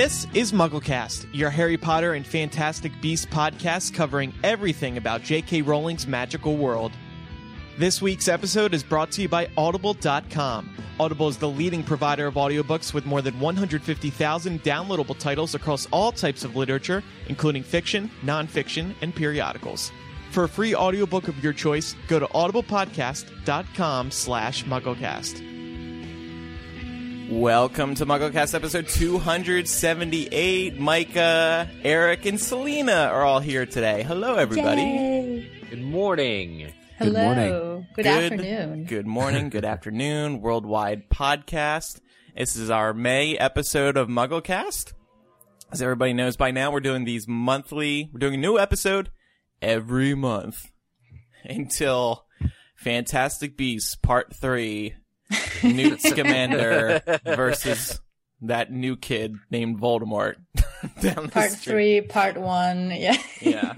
This 0.00 0.26
is 0.32 0.52
MuggleCast, 0.52 1.26
your 1.30 1.50
Harry 1.50 1.76
Potter 1.76 2.14
and 2.14 2.26
Fantastic 2.26 2.90
Beasts 3.02 3.26
podcast 3.26 3.92
covering 3.92 4.32
everything 4.42 4.96
about 4.96 5.22
J.K. 5.22 5.60
Rowling's 5.60 6.06
magical 6.06 6.56
world. 6.56 6.92
This 7.76 8.00
week's 8.00 8.26
episode 8.26 8.72
is 8.72 8.82
brought 8.82 9.10
to 9.10 9.20
you 9.20 9.28
by 9.28 9.50
Audible.com. 9.58 10.74
Audible 10.98 11.28
is 11.28 11.36
the 11.36 11.50
leading 11.50 11.82
provider 11.82 12.26
of 12.26 12.36
audiobooks 12.36 12.94
with 12.94 13.04
more 13.04 13.20
than 13.20 13.38
150,000 13.40 14.62
downloadable 14.62 15.18
titles 15.18 15.54
across 15.54 15.86
all 15.90 16.12
types 16.12 16.44
of 16.44 16.56
literature, 16.56 17.02
including 17.28 17.62
fiction, 17.62 18.10
nonfiction, 18.24 18.94
and 19.02 19.14
periodicals. 19.14 19.92
For 20.30 20.44
a 20.44 20.48
free 20.48 20.74
audiobook 20.74 21.28
of 21.28 21.44
your 21.44 21.52
choice, 21.52 21.94
go 22.08 22.18
to 22.18 22.26
audiblepodcast.com 22.28 24.10
slash 24.12 24.64
mugglecast. 24.64 25.59
Welcome 27.30 27.94
to 27.94 28.06
MuggleCast 28.06 28.54
episode 28.54 28.88
278. 28.88 30.80
Micah, 30.80 31.70
Eric, 31.84 32.26
and 32.26 32.40
Selena 32.40 33.08
are 33.12 33.22
all 33.22 33.38
here 33.38 33.66
today. 33.66 34.02
Hello, 34.02 34.34
everybody. 34.34 34.82
Yay. 34.82 35.50
Good 35.70 35.80
morning. 35.80 36.72
Hello. 36.98 37.12
Good 37.12 37.14
morning. 37.14 37.86
Good, 37.94 38.06
afternoon. 38.06 38.84
Good 38.86 39.06
morning, 39.06 39.48
good 39.48 39.64
afternoon, 39.76 40.40
worldwide 40.40 41.08
podcast. 41.08 42.00
This 42.36 42.56
is 42.56 42.68
our 42.68 42.92
May 42.92 43.38
episode 43.38 43.96
of 43.96 44.08
MuggleCast. 44.08 44.92
As 45.70 45.80
everybody 45.80 46.12
knows 46.12 46.36
by 46.36 46.50
now, 46.50 46.72
we're 46.72 46.80
doing 46.80 47.04
these 47.04 47.28
monthly, 47.28 48.10
we're 48.12 48.18
doing 48.18 48.34
a 48.34 48.38
new 48.38 48.58
episode 48.58 49.12
every 49.62 50.16
month 50.16 50.66
until 51.44 52.26
Fantastic 52.74 53.56
Beasts 53.56 53.94
Part 53.94 54.34
3 54.34 54.96
Newt 55.62 56.00
Scamander 56.02 57.02
versus 57.24 58.00
that 58.42 58.72
new 58.72 58.96
kid 58.96 59.36
named 59.50 59.80
Voldemort 59.80 60.36
down 61.00 61.24
the 61.26 61.28
Part 61.30 61.50
street. 61.50 61.72
three, 61.72 62.00
part 62.00 62.38
one. 62.38 62.90
Yeah. 62.90 63.16
Yeah. 63.40 63.74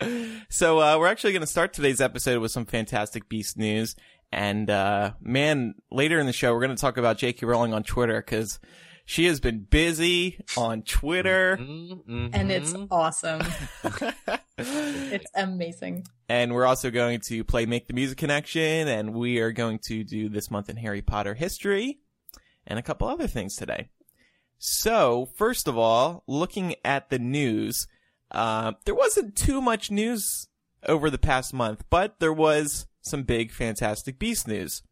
so 0.50 0.80
uh, 0.80 0.98
we're 0.98 1.08
actually 1.08 1.32
going 1.32 1.40
to 1.40 1.46
start 1.46 1.72
today's 1.72 2.00
episode 2.00 2.40
with 2.40 2.50
some 2.50 2.66
Fantastic 2.66 3.28
Beast 3.28 3.56
news. 3.56 3.96
And 4.30 4.68
uh, 4.68 5.12
man, 5.20 5.74
later 5.90 6.18
in 6.18 6.26
the 6.26 6.32
show, 6.34 6.52
we're 6.52 6.60
going 6.60 6.76
to 6.76 6.80
talk 6.80 6.98
about 6.98 7.16
J.K. 7.18 7.46
Rowling 7.46 7.72
on 7.72 7.82
Twitter 7.82 8.20
because 8.20 8.60
she 9.08 9.24
has 9.24 9.40
been 9.40 9.60
busy 9.60 10.38
on 10.54 10.82
Twitter. 10.82 11.56
Mm-hmm. 11.56 12.28
and 12.34 12.52
it's 12.52 12.74
awesome. 12.90 13.40
It's 14.60 15.30
amazing. 15.36 16.04
And 16.28 16.52
we're 16.52 16.66
also 16.66 16.90
going 16.90 17.20
to 17.28 17.44
play 17.44 17.64
Make 17.64 17.86
the 17.86 17.94
Music 17.94 18.18
Connection, 18.18 18.88
and 18.88 19.14
we 19.14 19.38
are 19.38 19.52
going 19.52 19.78
to 19.84 20.02
do 20.02 20.28
this 20.28 20.50
month 20.50 20.68
in 20.68 20.76
Harry 20.76 21.00
Potter 21.00 21.34
history 21.34 22.00
and 22.66 22.76
a 22.76 22.82
couple 22.82 23.06
other 23.06 23.28
things 23.28 23.54
today. 23.54 23.88
So, 24.58 25.28
first 25.36 25.68
of 25.68 25.78
all, 25.78 26.24
looking 26.26 26.74
at 26.84 27.08
the 27.08 27.20
news, 27.20 27.86
uh, 28.32 28.72
there 28.84 28.96
wasn't 28.96 29.36
too 29.36 29.62
much 29.62 29.92
news 29.92 30.48
over 30.86 31.08
the 31.08 31.18
past 31.18 31.54
month, 31.54 31.84
but 31.88 32.18
there 32.18 32.32
was 32.32 32.88
some 33.00 33.22
big 33.22 33.52
Fantastic 33.52 34.18
Beast 34.18 34.48
news. 34.48 34.82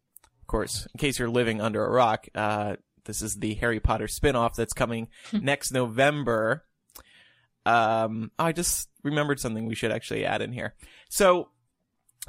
Of 0.41 0.47
course, 0.47 0.87
in 0.93 0.97
case 0.97 1.19
you're 1.19 1.29
living 1.29 1.59
under 1.59 1.85
a 1.85 1.91
rock, 1.91 2.27
uh, 2.33 2.77
this 3.07 3.21
is 3.21 3.37
the 3.37 3.55
Harry 3.55 3.79
Potter 3.79 4.07
spin-off 4.07 4.55
that's 4.55 4.73
coming 4.73 5.07
next 5.33 5.71
November. 5.71 6.63
Um, 7.65 8.31
I 8.37 8.51
just 8.51 8.89
remembered 9.03 9.39
something 9.39 9.65
we 9.65 9.75
should 9.75 9.91
actually 9.91 10.23
add 10.25 10.41
in 10.41 10.53
here. 10.53 10.75
So, 11.09 11.49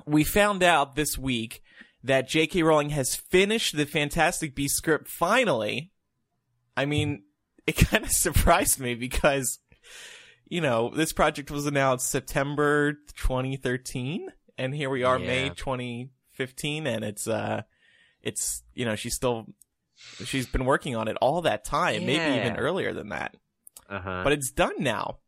we 0.07 0.25
found 0.25 0.63
out 0.63 0.95
this 0.95 1.19
week 1.19 1.63
that 2.03 2.29
J.K. 2.29 2.63
Rowling 2.63 2.91
has 2.91 3.15
finished 3.15 3.77
the 3.77 3.87
Fantastic 3.87 4.55
Beasts 4.55 4.79
script 4.79 5.09
finally. 5.09 5.93
I 6.77 6.87
mean, 6.87 7.25
it 7.67 7.73
kind 7.89 8.05
of 8.05 8.11
surprised 8.11 8.81
me 8.81 8.95
because, 8.95 9.59
you 10.49 10.61
know, 10.61 10.91
this 10.95 11.13
project 11.13 11.51
was 11.51 11.67
announced 11.67 12.09
September 12.09 12.95
2013, 13.17 14.29
and 14.57 14.75
here 14.75 14.91
we 14.91 15.03
are, 15.05 15.19
May 15.19 15.51
2015, 15.51 16.87
and 16.87 17.05
it's, 17.05 17.27
uh, 17.29 17.63
it's, 18.23 18.63
you 18.75 18.85
know, 18.85 18.95
she's 18.95 19.15
still, 19.15 19.47
she's 20.25 20.47
been 20.47 20.65
working 20.65 20.97
on 20.97 21.09
it 21.09 21.17
all 21.21 21.43
that 21.43 21.65
time, 21.65 22.07
maybe 22.07 22.39
even 22.41 22.57
earlier 22.57 22.93
than 22.93 23.09
that. 23.11 23.35
Uh 23.89 24.01
huh. 24.01 24.21
But 24.25 24.33
it's 24.33 24.51
done 24.51 24.75
now. 24.79 25.19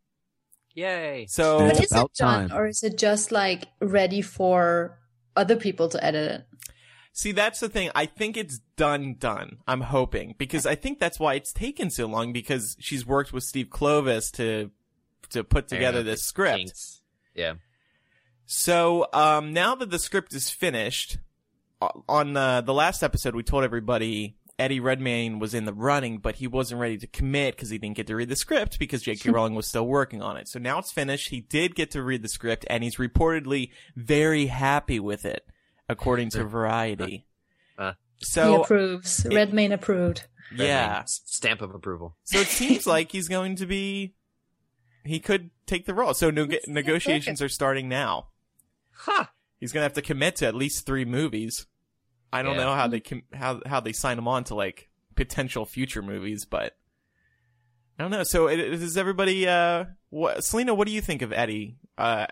Yay. 0.75 1.27
So, 1.29 1.59
But 1.59 1.71
It's 1.81 1.93
is 1.93 1.99
it 1.99 2.11
done, 2.17 2.49
time. 2.49 2.57
or 2.59 2.67
is 2.67 2.83
it 2.83 2.97
just 2.97 3.33
like 3.33 3.67
ready 3.81 4.23
for 4.23 4.99
other 5.37 5.57
people 5.57 5.89
to 5.89 6.05
edit 6.05 6.31
it? 6.33 6.47
See, 7.13 7.33
that's 7.33 7.59
the 7.59 7.69
thing. 7.69 7.91
I 7.95 8.07
think 8.07 8.37
it's 8.37 8.61
done, 8.77 9.17
done. 9.19 9.59
I'm 9.67 9.81
hoping 9.81 10.37
because 10.39 10.65
I 10.67 10.77
think 10.77 11.01
that's 11.01 11.19
why 11.19 11.35
it's 11.35 11.53
taken 11.53 11.91
so 11.91 12.07
long 12.07 12.33
because 12.33 12.77
she's 12.79 13.05
worked 13.05 13.33
with 13.33 13.43
Steve 13.43 13.67
Kloves 13.69 14.31
to 14.33 14.71
to 15.31 15.43
put 15.45 15.67
together 15.69 15.99
Yeah, 15.99 16.05
this 16.05 16.23
script. 16.23 16.57
Kinks. 16.59 17.03
Yeah. 17.35 17.55
So 18.47 19.07
um, 19.13 19.53
now 19.53 19.75
that 19.75 19.91
the 19.91 19.99
script 19.99 20.35
is 20.35 20.51
finished, 20.51 21.19
on 22.09 22.37
uh, 22.37 22.61
the 22.61 22.75
last 22.75 23.03
episode 23.03 23.35
we 23.35 23.43
told 23.43 23.65
everybody 23.65 24.37
Eddie 24.61 24.79
Redmayne 24.79 25.39
was 25.39 25.55
in 25.55 25.65
the 25.65 25.73
running, 25.73 26.19
but 26.19 26.37
he 26.37 26.47
wasn't 26.47 26.83
ready 26.83 26.99
to 26.99 27.07
commit 27.07 27.57
because 27.57 27.71
he 27.71 27.79
didn't 27.79 27.97
get 27.97 28.07
to 28.09 28.15
read 28.15 28.29
the 28.29 28.37
script 28.37 28.79
because 28.79 29.03
J.K. 29.03 29.31
Rowling 29.33 29.55
was 29.55 29.67
still 29.67 29.87
working 29.87 30.21
on 30.21 30.37
it. 30.37 30.49
So 30.49 30.59
now 30.59 30.79
it's 30.79 30.93
finished. 30.93 31.31
He 31.31 31.41
did 31.41 31.75
get 31.75 31.91
to 31.93 32.03
read 32.03 32.23
the 32.23 32.29
script, 32.29 32.67
and 32.69 32.85
he's 32.85 32.97
reportedly 32.97 33.71
very 33.97 34.47
happy 34.47 35.01
with 35.01 35.25
it, 35.25 35.47
according 35.89 36.29
to 36.31 36.43
uh, 36.43 36.45
uh, 36.45 36.49
Variety. 36.49 37.27
Uh. 37.79 37.83
uh. 37.83 37.93
he 38.19 38.25
so 38.27 38.63
approves. 38.63 39.27
Redmayne 39.31 39.73
approved. 39.73 40.27
yeah, 40.55 41.01
S- 41.05 41.23
Stamp 41.25 41.63
of 41.63 41.75
approval. 41.75 42.17
so 42.25 42.39
it 42.39 42.49
seems 42.49 42.87
like 42.87 43.13
he's 43.13 43.29
going 43.29 43.57
to 43.57 43.67
be. 43.67 44.15
He 45.07 45.21
could 45.21 45.49
take 45.65 45.87
the 45.87 45.95
role. 45.95 46.13
So 46.13 46.31
neg- 46.31 46.61
negotiations 46.67 47.41
are 47.41 47.49
starting 47.49 47.89
now. 47.89 48.29
Ha! 49.07 49.33
He's 49.59 49.73
gonna 49.73 49.85
have 49.85 49.95
to 49.95 50.03
commit 50.03 50.37
to 50.37 50.47
at 50.47 50.55
least 50.55 50.85
three 50.85 51.07
movies. 51.07 51.67
I 52.33 52.43
don't 52.43 52.57
Yeah. 52.57 52.65
know 52.65 52.75
how 52.75 52.87
they 52.89 53.01
com- 53.01 53.23
how 53.33 53.61
how 53.67 53.81
they 53.81 53.93
sign 53.93 54.17
them 54.17 54.29
on 54.29 54.45
to 54.45 54.55
like 54.55 54.89
potential 55.17 55.67
future 55.67 56.03
movies, 56.03 56.45
but 56.45 56.77
I 57.99 58.03
don't 58.05 58.11
know. 58.11 58.23
So 58.23 58.49
it, 58.49 58.59
it- 58.61 58.73
is 58.83 58.97
everybody? 58.97 59.47
Uh, 59.49 59.87
what, 60.11 60.43
Selena, 60.45 60.75
what 60.75 60.87
do 60.87 60.93
you 60.95 61.01
think 61.01 61.23
of 61.23 61.33
Eddie 61.33 61.77
uh, 61.99 62.27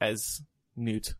as 0.00 0.42
Newt? 0.76 1.14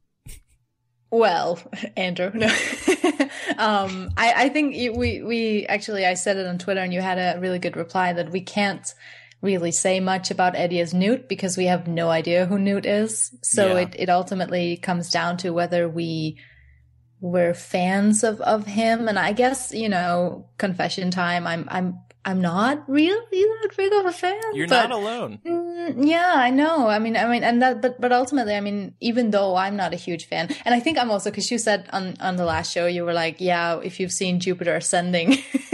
Well, 1.11 1.61
Andrew, 1.97 2.31
no. 2.35 2.47
um, 3.59 4.11
I, 4.17 4.33
I 4.45 4.49
think 4.49 4.75
you, 4.75 4.93
we, 4.93 5.23
we 5.23 5.67
actually, 5.67 6.05
I 6.05 6.15
said 6.15 6.37
it 6.37 6.47
on 6.47 6.59
Twitter 6.59 6.81
and 6.81 6.93
you 6.93 7.01
had 7.01 7.19
a 7.19 7.39
really 7.41 7.59
good 7.59 7.77
reply 7.77 8.13
that 8.13 8.31
we 8.31 8.41
can't 8.41 8.93
really 9.41 9.71
say 9.71 10.01
much 10.01 10.31
about 10.31 10.57
Eddie 10.57 10.81
as 10.81 10.93
Newt 10.93 11.29
because 11.29 11.57
we 11.57 11.67
have 11.67 11.87
no 11.87 12.09
idea 12.11 12.47
who 12.47 12.59
Newt 12.59 12.85
is. 12.87 13.33
So 13.43 13.75
Yeah. 13.77 13.83
it, 13.83 13.95
it 13.99 14.09
ultimately 14.09 14.77
comes 14.77 15.11
down 15.11 15.37
to 15.39 15.51
whether 15.51 15.89
we 15.89 16.39
were 17.25 17.55
fans 17.55 18.23
of, 18.23 18.41
of 18.43 18.67
him. 18.67 19.09
And 19.09 19.19
I 19.19 19.33
guess, 19.33 19.73
you 19.73 19.89
know, 19.89 20.47
confession 20.59 21.11
time, 21.11 21.47
I'm, 21.47 21.67
I'm, 21.71 21.99
I'm 22.27 22.41
not 22.41 22.89
really 22.89 23.17
that 23.31 23.77
big 23.77 23.93
of 23.93 24.07
a 24.07 24.13
fan. 24.13 24.41
You're 24.53 24.69
but- 24.69 24.89
not 24.89 24.99
alone. 24.99 25.41
Mm, 25.45 26.07
yeah, 26.07 26.33
I 26.35 26.51
know. 26.51 26.89
I 26.89 26.99
mean, 26.99 27.17
I 27.17 27.27
mean, 27.27 27.45
and 27.45 27.61
that, 27.61 27.83
but 27.83 28.01
but 28.01 28.13
ultimately, 28.13 28.55
I 28.55 28.61
mean, 28.61 28.95
even 29.01 29.31
though 29.31 29.57
I'm 29.57 29.77
not 29.77 29.93
a 29.93 29.97
huge 29.97 30.27
fan, 30.27 30.49
and 30.65 30.75
I 30.75 30.81
think 30.81 30.97
I'm 30.97 31.11
also 31.11 31.31
because 31.31 31.51
you 31.51 31.59
said 31.59 31.87
on 31.93 32.15
on 32.21 32.37
the 32.37 32.47
last 32.47 32.73
show, 32.73 32.87
you 32.87 33.05
were 33.05 33.13
like, 33.13 33.43
yeah, 33.43 33.79
if 33.81 34.01
you've 34.01 34.13
seen 34.13 34.41
Jupiter 34.41 34.75
Ascending, 34.77 35.37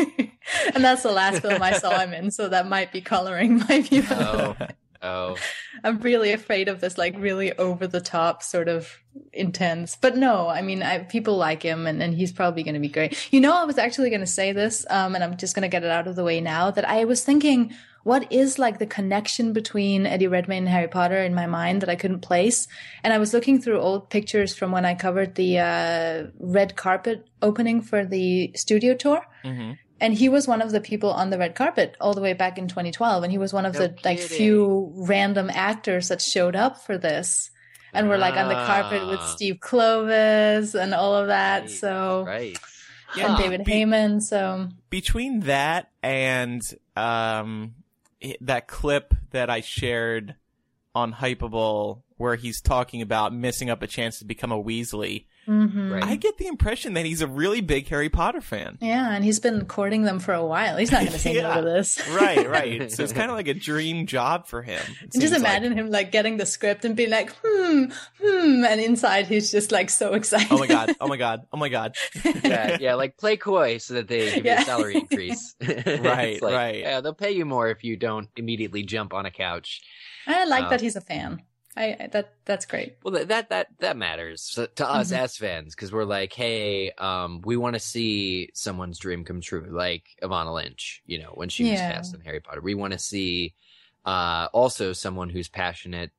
and 0.74 0.84
that's 0.84 1.04
the 1.04 1.12
last 1.12 1.42
film 1.42 1.62
I 1.62 1.78
saw 1.78 2.00
him 2.00 2.12
in, 2.12 2.32
so 2.32 2.48
that 2.48 2.66
might 2.66 2.90
be 2.90 3.00
coloring 3.00 3.58
my 3.68 3.82
view. 3.82 4.02
Oh. 4.10 4.56
Oh. 5.02 5.36
I'm 5.84 5.98
really 5.98 6.32
afraid 6.32 6.68
of 6.68 6.80
this, 6.80 6.98
like 6.98 7.14
really 7.18 7.52
over 7.52 7.86
the 7.86 8.00
top 8.00 8.42
sort 8.42 8.68
of 8.68 8.98
intense. 9.32 9.96
But 10.00 10.16
no, 10.16 10.48
I 10.48 10.62
mean, 10.62 10.82
I, 10.82 10.98
people 10.98 11.36
like 11.36 11.62
him, 11.62 11.86
and, 11.86 12.02
and 12.02 12.14
he's 12.14 12.32
probably 12.32 12.62
going 12.62 12.74
to 12.74 12.80
be 12.80 12.88
great. 12.88 13.16
You 13.32 13.40
know, 13.40 13.54
I 13.54 13.64
was 13.64 13.78
actually 13.78 14.10
going 14.10 14.20
to 14.20 14.26
say 14.26 14.52
this, 14.52 14.84
um, 14.90 15.14
and 15.14 15.24
I'm 15.24 15.36
just 15.36 15.54
going 15.54 15.62
to 15.62 15.68
get 15.68 15.84
it 15.84 15.90
out 15.90 16.06
of 16.06 16.16
the 16.16 16.24
way 16.24 16.40
now. 16.40 16.70
That 16.70 16.88
I 16.88 17.04
was 17.04 17.24
thinking, 17.24 17.72
what 18.02 18.30
is 18.32 18.58
like 18.58 18.78
the 18.78 18.86
connection 18.86 19.52
between 19.52 20.06
Eddie 20.06 20.26
Redmayne 20.26 20.64
and 20.64 20.68
Harry 20.68 20.88
Potter 20.88 21.18
in 21.18 21.34
my 21.34 21.46
mind 21.46 21.82
that 21.82 21.88
I 21.88 21.96
couldn't 21.96 22.20
place? 22.20 22.68
And 23.02 23.12
I 23.12 23.18
was 23.18 23.32
looking 23.32 23.60
through 23.60 23.78
old 23.78 24.10
pictures 24.10 24.54
from 24.54 24.72
when 24.72 24.84
I 24.84 24.94
covered 24.94 25.34
the 25.34 25.58
uh, 25.58 26.26
red 26.38 26.76
carpet 26.76 27.26
opening 27.42 27.80
for 27.80 28.04
the 28.04 28.52
studio 28.54 28.94
tour 28.94 29.22
hmm 29.42 29.72
and 30.00 30.14
he 30.14 30.28
was 30.28 30.48
one 30.48 30.62
of 30.62 30.70
the 30.72 30.80
people 30.80 31.10
on 31.12 31.30
the 31.30 31.38
red 31.38 31.54
carpet 31.54 31.96
all 32.00 32.14
the 32.14 32.20
way 32.20 32.32
back 32.32 32.56
in 32.58 32.68
2012 32.68 33.22
and 33.22 33.30
he 33.32 33.38
was 33.38 33.52
one 33.52 33.66
of 33.66 33.74
No 33.74 33.80
the 33.86 33.94
like 34.04 34.18
few 34.18 34.92
random 34.96 35.50
actors 35.52 36.08
that 36.08 36.20
showed 36.22 36.56
up 36.56 36.80
for 36.80 36.96
this 36.98 37.50
and 37.92 38.08
were 38.08 38.18
like 38.18 38.34
on 38.34 38.48
the 38.48 38.54
carpet 38.54 39.06
with 39.08 39.18
Ah. 39.20 39.26
steve 39.26 39.56
Kloves 39.60 40.74
and 40.80 40.94
all 40.94 41.14
of 41.14 41.28
that 41.28 41.62
Right, 41.62 41.70
so 41.70 42.24
Right. 42.26 42.56
Yeah, 43.16 43.28
and 43.34 43.38
david 43.38 43.64
be- 43.64 43.72
heyman 43.72 44.22
so 44.22 44.68
between 44.88 45.40
that 45.40 45.90
and 46.02 46.62
um 46.96 47.74
i- 48.22 48.36
that 48.40 48.68
clip 48.68 49.14
that 49.30 49.50
I 49.50 49.60
shared 49.60 50.36
on 50.94 51.12
Hypable 51.14 52.02
where 52.16 52.36
he's 52.36 52.60
talking 52.60 53.00
about 53.02 53.32
missing 53.32 53.70
up 53.70 53.82
a 53.82 53.86
chance 53.86 54.18
to 54.18 54.24
become 54.26 54.52
a 54.52 54.62
Weasley. 54.62 55.26
Hmm 55.46 55.92
Right. 55.92 56.04
I 56.04 56.16
get 56.16 56.38
the 56.38 56.46
impression 56.46 56.94
that 56.94 57.04
he's 57.04 57.20
a 57.22 57.26
really 57.26 57.60
big 57.60 57.88
Harry 57.88 58.08
Potter 58.08 58.40
fan. 58.40 58.78
Yeah, 58.80 59.10
and 59.10 59.24
he's 59.24 59.40
been 59.40 59.64
courting 59.64 60.02
them 60.02 60.20
for 60.20 60.32
a 60.32 60.44
while. 60.44 60.76
He's 60.76 60.92
not 60.92 61.00
going 61.00 61.12
to 61.12 61.18
say 61.18 61.34
Yeah. 61.36 61.42
no 61.42 61.54
to 61.56 61.62
this. 61.62 62.00
right, 62.14 62.48
right. 62.48 62.90
So 63.00 63.02
it's 63.02 63.12
kind 63.12 63.30
of 63.30 63.36
like 63.36 63.48
a 63.48 63.54
dream 63.54 64.06
job 64.06 64.46
for 64.46 64.62
him. 64.62 64.80
And 65.00 65.10
just 65.12 65.20
seems 65.20 65.30
like. 65.32 65.40
imagine 65.40 65.72
him 65.76 65.90
like 65.90 66.12
getting 66.12 66.36
the 66.36 66.46
script 66.46 66.84
and 66.84 66.94
being 66.94 67.10
like, 67.10 67.34
hmm, 67.44 67.84
hmm, 68.22 68.64
and 68.64 68.80
inside 68.80 69.26
he's 69.26 69.50
just 69.50 69.72
like 69.72 69.90
so 69.90 70.14
excited. 70.14 70.48
Oh 70.50 70.58
my 70.58 70.66
god! 70.66 70.94
Oh 71.00 71.08
my 71.08 71.16
god! 71.16 71.46
Oh 71.52 71.56
my 71.56 71.68
god! 71.68 71.96
yeah, 72.44 72.76
yeah, 72.80 72.94
like 72.94 73.16
play 73.16 73.36
coy 73.36 73.78
so 73.78 73.94
that 73.94 74.08
they 74.08 74.30
give 74.34 74.44
you 74.44 74.52
a 74.52 74.62
salary 74.62 74.96
increase. 74.96 75.54
Right, 75.60 76.40
like, 76.42 76.54
right. 76.54 76.78
Yeah, 76.80 77.00
they'll 77.00 77.14
pay 77.14 77.32
you 77.32 77.44
more 77.44 77.68
if 77.68 77.84
you 77.84 77.96
don't 77.96 78.28
immediately 78.36 78.82
jump 78.82 79.12
on 79.14 79.26
a 79.26 79.30
couch. 79.30 79.80
I 80.26 80.44
like 80.44 80.64
Uh, 80.66 80.70
that 80.70 80.80
he's 80.80 80.96
a 80.96 81.00
fan. 81.00 81.42
I, 81.80 81.96
I 81.98 82.06
that 82.08 82.34
that's 82.44 82.66
great. 82.66 82.98
Well, 83.02 83.12
that 83.14 83.28
that 83.28 83.48
that, 83.48 83.68
that 83.78 83.96
matters 83.96 84.42
so, 84.42 84.66
to 84.66 84.88
us 84.88 85.10
Mhm. 85.10 85.16
as 85.16 85.36
fans 85.36 85.74
because 85.74 85.92
we're 85.92 86.04
like, 86.04 86.32
hey, 86.34 86.90
um, 86.92 87.40
we 87.44 87.56
want 87.56 87.74
to 87.74 87.80
see 87.80 88.50
someone's 88.54 88.98
dream 88.98 89.24
come 89.24 89.40
true, 89.40 89.66
like 89.70 90.04
Evanna 90.22 90.52
Lynch. 90.52 91.02
You 91.06 91.20
know, 91.20 91.32
when 91.34 91.48
she 91.48 91.64
was 91.70 91.80
cast 91.80 92.14
in 92.14 92.20
Harry 92.20 92.40
Potter, 92.40 92.60
we 92.60 92.74
want 92.74 92.92
to 92.92 92.98
see 92.98 93.54
uh, 94.04 94.48
also 94.52 94.92
someone 94.92 95.30
who's 95.30 95.48
passionate, 95.48 96.10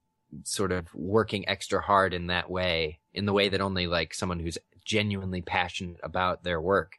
sort 0.44 0.72
of 0.72 0.94
working 0.96 1.48
extra 1.48 1.82
hard 1.82 2.14
in 2.14 2.28
that 2.28 2.50
way, 2.50 3.00
in 3.14 3.26
the 3.26 3.34
way 3.34 3.50
that 3.50 3.62
only 3.62 3.86
like 3.88 4.14
someone 4.14 4.40
who's 4.40 4.58
genuinely 4.84 5.42
passionate 5.42 6.00
about 6.02 6.44
their 6.44 6.60
work 6.60 6.94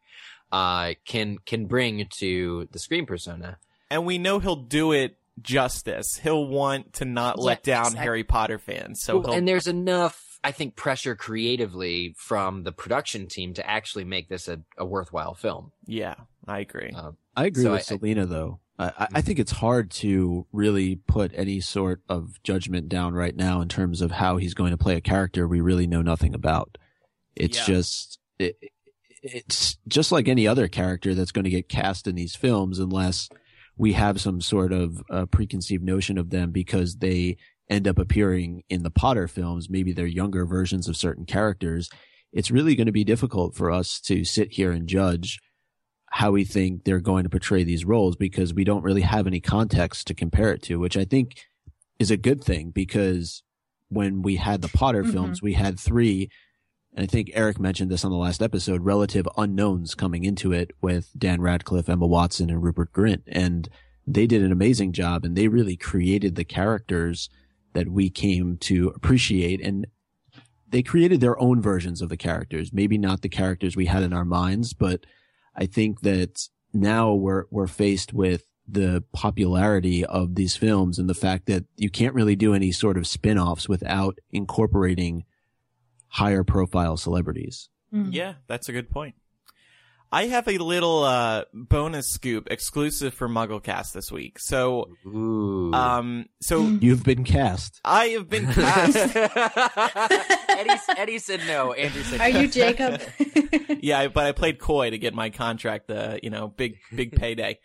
uh, 0.53 0.95
can 1.05 1.39
can 1.47 1.67
bring 1.67 2.07
to 2.19 2.69
the 2.71 2.79
screen 2.79 3.07
persona. 3.07 3.59
And 3.91 4.07
we 4.07 4.19
know 4.19 4.39
he'll 4.39 4.57
do 4.57 4.93
it 4.93 5.17
justice. 5.41 6.17
He'll 6.23 6.47
want 6.47 6.95
to 6.95 7.05
not 7.05 7.37
Yeah, 7.39 7.45
let 7.45 7.63
down 7.63 7.81
exactly. 7.87 8.01
Harry 8.05 8.25
Potter 8.25 8.59
fans. 8.59 9.03
So 9.03 9.19
Well, 9.21 9.33
and 9.33 9.47
there's 9.49 9.67
enough, 9.67 10.39
I 10.45 10.53
think, 10.53 10.77
pressure 10.77 11.17
creatively 11.17 12.15
from 12.19 12.65
the 12.65 12.73
production 12.73 13.27
team 13.29 13.55
to 13.55 13.69
actually 13.69 14.05
make 14.05 14.29
this 14.29 14.49
a, 14.49 14.61
a 14.77 14.85
worthwhile 14.85 15.35
film. 15.35 15.73
yeah, 15.87 16.15
I 16.47 16.61
agree. 16.61 16.91
Uh, 16.95 17.13
I 17.37 17.47
agree 17.47 17.63
So 17.65 17.71
with 17.73 17.79
I- 17.91 17.95
I- 17.95 17.99
Selena 17.99 18.27
though. 18.27 18.61
I, 18.79 18.87
I- 18.99 19.09
I 19.15 19.21
think 19.21 19.39
it's 19.39 19.53
hard 19.53 19.91
to 19.93 20.47
really 20.53 20.97
put 20.97 21.31
any 21.35 21.61
sort 21.61 22.03
of 22.09 22.43
judgment 22.43 22.89
down 22.89 23.15
right 23.15 23.35
now 23.37 23.61
in 23.61 23.69
terms 23.69 24.01
of 24.01 24.11
how 24.11 24.37
he's 24.39 24.55
going 24.55 24.71
to 24.73 24.79
play 24.79 24.97
a 24.97 25.01
character 25.01 25.47
we 25.49 25.61
really 25.61 25.87
know 25.87 26.03
nothing 26.03 26.35
about. 26.35 26.79
It's 27.37 27.59
Yeah. 27.59 27.75
just 27.75 28.19
it, 28.39 28.57
it's 29.23 29.77
just 29.87 30.11
like 30.11 30.27
any 30.27 30.49
other 30.49 30.67
character 30.69 31.15
that's 31.15 31.31
going 31.33 31.45
to 31.45 31.51
get 31.51 31.69
cast 31.69 32.07
in 32.09 32.17
these 32.17 32.35
films 32.35 32.79
unless 32.81 33.29
we 33.83 33.95
have 33.95 34.21
some 34.21 34.41
sort 34.41 34.73
of 34.73 35.03
uh, 35.11 35.27
preconceived 35.27 35.83
notion 35.83 36.17
of 36.17 36.31
them 36.31 36.53
because 36.53 36.97
they 36.99 37.37
end 37.69 37.89
up 37.89 37.99
appearing 37.99 38.63
in 38.69 38.85
the 38.85 38.91
Potter 38.91 39.27
films. 39.27 39.69
Maybe 39.69 39.93
they're 39.93 40.07
younger 40.07 40.47
versions 40.47 40.87
of 40.89 40.97
certain 40.97 41.25
characters. 41.27 41.91
It's 42.33 42.51
really 42.51 42.77
going 42.77 42.87
to 42.87 42.93
be 42.93 43.03
difficult 43.03 43.57
for 43.57 43.73
us 43.73 43.99
to 44.03 44.25
sit 44.25 44.53
here 44.53 44.71
and 44.71 44.89
judge 44.89 45.41
how 46.13 46.31
we 46.31 46.45
think 46.45 46.85
they're 46.85 47.01
going 47.01 47.25
to 47.25 47.29
portray 47.31 47.65
these 47.65 47.85
roles 47.85 48.15
because 48.15 48.55
we 48.55 48.63
don't 48.63 48.85
really 48.85 49.01
have 49.03 49.27
any 49.27 49.41
context 49.41 50.07
to 50.07 50.15
compare 50.15 50.53
it 50.53 50.63
to, 50.63 50.79
which 50.79 50.97
I 50.97 51.05
think 51.05 51.41
is 51.99 52.11
a 52.13 52.17
good 52.17 52.45
thing 52.45 52.71
because 52.71 53.43
when 53.89 54.23
we 54.23 54.37
had 54.37 54.63
the 54.63 54.69
Potter 54.69 55.03
Mhm. 55.03 55.13
films, 55.13 55.43
we 55.43 55.55
had 55.55 55.81
three, 55.81 56.29
and 56.95 57.05
I 57.05 57.07
think 57.07 57.31
Eric 57.33 57.59
mentioned 57.59 57.91
this 57.91 58.05
on 58.05 58.11
the 58.11 58.19
last 58.19 58.43
episode, 58.43 58.85
relative 58.85 59.27
unknowns 59.39 59.95
coming 59.95 60.25
into 60.25 60.53
it 60.53 60.73
with 60.83 61.11
Dan 61.17 61.41
Radcliffe, 61.41 61.89
Emma 61.89 62.07
Watson, 62.07 62.51
and 62.51 62.63
Rupert 62.63 62.93
Grint. 62.93 63.23
And 63.29 63.69
they 64.07 64.27
did 64.27 64.43
an 64.43 64.53
amazing 64.53 64.93
job 64.93 65.25
and 65.25 65.35
they 65.35 65.49
really 65.49 65.77
created 65.77 66.35
the 66.35 66.45
characters 66.45 67.31
that 67.73 67.89
we 67.89 68.11
came 68.11 68.59
to 68.59 68.93
appreciate 68.95 69.65
and 69.65 69.87
they 70.69 70.83
created 70.83 71.21
their 71.21 71.39
own 71.41 71.63
versions 71.63 72.03
of 72.03 72.09
the 72.09 72.17
characters. 72.17 72.73
Maybe 72.73 72.99
not 72.99 73.23
the 73.23 73.29
characters 73.29 73.77
we 73.77 73.87
had 73.87 74.03
in 74.03 74.13
our 74.13 74.25
minds, 74.25 74.73
but 74.75 75.07
I 75.55 75.67
think 75.67 76.01
that 76.01 76.49
now 76.75 77.13
we're 77.13 77.45
we're 77.51 77.67
faced 77.67 78.13
with 78.13 78.45
the 78.67 79.05
popularity 79.13 80.05
of 80.05 80.35
these 80.35 80.57
films 80.57 80.99
and 80.99 81.09
the 81.09 81.15
fact 81.15 81.47
that 81.47 81.65
you 81.77 81.91
can't 81.91 82.15
really 82.15 82.37
do 82.37 82.55
any 82.55 82.73
sort 82.73 82.97
of 82.97 83.07
spin-offs 83.07 83.69
without 83.69 84.19
incorporating 84.31 85.25
higher 86.13 86.45
profile 86.45 86.97
celebrities. 86.97 87.69
Mm. 87.93 88.13
Yeah, 88.13 88.35
that's 88.47 88.69
a 88.69 88.73
good 88.73 88.91
point. 88.91 89.15
I 90.15 90.27
have 90.27 90.47
a 90.47 90.59
little 90.59 91.05
uh, 91.05 91.45
bonus 91.55 92.11
scoop 92.11 92.49
exclusive 92.51 93.15
for 93.15 93.31
MuggleCast 93.31 93.93
this 93.93 94.13
week. 94.13 94.39
So, 94.39 94.91
ooh. 95.07 95.73
um, 95.73 96.27
so 96.43 96.61
You've 96.81 97.03
been 97.03 97.25
cast. 97.25 97.81
I 97.83 98.09
have 98.09 98.29
been 98.29 98.47
cast. 98.53 99.17
Eddie, 100.51 100.81
Eddie 100.99 101.19
said 101.19 101.41
no. 101.47 101.73
Andrew 101.73 102.03
said 102.03 102.21
Are 102.21 102.31
no. 102.31 102.41
you 102.41 102.49
Jacob? 102.49 103.01
yeah, 103.81 104.09
but 104.09 104.27
I 104.27 104.33
played 104.33 104.59
coy 104.59 104.91
to 104.91 104.99
get 104.99 105.15
my 105.15 105.31
contract. 105.31 105.89
The 105.89 106.21
you 106.23 106.29
know 106.29 106.49
big 106.49 106.77
big 106.95 107.17
payday. 107.17 107.59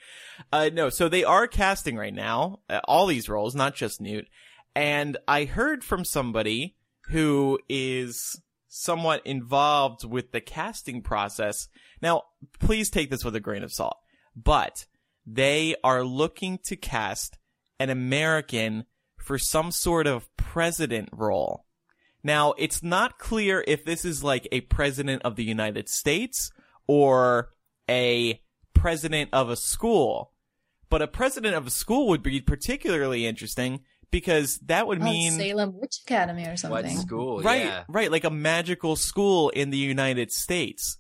Uh, 0.50 0.70
no, 0.72 0.88
so 0.90 1.10
they 1.10 1.26
are 1.26 1.48
casting 1.48 1.98
right 1.98 2.14
now 2.14 2.62
uh, 2.70 2.80
all 2.86 3.08
these 3.08 3.28
roles, 3.28 3.56
not 3.56 3.76
just 3.76 4.00
Newt. 4.00 4.26
And 4.74 5.18
I 5.28 5.44
heard 5.44 5.84
from 5.84 6.06
somebody 6.06 6.78
who 7.10 7.60
is 7.70 8.42
somewhat 8.68 9.26
involved 9.26 10.04
with 10.04 10.32
the 10.32 10.42
casting 10.42 11.02
process. 11.02 11.68
Now, 12.02 12.24
please 12.60 12.90
take 12.90 13.10
this 13.10 13.26
with 13.26 13.36
a 13.36 13.40
grain 13.40 13.64
of 13.64 13.72
salt, 13.72 13.98
but 14.36 14.86
they 15.26 15.76
are 15.84 16.04
looking 16.04 16.60
to 16.66 16.76
cast 16.76 17.38
an 17.80 17.90
American 17.90 18.86
for 19.18 19.38
some 19.38 19.72
sort 19.72 20.08
of 20.08 20.36
president 20.38 21.10
role. 21.12 21.66
Now, 22.24 22.54
it's 22.58 22.84
not 22.84 23.20
clear 23.20 23.64
if 23.68 23.86
this 23.86 24.04
is 24.04 24.24
like 24.24 24.48
a 24.52 24.62
president 24.62 25.22
of 25.24 25.36
the 25.36 25.44
United 25.44 25.90
States 25.90 26.52
or 26.88 27.50
a 27.90 28.42
president 28.74 29.30
of 29.34 29.50
a 29.50 29.56
school. 29.56 30.32
But 30.90 31.02
a 31.02 31.08
president 31.08 31.56
of 31.56 31.68
a 31.68 31.72
school 31.72 32.08
would 32.08 32.24
be 32.24 32.40
particularly 32.40 33.26
interesting 33.26 33.82
because 34.12 34.58
that 34.66 34.88
would 34.88 35.02
Oh, 35.02 35.06
mean 35.06 35.34
Salem 35.34 35.80
Witch 35.80 36.00
Academy 36.06 36.46
or 36.46 36.58
something. 36.58 36.72
What 36.72 36.86
something. 36.86 37.06
school? 37.06 37.42
right, 37.42 37.66
Yeah. 37.66 37.84
right, 37.90 38.12
like 38.12 38.24
a 38.24 38.30
magical 38.30 38.96
school 38.96 39.50
in 39.50 39.70
the 39.70 39.78
United 39.78 40.32
States. 40.32 40.98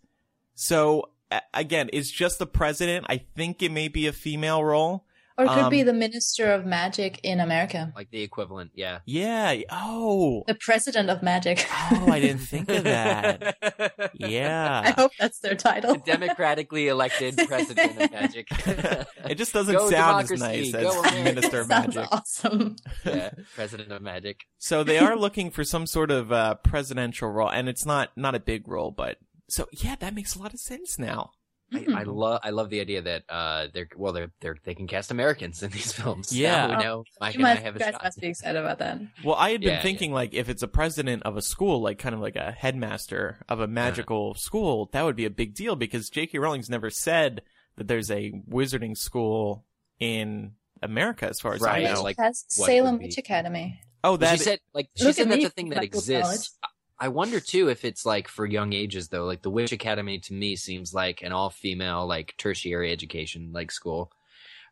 So 0.56 1.10
a- 1.32 1.42
again, 1.54 1.90
it's 1.94 2.12
just 2.12 2.38
the 2.40 2.46
president. 2.48 3.06
I 3.10 3.18
think 3.36 3.62
it 3.64 3.72
may 3.72 3.88
be 3.88 4.08
a 4.08 4.14
female 4.14 4.64
role. 4.64 5.06
Or 5.39 5.46
it 5.46 5.50
could 5.50 5.70
be 5.70 5.82
Um, 5.82 5.86
the 5.88 5.94
Minister 5.94 6.51
of 6.51 6.65
Magic 6.65 7.20
in 7.24 7.39
America. 7.39 7.94
Like 7.96 8.10
the 8.10 8.22
equivalent, 8.24 8.72
yeah. 8.74 9.00
Yeah. 9.06 9.60
Oh. 9.70 10.44
The 10.48 10.56
President 10.56 11.12
of 11.12 11.22
Magic. 11.22 11.63
Oh, 11.91 12.08
I 12.12 12.20
didn't 12.20 12.39
think 12.41 12.70
of 12.70 12.84
that. 12.86 13.56
Yeah. 14.20 14.82
I 14.84 14.91
hope 15.00 15.12
that's 15.20 15.39
their 15.39 15.53
title. 15.56 15.94
The 15.94 16.00
democratically 16.00 16.88
elected 16.88 17.38
president 17.48 18.01
of 18.01 18.12
magic. 18.12 18.48
it 18.51 19.36
just 19.36 19.53
doesn't 19.53 19.75
Go 19.75 19.89
sound 19.91 20.24
as 20.32 20.39
nice 20.39 20.72
go 20.72 21.03
as 21.03 21.13
Minister 21.24 21.62
of 21.62 21.67
Magic. 21.70 22.08
awesome. 22.12 22.75
yeah, 23.06 23.29
president 23.56 23.91
of 23.91 24.01
magic. 24.01 24.41
So 24.58 24.84
they 24.84 24.98
are 24.98 25.15
looking 25.15 25.51
for 25.51 25.63
some 25.63 25.86
sort 25.86 26.10
of 26.10 26.32
uh, 26.32 26.56
presidential 26.56 27.29
role, 27.29 27.50
and 27.50 27.70
it's 27.70 27.86
not 27.86 28.10
not 28.15 28.34
a 28.34 28.39
big 28.39 28.67
role, 28.67 28.89
but 28.91 29.17
so 29.50 29.67
yeah, 29.72 29.96
that 30.00 30.15
makes 30.15 30.36
a 30.36 30.39
lot 30.39 30.53
of 30.53 30.60
sense 30.60 30.98
now. 30.98 31.32
I, 31.74 31.80
Hmm. 31.80 31.96
I 31.96 32.04
love 32.04 32.40
I 32.44 32.50
love 32.52 32.70
the 32.70 32.80
idea 32.80 33.02
that 33.02 33.24
uh 33.28 33.68
they're 33.74 33.90
well 33.98 34.14
they're 34.14 34.32
they're 34.40 34.56
they 34.64 34.74
can 34.74 34.88
cast 34.88 35.12
Americans 35.12 35.62
in 35.62 35.70
these 35.72 35.92
films. 36.00 36.32
Yeah. 36.32 36.68
Now 36.68 36.78
we 36.78 36.84
know 36.86 37.04
Mike 37.20 37.34
You 37.36 37.40
and 37.46 37.48
I 37.48 37.56
have 37.62 37.76
a 37.76 37.80
guys 37.80 37.92
shot. 37.92 38.04
must 38.04 38.22
be 38.22 38.28
excited 38.28 38.58
about 38.58 38.80
that. 38.80 39.00
Well, 39.24 39.36
I 39.36 39.50
had 39.52 39.60
been 39.60 39.72
Yeah, 39.72 39.82
thinking 39.82 40.14
like 40.14 40.34
if 40.34 40.48
it's 40.48 40.64
a 40.64 40.68
president 40.70 41.24
of 41.24 41.36
a 41.36 41.42
school, 41.42 41.82
like 41.82 42.00
kind 42.00 42.16
of 42.16 42.22
like 42.22 42.38
a 42.38 42.52
headmaster 42.54 43.44
of 43.50 43.60
a 43.60 43.68
magical 43.68 44.34
school, 44.36 44.90
that 44.94 45.04
would 45.04 45.18
be 45.18 45.26
a 45.26 45.30
big 45.30 45.56
deal 45.56 45.76
because 45.76 46.10
J.K. 46.10 46.38
Rowling's 46.40 46.70
never 46.70 46.90
said 46.90 47.42
that 47.76 47.88
there's 47.90 48.10
a 48.10 48.32
wizarding 48.50 48.98
school 48.98 49.66
in 50.00 50.54
America, 50.82 51.28
as 51.28 51.40
far 51.42 51.54
as 51.54 51.62
Right, 51.62 51.86
I 51.86 51.94
know. 51.94 52.02
like, 52.02 52.16
That's 52.18 52.46
Salem 52.48 53.00
Witch 53.00 53.18
Academy. 53.18 53.82
oh, 54.06 54.12
Well, 54.12 54.18
that 54.20 54.38
she 54.38 54.44
said 54.46 54.60
like 54.74 54.88
she 54.96 55.04
Look 55.06 55.16
said 55.16 55.28
that's 55.30 55.38
me, 55.40 55.46
a 55.46 55.50
thing 55.50 55.70
that 55.70 55.78
Michael 55.80 56.00
exists. 56.00 56.58
I 57.00 57.10
wonder 57.10 57.39
too 57.39 57.70
if 57.70 57.86
it's 57.86 58.06
like 58.06 58.27
for 58.27 58.46
young 58.46 58.74
ages 58.74 59.10
though. 59.10 59.25
Like 59.25 59.42
the 59.42 59.50
Witch 59.50 59.72
Academy 59.72 60.20
to 60.20 60.34
me 60.34 60.56
seems 60.56 60.94
like 60.94 61.22
an 61.22 61.32
all 61.32 61.50
female 61.50 62.08
like 62.08 62.34
tertiary 62.38 62.92
education 62.92 63.51
like 63.54 63.72
school, 63.72 64.12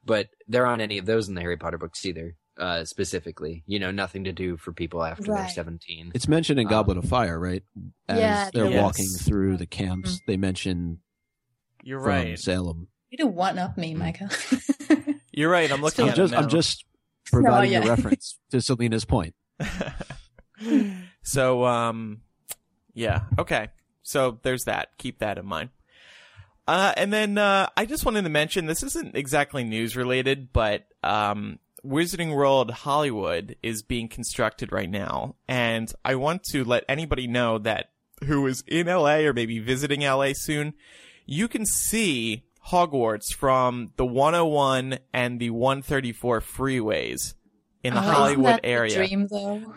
but 0.04 0.30
there 0.48 0.66
aren't 0.66 0.82
any 0.82 0.98
of 0.98 1.06
those 1.06 1.28
in 1.30 1.36
the 1.36 1.42
Harry 1.42 1.58
Potter 1.58 1.78
books 1.78 2.06
either. 2.06 2.36
Uh, 2.58 2.86
specifically, 2.86 3.64
you 3.68 3.80
know, 3.80 3.92
nothing 3.92 4.24
to 4.24 4.32
do 4.32 4.56
for 4.56 4.72
people 4.72 5.04
after 5.04 5.24
they're 5.24 5.50
seventeen. 5.50 6.10
It's 6.16 6.30
mentioned 6.30 6.58
in 6.58 6.68
Um, 6.68 6.72
Goblet 6.72 6.98
of 6.98 7.04
Fire, 7.04 7.38
right? 7.38 7.64
As 8.08 8.18
Yeah, 8.18 8.50
they're 8.54 8.72
yes. 8.72 8.82
walking 8.82 9.08
through 9.10 9.58
the 9.58 9.66
camps, 9.66 10.22
they 10.26 10.38
mention 10.38 11.00
you're 11.84 12.00
from 12.00 12.08
right. 12.08 12.40
Salem. 12.40 12.88
You 13.10 13.18
do 13.18 13.28
one 13.28 13.60
up 13.60 13.78
me, 13.78 13.94
Micah. 13.94 14.30
You're 15.32 15.50
right. 15.50 15.72
I'm 15.72 15.82
looking 15.82 16.06
I'm 16.06 16.12
at 16.12 16.16
just, 16.16 16.34
it 16.34 16.38
now. 16.38 16.44
I'm 16.44 16.50
just 16.50 16.86
providing 17.26 17.74
yeah. 17.74 17.84
a 17.84 17.88
reference 17.88 18.40
to 18.52 18.62
Selena's 18.62 19.06
point. 19.06 19.36
so, 21.26 21.66
um, 21.66 22.22
yeah, 22.94 23.22
okay. 23.38 23.70
So 24.04 24.40
there's 24.44 24.64
that. 24.66 24.98
Keep 24.98 25.20
that 25.20 25.38
in 25.38 25.46
mind. 25.46 25.70
Uh, 26.68 26.94
and 26.96 27.12
then 27.12 27.38
uh, 27.38 27.68
I 27.76 27.86
just 27.86 28.06
wanted 28.06 28.24
to 28.24 28.30
mention 28.30 28.66
this 28.66 28.84
isn't 28.84 29.16
exactly 29.16 29.64
news 29.64 29.96
related, 29.96 30.54
but 30.54 30.86
um, 31.04 31.60
Wizarding 31.86 32.34
World 32.34 32.72
Hollywood 32.72 33.56
is 33.62 33.84
being 33.84 34.08
constructed 34.08 34.72
right 34.72 34.90
now, 34.90 35.36
and 35.48 35.92
I 36.04 36.16
want 36.16 36.44
to 36.52 36.64
let 36.64 36.84
anybody 36.90 37.28
know 37.28 37.60
that 37.60 37.92
who 38.24 38.48
is 38.48 38.64
in 38.68 38.88
LA 38.88 39.18
or 39.18 39.34
maybe 39.34 39.60
visiting 39.60 40.02
LA 40.02 40.32
soon, 40.34 40.74
you 41.26 41.48
can 41.48 41.66
see 41.66 42.46
Hogwarts 42.70 43.34
from 43.36 43.92
the 43.98 44.06
101 44.06 44.98
and 45.14 45.40
the 45.40 45.52
134 45.52 46.42
freeways 46.42 47.36
in 47.86 47.94
the 47.94 48.00
Oh, 48.00 48.04
Hollywood 48.04 48.46
that 48.56 48.62
the 48.64 48.68
area. 48.70 48.96
dream. 48.96 49.28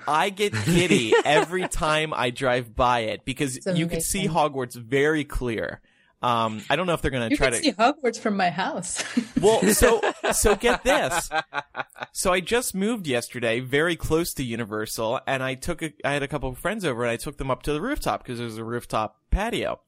I 0.08 0.30
get 0.30 0.52
giddy 0.64 1.12
every 1.24 1.68
time 1.86 2.12
I 2.14 2.30
drive 2.30 2.74
by 2.74 3.00
it 3.00 3.24
because 3.24 3.58
you 3.74 3.86
can 3.86 4.00
see. 4.00 4.26
Hogwarts 4.26 4.74
very 4.74 5.24
clear. 5.24 5.80
Um, 6.20 6.62
I 6.68 6.74
don't 6.74 6.88
know 6.88 6.94
if 6.94 7.02
they're 7.02 7.12
going 7.12 7.30
to 7.30 7.36
try 7.36 7.50
to. 7.50 7.56
see 7.56 7.72
Hogwarts 7.72 8.18
from 8.18 8.36
my 8.36 8.50
house. 8.50 9.04
Well, 9.40 9.60
so 9.72 10.00
so 10.32 10.56
get 10.56 10.82
this. 10.82 11.30
So 12.12 12.32
I 12.32 12.40
just 12.40 12.74
moved 12.74 13.06
yesterday, 13.06 13.60
very 13.60 13.94
close 13.94 14.32
to 14.34 14.42
Universal, 14.42 15.20
and 15.28 15.40
I 15.42 15.54
took 15.54 15.82
a, 15.82 15.92
I 16.04 16.12
had 16.14 16.22
a 16.24 16.28
couple 16.28 16.48
of 16.48 16.58
friends 16.58 16.84
over, 16.84 17.02
and 17.04 17.10
I 17.12 17.16
took 17.16 17.36
them 17.36 17.50
up 17.50 17.62
to 17.64 17.72
the 17.72 17.80
rooftop 17.80 18.24
because 18.24 18.40
there's 18.40 18.56
a 18.56 18.64
rooftop 18.64 19.20
patio, 19.30 19.80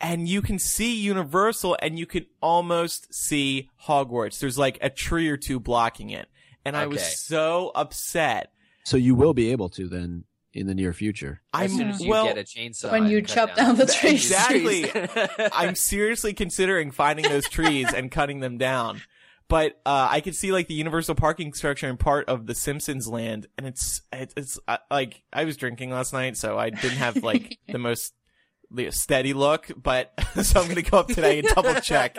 and 0.00 0.28
you 0.28 0.40
can 0.42 0.60
see 0.60 0.94
Universal, 0.94 1.76
and 1.82 1.98
you 1.98 2.06
can 2.06 2.26
almost 2.40 3.12
see 3.12 3.70
Hogwarts. 3.88 4.38
There's 4.38 4.58
like 4.58 4.78
a 4.80 4.90
tree 4.90 5.28
or 5.28 5.36
two 5.36 5.58
blocking 5.58 6.10
it, 6.10 6.28
and 6.64 6.76
I 6.76 6.86
was 6.86 7.02
so 7.20 7.70
upset. 7.74 8.52
So 8.84 8.96
you 8.96 9.14
will 9.14 9.34
be 9.34 9.50
able 9.52 9.68
to 9.70 9.88
then 9.88 10.24
in 10.52 10.66
the 10.66 10.74
near 10.74 10.92
future. 10.92 11.40
As 11.52 11.72
I'm 11.72 11.78
soon 11.78 11.88
as 11.90 12.00
you 12.00 12.10
well. 12.10 12.26
get 12.26 12.38
a 12.38 12.42
chainsaw, 12.42 12.92
When 12.92 13.06
you 13.08 13.22
chop 13.22 13.56
down 13.56 13.76
the 13.76 13.86
the 13.86 13.92
trees. 13.92 14.30
Exactly. 14.30 14.90
I'm 15.52 15.74
seriously 15.74 16.32
considering 16.32 16.90
finding 16.92 17.28
those 17.28 17.48
trees 17.48 17.92
and 17.92 18.10
cutting 18.10 18.40
them 18.40 18.56
down. 18.58 19.00
But 19.48 19.80
uh, 19.84 20.08
I 20.10 20.20
could 20.20 20.34
see 20.34 20.52
like 20.52 20.68
the 20.68 20.74
universal 20.74 21.14
parking 21.14 21.52
structure 21.54 21.88
in 21.88 21.96
part 21.98 22.28
of 22.28 22.46
the 22.46 22.54
Simpsons 22.54 23.06
land, 23.08 23.46
and 23.58 23.66
it's 23.66 24.00
it's, 24.12 24.32
it's 24.38 24.58
uh, 24.66 24.78
like 24.90 25.22
I 25.32 25.44
was 25.44 25.56
drinking 25.58 25.90
last 25.90 26.12
night, 26.14 26.36
so 26.38 26.56
I 26.58 26.70
didn't 26.70 26.96
have 26.96 27.16
like 27.22 27.58
the 27.68 27.78
most 27.78 28.14
the 28.70 28.90
steady 28.90 29.34
look. 29.34 29.70
But 29.76 30.12
so 30.42 30.60
I'm 30.62 30.68
gonna 30.68 30.80
go 30.80 30.98
up 30.98 31.08
today 31.08 31.40
and 31.40 31.48
double 31.48 31.74
check. 31.74 32.16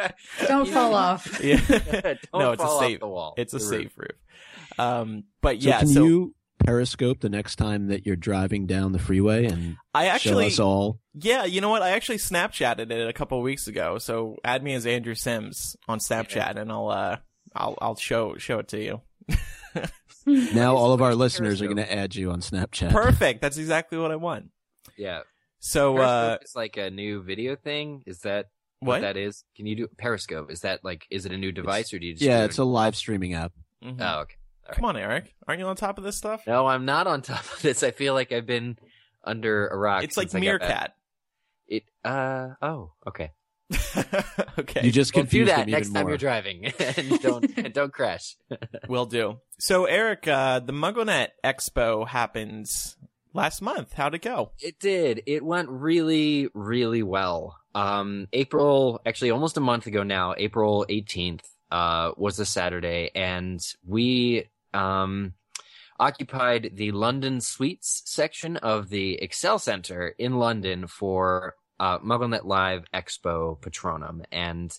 Don't 0.47 0.67
fall 0.67 0.93
off. 0.93 1.39
Yeah, 1.43 1.59
Don't 1.67 2.19
no, 2.35 2.51
it's 2.51 2.61
a 2.61 2.65
fall 2.65 2.77
off 2.77 2.83
safe. 2.83 2.99
the 2.99 3.07
wall. 3.07 3.33
It's 3.37 3.53
a 3.53 3.57
The 3.57 3.63
roof. 3.63 3.69
safe 3.81 3.97
roof. 3.97 4.11
Um, 4.77 5.23
but 5.41 5.61
So 5.61 5.69
yeah, 5.69 5.79
can 5.79 5.87
so 5.87 6.03
you 6.05 6.35
periscope 6.59 7.19
the 7.19 7.29
next 7.29 7.57
time 7.57 7.87
that 7.87 8.05
you're 8.05 8.15
driving 8.15 8.65
down 8.65 8.91
the 8.91 8.99
freeway 8.99 9.45
and 9.45 9.77
I 9.93 10.05
show 10.05 10.11
actually 10.11 10.47
us 10.47 10.59
all? 10.59 10.99
Yeah, 11.13 11.45
you 11.45 11.61
know 11.61 11.69
what? 11.69 11.81
I 11.81 11.91
actually 11.91 12.17
Snapchatted 12.17 12.91
it 12.91 13.07
a 13.07 13.13
couple 13.13 13.37
of 13.37 13.43
weeks 13.43 13.67
ago. 13.67 13.97
So 13.99 14.37
add 14.43 14.63
me 14.63 14.73
as 14.73 14.85
Andrew 14.85 15.15
Sims 15.15 15.75
on 15.87 15.99
Snapchat, 15.99 16.57
and 16.57 16.71
I'll 16.71 16.89
uh, 16.89 17.17
I'll 17.55 17.77
I'll 17.81 17.95
show 17.95 18.37
show 18.37 18.59
it 18.59 18.67
to 18.69 18.83
you. 18.83 19.01
Now 20.25 20.75
all 20.75 20.91
of 20.91 21.01
our 21.01 21.09
Where's 21.09 21.17
listeners 21.17 21.61
are 21.61 21.65
going 21.65 21.77
to 21.77 21.93
add 21.93 22.15
you 22.15 22.31
on 22.31 22.41
Snapchat. 22.41 22.89
Perfect. 22.91 23.41
That's 23.41 23.57
exactly 23.57 23.97
what 23.99 24.11
I 24.11 24.15
want. 24.15 24.49
Yeah. 24.97 25.21
So 25.59 25.97
uh, 25.97 26.37
Periscope 26.37 26.45
is 26.45 26.55
like 26.55 26.77
a 26.77 26.89
new 26.89 27.21
video 27.21 27.55
thing. 27.55 28.01
Is 28.07 28.19
that 28.21 28.47
what, 28.79 28.93
what? 28.95 29.01
that 29.01 29.17
is? 29.17 29.43
Can 29.55 29.67
you 29.67 29.75
do 29.75 29.87
Periscope? 29.97 30.51
Is 30.51 30.61
that 30.61 30.83
like 30.83 31.05
is 31.11 31.25
it 31.25 31.31
a 31.31 31.37
new 31.37 31.51
device 31.51 31.93
or 31.93 31.99
do 31.99 32.07
you 32.07 32.13
just 32.13 32.23
Yeah, 32.23 32.39
do 32.39 32.45
it's 32.45 32.57
a 32.57 32.63
live 32.63 32.95
streaming 32.95 33.33
app. 33.33 33.51
Mhm. 33.83 33.97
Oh, 33.99 34.21
okay. 34.21 34.35
Come 34.73 34.85
on, 34.85 34.97
Eric. 34.97 35.33
Aren't 35.47 35.59
you 35.59 35.67
on 35.67 35.75
top 35.75 35.97
of 35.97 36.03
this 36.03 36.17
stuff? 36.17 36.45
No, 36.47 36.65
I'm 36.67 36.85
not 36.85 37.07
on 37.07 37.21
top 37.21 37.43
of 37.53 37.61
this. 37.61 37.83
I 37.83 37.91
feel 37.91 38.13
like 38.13 38.31
I've 38.31 38.45
been 38.47 38.77
under 39.23 39.67
a 39.67 39.77
rock. 39.77 40.03
it's 40.03 40.17
like 40.17 40.29
since 40.29 40.41
I 40.43 40.45
got 40.45 40.59
back. 40.61 40.69
Meerkat. 40.69 40.93
It 41.67 41.83
uh 42.03 42.49
oh 42.61 42.93
okay. 43.07 43.31
okay, 44.59 44.85
You 44.85 44.91
just 44.91 45.15
Well, 45.15 45.23
do 45.25 45.45
that 45.45 45.67
next 45.67 45.89
time 45.91 46.03
more. 46.03 46.11
you're 46.11 46.17
driving 46.19 46.65
and 46.79 47.19
don't 47.21 47.51
and 47.57 47.73
don't 47.73 47.91
crash. 47.91 48.35
will 48.87 49.07
do. 49.07 49.39
So 49.59 49.85
Eric, 49.85 50.27
uh, 50.27 50.59
the 50.59 50.73
MuggleNet 50.73 51.29
Expo 51.43 52.07
happens 52.07 52.95
last 53.33 53.61
month. 53.63 53.93
How'd 53.93 54.13
it 54.13 54.21
go? 54.21 54.51
It 54.59 54.79
did. 54.79 55.23
It 55.25 55.43
went 55.43 55.69
really, 55.69 56.49
really 56.53 57.01
well. 57.03 57.57
Um, 57.73 58.27
April, 58.33 59.01
actually 59.05 59.31
almost 59.31 59.57
a 59.57 59.61
month 59.61 59.87
ago 59.87 60.03
now, 60.03 60.35
April 60.37 60.85
18th, 60.87 61.41
uh, 61.71 62.11
was 62.17 62.39
a 62.39 62.45
Saturday 62.45 63.09
and 63.15 63.59
we, 63.85 64.45
um, 64.75 65.33
occupied 65.97 66.71
the 66.75 66.91
London 66.91 67.39
Suites 67.39 68.01
section 68.05 68.57
of 68.57 68.89
the 68.89 69.15
Excel 69.21 69.57
Center 69.59 70.13
in 70.17 70.37
London 70.37 70.87
for, 70.87 71.55
uh, 71.79 71.99
MuggleNet 71.99 72.45
Live 72.45 72.83
Expo 72.93 73.59
Patronum. 73.59 74.23
And, 74.31 74.77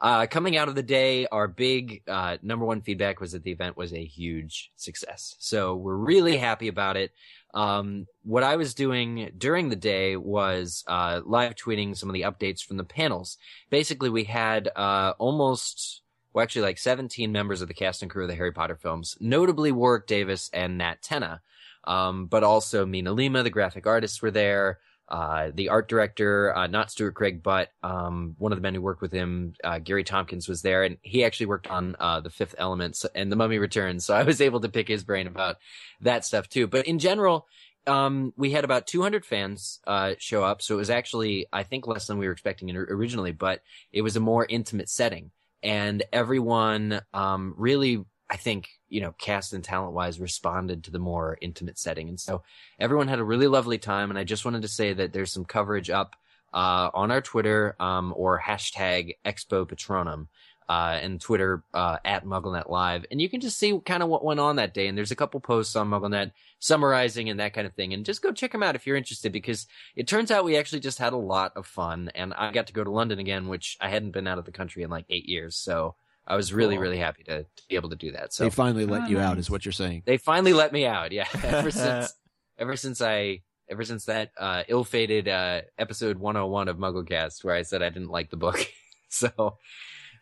uh, 0.00 0.26
coming 0.26 0.56
out 0.56 0.68
of 0.68 0.74
the 0.74 0.82
day, 0.82 1.26
our 1.26 1.48
big, 1.48 2.02
uh, 2.06 2.36
number 2.42 2.64
one 2.64 2.82
feedback 2.82 3.20
was 3.20 3.32
that 3.32 3.42
the 3.42 3.52
event 3.52 3.76
was 3.76 3.92
a 3.92 4.04
huge 4.04 4.70
success. 4.76 5.36
So 5.38 5.74
we're 5.74 5.96
really 5.96 6.36
happy 6.36 6.68
about 6.68 6.96
it. 6.96 7.12
Um, 7.54 8.06
what 8.24 8.44
I 8.44 8.56
was 8.56 8.74
doing 8.74 9.32
during 9.38 9.68
the 9.68 9.76
day 9.94 10.16
was 10.16 10.84
uh, 10.86 11.20
live 11.24 11.54
tweeting 11.54 11.96
some 11.96 12.10
of 12.10 12.14
the 12.14 12.22
updates 12.22 12.62
from 12.62 12.76
the 12.76 12.84
panels. 12.84 13.38
Basically, 13.70 14.10
we 14.10 14.24
had 14.24 14.68
uh, 14.76 15.14
almost, 15.18 16.02
well, 16.32 16.42
actually, 16.42 16.62
like 16.62 16.78
17 16.78 17.32
members 17.32 17.62
of 17.62 17.68
the 17.68 17.74
cast 17.74 18.02
and 18.02 18.10
crew 18.10 18.24
of 18.24 18.28
the 18.28 18.34
Harry 18.34 18.52
Potter 18.52 18.76
films, 18.76 19.16
notably 19.20 19.72
Warwick 19.72 20.06
Davis 20.06 20.50
and 20.52 20.78
Nat 20.78 21.02
Tena, 21.02 21.40
um, 21.84 22.26
but 22.26 22.44
also 22.44 22.84
MinaLima, 22.84 23.42
the 23.42 23.50
graphic 23.50 23.86
artists, 23.86 24.20
were 24.22 24.30
there. 24.30 24.78
Uh, 25.08 25.50
the 25.54 25.70
art 25.70 25.88
director, 25.88 26.54
uh, 26.54 26.66
not 26.66 26.90
Stuart 26.90 27.14
Craig, 27.14 27.42
but 27.42 27.70
um, 27.82 28.34
one 28.36 28.52
of 28.52 28.58
the 28.58 28.62
men 28.62 28.74
who 28.74 28.82
worked 28.82 29.00
with 29.00 29.10
him, 29.10 29.54
uh, 29.64 29.78
Gary 29.78 30.04
Tomkins, 30.04 30.46
was 30.46 30.60
there, 30.60 30.84
and 30.84 30.98
he 31.00 31.24
actually 31.24 31.46
worked 31.46 31.66
on 31.66 31.96
uh, 31.98 32.20
the 32.20 32.28
Fifth 32.28 32.54
Element 32.58 33.02
and 33.14 33.32
The 33.32 33.36
Mummy 33.36 33.58
Returns. 33.58 34.04
So 34.04 34.14
I 34.14 34.22
was 34.22 34.42
able 34.42 34.60
to 34.60 34.68
pick 34.68 34.86
his 34.86 35.04
brain 35.04 35.26
about 35.26 35.56
that 36.02 36.26
stuff 36.26 36.50
too. 36.50 36.66
But 36.66 36.86
in 36.86 36.98
general, 36.98 37.46
um, 37.86 38.34
we 38.36 38.50
had 38.50 38.64
about 38.64 38.86
200 38.86 39.24
fans 39.24 39.80
uh, 39.86 40.12
show 40.18 40.44
up, 40.44 40.60
so 40.60 40.74
it 40.74 40.78
was 40.78 40.90
actually, 40.90 41.46
I 41.54 41.62
think, 41.62 41.86
less 41.86 42.06
than 42.06 42.18
we 42.18 42.26
were 42.26 42.32
expecting 42.32 42.70
originally. 42.76 43.32
But 43.32 43.62
it 43.92 44.02
was 44.02 44.16
a 44.16 44.20
more 44.20 44.44
intimate 44.46 44.90
setting, 44.90 45.30
and 45.62 46.02
everyone 46.12 47.00
um, 47.12 47.54
really, 47.56 48.04
I 48.30 48.36
think, 48.36 48.68
you 48.88 49.00
know, 49.00 49.14
cast 49.18 49.52
and 49.52 49.64
talent 49.64 49.94
wise, 49.94 50.20
responded 50.20 50.84
to 50.84 50.90
the 50.90 50.98
more 50.98 51.38
intimate 51.40 51.78
setting, 51.78 52.08
and 52.08 52.20
so 52.20 52.42
everyone 52.78 53.08
had 53.08 53.18
a 53.18 53.24
really 53.24 53.48
lovely 53.48 53.78
time. 53.78 54.10
And 54.10 54.18
I 54.18 54.24
just 54.24 54.44
wanted 54.44 54.62
to 54.62 54.68
say 54.68 54.92
that 54.92 55.12
there's 55.12 55.32
some 55.32 55.44
coverage 55.44 55.90
up 55.90 56.16
uh, 56.52 56.90
on 56.94 57.10
our 57.10 57.20
Twitter 57.20 57.76
um, 57.80 58.14
or 58.16 58.40
hashtag 58.40 59.16
Expo 59.24 59.66
Patronum 59.66 60.28
uh, 60.68 60.98
and 61.00 61.20
Twitter 61.20 61.62
uh, 61.72 61.96
at 62.04 62.24
MuggleNet 62.26 62.68
Live, 62.68 63.06
and 63.10 63.20
you 63.20 63.28
can 63.28 63.40
just 63.40 63.58
see 63.58 63.78
kind 63.86 64.02
of 64.02 64.08
what 64.08 64.24
went 64.24 64.38
on 64.40 64.56
that 64.56 64.74
day. 64.74 64.86
And 64.86 64.98
there's 64.98 65.10
a 65.10 65.16
couple 65.16 65.40
posts 65.40 65.74
on 65.76 65.88
MuggleNet 65.88 66.32
summarizing 66.58 67.30
and 67.30 67.40
that 67.40 67.54
kind 67.54 67.66
of 67.66 67.72
thing. 67.74 67.92
And 67.94 68.04
just 68.04 68.20
go 68.20 68.32
check 68.32 68.52
them 68.52 68.62
out 68.62 68.74
if 68.74 68.86
you're 68.86 68.96
interested, 68.96 69.32
because 69.32 69.66
it 69.96 70.06
turns 70.06 70.30
out 70.30 70.44
we 70.44 70.56
actually 70.58 70.80
just 70.80 70.98
had 70.98 71.12
a 71.12 71.16
lot 71.16 71.52
of 71.56 71.66
fun. 71.66 72.10
And 72.14 72.34
I 72.34 72.52
got 72.52 72.66
to 72.66 72.72
go 72.72 72.84
to 72.84 72.90
London 72.90 73.18
again, 73.18 73.48
which 73.48 73.76
I 73.80 73.88
hadn't 73.88 74.10
been 74.10 74.26
out 74.26 74.38
of 74.38 74.44
the 74.44 74.52
country 74.52 74.82
in 74.82 74.90
like 74.90 75.06
eight 75.08 75.28
years, 75.28 75.56
so 75.56 75.94
I 76.26 76.36
was 76.36 76.52
really 76.52 76.74
Cool. 76.74 76.82
really 76.82 76.98
happy 76.98 77.22
to, 77.24 77.44
to 77.44 77.62
be 77.70 77.76
able 77.76 77.88
to 77.88 77.96
do 77.96 78.12
that. 78.12 78.34
So 78.34 78.44
they 78.44 78.50
finally 78.50 78.84
let 78.84 79.04
Oh, 79.04 79.06
you 79.06 79.18
out, 79.18 79.38
is 79.38 79.50
what 79.50 79.64
you're 79.64 79.72
saying. 79.72 80.02
they 80.04 80.18
finally 80.18 80.52
let 80.52 80.72
me 80.72 80.84
out. 80.84 81.12
Yeah, 81.12 81.26
ever 81.42 81.70
since 81.70 82.12
ever 82.58 82.76
since 82.76 83.00
I 83.00 83.40
ever 83.70 83.84
since 83.84 84.04
that 84.06 84.32
uh, 84.36 84.64
ill-fated 84.68 85.28
uh, 85.28 85.60
episode 85.78 86.18
101 86.18 86.68
of 86.68 86.76
MuggleCast 86.76 87.44
where 87.44 87.54
I 87.54 87.62
said 87.62 87.82
I 87.82 87.88
didn't 87.88 88.08
like 88.10 88.28
the 88.30 88.36
book, 88.36 88.58
so 89.08 89.56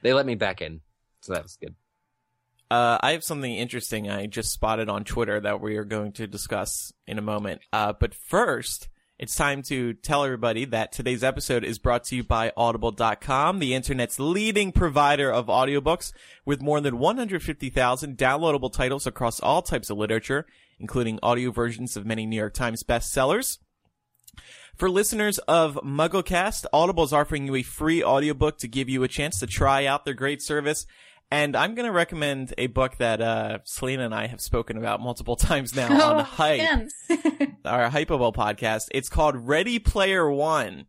they 0.03 0.13
let 0.13 0.27
me 0.27 0.35
back 0.35 0.61
in. 0.61 0.81
So 1.21 1.33
that 1.33 1.43
was 1.43 1.57
good. 1.61 1.75
Uh, 2.71 2.99
I 3.01 3.13
have 3.13 3.23
something 3.23 3.55
interesting 3.55 4.11
I 4.11 4.27
just 4.27 4.53
spotted 4.53 4.89
on 4.89 5.05
Twitter 5.05 5.41
that 5.41 5.61
we 5.61 5.77
are 5.77 5.85
going 5.85 6.13
to 6.13 6.27
discuss 6.27 6.93
in 7.07 7.19
a 7.19 7.23
moment. 7.23 7.61
Uh, 7.73 7.93
but 7.99 8.13
first, 8.13 8.89
it's 9.19 9.35
time 9.35 9.63
to 9.63 9.95
tell 9.95 10.25
everybody 10.25 10.65
that 10.67 10.93
today's 10.93 11.25
episode 11.25 11.65
is 11.65 11.79
brought 11.79 12.05
to 12.05 12.17
you 12.17 12.25
by 12.25 12.53
Audible.com, 12.57 13.61
the 13.61 13.73
internet's 13.73 14.19
leading 14.19 14.73
provider 14.73 15.33
of 15.33 15.47
audiobooks 15.47 16.13
with 16.45 16.61
more 16.61 16.81
than 16.81 16.99
150,000 16.99 18.19
downloadable 18.19 18.73
titles 18.73 19.07
across 19.07 19.41
all 19.41 19.63
types 19.63 19.89
of 19.89 19.97
literature, 19.97 20.45
including 20.79 21.19
audio 21.23 21.51
versions 21.51 21.97
of 21.97 22.05
many 22.05 22.27
New 22.27 22.37
York 22.37 22.53
Times 22.53 22.83
bestsellers. 22.83 23.59
For 24.77 24.91
listeners 24.91 25.39
of 25.39 25.77
MuggleCast, 25.77 26.67
Audible 26.71 27.05
is 27.05 27.13
offering 27.13 27.47
you 27.47 27.55
a 27.55 27.63
free 27.63 28.05
audiobook 28.05 28.59
to 28.59 28.69
give 28.69 28.91
you 28.91 29.03
a 29.05 29.09
chance 29.09 29.41
to 29.41 29.47
try 29.47 29.87
out 29.87 30.05
their 30.05 30.13
great 30.13 30.43
service. 30.43 30.85
And 31.31 31.57
I'm 31.57 31.75
going 31.75 31.87
to 31.87 31.93
recommend 31.93 32.53
a 32.59 32.67
book 32.67 32.99
that 32.99 33.23
uh, 33.23 33.59
Selena 33.65 34.05
and 34.05 34.15
I 34.15 34.27
have 34.27 34.41
spoken 34.43 34.77
about 34.77 35.01
multiple 35.01 35.35
times 35.37 35.75
now 35.75 36.19
on 36.19 36.25
Hype, 36.25 36.61
our 37.65 37.89
Hypable 37.91 38.35
podcast. 38.35 38.89
It's 38.91 39.09
called 39.09 39.49
Ready 39.49 39.79
Player 39.79 40.31
One. 40.31 40.87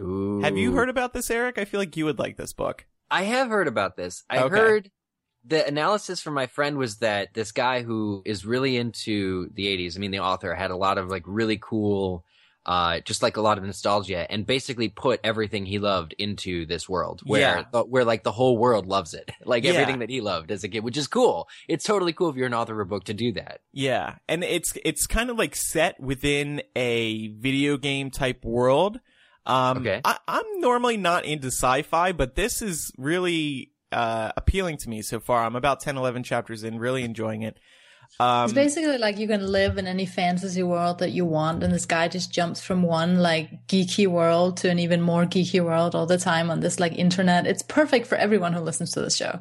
Ooh. 0.00 0.40
Have 0.40 0.56
you 0.58 0.72
heard 0.72 0.88
about 0.88 1.12
this, 1.12 1.30
Eric? 1.30 1.58
I 1.58 1.64
feel 1.64 1.78
like 1.78 1.96
you 1.96 2.06
would 2.06 2.18
like 2.18 2.36
this 2.36 2.52
book. 2.52 2.86
I 3.08 3.22
have 3.22 3.48
heard 3.48 3.68
about 3.68 3.96
this. 3.96 4.24
I 4.28 4.38
Okay. 4.42 4.56
heard 4.56 4.90
the 5.44 5.64
analysis 5.64 6.20
from 6.20 6.34
my 6.34 6.46
friend 6.48 6.76
was 6.76 6.96
that 6.98 7.34
this 7.34 7.52
guy 7.52 7.82
who 7.82 8.22
is 8.24 8.44
really 8.44 8.76
into 8.76 9.48
the 9.54 9.66
80s, 9.66 9.96
I 9.96 10.00
mean, 10.00 10.10
the 10.10 10.20
author 10.20 10.54
had 10.56 10.72
a 10.72 10.76
lot 10.76 10.98
of 10.98 11.08
like 11.08 11.22
really 11.26 11.58
cool 11.62 12.24
uh, 12.64 13.00
just 13.00 13.22
like 13.22 13.36
a 13.36 13.40
lot 13.40 13.58
of 13.58 13.64
nostalgia, 13.64 14.30
and 14.30 14.46
basically 14.46 14.88
put 14.88 15.18
everything 15.24 15.66
he 15.66 15.78
loved 15.78 16.14
into 16.18 16.64
this 16.66 16.88
world 16.88 17.20
where 17.24 17.66
Yeah. 17.72 17.82
where 17.82 18.04
like 18.04 18.22
the 18.22 18.32
whole 18.32 18.56
world 18.56 18.86
loves 18.86 19.14
it, 19.14 19.30
like 19.44 19.64
Yeah. 19.64 19.70
everything 19.72 19.98
that 19.98 20.10
he 20.10 20.20
loved 20.20 20.50
as 20.50 20.62
a 20.64 20.68
kid, 20.68 20.84
which 20.84 20.96
is 20.96 21.06
cool. 21.08 21.48
It's 21.68 21.84
totally 21.84 22.12
cool 22.12 22.30
if 22.30 22.36
you're 22.36 22.46
an 22.46 22.54
author 22.54 22.74
of 22.80 22.86
a 22.86 22.88
book 22.88 23.04
to 23.04 23.14
do 23.14 23.32
that. 23.32 23.60
Yeah, 23.72 24.16
and 24.28 24.44
it's 24.44 24.72
it's 24.84 25.06
kind 25.06 25.28
of 25.30 25.36
like 25.38 25.56
set 25.56 25.98
within 26.00 26.62
a 26.76 27.28
video 27.28 27.76
game 27.76 28.10
type 28.10 28.44
world. 28.44 29.00
Um, 29.44 29.78
Okay. 29.78 30.00
I, 30.04 30.18
I'm 30.28 30.60
normally 30.60 30.96
not 30.96 31.24
into 31.24 31.48
sci-fi, 31.48 32.12
but 32.12 32.36
this 32.36 32.62
is 32.62 32.92
really 32.96 33.72
uh, 33.90 34.30
appealing 34.36 34.76
to 34.78 34.88
me 34.88 35.02
so 35.02 35.18
far. 35.20 35.44
I'm 35.44 35.56
about 35.56 35.80
10, 35.80 35.96
11 35.96 36.22
chapters 36.22 36.62
in, 36.62 36.78
really 36.78 37.02
enjoying 37.02 37.42
it. 37.42 37.58
Um, 38.20 38.44
It's 38.44 38.52
basically 38.52 38.98
like 38.98 39.18
you 39.18 39.26
can 39.26 39.46
live 39.46 39.78
in 39.78 39.86
any 39.86 40.06
fantasy 40.06 40.62
world 40.62 40.98
that 40.98 41.10
you 41.10 41.24
want, 41.24 41.62
and 41.62 41.72
this 41.72 41.86
guy 41.86 42.08
just 42.08 42.32
jumps 42.32 42.62
from 42.62 42.82
one 42.82 43.18
like 43.18 43.66
geeky 43.66 44.06
world 44.06 44.58
to 44.58 44.70
an 44.70 44.78
even 44.78 45.00
more 45.00 45.24
geeky 45.24 45.64
world 45.64 45.94
all 45.94 46.06
the 46.06 46.18
time 46.18 46.50
on 46.50 46.60
this 46.60 46.78
like 46.78 46.92
internet. 46.92 47.46
It's 47.46 47.62
perfect 47.62 48.06
for 48.06 48.16
everyone 48.16 48.52
who 48.52 48.60
listens 48.60 48.92
to 48.92 49.00
this 49.00 49.16
show. 49.16 49.40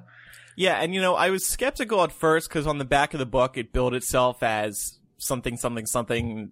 Yeah, 0.56 0.82
and 0.82 0.94
you 0.94 1.02
know, 1.02 1.16
I 1.16 1.30
was 1.30 1.46
skeptical 1.46 2.04
at 2.04 2.12
first 2.12 2.50
because 2.50 2.68
on 2.68 2.78
the 2.78 2.86
back 2.86 3.14
of 3.14 3.20
the 3.20 3.26
book 3.26 3.58
it 3.58 3.74
billed 3.74 3.94
itself 3.94 4.44
as 4.44 5.00
something, 5.18 5.58
something, 5.58 5.86
something. 5.86 6.52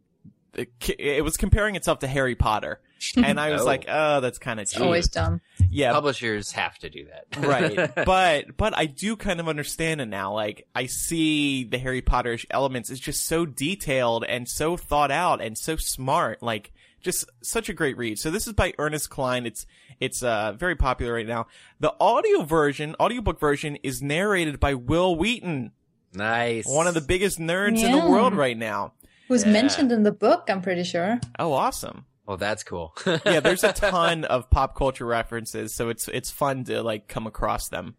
It, 0.53 0.69
it 0.97 1.23
was 1.23 1.37
comparing 1.37 1.75
itself 1.75 1.99
to 1.99 2.07
Harry 2.07 2.35
Potter, 2.35 2.81
and 3.17 3.39
I 3.39 3.51
was 3.51 3.61
Oh. 3.61 3.65
like, 3.65 3.85
"Oh, 3.87 4.19
that's 4.21 4.37
kind 4.39 4.59
of 4.59 4.63
It's 4.63 4.77
always 4.79 5.07
dumb. 5.07 5.41
Yeah, 5.69 5.91
Publishers 5.93 6.51
have 6.53 6.77
to 6.79 6.89
do 6.89 7.05
that, 7.05 7.45
right 7.45 7.93
but 8.05 8.57
but 8.57 8.75
i 8.77 8.85
do 8.87 9.15
kind 9.15 9.39
of 9.39 9.47
understand 9.47 10.01
it 10.01 10.07
now 10.07 10.33
like 10.33 10.65
i 10.73 10.85
see 10.87 11.63
the 11.63 11.77
harry 11.77 12.01
potter 12.01 12.37
elements 12.49 12.89
is 12.89 12.99
just 12.99 13.25
so 13.25 13.45
detailed 13.45 14.23
and 14.27 14.47
so 14.49 14.75
thought 14.77 15.11
out 15.11 15.41
and 15.41 15.57
so 15.57 15.75
smart 15.75 16.41
like 16.41 16.71
just 17.01 17.25
such 17.43 17.69
a 17.69 17.73
great 17.73 17.97
read 17.97 18.17
so 18.17 18.31
this 18.31 18.47
is 18.47 18.53
by 18.53 18.73
Ernest 18.79 19.09
Cline 19.11 19.45
it's 19.45 19.65
it's 19.99 20.23
uh 20.23 20.53
very 20.53 20.75
popular 20.75 21.13
right 21.13 21.27
now 21.27 21.45
the 21.79 21.93
audio 21.99 22.41
version 22.41 22.95
audiobook 22.99 23.39
version 23.39 23.75
is 23.83 24.01
narrated 24.01 24.59
by 24.59 24.73
Wil 24.73 25.15
Wheaton 25.15 25.71
nice. 26.13 26.65
one 26.67 26.87
of 26.87 26.93
the 26.95 27.01
biggest 27.01 27.37
nerds 27.39 27.83
in 27.83 27.91
the 27.91 28.09
world 28.09 28.33
right 28.33 28.57
now 28.57 28.93
Who's 29.27 29.45
Yeah. 29.45 29.51
mentioned 29.51 29.91
in 29.91 30.01
the 30.01 30.11
book? 30.11 30.45
I'm 30.49 30.61
pretty 30.63 30.83
sure. 30.83 31.19
oh 31.37 31.53
awesome 31.53 32.05
Oh, 32.29 32.35
that's 32.35 32.61
cool. 32.61 32.95
yeah, 33.25 33.39
there's 33.39 33.63
a 33.63 33.73
ton 33.73 34.23
of 34.23 34.51
pop 34.51 34.75
culture 34.75 35.05
references, 35.05 35.73
so 35.73 35.89
it's 35.89 36.07
it's 36.07 36.29
fun 36.29 36.63
to 36.65 36.83
like 36.83 37.07
come 37.07 37.25
across 37.25 37.69
them. 37.69 37.95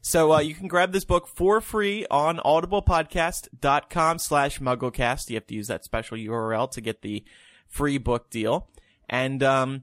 So 0.00 0.32
uh, 0.32 0.38
you 0.38 0.54
can 0.54 0.68
grab 0.68 0.92
this 0.92 1.04
book 1.04 1.28
for 1.28 1.60
free 1.60 2.06
on 2.10 2.38
audiblepodcast.com 2.38 4.18
slash 4.20 4.58
mugglecast. 4.58 5.28
You 5.28 5.36
have 5.36 5.46
to 5.48 5.54
use 5.54 5.66
that 5.66 5.84
special 5.84 6.16
URL 6.16 6.70
to 6.70 6.80
get 6.80 7.02
the 7.02 7.24
free 7.68 7.98
book 7.98 8.30
deal. 8.30 8.70
And 9.06 9.42
um, 9.42 9.82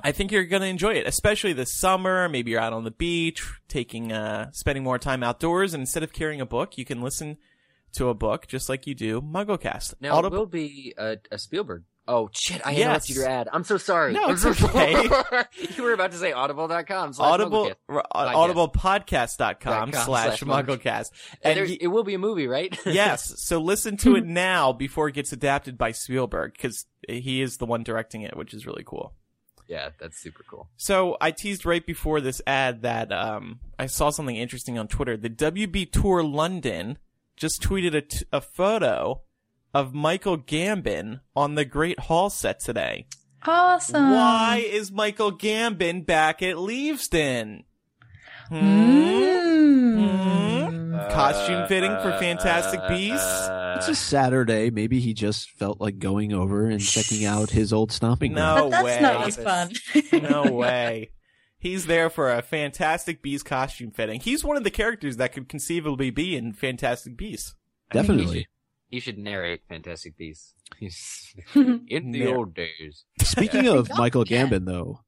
I 0.00 0.12
think 0.12 0.30
you're 0.30 0.44
going 0.44 0.62
to 0.62 0.68
enjoy 0.68 0.94
it, 0.94 1.08
especially 1.08 1.54
this 1.54 1.76
summer. 1.76 2.28
Maybe 2.28 2.52
you're 2.52 2.60
out 2.60 2.72
on 2.72 2.84
the 2.84 2.92
beach, 2.92 3.44
taking 3.66 4.12
uh, 4.12 4.52
spending 4.52 4.84
more 4.84 4.98
time 4.98 5.24
outdoors, 5.24 5.74
and 5.74 5.80
instead 5.80 6.04
of 6.04 6.12
carrying 6.12 6.40
a 6.40 6.46
book, 6.46 6.78
you 6.78 6.84
can 6.84 7.02
listen 7.02 7.36
to 7.94 8.10
a 8.10 8.14
book 8.14 8.46
just 8.46 8.68
like 8.68 8.86
you 8.86 8.94
do 8.94 9.20
MuggleCast. 9.20 9.94
now 10.00 10.20
Audib- 10.20 10.26
it 10.26 10.32
will 10.32 10.46
be 10.46 10.94
a, 10.96 11.16
a 11.32 11.38
Spielberg. 11.38 11.82
Oh 12.10 12.30
shit! 12.32 12.60
I 12.66 12.70
Yes. 12.70 12.80
interrupted 12.80 13.16
your 13.16 13.28
ad. 13.28 13.48
I'm 13.52 13.64
so 13.64 13.76
sorry. 13.76 14.14
No, 14.14 14.30
it's 14.30 14.44
okay. 14.64 14.94
you 15.76 15.82
were 15.82 15.92
about 15.92 16.10
to 16.12 16.16
say 16.16 16.32
audible.com. 16.32 17.12
slash 17.12 17.30
Audible, 17.32 17.72
r- 17.88 18.02
audiblepodcast.com 18.14 19.92
slash 19.92 20.40
Mugglecast. 20.42 21.10
And 21.42 21.44
And 21.44 21.56
there, 21.58 21.64
y- 21.66 21.78
it 21.80 21.88
will 21.88 22.04
be 22.04 22.14
a 22.14 22.18
movie, 22.18 22.46
right? 22.46 22.76
yes, 22.86 23.34
so 23.44 23.60
listen 23.60 23.96
to 23.98 24.16
it 24.16 24.24
now 24.26 24.72
before 24.72 25.08
it 25.08 25.14
gets 25.14 25.32
adapted 25.32 25.76
by 25.78 25.92
Spielberg 25.92 26.52
because 26.52 26.86
he 27.08 27.42
is 27.42 27.58
the 27.58 27.66
one 27.66 27.82
directing 27.82 28.22
it, 28.22 28.36
which 28.36 28.54
is 28.54 28.66
really 28.66 28.84
cool. 28.84 29.14
yeah, 29.66 29.90
that's 30.00 30.18
super 30.18 30.42
cool. 30.48 30.68
So 30.76 31.16
I 31.20 31.30
teased 31.30 31.66
right 31.66 31.84
before 31.84 32.20
this 32.20 32.40
ad 32.46 32.82
that 32.82 33.12
um, 33.12 33.60
I 33.78 33.86
saw 33.86 34.10
something 34.10 34.36
interesting 34.36 34.78
on 34.78 34.88
Twitter. 34.88 35.16
The 35.16 35.30
WB 35.30 35.92
Tour 35.92 36.22
London 36.22 36.98
just 37.36 37.62
tweeted 37.62 37.94
a, 37.94 38.00
t- 38.00 38.24
a 38.32 38.40
photo 38.40 39.20
of 39.74 39.94
Michael 39.94 40.38
Gambon 40.38 41.20
on 41.36 41.54
the 41.54 41.64
Great 41.64 41.98
Hall 42.00 42.30
set 42.30 42.60
today. 42.60 43.06
Awesome. 43.46 44.10
Why 44.12 44.64
is 44.66 44.90
Michael 44.90 45.32
Gambon 45.32 46.04
back 46.04 46.42
at 46.42 46.56
Leavesden? 46.56 47.64
Hmm? 48.48 48.56
Mm. 49.98 51.10
Costume 51.10 51.66
fitting 51.68 51.90
for 52.02 52.12
Fantastic 52.18 52.80
Beasts? 52.88 53.48
Uh, 53.48 53.74
It's 53.78 53.88
a 53.88 53.94
Saturday. 53.94 54.70
Maybe 54.70 55.00
he 55.00 55.14
just 55.14 55.50
felt 55.50 55.80
like 55.80 55.98
going 55.98 56.32
over 56.32 56.66
and 56.66 56.80
checking 56.80 57.24
out 57.24 57.50
his 57.50 57.72
old 57.72 57.92
stomping 57.92 58.32
No. 58.32 58.68
ground. 58.68 58.70
But 58.70 59.00
that's 59.00 59.36
way. 59.38 59.44
not 59.44 59.70
fun. 60.12 60.22
No 60.30 60.52
way. 60.52 61.10
He's 61.60 61.86
there 61.86 62.08
for 62.10 62.30
a 62.32 62.42
Fantastic 62.42 63.22
Beast 63.22 63.44
costume 63.44 63.90
fitting. 63.90 64.20
He's 64.20 64.44
one 64.44 64.56
of 64.56 64.64
the 64.64 64.70
characters 64.70 65.16
that 65.16 65.32
could 65.32 65.48
conceivably 65.48 66.10
be 66.10 66.36
in 66.36 66.52
Fantastic 66.52 67.16
Beasts. 67.16 67.54
I 67.90 67.94
think 67.94 68.06
Definitely. 68.08 68.46
Should- 68.90 68.94
He 68.94 69.00
should 69.00 69.18
narrate 69.18 69.62
Fantastic 69.68 70.16
Beasts. 70.16 70.54
In 71.54 72.10
the 72.12 72.26
old 72.26 72.54
days. 72.54 73.04
Speaking 73.22 73.66
of 73.76 73.88
Michael 73.96 74.24
Yeah. 74.26 74.46
Gambon, 74.46 74.64
though, 74.66 75.00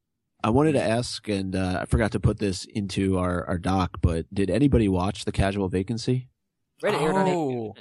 I 0.43 0.51
wanted 0.51 0.73
to 0.73 0.83
ask, 0.83 1.29
and 1.29 1.55
uh, 1.55 1.81
I 1.83 1.85
forgot 1.85 2.13
to 2.13 2.21
put 2.21 2.39
this 2.39 2.65
into 2.65 3.19
our, 3.19 3.45
our 3.47 3.59
doc, 3.59 3.99
but 4.01 4.27
did 4.33 4.49
anybody 4.51 4.89
watch 4.89 5.25
The 5.25 5.33
Casual 5.33 5.69
Vacancy? 5.69 6.29
Right, 6.83 6.95
it 6.95 7.01
aired 7.03 7.15
on 7.15 7.29
Oh. 7.29 7.75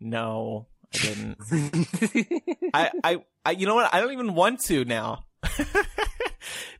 No, 0.00 0.66
I 0.94 0.96
didn't. 0.98 1.36
I, 2.74 2.90
I, 3.04 3.18
I, 3.44 3.50
you 3.52 3.66
know 3.66 3.74
what? 3.74 3.92
I 3.94 4.00
don't 4.00 4.12
even 4.12 4.34
want 4.34 4.60
to 4.64 4.84
now. 4.86 5.24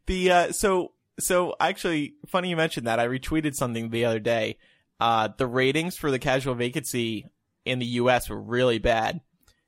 the, 0.07 0.31
uh, 0.31 0.53
so, 0.53 0.93
so 1.21 1.55
actually, 1.61 2.15
funny 2.27 2.49
you 2.49 2.57
mentioned 2.57 2.87
that. 2.87 2.99
I 2.99 3.07
retweeted 3.07 3.55
something 3.55 3.91
the 3.91 4.05
other 4.07 4.19
day. 4.19 4.57
Uh, 4.99 5.29
the 5.37 5.47
ratings 5.47 5.97
for 5.97 6.11
the 6.11 6.19
casual 6.19 6.55
vacancy 6.55 7.27
in 7.65 7.79
the 7.79 7.87
U.S. 7.87 8.29
were 8.29 8.41
really 8.41 8.79
bad. 8.79 9.21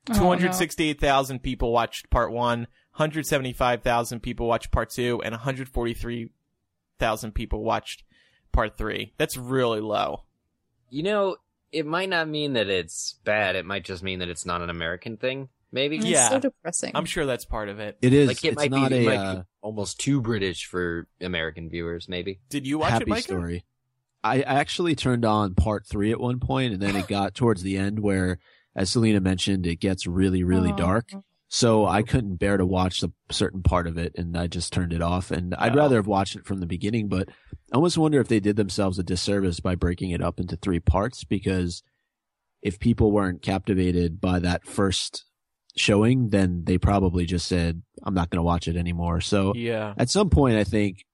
Oh, 0.09 0.13
no. 0.13 0.19
268,000 0.19 1.39
people 1.41 1.71
watched 1.71 2.09
part 2.09 2.31
one, 2.31 2.67
175,000 2.95 4.19
people 4.21 4.47
watched 4.47 4.71
part 4.71 4.89
two, 4.91 5.21
and 5.23 5.31
143,000 5.33 7.31
people 7.33 7.63
watched 7.63 8.03
part 8.51 8.77
three. 8.77 9.13
That's 9.17 9.37
really 9.37 9.81
low. 9.81 10.23
you 10.89 11.03
know, 11.03 11.35
it 11.71 11.85
might 11.85 12.07
not 12.09 12.29
mean 12.29 12.53
that 12.53 12.69
it's 12.69 13.15
bad. 13.25 13.55
It 13.57 13.65
might 13.65 13.83
just 13.83 14.01
mean 14.03 14.19
that 14.19 14.29
it's 14.29 14.45
not 14.45 14.61
an 14.61 14.69
American 14.69 15.17
thing. 15.17 15.49
Maybe. 15.73 15.97
It's 15.97 16.05
Yeah. 16.05 16.29
so 16.29 16.39
depressing. 16.39 16.91
I'm 16.95 17.03
sure 17.05 17.25
that's 17.25 17.43
part 17.43 17.67
of 17.67 17.79
it. 17.81 17.97
It 18.01 18.13
is. 18.13 18.27
Like 18.29 18.45
it 18.45 18.49
it's 18.49 18.55
might 18.57 18.71
not 18.71 18.91
be, 18.91 18.97
a 18.97 19.09
might 19.09 19.15
uh, 19.17 19.35
be 19.37 19.41
almost 19.61 19.99
too 19.99 20.21
British 20.21 20.67
for 20.67 21.07
American 21.19 21.69
viewers. 21.69 22.07
Maybe. 22.07 22.39
Did 22.49 22.65
you 22.65 22.77
watch 22.77 22.91
happy 22.91 23.03
it, 23.03 23.09
Micah? 23.09 23.23
story. 23.23 23.65
I 24.25 24.41
actually 24.41 24.95
turned 24.95 25.23
on 25.23 25.53
part 25.55 25.85
three 25.85 26.11
at 26.11 26.19
one 26.19 26.39
point, 26.39 26.73
and 26.73 26.81
then 26.81 26.95
it 26.95 27.07
got 27.07 27.35
towards 27.35 27.61
the 27.61 27.77
end 27.77 27.99
where, 27.99 28.39
as 28.75 28.89
Selena 28.89 29.19
mentioned, 29.21 29.65
it 29.67 29.79
gets 29.79 30.07
really, 30.07 30.43
really 30.43 30.71
Oh. 30.71 30.75
dark. 30.77 31.11
So 31.47 31.85
I 31.85 32.01
couldn't 32.01 32.37
bear 32.37 32.57
to 32.57 32.65
watch 32.65 33.03
a 33.03 33.11
certain 33.31 33.61
part 33.61 33.85
of 33.87 33.97
it, 33.99 34.13
and 34.17 34.35
I 34.35 34.47
just 34.47 34.73
turned 34.73 34.91
it 34.91 35.01
off. 35.01 35.29
And 35.29 35.53
I'd 35.55 35.75
rather 35.75 35.97
have 35.97 36.07
watched 36.07 36.35
it 36.35 36.45
from 36.45 36.59
the 36.59 36.65
beginning, 36.65 37.07
but 37.07 37.29
I 37.71 37.75
almost 37.75 37.97
wonder 37.99 38.19
if 38.19 38.27
they 38.27 38.39
did 38.39 38.55
themselves 38.55 38.97
a 38.97 39.03
disservice 39.03 39.59
by 39.59 39.75
breaking 39.75 40.09
it 40.09 40.21
up 40.23 40.39
into 40.39 40.57
three 40.57 40.79
parts. 40.79 41.23
Because 41.23 41.83
if 42.63 42.79
people 42.79 43.11
weren't 43.11 43.43
captivated 43.43 44.19
by 44.19 44.39
that 44.39 44.65
first 44.65 45.25
showing, 45.77 46.29
then 46.29 46.63
they 46.65 46.79
probably 46.79 47.25
just 47.25 47.45
said, 47.47 47.83
"I'm 48.03 48.15
not 48.15 48.31
going 48.31 48.39
to 48.39 48.43
watch 48.43 48.67
it 48.67 48.75
anymore." 48.75 49.21
So 49.21 49.53
Yeah. 49.55 49.93
at 49.97 50.09
some 50.09 50.31
point, 50.31 50.57
I 50.57 50.63
think, 50.63 51.05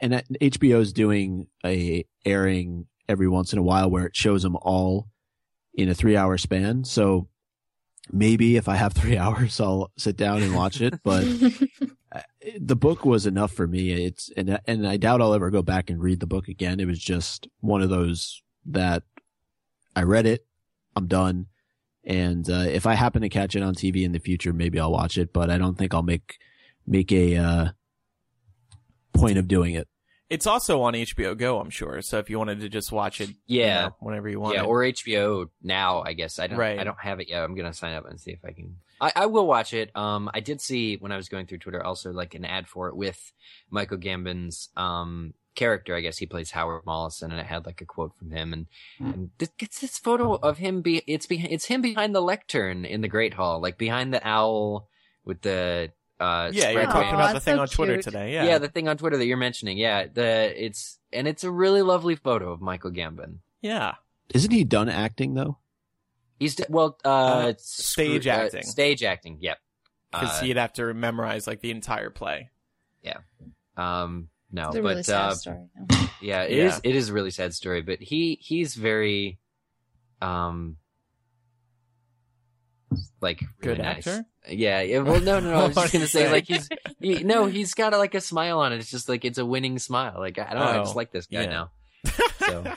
and 0.00 0.22
HBO 0.40 0.80
is 0.80 0.92
doing 0.92 1.48
a 1.64 2.04
airing 2.24 2.86
every 3.08 3.28
once 3.28 3.52
in 3.52 3.58
a 3.58 3.62
while 3.62 3.90
where 3.90 4.06
it 4.06 4.16
shows 4.16 4.42
them 4.42 4.56
all 4.62 5.08
in 5.74 5.88
a 5.88 5.94
three 5.94 6.16
hour 6.16 6.38
span. 6.38 6.84
So 6.84 7.28
maybe 8.10 8.56
if 8.56 8.68
I 8.68 8.76
have 8.76 8.92
three 8.94 9.16
hours, 9.16 9.60
I'll 9.60 9.92
sit 9.96 10.16
down 10.16 10.42
and 10.42 10.54
watch 10.54 10.80
it. 10.80 10.94
But 11.02 11.24
uh, 12.12 12.20
the 12.58 12.76
book 12.76 13.04
was 13.04 13.26
enough 13.26 13.52
for 13.52 13.66
me. 13.66 13.92
It's 13.92 14.30
and 14.36 14.58
and 14.66 14.86
I 14.86 14.96
doubt 14.96 15.20
I'll 15.20 15.34
ever 15.34 15.50
go 15.50 15.62
back 15.62 15.90
and 15.90 16.02
read 16.02 16.20
the 16.20 16.26
book 16.26 16.48
again. 16.48 16.80
It 16.80 16.86
was 16.86 16.98
just 16.98 17.48
one 17.60 17.82
of 17.82 17.90
those 17.90 18.42
that 18.66 19.02
I 19.94 20.02
read 20.02 20.26
it, 20.26 20.46
I'm 20.96 21.06
done. 21.06 21.46
And 22.04 22.48
uh, 22.48 22.64
if 22.68 22.86
I 22.86 22.94
happen 22.94 23.20
to 23.22 23.28
catch 23.28 23.54
it 23.54 23.62
on 23.62 23.74
TV 23.74 24.04
in 24.04 24.12
the 24.12 24.18
future, 24.18 24.52
maybe 24.52 24.80
I'll 24.80 24.92
watch 24.92 25.18
it. 25.18 25.32
But 25.32 25.50
I 25.50 25.58
don't 25.58 25.76
think 25.76 25.92
I'll 25.92 26.02
make 26.02 26.38
make 26.86 27.12
a 27.12 27.36
uh, 27.36 27.68
point 29.12 29.38
of 29.38 29.48
doing 29.48 29.74
it. 29.74 29.88
It's 30.30 30.46
also 30.46 30.82
on 30.82 30.92
HBO 30.92 31.36
Go, 31.36 31.58
I'm 31.58 31.70
sure. 31.70 32.02
So 32.02 32.18
if 32.18 32.28
you 32.28 32.38
wanted 32.38 32.60
to 32.60 32.68
just 32.68 32.92
watch 32.92 33.20
it, 33.22 33.30
you 33.46 33.60
Yeah. 33.60 33.82
know, 33.86 33.96
whenever 34.00 34.28
you 34.28 34.38
want. 34.38 34.56
Yeah, 34.56 34.64
or 34.64 34.82
HBO 34.84 35.48
now. 35.62 36.02
I 36.02 36.12
guess 36.12 36.38
I 36.38 36.46
don't. 36.48 36.58
Right. 36.58 36.78
I 36.78 36.84
don't 36.84 37.00
have 37.00 37.18
it 37.20 37.28
yet. 37.30 37.42
I'm 37.42 37.54
gonna 37.54 37.72
sign 37.72 37.94
up 37.94 38.04
and 38.06 38.20
see 38.20 38.32
if 38.32 38.44
I 38.44 38.52
can. 38.52 38.76
I, 39.00 39.12
I 39.16 39.26
will 39.26 39.46
watch 39.46 39.72
it. 39.72 39.90
Um, 39.96 40.28
I 40.34 40.40
did 40.40 40.60
see 40.60 40.96
when 40.96 41.12
I 41.12 41.16
was 41.16 41.28
going 41.30 41.46
through 41.46 41.58
Twitter 41.58 41.82
also 41.82 42.12
like 42.12 42.34
an 42.34 42.44
ad 42.44 42.68
for 42.68 42.88
it 42.88 42.96
with 42.96 43.32
Michael 43.70 43.96
Gambon's 43.96 44.68
um 44.76 45.32
character. 45.54 45.94
I 45.96 46.00
guess 46.00 46.18
he 46.18 46.26
plays 46.26 46.50
Howard 46.50 46.84
Mollison, 46.84 47.30
and 47.30 47.40
it 47.40 47.46
had 47.46 47.64
like 47.64 47.80
a 47.80 47.86
quote 47.86 48.14
from 48.18 48.30
him, 48.30 48.52
and 48.52 48.66
and 48.98 49.30
this, 49.38 49.48
it's 49.60 49.80
this 49.80 49.96
photo 49.98 50.34
of 50.34 50.58
him. 50.58 50.82
Be 50.82 51.02
it's 51.06 51.24
behind 51.26 51.52
it's 51.52 51.64
him 51.64 51.80
behind 51.80 52.14
the 52.14 52.20
lectern 52.20 52.84
in 52.84 53.00
the 53.00 53.08
Great 53.08 53.32
Hall, 53.34 53.60
like 53.62 53.78
behind 53.78 54.12
the 54.12 54.20
owl 54.28 54.88
with 55.24 55.40
the 55.40 55.90
uh 56.20 56.50
Yeah, 56.52 56.70
you're 56.70 56.84
talking 56.84 57.14
about 57.14 57.34
the 57.34 57.40
thing 57.40 57.56
so 57.56 57.62
on 57.62 57.68
Twitter 57.68 57.94
cute. 57.94 58.04
today. 58.04 58.32
yeah. 58.34 58.44
Yeah. 58.44 58.58
the 58.58 58.68
thing 58.68 58.88
on 58.88 58.96
Twitter 58.96 59.16
that 59.16 59.26
you're 59.26 59.36
mentioning. 59.36 59.78
Yeah, 59.78 60.06
the 60.12 60.52
it's 60.64 60.98
and 61.12 61.26
it's 61.28 61.44
a 61.44 61.50
really 61.50 61.82
lovely 61.82 62.16
photo 62.16 62.52
of 62.52 62.60
Michael 62.60 62.90
Gambon. 62.90 63.38
yeah. 63.62 63.94
Isn't 64.34 64.50
he 64.50 64.64
done 64.64 64.88
acting 64.90 65.34
though? 65.34 65.56
He's 66.38 66.54
d- 66.56 66.64
well, 66.68 66.98
uh, 67.04 67.08
Uh, 67.08 67.52
screw- 67.56 68.04
stage 68.20 68.26
uh, 68.26 68.30
acting. 68.30 68.62
stage 68.62 69.02
acting. 69.02 69.38
Yep. 69.40 69.58
Because 70.12 70.38
Uh, 70.40 70.44
he'd 70.44 70.56
have 70.56 70.72
to 70.74 70.92
memorize 70.94 71.46
like 71.46 71.60
the 71.60 71.70
entire 71.70 72.10
play. 72.10 72.50
Yeah. 73.02 73.18
Um, 73.76 74.28
no, 74.52 74.68
It's 74.68 74.76
a 74.76 74.82
but 74.82 74.88
really 74.88 75.02
sad 75.02 75.30
uh, 75.30 75.34
story. 75.34 75.58
yeah, 76.20 76.42
it 76.42 76.52
is. 76.58 76.74
Yeah. 76.84 76.90
It 76.90 76.96
is 76.96 77.08
a 77.08 77.12
really 77.12 77.30
sad 77.30 77.54
story, 77.54 77.80
but 77.82 78.00
he 78.00 78.38
he's 78.40 78.74
very, 78.74 79.38
um, 80.20 80.76
like 83.20 83.40
really 83.62 83.76
Good 83.76 83.78
nice. 83.78 84.06
actor? 84.06 84.24
Yeah, 84.48 84.80
yeah. 84.80 84.98
Well, 85.00 85.20
no, 85.20 85.40
no, 85.40 85.50
no. 85.50 85.58
I 85.58 85.66
was 85.66 85.74
just 85.76 85.92
gonna 85.92 86.06
say 86.06 86.30
like 86.30 86.46
he's 86.46 86.68
he, 87.00 87.22
no, 87.24 87.46
he's 87.46 87.74
got 87.74 87.92
a, 87.92 87.98
like 87.98 88.14
a 88.14 88.20
smile 88.20 88.60
on 88.60 88.72
it. 88.72 88.78
It's 88.78 88.90
just 88.90 89.08
like 89.08 89.24
it's 89.24 89.38
a 89.38 89.44
winning 89.46 89.78
smile. 89.78 90.14
Like 90.18 90.38
I 90.38 90.54
don't 90.54 90.58
know, 90.64 90.64
I 90.64 90.78
just 90.78 90.94
Oh, 90.94 90.96
like 90.98 91.12
this 91.12 91.26
guy 91.26 91.42
yeah. 91.42 91.46
now. 91.50 91.70
So 92.38 92.62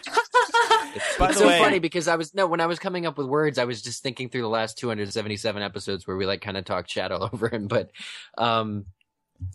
it's, 0.95 1.19
it's 1.19 1.37
so 1.37 1.47
way- 1.47 1.59
funny 1.59 1.79
because 1.79 2.07
I 2.07 2.15
was 2.15 2.33
no 2.33 2.47
when 2.47 2.59
I 2.59 2.65
was 2.65 2.79
coming 2.79 3.05
up 3.05 3.17
with 3.17 3.27
words, 3.27 3.57
I 3.57 3.65
was 3.65 3.81
just 3.81 4.03
thinking 4.03 4.29
through 4.29 4.41
the 4.41 4.49
last 4.49 4.77
277 4.79 5.61
episodes 5.61 6.05
where 6.07 6.17
we 6.17 6.25
like 6.25 6.41
kind 6.41 6.57
of 6.57 6.65
talk 6.65 6.87
chat 6.87 7.11
all 7.11 7.23
over 7.33 7.47
him. 7.47 7.67
But 7.67 7.91
um, 8.37 8.85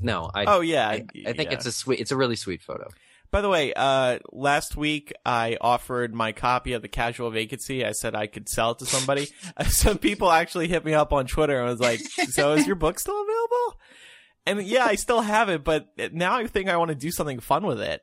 no, 0.01 0.31
I 0.35 0.45
oh 0.47 0.61
yeah. 0.61 0.89
I, 0.89 1.07
I 1.27 1.33
think 1.33 1.51
yeah. 1.51 1.57
it's 1.57 1.67
a 1.67 1.73
sweet, 1.73 2.01
it's 2.01 2.13
a 2.13 2.17
really 2.17 2.37
sweet 2.37 2.63
photo. 2.63 2.89
By 3.31 3.41
the 3.41 3.49
way, 3.49 3.73
uh, 3.75 4.19
last 4.33 4.77
week 4.77 5.13
I 5.25 5.59
offered 5.61 6.15
my 6.15 6.33
copy 6.33 6.73
of 6.73 6.83
the 6.83 6.89
Casual 6.89 7.31
Vacancy. 7.31 7.85
I 7.85 7.93
said 7.93 8.15
I 8.15 8.27
could 8.27 8.49
sell 8.49 8.73
it 8.73 8.79
to 8.79 8.87
somebody. 8.87 9.29
Some 9.69 9.99
people 9.99 10.31
actually 10.31 10.69
hit 10.69 10.85
me 10.85 10.95
up 10.95 11.13
on 11.13 11.27
Twitter 11.27 11.59
and 11.59 11.69
was 11.69 11.81
like, 11.81 12.01
"So 12.01 12.55
is 12.55 12.67
your 12.67 12.77
book 12.77 12.99
still 12.99 13.21
available?" 13.21 13.81
And 14.47 14.63
yeah, 14.63 14.85
I 14.85 14.95
still 14.95 15.23
have 15.23 15.49
it, 15.49 15.65
but 15.65 15.89
now 16.13 16.37
I 16.37 16.47
think 16.47 16.69
I 16.69 16.77
want 16.77 16.91
to 16.91 16.95
do 16.95 17.11
something 17.11 17.41
fun 17.41 17.67
with 17.67 17.81
it, 17.81 18.03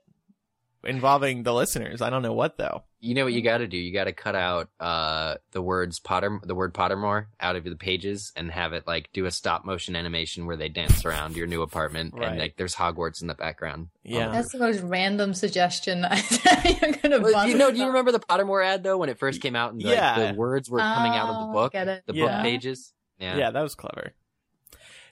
involving 0.84 1.44
the 1.44 1.54
listeners. 1.54 2.02
I 2.02 2.10
don't 2.10 2.22
know 2.22 2.34
what 2.34 2.58
though. 2.58 2.84
You 3.00 3.16
know 3.16 3.26
what 3.26 3.34
you 3.34 3.42
got 3.42 3.58
to 3.58 3.68
do? 3.68 3.78
You 3.78 3.92
got 3.94 4.06
to 4.06 4.14
cut 4.14 4.36
out 4.36 4.70
uh 4.80 5.36
the 5.52 5.62
words 5.62 6.00
Potter, 6.00 6.40
the 6.44 6.56
word 6.56 6.74
Pottermore 6.74 7.26
out 7.40 7.56
of 7.56 7.64
the 7.66 7.76
pages, 7.76 8.32
and 8.36 8.50
have 8.52 8.74
it 8.74 8.88
like 8.88 9.10
do 9.14 9.26
a 9.26 9.32
stop 9.32 9.66
motion 9.66 9.96
animation 9.96 10.46
where 10.46 10.56
they 10.56 10.70
dance 10.70 11.04
around 11.06 11.36
your 11.36 11.48
new 11.48 11.62
apartment, 11.62 12.14
Right. 12.14 12.30
and 12.30 12.40
like 12.40 12.56
there's 12.58 12.76
Hogwarts 12.76 13.22
in 13.22 13.28
the 13.28 13.34
background. 13.36 13.90
Yeah. 14.04 14.30
That's 14.30 14.52
the 14.52 14.60
most 14.60 14.80
random 14.82 15.34
suggestion. 15.34 16.06
You're 16.82 16.92
gonna 16.94 17.20
Well, 17.20 17.48
you 17.48 17.58
know, 17.58 17.72
do 17.72 17.78
you 17.78 17.88
remember 17.88 18.12
the 18.12 18.20
Pottermore 18.20 18.66
ad 18.66 18.84
though 18.84 18.98
when 18.98 19.10
it 19.10 19.20
first 19.20 19.42
came 19.42 19.56
out 19.56 19.74
and 19.74 19.82
like, 19.84 19.96
Yeah. 19.96 20.32
the 20.32 20.38
words 20.38 20.70
were 20.70 20.80
coming 20.80 21.12
out 21.14 21.30
of 21.30 21.36
Oh, 21.38 21.48
the 21.48 21.54
book, 21.54 21.72
Get 21.74 21.88
it. 21.88 22.04
the 22.08 22.14
Yeah. 22.16 22.26
book 22.38 22.44
pages? 22.44 22.94
Yeah. 23.20 23.38
Yeah, 23.38 23.52
that 23.52 23.62
was 23.62 23.76
clever. 23.76 24.14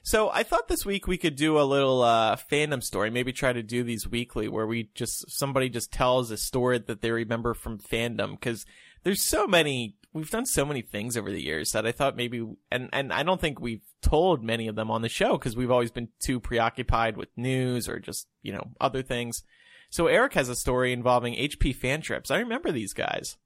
So 0.02 0.30
I 0.30 0.42
thought 0.42 0.66
this 0.66 0.84
week 0.84 1.06
we 1.06 1.16
could 1.16 1.36
do 1.36 1.60
a 1.60 1.62
little 1.62 2.02
uh, 2.02 2.36
fandom 2.36 2.82
story. 2.82 3.10
Maybe 3.10 3.32
try 3.32 3.52
to 3.52 3.62
do 3.62 3.84
these 3.84 4.08
weekly, 4.08 4.48
where 4.48 4.66
we 4.66 4.90
just 4.94 5.30
somebody 5.30 5.68
just 5.68 5.92
tells 5.92 6.30
a 6.30 6.36
story 6.36 6.78
that 6.78 7.00
they 7.00 7.12
remember 7.12 7.54
from 7.54 7.78
fandom. 7.78 8.32
Because 8.32 8.66
there's 9.04 9.22
so 9.22 9.46
many, 9.46 9.96
we've 10.12 10.30
done 10.30 10.46
so 10.46 10.64
many 10.64 10.82
things 10.82 11.16
over 11.16 11.30
the 11.30 11.42
years 11.42 11.70
that 11.70 11.86
I 11.86 11.92
thought 11.92 12.16
maybe, 12.16 12.44
and 12.70 12.88
and 12.92 13.12
I 13.12 13.22
don't 13.22 13.40
think 13.40 13.60
we've 13.60 13.84
told 14.02 14.42
many 14.42 14.66
of 14.66 14.74
them 14.74 14.90
on 14.90 15.02
the 15.02 15.08
show 15.08 15.32
because 15.38 15.56
we've 15.56 15.70
always 15.70 15.92
been 15.92 16.08
too 16.18 16.40
preoccupied 16.40 17.16
with 17.16 17.28
news 17.36 17.88
or 17.88 18.00
just 18.00 18.26
you 18.42 18.52
know 18.52 18.72
other 18.80 19.02
things. 19.02 19.44
So 19.88 20.08
Eric 20.08 20.34
has 20.34 20.48
a 20.48 20.56
story 20.56 20.92
involving 20.92 21.34
HP 21.34 21.76
fan 21.76 22.00
trips. 22.00 22.30
I 22.30 22.38
remember 22.38 22.72
these 22.72 22.92
guys. 22.92 23.36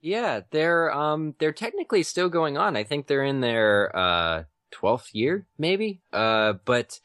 Yeah, 0.00 0.40
they're 0.50 0.92
um 0.92 1.34
they're 1.38 1.52
technically 1.52 2.02
still 2.02 2.28
going 2.28 2.58
on. 2.58 2.76
I 2.76 2.82
think 2.82 3.06
they're 3.06 3.22
in 3.22 3.40
their 3.40 3.94
uh 3.94 4.44
12th 4.70 5.08
year 5.12 5.46
maybe. 5.58 6.00
Uh 6.12 6.54
but 6.64 6.98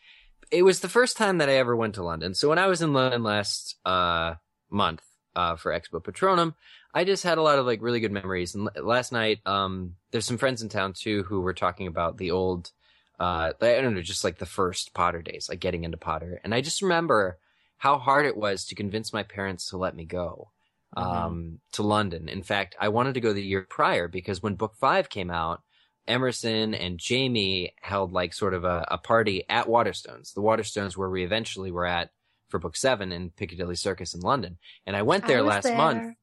it 0.52 0.64
was 0.64 0.80
the 0.80 0.90
first 0.90 1.18
time 1.18 1.40
that 1.40 1.50
I 1.50 1.54
ever 1.54 1.76
went 1.76 1.96
to 1.96 2.04
London. 2.04 2.34
So 2.34 2.50
when 2.50 2.60
I 2.60 2.68
was 2.68 2.82
in 2.82 2.94
London 2.94 3.24
last 3.24 3.78
uh 3.86 4.36
month 4.70 5.04
uh 5.36 5.56
for 5.56 5.72
Expo 5.72 6.04
Patronum, 6.04 6.54
I 6.94 7.04
just 7.04 7.24
had 7.24 7.38
a 7.38 7.42
lot 7.42 7.60
of 7.60 7.66
like 7.66 7.82
really 7.82 8.00
good 8.00 8.12
memories. 8.12 8.56
And 8.56 8.70
l- 8.76 8.86
last 8.86 9.12
night 9.12 9.40
um 9.46 9.96
there's 10.12 10.26
some 10.26 10.38
friends 10.38 10.62
in 10.62 10.70
town 10.70 10.94
too 10.94 11.24
who 11.24 11.42
were 11.42 11.54
talking 11.54 11.88
about 11.88 12.18
the 12.18 12.32
old 12.32 12.72
uh 13.20 13.54
I 13.62 13.82
don't 13.82 13.96
know 13.96 14.02
just 14.02 14.24
like 14.24 14.38
the 14.38 14.46
first 14.46 14.94
Potter 14.94 15.22
days, 15.22 15.50
like 15.50 15.60
getting 15.60 15.84
into 15.84 15.98
Potter. 15.98 16.40
And 16.44 16.54
I 16.54 16.62
just 16.62 16.82
remember 16.82 17.40
how 17.78 17.98
hard 17.98 18.26
it 18.26 18.38
was 18.38 18.66
to 18.66 18.76
convince 18.76 19.14
my 19.14 19.24
parents 19.24 19.70
to 19.70 19.78
let 19.78 19.96
me 19.96 20.06
go 20.06 20.52
um, 20.98 21.60
to 21.74 21.84
London. 21.84 22.30
In 22.30 22.44
fact, 22.44 22.76
I 22.80 22.90
wanted 22.90 23.16
to 23.16 23.22
go 23.22 23.34
the 23.34 23.44
year 23.44 23.68
prior 23.70 24.08
because 24.08 24.42
when 24.42 24.56
book 24.56 24.76
five 24.80 25.10
came 25.10 25.30
out, 25.30 25.62
Emerson 26.08 26.74
and 26.74 26.98
Jamie 27.00 27.74
held 27.82 28.14
like 28.14 28.34
sort 28.34 28.54
of 28.54 28.64
a, 28.64 28.86
a 28.90 28.98
party 28.98 29.44
at 29.50 29.68
Waterstones, 29.68 30.34
the 30.34 30.42
Waterstones 30.42 30.96
where 30.96 31.10
we 31.10 31.24
eventually 31.24 31.72
were 31.72 31.86
at 31.86 32.12
for 32.50 32.60
book 32.60 32.76
seven 32.76 33.12
in 33.12 33.32
Piccadilly 33.32 33.76
Circus 33.76 34.14
in 34.14 34.22
London. 34.22 34.58
And 34.86 34.96
I 34.96 35.02
went 35.02 35.28
there 35.28 35.40
I 35.40 35.42
last 35.42 35.64
there. 35.64 35.78
month. 35.78 36.16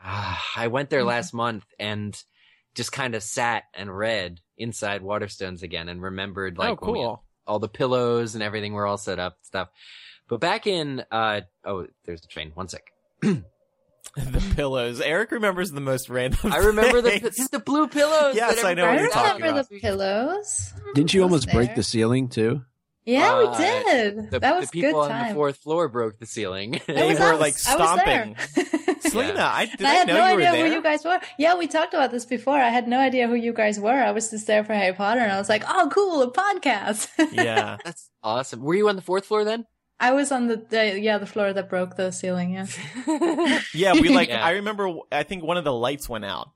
Ah, 0.00 0.42
I 0.56 0.66
went 0.68 0.90
there 0.90 1.04
last 1.04 1.32
month 1.34 1.64
and 1.78 2.20
just 2.74 2.92
kind 2.92 3.14
of 3.14 3.22
sat 3.22 3.64
and 3.74 3.94
read 3.96 4.40
inside 4.56 5.02
Waterstones 5.02 5.62
again 5.62 5.88
and 5.88 6.02
remembered 6.02 6.58
like 6.58 6.78
oh, 6.82 6.86
when 6.86 6.92
we 6.92 7.00
had 7.00 7.06
cool. 7.06 7.24
all 7.46 7.58
the 7.58 7.68
pillows 7.68 8.34
and 8.34 8.42
everything 8.42 8.72
were 8.72 8.86
all 8.86 8.98
set 8.98 9.18
up 9.18 9.34
and 9.38 9.46
stuff. 9.46 9.68
But 10.28 10.40
back 10.40 10.66
in 10.66 11.04
uh 11.10 11.42
oh, 11.64 11.86
there's 12.04 12.24
a 12.24 12.28
train. 12.28 12.52
One 12.54 12.68
sec. 12.68 12.84
the 14.16 14.52
pillows. 14.54 15.00
Eric 15.00 15.30
remembers 15.30 15.70
the 15.72 15.80
most 15.80 16.08
random. 16.08 16.52
I 16.52 16.58
remember 16.58 17.00
the 17.00 17.18
things. 17.18 17.48
the 17.48 17.58
blue 17.58 17.88
pillows. 17.88 18.34
Yes, 18.36 18.56
that 18.56 18.64
I 18.66 18.74
know 18.74 18.82
what 18.84 18.90
I 18.90 18.94
you're 18.94 19.00
everybody 19.06 19.26
talking 19.28 19.42
remember 19.42 19.56
had. 19.58 19.68
the 19.68 19.80
pillows. 19.80 20.72
Didn't 20.94 21.14
you 21.14 21.22
I 21.22 21.24
was 21.24 21.32
almost 21.46 21.52
break 21.52 21.74
the 21.74 21.82
ceiling 21.82 22.28
too? 22.28 22.62
Yeah, 23.04 23.32
Uh, 23.34 23.50
we 23.50 23.56
did. 23.56 24.30
The, 24.30 24.38
that 24.40 24.54
was 24.56 24.70
the 24.70 24.80
people 24.80 25.00
good 25.02 25.06
on 25.06 25.10
time. 25.10 25.28
the 25.30 25.34
fourth 25.34 25.56
floor 25.56 25.88
broke 25.88 26.18
the 26.20 26.26
ceiling. 26.26 26.80
They 26.86 27.08
was 27.08 27.18
were, 27.18 27.32
us. 27.34 27.40
like, 27.40 27.54
stomping. 27.54 28.36
there. 28.54 28.64
Selena, 29.00 29.34
Yeah. 29.34 29.50
I 29.52 29.64
did 29.66 29.78
And 29.80 29.86
I 29.88 29.90
I, 29.90 29.94
had 29.94 30.06
know 30.06 30.14
no 30.14 30.26
you 30.28 30.34
were 30.36 30.40
idea 30.42 30.52
there. 30.52 30.66
who 30.68 30.72
you 30.74 30.82
guys 30.82 31.04
were. 31.04 31.20
Yeah, 31.36 31.56
we 31.56 31.66
talked 31.66 31.94
about 31.94 32.12
this 32.12 32.24
before. 32.24 32.54
I 32.54 32.68
had 32.68 32.86
no 32.86 32.98
idea 33.00 33.26
who 33.26 33.34
you 33.34 33.52
guys 33.52 33.80
were. 33.80 33.90
I 33.90 34.12
was 34.12 34.30
just 34.30 34.46
there 34.46 34.62
for 34.62 34.74
Harry 34.74 34.92
Potter, 34.94 35.20
and 35.20 35.32
I 35.32 35.38
was 35.38 35.48
like, 35.48 35.64
"Oh, 35.66 35.88
cool, 35.92 36.22
a 36.22 36.30
podcast." 36.30 37.08
yeah. 37.32 37.76
That's 37.84 38.08
awesome. 38.22 38.60
Were 38.62 38.74
you 38.76 38.88
on 38.88 38.94
the 38.94 39.02
fourth 39.02 39.24
floor 39.26 39.44
then? 39.44 39.66
I 40.00 40.12
was 40.12 40.32
on 40.32 40.48
the, 40.48 40.56
the 40.56 40.98
yeah 41.00 41.18
the 41.18 41.26
floor 41.26 41.52
that 41.52 41.68
broke 41.68 41.96
the 41.96 42.10
ceiling. 42.10 42.50
Yeah. 42.54 42.66
Yeah, 43.74 43.92
we 43.94 44.08
like 44.08 44.28
Yeah. 44.28 44.44
I 44.44 44.52
remember 44.52 44.92
I 45.10 45.22
think 45.22 45.44
one 45.44 45.56
of 45.56 45.64
the 45.64 45.72
lights 45.72 46.08
went 46.08 46.24
out. 46.24 46.50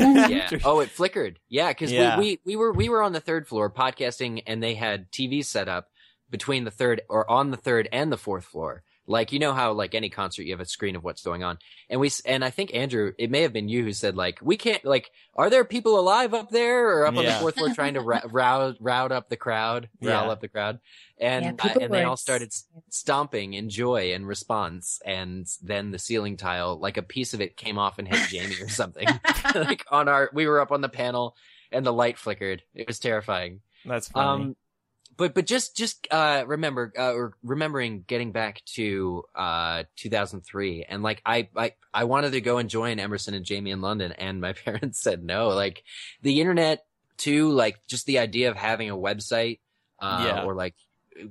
yeah. 0.00 0.48
Oh, 0.64 0.80
it 0.80 0.90
flickered. 0.90 1.38
Yeah, 1.48 1.68
because 1.68 1.92
Yeah. 1.92 2.18
we, 2.18 2.40
we 2.44 2.54
we 2.54 2.56
were 2.56 2.72
we 2.72 2.88
were 2.88 3.02
on 3.02 3.12
the 3.12 3.20
third 3.20 3.46
floor 3.46 3.70
podcasting, 3.70 4.42
and 4.46 4.62
they 4.62 4.74
had 4.74 5.10
TVs 5.12 5.44
set 5.46 5.68
up 5.68 5.88
between 6.30 6.64
the 6.64 6.70
third 6.70 7.02
or 7.08 7.28
on 7.30 7.50
the 7.50 7.56
third 7.56 7.88
and 7.92 8.10
the 8.10 8.16
fourth 8.16 8.44
floor. 8.44 8.82
Like 9.08 9.30
you 9.32 9.38
know 9.38 9.52
how 9.52 9.72
like 9.72 9.94
any 9.94 10.08
concert 10.10 10.42
you 10.42 10.52
have 10.52 10.60
a 10.60 10.64
screen 10.66 10.96
of 10.96 11.04
what's 11.04 11.22
going 11.22 11.44
on, 11.44 11.58
and 11.88 12.00
we 12.00 12.10
and 12.24 12.44
I 12.44 12.50
think 12.50 12.74
Andrew, 12.74 13.12
it 13.18 13.30
may 13.30 13.42
have 13.42 13.52
been 13.52 13.68
you 13.68 13.84
who 13.84 13.92
said 13.92 14.16
like 14.16 14.40
we 14.42 14.56
can't 14.56 14.84
like 14.84 15.10
are 15.36 15.48
there 15.48 15.64
people 15.64 15.98
alive 16.00 16.34
up 16.34 16.50
there 16.50 16.88
or 16.90 17.06
up 17.06 17.16
on 17.16 17.24
the 17.24 17.32
fourth 17.34 17.54
floor 17.56 17.72
trying 17.74 17.94
to 17.94 18.00
ra- 18.00 18.22
route 18.28 18.76
route 18.80 19.12
up 19.12 19.28
the 19.28 19.36
crowd, 19.36 19.88
rile 20.02 20.24
Yeah. 20.26 20.30
up 20.32 20.40
the 20.40 20.48
crowd, 20.48 20.80
and 21.18 21.44
Yeah, 21.44 21.50
I- 21.60 21.68
people 21.68 21.82
and 21.84 21.94
they 21.94 22.02
all 22.02 22.16
started 22.16 22.52
stomping 22.90 23.54
in 23.54 23.68
joy 23.68 24.12
and 24.14 24.26
response, 24.26 25.00
and 25.04 25.46
then 25.62 25.90
the 25.92 25.98
ceiling 25.98 26.36
tile, 26.36 26.78
like 26.78 26.96
a 26.96 27.02
piece 27.02 27.34
of 27.34 27.40
it 27.40 27.56
came 27.56 27.78
off 27.78 27.98
and 27.98 28.08
hit 28.08 28.28
Jamie 28.28 28.60
or 28.60 28.68
something, 28.68 29.06
like 29.54 29.84
on 29.90 30.08
our 30.08 30.30
we 30.32 30.46
were 30.46 30.60
up 30.60 30.72
on 30.72 30.80
the 30.80 30.88
panel 30.88 31.36
and 31.72 31.84
the 31.84 31.92
light 31.92 32.18
flickered. 32.18 32.62
It 32.74 32.86
was 32.86 32.98
terrifying. 32.98 33.60
That's 33.84 34.08
funny. 34.08 34.44
Um, 34.44 34.56
but 35.16 35.34
but 35.34 35.46
just 35.46 35.76
just 35.76 36.06
uh, 36.10 36.44
remember 36.46 36.92
uh, 36.98 37.12
or 37.12 37.34
remembering 37.42 38.04
getting 38.06 38.32
back 38.32 38.62
to 38.74 39.24
uh 39.34 39.84
2003 39.96 40.84
and 40.88 41.02
like 41.02 41.22
I 41.24 41.48
I 41.56 41.72
I 41.94 42.04
wanted 42.04 42.32
to 42.32 42.40
go 42.40 42.58
and 42.58 42.68
join 42.68 42.98
Emerson 42.98 43.34
and 43.34 43.44
Jamie 43.44 43.70
in 43.70 43.80
London 43.80 44.12
and 44.12 44.40
my 44.40 44.52
parents 44.64 45.00
said 45.00 45.22
no. 45.24 45.48
Like 45.48 45.82
the 46.22 46.40
internet 46.40 46.84
too, 47.16 47.50
like 47.50 47.86
just 47.86 48.06
the 48.06 48.18
idea 48.18 48.50
of 48.50 48.56
having 48.56 48.90
a 48.90 48.96
website 48.96 49.60
uh, 50.00 50.24
Yeah. 50.26 50.42
or 50.44 50.54
like 50.54 50.74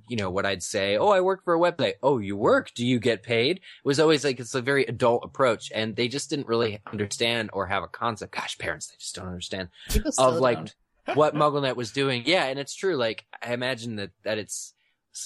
you 0.08 0.18
know 0.18 0.32
what 0.32 0.48
I'd 0.48 0.64
say. 0.64 0.98
Oh, 0.98 1.10
I 1.10 1.22
work 1.22 1.44
for 1.44 1.54
a 1.54 1.60
website. 1.60 1.94
Oh, 2.02 2.18
you 2.18 2.36
work? 2.36 2.72
Do 2.74 2.84
you 2.84 2.98
get 3.00 3.22
paid? 3.22 3.58
It 3.58 3.62
was 3.84 4.00
always 4.00 4.24
like 4.24 4.40
it's 4.40 4.56
a 4.56 4.62
very 4.62 4.84
adult 4.86 5.24
approach, 5.24 5.72
and 5.76 5.96
they 5.96 6.08
just 6.08 6.28
didn't 6.32 6.48
really 6.48 6.80
understand 6.92 7.52
or 7.54 7.68
have 7.68 7.84
a 7.84 7.88
concept. 7.88 8.34
Gosh, 8.34 8.58
parents, 8.58 8.88
they 8.88 8.96
just 8.98 9.14
don't 9.14 9.28
understand 9.28 9.70
People 9.90 10.12
still 10.12 10.30
of 10.30 10.42
like 10.42 10.58
don't. 10.58 10.76
What 11.14 11.36
MuggleNet 11.36 11.76
was 11.76 11.92
doing. 11.92 12.24
Yeah, 12.26 12.46
and 12.46 12.60
it's 12.60 12.76
true. 12.76 12.96
Like 12.96 13.26
I 13.42 13.54
imagine 13.54 13.96
that 13.98 14.12
that 14.24 14.38
it's 14.38 14.74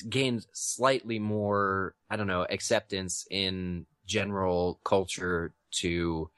gained 0.08 0.46
slightly 0.54 1.20
more, 1.20 1.96
I 2.10 2.16
don't 2.16 2.28
know, 2.28 2.46
acceptance 2.50 3.26
in 3.30 3.86
general 4.06 4.80
culture 4.84 5.54
to 5.72 6.30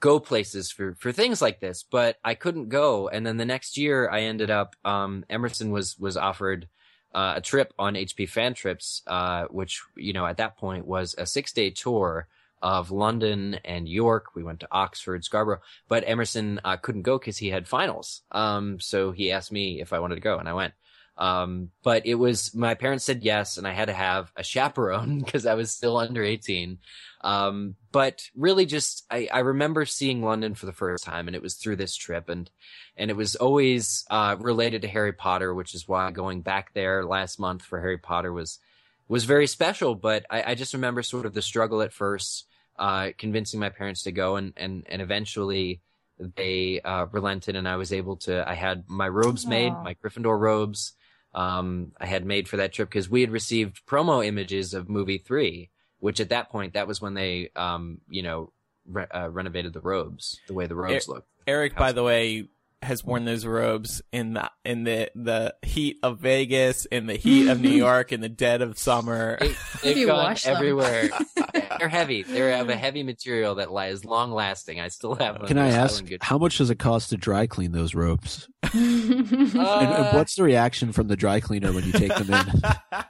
go 0.00 0.20
places 0.20 0.70
for 0.70 0.94
for 0.96 1.12
things 1.12 1.40
like 1.40 1.60
this. 1.60 1.84
But 1.88 2.18
I 2.24 2.34
couldn't 2.34 2.68
go, 2.68 3.08
and 3.08 3.26
then 3.26 3.36
the 3.36 3.44
next 3.44 3.76
year 3.76 4.08
I 4.10 4.22
ended 4.22 4.50
up. 4.50 4.76
Um, 4.84 5.24
Emerson 5.30 5.70
was 5.70 5.98
was 5.98 6.16
offered. 6.16 6.68
Uh, 7.14 7.34
a 7.36 7.40
trip 7.40 7.72
on 7.78 7.94
HP 7.94 8.28
Fan 8.28 8.54
Trips, 8.54 9.00
uh, 9.06 9.44
which 9.44 9.80
you 9.96 10.12
know 10.12 10.26
at 10.26 10.38
that 10.38 10.56
point 10.56 10.84
was 10.84 11.14
a 11.16 11.24
six 11.24 11.52
day 11.52 11.70
tour 11.70 12.26
of 12.64 12.90
London 12.90 13.60
and 13.62 13.86
York. 13.86 14.34
We 14.34 14.42
went 14.42 14.60
to 14.60 14.68
Oxford, 14.72 15.22
Scarborough, 15.22 15.60
but 15.86 16.02
Emerson 16.06 16.62
uh, 16.64 16.78
couldn't 16.78 17.02
go 17.02 17.18
because 17.18 17.36
he 17.36 17.50
had 17.50 17.68
finals. 17.68 18.22
Um, 18.32 18.80
so 18.80 19.12
he 19.12 19.30
asked 19.30 19.52
me 19.52 19.82
if 19.82 19.92
I 19.92 19.98
wanted 19.98 20.14
to 20.14 20.22
go, 20.22 20.38
and 20.38 20.48
I 20.48 20.54
went. 20.54 20.72
Um, 21.18 21.70
but 21.82 22.06
it 22.06 22.14
was 22.14 22.54
my 22.54 22.74
parents 22.74 23.04
said 23.04 23.22
yes, 23.22 23.58
and 23.58 23.68
I 23.68 23.72
had 23.72 23.88
to 23.88 23.92
have 23.92 24.32
a 24.34 24.42
chaperone 24.42 25.18
because 25.24 25.44
I 25.44 25.54
was 25.54 25.70
still 25.70 25.98
under 25.98 26.24
eighteen. 26.24 26.78
Um, 27.20 27.76
but 27.92 28.22
really, 28.34 28.64
just 28.64 29.04
I, 29.10 29.28
I 29.30 29.40
remember 29.40 29.84
seeing 29.84 30.22
London 30.22 30.54
for 30.54 30.64
the 30.64 30.72
first 30.72 31.04
time, 31.04 31.28
and 31.28 31.36
it 31.36 31.42
was 31.42 31.56
through 31.56 31.76
this 31.76 31.94
trip, 31.94 32.30
and 32.30 32.50
and 32.96 33.10
it 33.10 33.16
was 33.16 33.36
always 33.36 34.06
uh, 34.10 34.36
related 34.40 34.80
to 34.82 34.88
Harry 34.88 35.12
Potter, 35.12 35.52
which 35.52 35.74
is 35.74 35.86
why 35.86 36.10
going 36.12 36.40
back 36.40 36.72
there 36.72 37.04
last 37.04 37.38
month 37.38 37.60
for 37.60 37.78
Harry 37.78 37.98
Potter 37.98 38.32
was 38.32 38.58
was 39.06 39.24
very 39.24 39.46
special. 39.46 39.94
But 39.94 40.24
I, 40.30 40.52
I 40.52 40.54
just 40.54 40.72
remember 40.72 41.02
sort 41.02 41.26
of 41.26 41.34
the 41.34 41.42
struggle 41.42 41.82
at 41.82 41.92
first, 41.92 42.46
uh, 42.78 43.10
convincing 43.18 43.60
my 43.60 43.70
parents 43.70 44.02
to 44.04 44.12
go, 44.12 44.36
and 44.36 44.52
and 44.56 44.84
and 44.88 45.00
eventually 45.02 45.80
they 46.18 46.80
uh, 46.80 47.06
relented, 47.10 47.56
and 47.56 47.68
I 47.68 47.76
was 47.76 47.92
able 47.92 48.16
to. 48.18 48.48
I 48.48 48.54
had 48.54 48.84
my 48.88 49.08
robes 49.08 49.46
made, 49.46 49.72
Aw. 49.72 49.82
my 49.82 49.94
Gryffindor 49.94 50.38
robes. 50.38 50.92
Um, 51.34 51.92
I 52.00 52.06
had 52.06 52.24
made 52.24 52.48
for 52.48 52.58
that 52.58 52.72
trip 52.72 52.88
because 52.88 53.10
we 53.10 53.20
had 53.20 53.30
received 53.30 53.84
promo 53.86 54.24
images 54.24 54.72
of 54.72 54.88
movie 54.88 55.18
three, 55.18 55.70
which 55.98 56.20
at 56.20 56.28
that 56.28 56.50
point 56.50 56.74
that 56.74 56.86
was 56.86 57.00
when 57.00 57.14
they, 57.14 57.50
um, 57.56 58.00
you 58.08 58.22
know, 58.22 58.52
re- 58.86 59.06
uh, 59.12 59.28
renovated 59.30 59.72
the 59.72 59.80
robes, 59.80 60.40
the 60.46 60.54
way 60.54 60.66
the 60.66 60.76
robes 60.76 61.08
look. 61.08 61.26
Eric, 61.46 61.76
by 61.76 61.92
the 61.92 62.04
way, 62.04 62.48
has 62.84 63.04
worn 63.04 63.24
those 63.24 63.44
robes 63.46 64.02
in 64.12 64.34
the 64.34 64.50
in 64.64 64.84
the 64.84 65.10
the 65.14 65.54
heat 65.62 65.96
of 66.02 66.20
Vegas, 66.20 66.84
in 66.86 67.06
the 67.06 67.14
heat 67.16 67.48
of 67.48 67.60
New 67.60 67.68
York, 67.86 68.12
in 68.12 68.20
the 68.20 68.28
dead 68.28 68.62
of 68.62 68.78
summer. 68.78 69.36
They, 69.40 69.54
they've 69.82 69.96
you 69.96 70.06
gone 70.06 70.24
wash 70.24 70.44
them? 70.44 70.56
everywhere. 70.56 71.08
They're 71.78 71.88
heavy. 71.88 72.22
They 72.22 72.38
have 72.52 72.68
a 72.68 72.76
heavy 72.76 73.02
material 73.02 73.56
that 73.56 73.72
li- 73.72 73.88
is 73.88 74.04
long 74.04 74.30
lasting. 74.32 74.80
I 74.80 74.88
still 74.88 75.14
have 75.16 75.38
them. 75.38 75.46
Can 75.46 75.58
I 75.58 75.70
They're 75.70 75.88
still 75.88 75.98
ask 75.98 76.06
good- 76.06 76.22
how 76.22 76.38
much 76.38 76.58
does 76.58 76.70
it 76.70 76.78
cost 76.78 77.10
to 77.10 77.16
dry 77.16 77.46
clean 77.46 77.72
those 77.72 77.94
robes? 77.94 78.48
and, 78.72 79.32
and 79.32 79.58
Uh, 79.58 80.12
what's 80.12 80.36
the 80.36 80.42
reaction 80.42 80.92
from 80.92 81.08
the 81.08 81.16
dry 81.16 81.40
cleaner 81.40 81.72
when 81.72 81.84
you 81.84 81.92
take 81.92 82.14
them 82.14 82.32
in? 82.32 82.62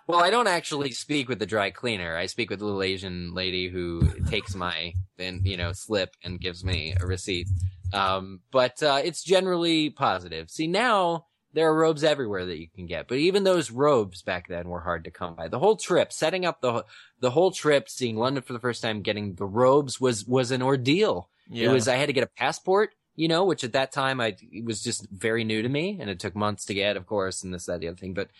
Well, 0.06 0.20
I 0.20 0.30
don't 0.30 0.46
actually 0.48 0.90
speak 0.92 1.28
with 1.28 1.38
the 1.38 1.46
dry 1.46 1.70
cleaner. 1.70 2.16
I 2.16 2.26
speak 2.26 2.50
with 2.50 2.58
the 2.58 2.64
little 2.64 2.82
Asian 2.82 3.34
lady 3.34 3.68
who 3.68 4.02
takes 4.28 4.54
my 4.54 4.94
then 5.16 5.40
you 5.44 5.56
know 5.56 5.72
slip 5.72 6.10
and 6.24 6.40
gives 6.40 6.64
me 6.64 6.94
a 7.00 7.06
receipt. 7.06 7.46
Um, 7.94 8.40
but 8.50 8.82
uh, 8.82 9.00
it's 9.04 9.22
generally 9.22 9.90
positive. 9.90 10.50
See 10.50 10.66
now 10.66 11.26
there 11.54 11.68
are 11.68 11.74
robes 11.74 12.02
everywhere 12.02 12.44
that 12.46 12.58
you 12.58 12.68
can 12.68 12.86
get, 12.86 13.06
but 13.08 13.18
even 13.18 13.44
those 13.44 13.70
robes 13.70 14.22
back 14.22 14.48
then 14.48 14.68
were 14.68 14.80
hard 14.80 15.04
to 15.04 15.10
come 15.10 15.36
by. 15.36 15.48
The 15.48 15.60
whole 15.60 15.76
trip, 15.76 16.12
setting 16.12 16.44
up 16.44 16.60
the 16.60 16.84
the 17.20 17.30
whole 17.30 17.52
trip, 17.52 17.88
seeing 17.88 18.16
London 18.16 18.42
for 18.42 18.52
the 18.52 18.58
first 18.58 18.82
time, 18.82 19.02
getting 19.02 19.34
the 19.34 19.46
robes 19.46 20.00
was 20.00 20.26
was 20.26 20.50
an 20.50 20.62
ordeal. 20.62 21.30
yeah. 21.48 21.70
It 21.70 21.72
was 21.72 21.88
I 21.88 21.94
had 21.94 22.06
to 22.06 22.12
get 22.12 22.24
a 22.24 22.30
passport, 22.38 22.90
you 23.14 23.28
know, 23.28 23.44
which 23.44 23.62
at 23.62 23.72
that 23.72 23.92
time 23.92 24.20
I 24.20 24.36
it 24.40 24.64
was 24.64 24.82
just 24.82 25.06
very 25.10 25.44
new 25.44 25.62
to 25.62 25.68
me, 25.68 25.98
and 26.00 26.10
it 26.10 26.18
took 26.18 26.34
months 26.34 26.64
to 26.66 26.74
get, 26.74 26.96
of 26.96 27.06
course, 27.06 27.44
and 27.44 27.54
this 27.54 27.66
that 27.66 27.80
the 27.80 27.88
other 27.88 27.96
thing. 27.96 28.14
But 28.14 28.30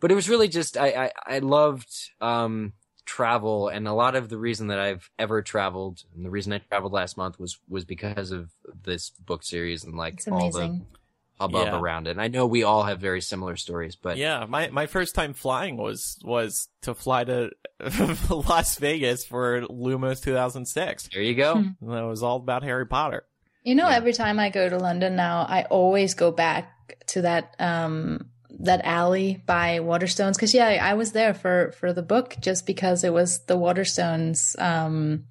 but 0.00 0.10
it 0.10 0.16
was 0.16 0.28
really 0.28 0.48
just 0.48 0.76
I 0.76 1.10
I, 1.26 1.36
I 1.36 1.38
loved 1.38 2.10
um 2.20 2.72
travel, 3.06 3.68
and 3.68 3.88
a 3.88 3.92
lot 3.94 4.14
of 4.16 4.28
the 4.28 4.36
reason 4.36 4.66
that 4.66 4.78
I've 4.78 5.08
ever 5.18 5.40
traveled, 5.40 6.02
and 6.14 6.24
the 6.24 6.30
reason 6.30 6.52
I 6.52 6.58
traveled 6.58 6.92
last 6.92 7.16
month 7.16 7.38
was 7.40 7.58
was 7.68 7.84
because 7.86 8.30
of 8.32 8.50
this 8.84 9.10
book 9.10 9.42
series 9.42 9.84
and 9.84 9.96
like 9.96 10.20
all 10.30 10.50
the 10.50 10.80
hubbub 11.40 11.66
Yeah. 11.66 11.78
around 11.78 12.06
it. 12.08 12.10
And 12.12 12.20
I 12.20 12.28
know 12.28 12.46
we 12.46 12.62
all 12.64 12.82
have 12.84 12.98
very 13.00 13.20
similar 13.20 13.56
stories, 13.56 13.94
but 13.96 14.16
yeah, 14.16 14.44
my 14.48 14.68
my 14.70 14.86
first 14.86 15.14
time 15.14 15.32
flying 15.34 15.76
was 15.76 16.18
was 16.24 16.68
to 16.82 16.94
fly 16.94 17.24
to 17.24 17.50
Las 18.30 18.76
Vegas 18.78 19.24
for 19.24 19.62
Lumos 19.62 20.22
2006. 20.22 21.08
there 21.12 21.22
you 21.22 21.34
go. 21.34 21.54
Hmm. 21.54 21.68
And 21.90 21.98
it 21.98 22.04
was 22.08 22.22
all 22.22 22.36
about 22.36 22.62
Harry 22.62 22.86
Potter. 22.86 23.24
You 23.62 23.74
know, 23.74 23.88
Yeah. 23.88 23.96
every 23.96 24.12
time 24.12 24.38
I 24.38 24.48
go 24.50 24.68
to 24.68 24.78
London 24.78 25.16
now, 25.16 25.44
I 25.48 25.64
always 25.64 26.14
go 26.14 26.30
back 26.30 26.72
to 27.08 27.22
that 27.22 27.54
um 27.58 28.30
that 28.60 28.80
alley 28.84 29.42
by 29.46 29.78
Waterstones 29.80 30.34
because 30.34 30.54
yeah, 30.54 30.78
I 30.82 30.94
was 30.94 31.12
there 31.12 31.34
for 31.34 31.72
for 31.78 31.92
the 31.92 32.02
book 32.02 32.36
just 32.40 32.66
because 32.66 33.04
it 33.04 33.12
was 33.12 33.44
the 33.46 33.56
Waterstones. 33.56 34.58
Um, 34.60 35.24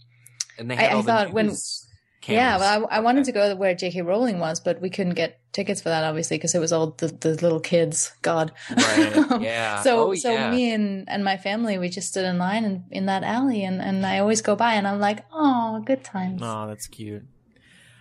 And 0.58 0.70
they 0.72 0.78
I- 0.78 0.82
had 0.82 0.92
I 0.92 0.94
all 0.96 1.02
the 1.04 1.08
thought 1.08 1.34
when- 1.34 1.48
news 1.48 1.82
yeah, 2.28 2.58
well, 2.58 2.88
I, 2.90 2.98
I 2.98 3.00
wanted 3.02 3.26
to 3.26 3.32
go 3.32 3.56
where 3.56 3.76
J.K. 3.76 4.02
Rowling 4.02 4.40
was, 4.40 4.60
but 4.60 4.82
we 4.82 4.90
couldn't 4.90 5.14
get 5.14 5.38
tickets 5.54 5.80
for 5.80 5.90
that 5.90 6.04
obviously 6.04 6.38
because 6.38 6.56
it 6.56 6.60
was 6.60 6.74
all 6.74 6.88
the, 6.98 7.06
the 7.10 7.36
little 7.36 7.60
kids. 7.60 8.12
God, 8.24 8.52
Right. 8.76 9.16
Yeah. 9.42 9.84
so 9.84 10.10
Oh, 10.10 10.16
so 10.16 10.32
yeah. 10.32 10.50
me 10.50 10.72
and 10.74 11.08
and 11.08 11.24
my 11.24 11.38
family 11.38 11.78
we 11.78 11.88
just 11.90 12.08
stood 12.10 12.26
in 12.26 12.40
line 12.40 12.66
in, 12.66 12.84
in 12.90 13.06
that 13.06 13.24
alley 13.24 13.64
and 13.64 13.80
and 13.80 14.04
I 14.04 14.18
always 14.20 14.42
go 14.42 14.56
by 14.56 14.74
and 14.74 14.88
I'm 14.88 15.00
like, 15.00 15.24
oh, 15.32 15.84
good 15.86 16.04
times. 16.04 16.42
Oh, 16.44 16.66
that's 16.68 16.88
cute. 16.88 17.22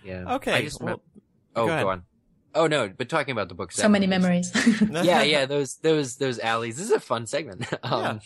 Yeah. 0.03 0.35
Okay. 0.37 0.53
I 0.53 0.61
just 0.63 0.81
well, 0.81 0.95
remem- 0.95 1.21
oh, 1.55 1.67
go 1.67 1.81
go 1.83 1.89
on. 1.89 2.03
Oh 2.55 2.67
no, 2.67 2.89
but 2.89 3.09
talking 3.09 3.33
about 3.33 3.49
the 3.49 3.55
books. 3.55 3.75
so 3.75 3.89
many 3.89 4.07
memories. 4.07 4.51
yeah, 4.91 5.21
yeah, 5.23 5.45
those 5.45 5.75
those 5.77 6.15
those 6.15 6.39
alleys. 6.39 6.77
This 6.77 6.85
is 6.85 6.91
a 6.91 6.99
fun 6.99 7.25
segment. 7.27 7.67
um, 7.83 8.21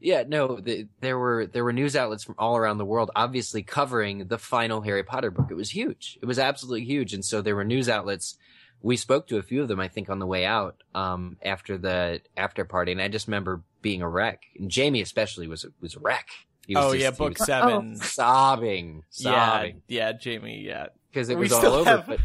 yeah. 0.00 0.24
no, 0.26 0.58
the, 0.60 0.88
there 1.00 1.18
were 1.18 1.46
there 1.46 1.64
were 1.64 1.72
news 1.72 1.94
outlets 1.94 2.24
from 2.24 2.34
all 2.38 2.56
around 2.56 2.78
the 2.78 2.84
world, 2.84 3.10
obviously 3.14 3.62
covering 3.62 4.26
the 4.28 4.38
final 4.38 4.80
Harry 4.80 5.02
Potter 5.02 5.30
book. 5.30 5.48
It 5.50 5.54
was 5.54 5.70
huge. 5.70 6.18
It 6.22 6.26
was 6.26 6.38
absolutely 6.38 6.84
huge, 6.86 7.12
and 7.14 7.24
so 7.24 7.42
there 7.42 7.54
were 7.56 7.64
news 7.64 7.88
outlets. 7.88 8.36
We 8.80 8.96
spoke 8.96 9.26
to 9.28 9.38
a 9.38 9.42
few 9.42 9.60
of 9.62 9.68
them, 9.68 9.80
I 9.80 9.88
think, 9.88 10.08
on 10.08 10.20
the 10.20 10.26
way 10.26 10.44
out 10.46 10.82
um, 10.94 11.36
after 11.42 11.76
the 11.76 12.20
after 12.36 12.64
party, 12.64 12.92
and 12.92 13.02
I 13.02 13.08
just 13.08 13.26
remember 13.26 13.62
being 13.82 14.02
a 14.02 14.08
wreck. 14.08 14.42
And 14.58 14.70
Jamie 14.70 15.00
especially 15.02 15.46
was 15.48 15.66
was 15.80 15.94
a 15.96 16.00
wreck. 16.00 16.28
He 16.66 16.74
was 16.76 16.84
Oh 16.84 16.92
just- 16.92 17.02
yeah, 17.02 17.10
he 17.10 17.16
book 17.16 17.38
was 17.38 17.46
seven. 17.46 17.96
sobbing, 17.96 19.02
Yeah, 19.16 19.32
sobbing 19.56 19.82
yeah, 19.88 20.12
Jamie. 20.12 20.60
Yeah, 20.64 20.86
because 21.10 21.28
it 21.28 21.36
we 21.36 21.42
was 21.46 21.52
all 21.52 21.66
over. 21.66 21.90
have 21.90 22.06
But 22.06 22.20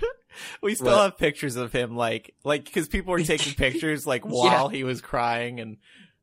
we 0.61 0.75
still 0.75 0.87
What? 0.87 1.01
have 1.03 1.17
pictures 1.17 1.55
of 1.55 1.71
him, 1.71 1.95
like 1.95 2.33
like 2.43 2.65
because 2.65 2.87
people 2.87 3.11
were 3.11 3.23
taking 3.23 3.53
pictures 3.57 4.05
like 4.07 4.25
while 4.25 4.69
he 4.69 4.83
was 4.83 5.01
crying, 5.01 5.59
and 5.59 5.77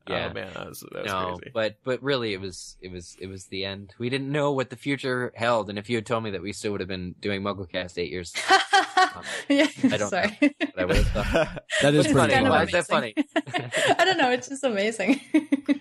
Yeah. 0.09 0.29
oh 0.31 0.35
man, 0.35 0.49
that 0.55 0.69
was, 0.69 0.81
that 0.93 1.03
was 1.03 1.13
no, 1.13 1.37
crazy. 1.37 1.51
but 1.55 1.77
but 1.85 2.03
really, 2.03 2.33
it 2.33 2.41
was 2.41 2.77
it 2.81 2.91
was 2.91 3.17
it 3.21 3.27
was 3.27 3.47
the 3.47 3.65
end. 3.65 3.95
We 3.99 4.09
didn't 4.11 4.31
know 4.33 4.53
what 4.53 4.71
the 4.71 4.77
future 4.77 5.33
held, 5.37 5.69
and 5.71 5.79
if 5.79 5.89
you 5.91 5.97
had 5.97 6.07
told 6.07 6.25
me 6.25 6.31
that 6.33 6.43
we 6.43 6.53
still 6.53 6.73
would 6.73 6.81
have 6.81 6.89
been 6.89 7.15
doing 7.21 7.43
MuggleCast 7.43 7.99
eight 7.99 8.11
years, 8.11 8.33
yeah, 9.49 9.67
I 9.85 9.97
don't 9.97 10.09
sorry. 10.11 10.39
I 10.77 10.85
would 10.85 10.97
have 10.97 11.07
thought. 11.09 11.63
That 11.83 11.95
is 11.95 12.07
pretty 12.07 12.19
funny. 12.19 12.33
kind 12.35 12.49
Why 12.49 12.67
funny. 12.67 12.79
is 12.79 12.87
that 12.87 12.87
funny? 12.87 13.15
I 13.99 14.05
don't 14.05 14.19
know. 14.19 14.31
It's 14.31 14.49
just 14.49 14.65
amazing. 14.65 15.21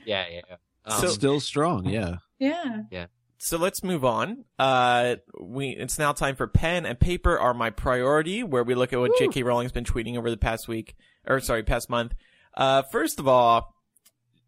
Yeah, 0.06 0.26
yeah. 0.30 0.42
yeah. 0.50 0.56
Um, 0.86 1.02
So- 1.02 1.08
Still 1.08 1.40
strong, 1.40 1.86
Yeah. 1.88 2.16
yeah. 2.40 2.84
yeah. 2.92 3.06
So 3.42 3.58
let's 3.58 3.84
move 3.84 4.04
on. 4.04 4.44
Uh, 4.60 5.16
we 5.40 5.70
it's 5.70 5.98
now 5.98 6.12
time 6.12 6.36
for 6.36 6.46
pen 6.46 6.86
and 6.86 7.00
paper 7.00 7.40
are 7.40 7.54
my 7.54 7.70
priority, 7.70 8.44
where 8.44 8.64
we 8.66 8.76
look 8.76 8.92
at 8.92 9.00
what 9.00 9.12
Woo. 9.12 9.18
J.K. 9.18 9.44
Rowling's 9.44 9.72
been 9.72 9.86
tweeting 9.86 10.18
over 10.18 10.30
the 10.30 10.38
past 10.38 10.68
week, 10.68 10.96
or 11.26 11.40
sorry, 11.40 11.64
past 11.64 11.90
month. 11.90 12.14
Uh, 12.56 12.82
first 12.82 13.18
of 13.18 13.30
all, 13.30 13.74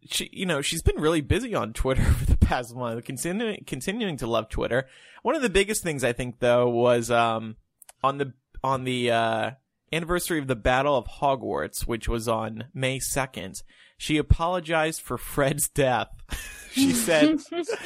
she 0.09 0.29
you 0.33 0.45
know 0.45 0.61
she's 0.61 0.81
been 0.81 0.99
really 0.99 1.21
busy 1.21 1.55
on 1.55 1.71
Twitter 1.71 2.03
for 2.11 2.25
the 2.25 2.37
past 2.37 2.75
month, 2.75 3.05
continuing 3.05 3.63
continuing 3.65 4.17
to 4.17 4.27
love 4.27 4.49
Twitter. 4.49 4.87
One 5.23 5.35
of 5.35 5.41
the 5.41 5.49
biggest 5.49 5.83
things 5.83 6.03
I 6.03 6.11
think 6.11 6.39
though 6.39 6.67
was 6.67 7.09
um 7.09 7.55
on 8.03 8.17
the 8.17 8.33
on 8.61 8.83
the 8.83 9.11
uh 9.11 9.51
anniversary 9.93 10.39
of 10.39 10.47
the 10.47 10.55
Battle 10.57 10.97
of 10.97 11.05
Hogwarts, 11.05 11.87
which 11.87 12.09
was 12.09 12.27
on 12.27 12.65
May 12.73 12.99
second. 12.99 13.61
She 14.01 14.17
apologized 14.17 15.01
for 15.01 15.15
Fred's 15.15 15.69
death. 15.69 16.09
she 16.71 16.91
said 16.91 17.39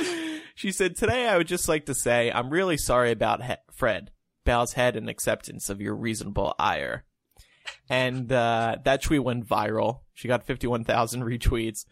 she 0.55 0.71
said 0.71 0.95
today 0.95 1.27
I 1.27 1.35
would 1.35 1.45
just 1.45 1.67
like 1.67 1.87
to 1.87 1.93
say 1.93 2.31
I'm 2.31 2.49
really 2.49 2.77
sorry 2.77 3.11
about 3.11 3.43
he- 3.43 3.55
Fred. 3.69 4.11
Bows 4.45 4.71
head 4.71 4.95
in 4.95 5.09
acceptance 5.09 5.69
of 5.69 5.81
your 5.81 5.93
reasonable 5.93 6.55
ire. 6.57 7.03
And 7.89 8.31
uh, 8.31 8.77
that 8.85 9.01
tweet 9.01 9.25
went 9.25 9.45
viral. 9.45 10.03
She 10.13 10.29
got 10.29 10.45
51,000 10.45 11.21
retweets. 11.21 11.83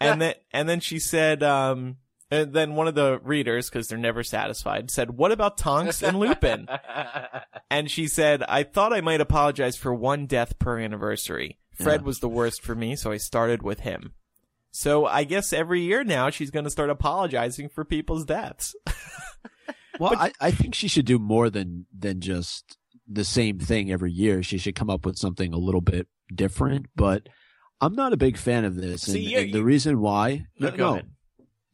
And 0.00 0.20
then 0.20 0.34
and 0.50 0.68
then 0.68 0.80
she 0.80 0.98
said 0.98 1.44
um 1.44 1.98
and 2.28 2.52
then 2.52 2.74
one 2.74 2.88
of 2.88 2.96
the 2.96 3.20
readers 3.22 3.70
cuz 3.70 3.86
they're 3.86 3.98
never 3.98 4.24
satisfied 4.24 4.90
said, 4.90 5.12
"What 5.12 5.30
about 5.30 5.58
Tonks 5.58 6.02
and 6.02 6.18
Lupin?" 6.18 6.66
and 7.70 7.88
she 7.88 8.08
said, 8.08 8.42
"I 8.42 8.64
thought 8.64 8.92
I 8.92 9.00
might 9.00 9.20
apologize 9.20 9.76
for 9.76 9.94
one 9.94 10.26
death 10.26 10.58
per 10.58 10.80
anniversary. 10.80 11.60
Fred 11.82 12.00
Yeah. 12.00 12.06
was 12.06 12.18
the 12.20 12.28
worst 12.28 12.62
for 12.62 12.74
me, 12.74 12.96
so 12.96 13.10
I 13.12 13.16
started 13.16 13.62
with 13.62 13.80
him." 13.80 14.12
So 14.72 15.04
I 15.06 15.24
guess 15.24 15.52
every 15.52 15.80
year 15.82 16.04
now 16.04 16.30
she's 16.30 16.50
going 16.50 16.64
to 16.64 16.70
start 16.70 16.90
apologizing 16.90 17.68
for 17.70 17.84
people's 17.84 18.24
deaths. 18.24 18.74
Well, 19.98 20.14
I, 20.16 20.32
I 20.40 20.50
think 20.50 20.74
she 20.74 20.88
should 20.88 21.04
do 21.04 21.18
more 21.18 21.50
than 21.50 21.84
than 21.96 22.20
just 22.22 22.78
the 23.06 23.24
same 23.24 23.58
thing 23.58 23.92
every 23.92 24.10
year. 24.10 24.42
She 24.42 24.56
should 24.56 24.74
come 24.74 24.88
up 24.88 25.04
with 25.04 25.18
something 25.18 25.52
a 25.52 25.58
little 25.58 25.82
bit 25.82 26.06
different. 26.34 26.86
But 26.96 27.28
I'm 27.82 27.94
not 27.94 28.14
a 28.14 28.16
big 28.16 28.38
fan 28.38 28.64
of 28.64 28.76
this, 28.76 29.04
and, 29.06 29.12
See, 29.14 29.32
you- 29.32 29.38
and 29.38 29.52
the 29.52 29.62
reason 29.62 30.00
why, 30.00 30.46
no, 30.58 30.70
Go 30.70 30.76
no, 30.76 30.92
ahead. 30.92 31.08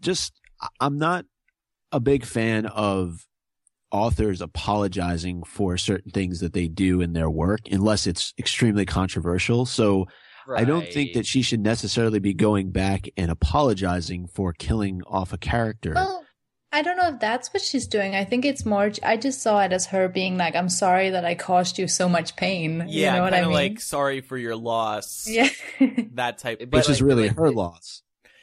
just 0.01 0.33
I'm 0.81 0.99
not 0.99 1.25
a 1.93 2.01
big 2.01 2.25
fan 2.25 2.67
of 2.67 3.25
authors 3.93 4.41
apologizing 4.41 5.43
for 5.45 5.77
certain 5.77 6.11
things 6.11 6.41
that 6.41 6.53
they 6.53 6.69
do 6.69 7.01
in 7.01 7.13
their 7.13 7.31
work 7.31 7.61
unless 7.71 8.07
it's 8.07 8.35
extremely 8.39 8.85
controversial. 8.85 9.65
So 9.67 10.07
I 10.55 10.65
don't 10.65 10.87
think 10.93 11.15
that 11.15 11.27
she 11.27 11.43
should 11.43 11.61
necessarily 11.61 12.19
be 12.19 12.35
going 12.35 12.71
back 12.71 13.09
and 13.17 13.31
apologizing 13.31 14.27
for 14.29 14.53
killing 14.53 15.03
off 15.07 15.33
a 15.33 15.39
character. 15.39 15.93
Well, 15.95 16.25
I 16.73 16.83
don't 16.83 16.97
know 16.99 17.09
if 17.09 17.21
that's 17.21 17.53
what 17.55 17.63
she's 17.63 17.87
doing. 17.87 18.15
I 18.15 18.25
think 18.25 18.45
it's 18.45 18.67
more. 18.67 18.91
I 19.03 19.17
just 19.17 19.41
saw 19.41 19.61
it 19.63 19.73
as 19.73 19.87
her 19.87 20.09
being 20.09 20.37
like, 20.37 20.55
"I'm 20.55 20.69
sorry 20.69 21.11
that 21.11 21.25
I 21.25 21.35
caused 21.35 21.79
you 21.79 21.89
so 21.89 22.09
much 22.09 22.37
pain." 22.37 22.85
Yeah, 22.89 23.13
you 23.13 23.17
know 23.19 23.23
what 23.23 23.33
kind 23.33 23.35
I 23.35 23.39
of 23.39 23.47
mean? 23.49 23.55
like 23.55 23.81
sorry 23.81 24.21
for 24.21 24.37
your 24.37 24.57
loss. 24.57 25.27
yeah. 25.29 25.49
That 26.15 26.39
type. 26.39 26.59
It'd 26.59 26.71
be 26.71 26.77
Which 26.79 26.91
is 26.91 27.01
really 27.01 27.29
like- 27.29 27.37
her 27.39 27.51
loss. 27.51 28.03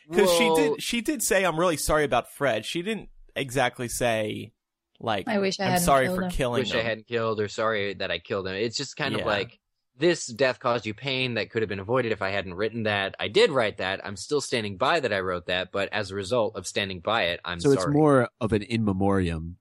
because 0.09 0.31
she 0.37 0.49
did 0.55 0.81
she 0.81 1.01
did 1.01 1.21
say 1.21 1.43
I'm 1.45 1.59
really 1.59 1.77
sorry 1.77 2.05
about 2.05 2.31
Fred. 2.33 2.65
She 2.65 2.81
didn't 2.81 3.09
exactly 3.35 3.87
say 3.87 4.51
like 4.99 5.27
I 5.27 5.39
wish 5.39 5.59
I 5.59 5.65
I'm 5.65 5.71
hadn't 5.71 5.85
sorry 5.85 6.05
killed 6.05 6.17
for 6.17 6.23
him. 6.23 6.31
killing 6.31 6.59
wish 6.61 6.71
him. 6.71 6.79
I 6.79 6.83
hadn't 6.83 7.07
killed 7.07 7.39
or 7.39 7.47
sorry 7.47 7.93
that 7.95 8.11
I 8.11 8.19
killed 8.19 8.47
him. 8.47 8.55
It's 8.55 8.77
just 8.77 8.95
kind 8.95 9.13
Yeah. 9.15 9.21
of 9.21 9.25
like 9.27 9.59
this 9.97 10.25
death 10.25 10.59
caused 10.59 10.85
you 10.87 10.93
pain 10.93 11.35
that 11.35 11.51
could 11.51 11.61
have 11.61 11.69
been 11.69 11.79
avoided 11.79 12.11
if 12.11 12.21
I 12.21 12.29
hadn't 12.29 12.55
written 12.55 12.83
that. 12.83 13.15
I 13.19 13.27
did 13.27 13.51
write 13.51 13.77
that. 13.77 14.01
I'm 14.03 14.15
still 14.15 14.41
standing 14.41 14.77
by 14.77 14.99
that 14.99 15.13
I 15.13 15.19
wrote 15.19 15.45
that, 15.47 15.71
but 15.71 15.89
as 15.93 16.09
a 16.09 16.15
result 16.15 16.55
of 16.55 16.65
standing 16.65 16.99
by 16.99 17.25
it, 17.25 17.39
I'm 17.45 17.59
so 17.59 17.73
sorry. 17.75 17.85
it's 17.87 17.93
more 17.93 18.29
of 18.41 18.53
an 18.53 18.63
in 18.63 18.83
memoriam. 18.85 19.57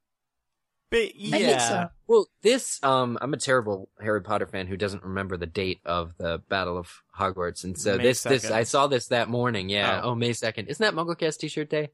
But 0.90 1.16
yeah, 1.16 1.36
I 1.36 1.38
think 1.40 1.60
so. 1.60 1.88
Well, 2.06 2.26
this 2.42 2.78
um 2.82 3.16
I'm 3.22 3.32
a 3.32 3.38
terrible 3.38 3.88
Harry 4.00 4.22
Potter 4.22 4.46
fan 4.46 4.66
who 4.66 4.76
doesn't 4.76 5.02
remember 5.02 5.36
the 5.38 5.46
date 5.46 5.80
of 5.86 6.16
the 6.18 6.42
Battle 6.50 6.76
of 6.76 7.02
Hogwarts. 7.18 7.64
And 7.64 7.78
so 7.78 7.96
May 7.96 8.02
this 8.02 8.22
this 8.22 8.50
I 8.50 8.64
saw 8.64 8.86
this 8.88 9.06
that 9.08 9.28
morning. 9.30 9.70
Yeah. 9.70 10.00
Oh. 10.04 10.10
Oh, 10.10 10.14
May 10.14 10.30
2nd. 10.30 10.66
Isn't 10.68 10.84
that 10.84 10.94
MuggleCast 10.94 11.38
t-shirt 11.38 11.70
day? 11.70 11.90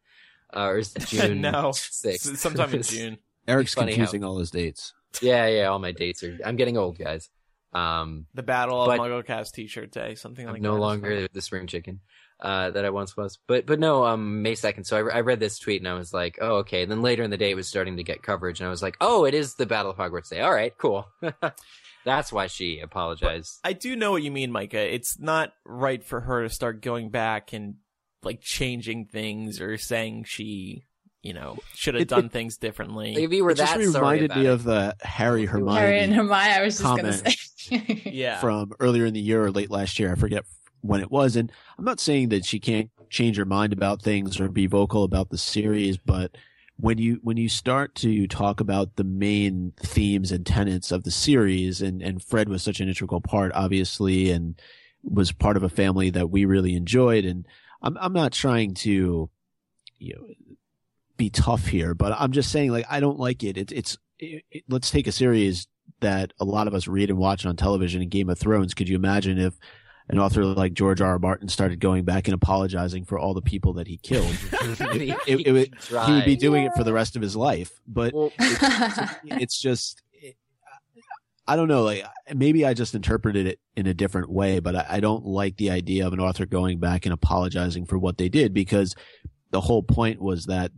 Uh, 0.54 0.66
or 0.66 0.78
is 0.78 0.96
it 0.96 1.06
June 1.08 1.40
no, 1.42 1.70
6th? 1.70 2.36
Sometime 2.38 2.74
in 2.74 2.82
June. 2.82 3.18
Eric's 3.48 3.74
funny 3.74 3.92
how- 3.92 3.96
confusing 3.96 4.22
all 4.24 4.38
his 4.38 4.50
dates. 4.52 4.92
yeah, 5.20 5.46
yeah, 5.48 5.66
all 5.66 5.78
my 5.78 5.92
dates 5.92 6.22
are 6.22 6.38
I'm 6.44 6.56
getting 6.56 6.76
old, 6.76 6.98
guys. 6.98 7.28
Um 7.72 8.26
The 8.34 8.42
Battle 8.42 8.80
of 8.82 8.88
But- 8.88 9.00
MuggleCast 9.00 9.52
T-shirt 9.52 9.90
day, 9.90 10.14
something 10.14 10.46
I'm 10.46 10.52
like 10.54 10.62
no 10.62 10.74
that. 10.74 10.80
longer 10.80 11.28
the 11.32 11.42
spring 11.42 11.66
chicken 11.66 12.00
uh, 12.40 12.70
that 12.70 12.84
I 12.84 12.90
once 12.90 13.16
was. 13.16 13.36
But 13.48 13.66
but 13.66 13.80
no, 13.80 14.04
um, 14.04 14.42
May 14.42 14.54
second. 14.54 14.84
So 14.84 14.96
I, 14.96 15.00
re- 15.00 15.12
I 15.12 15.20
read 15.22 15.40
this 15.40 15.58
tweet 15.58 15.80
and 15.80 15.88
I 15.88 15.94
was 15.94 16.12
like, 16.14 16.38
oh 16.40 16.58
okay. 16.58 16.82
And 16.82 16.90
then 16.90 17.02
later 17.02 17.24
in 17.24 17.30
the 17.30 17.36
day, 17.36 17.50
it 17.50 17.56
was 17.56 17.66
starting 17.66 17.96
to 17.96 18.04
get 18.04 18.22
coverage, 18.22 18.60
and 18.60 18.66
I 18.68 18.70
was 18.70 18.80
like, 18.82 18.96
oh, 19.00 19.24
it 19.24 19.34
is 19.34 19.54
the 19.54 19.66
Battle 19.66 19.90
of 19.90 19.96
Hogwarts 19.96 20.28
Day. 20.30 20.40
All 20.40 20.52
right, 20.54 20.72
cool. 20.78 21.08
That's 22.04 22.32
why 22.32 22.46
she 22.46 22.78
apologized. 22.80 23.58
I 23.64 23.72
do 23.72 23.96
know 23.96 24.12
what 24.12 24.22
you 24.22 24.30
mean, 24.30 24.52
Micah. 24.52 24.94
It's 24.94 25.18
not 25.18 25.52
right 25.66 26.02
for 26.02 26.20
her 26.20 26.44
to 26.44 26.48
start 26.48 26.80
going 26.80 27.10
back 27.10 27.52
and 27.52 27.74
like 28.22 28.40
changing 28.40 29.06
things 29.06 29.60
or 29.60 29.76
saying 29.76 30.24
she, 30.26 30.84
you 31.22 31.32
know, 31.34 31.58
should 31.74 31.94
have 31.94 32.02
It- 32.02 32.08
done 32.08 32.26
it- 32.26 32.32
things 32.32 32.56
differently. 32.58 33.14
if 33.16 33.32
you 33.32 33.44
were 33.44 33.50
It 33.50 33.56
just 33.58 33.74
that 33.74 33.82
sorry 33.90 34.18
reminded 34.20 34.36
me 34.36 34.46
it- 34.46 34.50
of 34.50 34.64
the 34.64 34.94
Harry 35.02 35.46
Hermione 35.46 35.78
Harry 35.80 36.00
and 36.00 36.12
Hermione. 36.14 36.34
I 36.52 36.62
was 36.62 36.74
just 36.78 36.84
gonna 36.84 37.02
comment. 37.12 37.38
say. 37.56 38.02
yeah, 38.12 38.40
from 38.40 38.72
earlier 38.80 39.04
in 39.04 39.14
the 39.14 39.20
year 39.20 39.44
or 39.44 39.50
late 39.50 39.70
last 39.70 39.98
year. 39.98 40.12
I 40.12 40.14
forget 40.14 40.44
when 40.80 41.00
it 41.00 41.10
was. 41.10 41.36
And 41.36 41.50
I'm 41.76 41.84
not 41.84 42.00
saying 42.00 42.28
that 42.30 42.44
she 42.44 42.60
can't 42.60 42.90
change 43.10 43.36
her 43.36 43.44
mind 43.44 43.72
about 43.72 44.00
things 44.02 44.38
or 44.40 44.48
be 44.48 44.66
vocal 44.66 45.02
about 45.02 45.30
the 45.30 45.38
series, 45.38 45.96
but 45.98 46.36
when 46.80 46.98
you 46.98 47.18
when 47.24 47.36
you 47.36 47.48
start 47.48 47.96
to 47.96 48.26
talk 48.28 48.60
about 48.60 48.94
the 48.94 49.02
main 49.04 49.72
themes 49.80 50.30
and 50.30 50.46
tenets 50.46 50.92
of 50.92 51.02
the 51.02 51.10
series, 51.10 51.82
and 51.82 52.00
and 52.00 52.22
Fred 52.22 52.48
was 52.48 52.62
such 52.62 52.78
an 52.80 52.88
integral 52.88 53.20
part, 53.20 53.50
obviously, 53.54 54.30
and 54.30 54.54
was 55.02 55.32
part 55.32 55.56
of 55.56 55.62
a 55.64 55.68
family 55.68 56.10
that 56.10 56.30
we 56.30 56.44
really 56.44 56.74
enjoyed. 56.76 57.24
And 57.24 57.44
I'm 57.82 57.98
I'm 58.00 58.12
not 58.12 58.30
trying 58.32 58.74
to, 58.74 59.28
you 59.98 60.14
know, 60.14 60.47
be 61.18 61.28
tough 61.28 61.66
here, 61.66 61.94
but 61.94 62.12
I'm 62.18 62.32
just 62.32 62.50
saying 62.50 62.70
like 62.70 62.86
I 62.88 63.00
don't 63.00 63.18
like 63.18 63.44
it. 63.44 63.58
It's 63.58 63.72
it's 63.72 63.98
it, 64.18 64.42
it, 64.50 64.64
let's 64.68 64.90
take 64.90 65.06
a 65.06 65.12
series 65.12 65.66
that 66.00 66.32
a 66.40 66.44
lot 66.46 66.66
of 66.66 66.72
us 66.74 66.88
read 66.88 67.10
and 67.10 67.18
watch 67.18 67.44
on 67.44 67.56
television 67.56 68.00
in 68.00 68.08
Game 68.08 68.30
of 68.30 68.38
Thrones. 68.38 68.72
Could 68.72 68.88
you 68.88 68.96
imagine 68.96 69.38
if 69.38 69.58
an 70.08 70.18
author 70.18 70.44
like 70.44 70.72
George 70.72 71.00
R. 71.02 71.10
R. 71.10 71.18
Martin 71.18 71.48
started 71.48 71.80
going 71.80 72.04
back 72.04 72.28
and 72.28 72.34
apologizing 72.34 73.04
for 73.04 73.18
all 73.18 73.34
the 73.34 73.42
people 73.42 73.74
that 73.74 73.86
he 73.88 73.98
killed? 73.98 74.24
he, 74.92 75.10
it- 75.26 75.46
it 75.46 75.52
would- 75.52 75.74
he 76.06 76.12
would 76.12 76.24
be 76.24 76.36
doing 76.36 76.64
it 76.64 76.72
for 76.74 76.84
the 76.84 76.92
rest 76.94 77.14
of 77.16 77.20
his 77.22 77.36
life. 77.36 77.72
But 77.86 78.14
Well, 78.14 78.32
it's 79.24 79.60
just, 79.60 80.00
I 81.46 81.56
don't 81.56 81.68
know. 81.68 81.82
Like 81.82 82.04
maybe 82.34 82.64
I 82.64 82.74
just 82.74 82.94
interpreted 82.94 83.46
it 83.46 83.58
in 83.76 83.86
a 83.86 83.94
different 83.94 84.30
way, 84.30 84.60
but 84.60 84.76
I, 84.76 84.86
I 84.88 85.00
don't 85.00 85.24
like 85.24 85.56
the 85.56 85.70
idea 85.70 86.06
of 86.06 86.12
an 86.12 86.20
author 86.20 86.46
going 86.46 86.78
back 86.78 87.06
and 87.06 87.12
apologizing 87.12 87.86
for 87.86 87.98
what 87.98 88.18
they 88.18 88.28
did 88.28 88.52
because 88.54 88.94
the 89.50 89.62
whole 89.62 89.82
point 89.82 90.20
was 90.20 90.44
that 90.46 90.70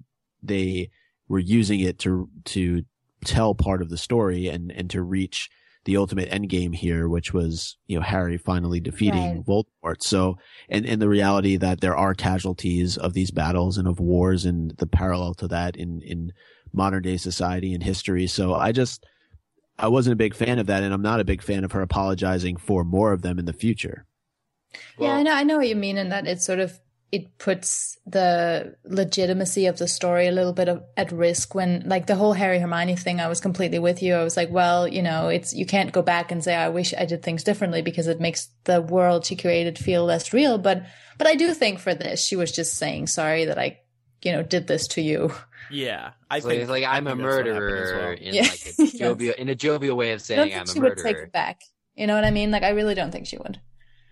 they 0.42 0.90
were 1.28 1.38
using 1.38 1.80
it 1.80 1.98
to 2.00 2.28
to 2.46 2.84
tell 3.24 3.54
part 3.54 3.82
of 3.82 3.90
the 3.90 3.98
story 3.98 4.48
and 4.48 4.72
and 4.72 4.90
to 4.90 5.02
reach 5.02 5.50
the 5.86 5.96
ultimate 5.96 6.30
end 6.30 6.48
game 6.48 6.72
here, 6.72 7.08
which 7.08 7.32
was 7.32 7.76
you 7.86 7.96
know 7.96 8.02
Harry 8.02 8.36
finally 8.36 8.80
defeating 8.80 9.36
Right. 9.36 9.46
Voldemort. 9.46 10.02
So 10.02 10.36
and 10.68 10.84
and 10.84 11.00
the 11.00 11.08
reality 11.08 11.56
that 11.56 11.80
there 11.80 11.96
are 11.96 12.14
casualties 12.14 12.96
of 12.98 13.14
these 13.14 13.30
battles 13.30 13.78
and 13.78 13.88
of 13.88 13.98
wars 14.00 14.44
and 14.44 14.72
the 14.76 14.86
parallel 14.86 15.34
to 15.34 15.48
that 15.48 15.76
in 15.76 16.02
in 16.02 16.32
modern 16.72 17.02
day 17.02 17.16
society 17.16 17.72
and 17.72 17.82
history. 17.82 18.26
So 18.26 18.54
I 18.54 18.72
just 18.72 19.06
I 19.78 19.88
wasn't 19.88 20.12
a 20.12 20.16
big 20.16 20.34
fan 20.34 20.58
of 20.58 20.66
that, 20.66 20.82
and 20.82 20.92
I'm 20.92 21.00
not 21.02 21.20
a 21.20 21.24
big 21.24 21.40
fan 21.40 21.64
of 21.64 21.72
her 21.72 21.80
apologizing 21.80 22.56
for 22.58 22.84
more 22.84 23.12
of 23.14 23.22
them 23.22 23.38
in 23.38 23.46
the 23.46 23.54
future. 23.54 24.04
yeah, 24.98 25.14
I 25.14 25.22
know. 25.22 25.32
I 25.32 25.42
know 25.42 25.56
what 25.56 25.68
you 25.68 25.76
mean, 25.76 25.96
and 25.96 26.12
that 26.12 26.26
it 26.26 26.42
sort 26.42 26.60
of 26.60 26.78
it 27.12 27.38
puts 27.38 27.98
the 28.06 28.76
legitimacy 28.84 29.66
of 29.66 29.78
the 29.78 29.88
story 29.88 30.28
a 30.28 30.32
little 30.32 30.52
bit 30.52 30.68
of, 30.68 30.82
at 30.96 31.10
risk 31.10 31.54
when 31.56 31.82
like 31.86 32.06
the 32.06 32.14
whole 32.14 32.32
Harry 32.34 32.58
Hermione 32.60 32.94
thing 32.96 33.20
I 33.20 33.26
was 33.28 33.40
completely 33.40 33.78
with 33.80 34.02
you 34.02 34.14
I 34.14 34.22
was 34.22 34.36
like 34.36 34.50
well 34.50 34.86
you 34.86 35.02
know 35.02 35.28
it's 35.28 35.52
you 35.52 35.66
can't 35.66 35.92
go 35.92 36.02
back 36.02 36.30
and 36.30 36.42
say 36.44 36.54
I 36.54 36.68
wish 36.68 36.94
I 36.96 37.06
did 37.06 37.22
things 37.22 37.42
differently 37.42 37.82
because 37.82 38.06
it 38.06 38.20
makes 38.20 38.48
the 38.64 38.80
world 38.80 39.26
she 39.26 39.34
created 39.36 39.78
feel 39.78 40.04
less 40.04 40.32
real 40.32 40.56
but 40.58 40.84
but 41.18 41.26
I 41.26 41.34
do 41.34 41.52
think 41.52 41.80
for 41.80 41.94
this 41.94 42.22
she 42.24 42.36
was 42.36 42.52
just 42.52 42.74
saying 42.74 43.08
sorry 43.08 43.44
that 43.46 43.58
I 43.58 43.80
you 44.22 44.32
know 44.32 44.42
did 44.42 44.66
this 44.68 44.86
to 44.88 45.00
you 45.02 45.32
yeah. 45.72 46.12
I 46.28 46.38
It's 46.38 46.46
think 46.46 46.68
like, 46.68 46.82
like 46.82 46.84
I 46.84 46.96
I'm 46.96 47.06
a 47.06 47.14
think 47.16 47.22
that's 47.22 47.36
what 47.36 47.46
happened 47.46 47.78
as 47.78 47.92
murderer 47.92 48.08
well. 48.08 48.28
in 48.28 48.34
Yeah. 48.34 48.42
like 48.42 48.66
a 48.66 48.72
Yes. 48.82 48.92
jovial 48.98 49.34
in 49.36 49.48
a 49.48 49.54
jovial 49.54 49.96
way 49.96 50.12
of 50.12 50.20
I 50.30 50.34
don't 50.34 50.48
saying 50.48 50.50
think 50.50 50.54
I'm 50.56 50.62
a 50.62 50.72
she 50.72 50.80
would 50.80 50.96
take 50.96 51.04
murderer. 51.04 51.24
it 51.24 51.32
back 51.32 51.60
you 51.96 52.06
know 52.06 52.14
what 52.14 52.24
I 52.24 52.30
mean 52.30 52.50
like 52.50 52.62
I 52.62 52.70
really 52.70 52.94
don't 52.94 53.10
think 53.10 53.26
she 53.26 53.36
would 53.38 53.60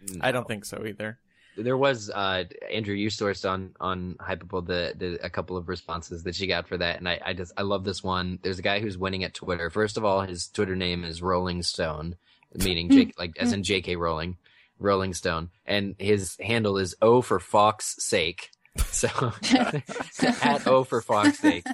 mm. 0.05 0.19
I 0.21 0.33
don't 0.33 0.49
think 0.49 0.65
so 0.65 0.85
either. 0.87 1.19
There 1.59 1.77
was 1.77 2.11
uh 2.11 2.45
Andrew 2.73 2.95
you 2.95 3.09
sourced 3.09 3.49
on 3.49 3.75
on 3.81 4.17
Hypable 4.21 4.65
the, 4.67 4.95
the 4.97 5.19
a 5.25 5.31
couple 5.31 5.57
of 5.57 5.69
responses 5.69 6.23
that 6.25 6.35
she 6.35 6.47
got 6.47 6.67
for 6.69 6.77
that 6.79 6.99
and 6.99 7.09
I, 7.09 7.21
I 7.25 7.33
just 7.35 7.53
I 7.57 7.63
love 7.63 7.85
this 7.85 8.03
one. 8.03 8.39
There's 8.43 8.59
a 8.59 8.63
guy 8.63 8.81
who's 8.81 8.97
winning 8.97 9.25
at 9.25 9.35
Twitter. 9.35 9.69
First 9.71 9.97
of 9.97 10.05
all, 10.05 10.21
his 10.23 10.49
Twitter 10.49 10.77
name 10.77 11.05
is 11.05 11.21
Rolling 11.23 11.63
Stone, 11.63 12.17
meaning 12.55 12.91
Jake 12.91 13.15
like 13.19 13.37
as 13.39 13.53
in 13.53 13.63
J.K. 13.63 13.97
Rowling, 13.97 14.37
Rolling 14.79 15.15
Stone, 15.15 15.51
and 15.67 15.95
his 15.99 16.37
handle 16.41 16.79
is 16.79 16.95
O 17.03 17.21
for 17.23 17.39
Fox 17.41 17.97
sake. 17.99 18.51
So 18.87 19.09
at 20.43 20.67
O 20.67 20.85
for 20.85 21.01
Fox 21.01 21.39
sake. 21.41 21.67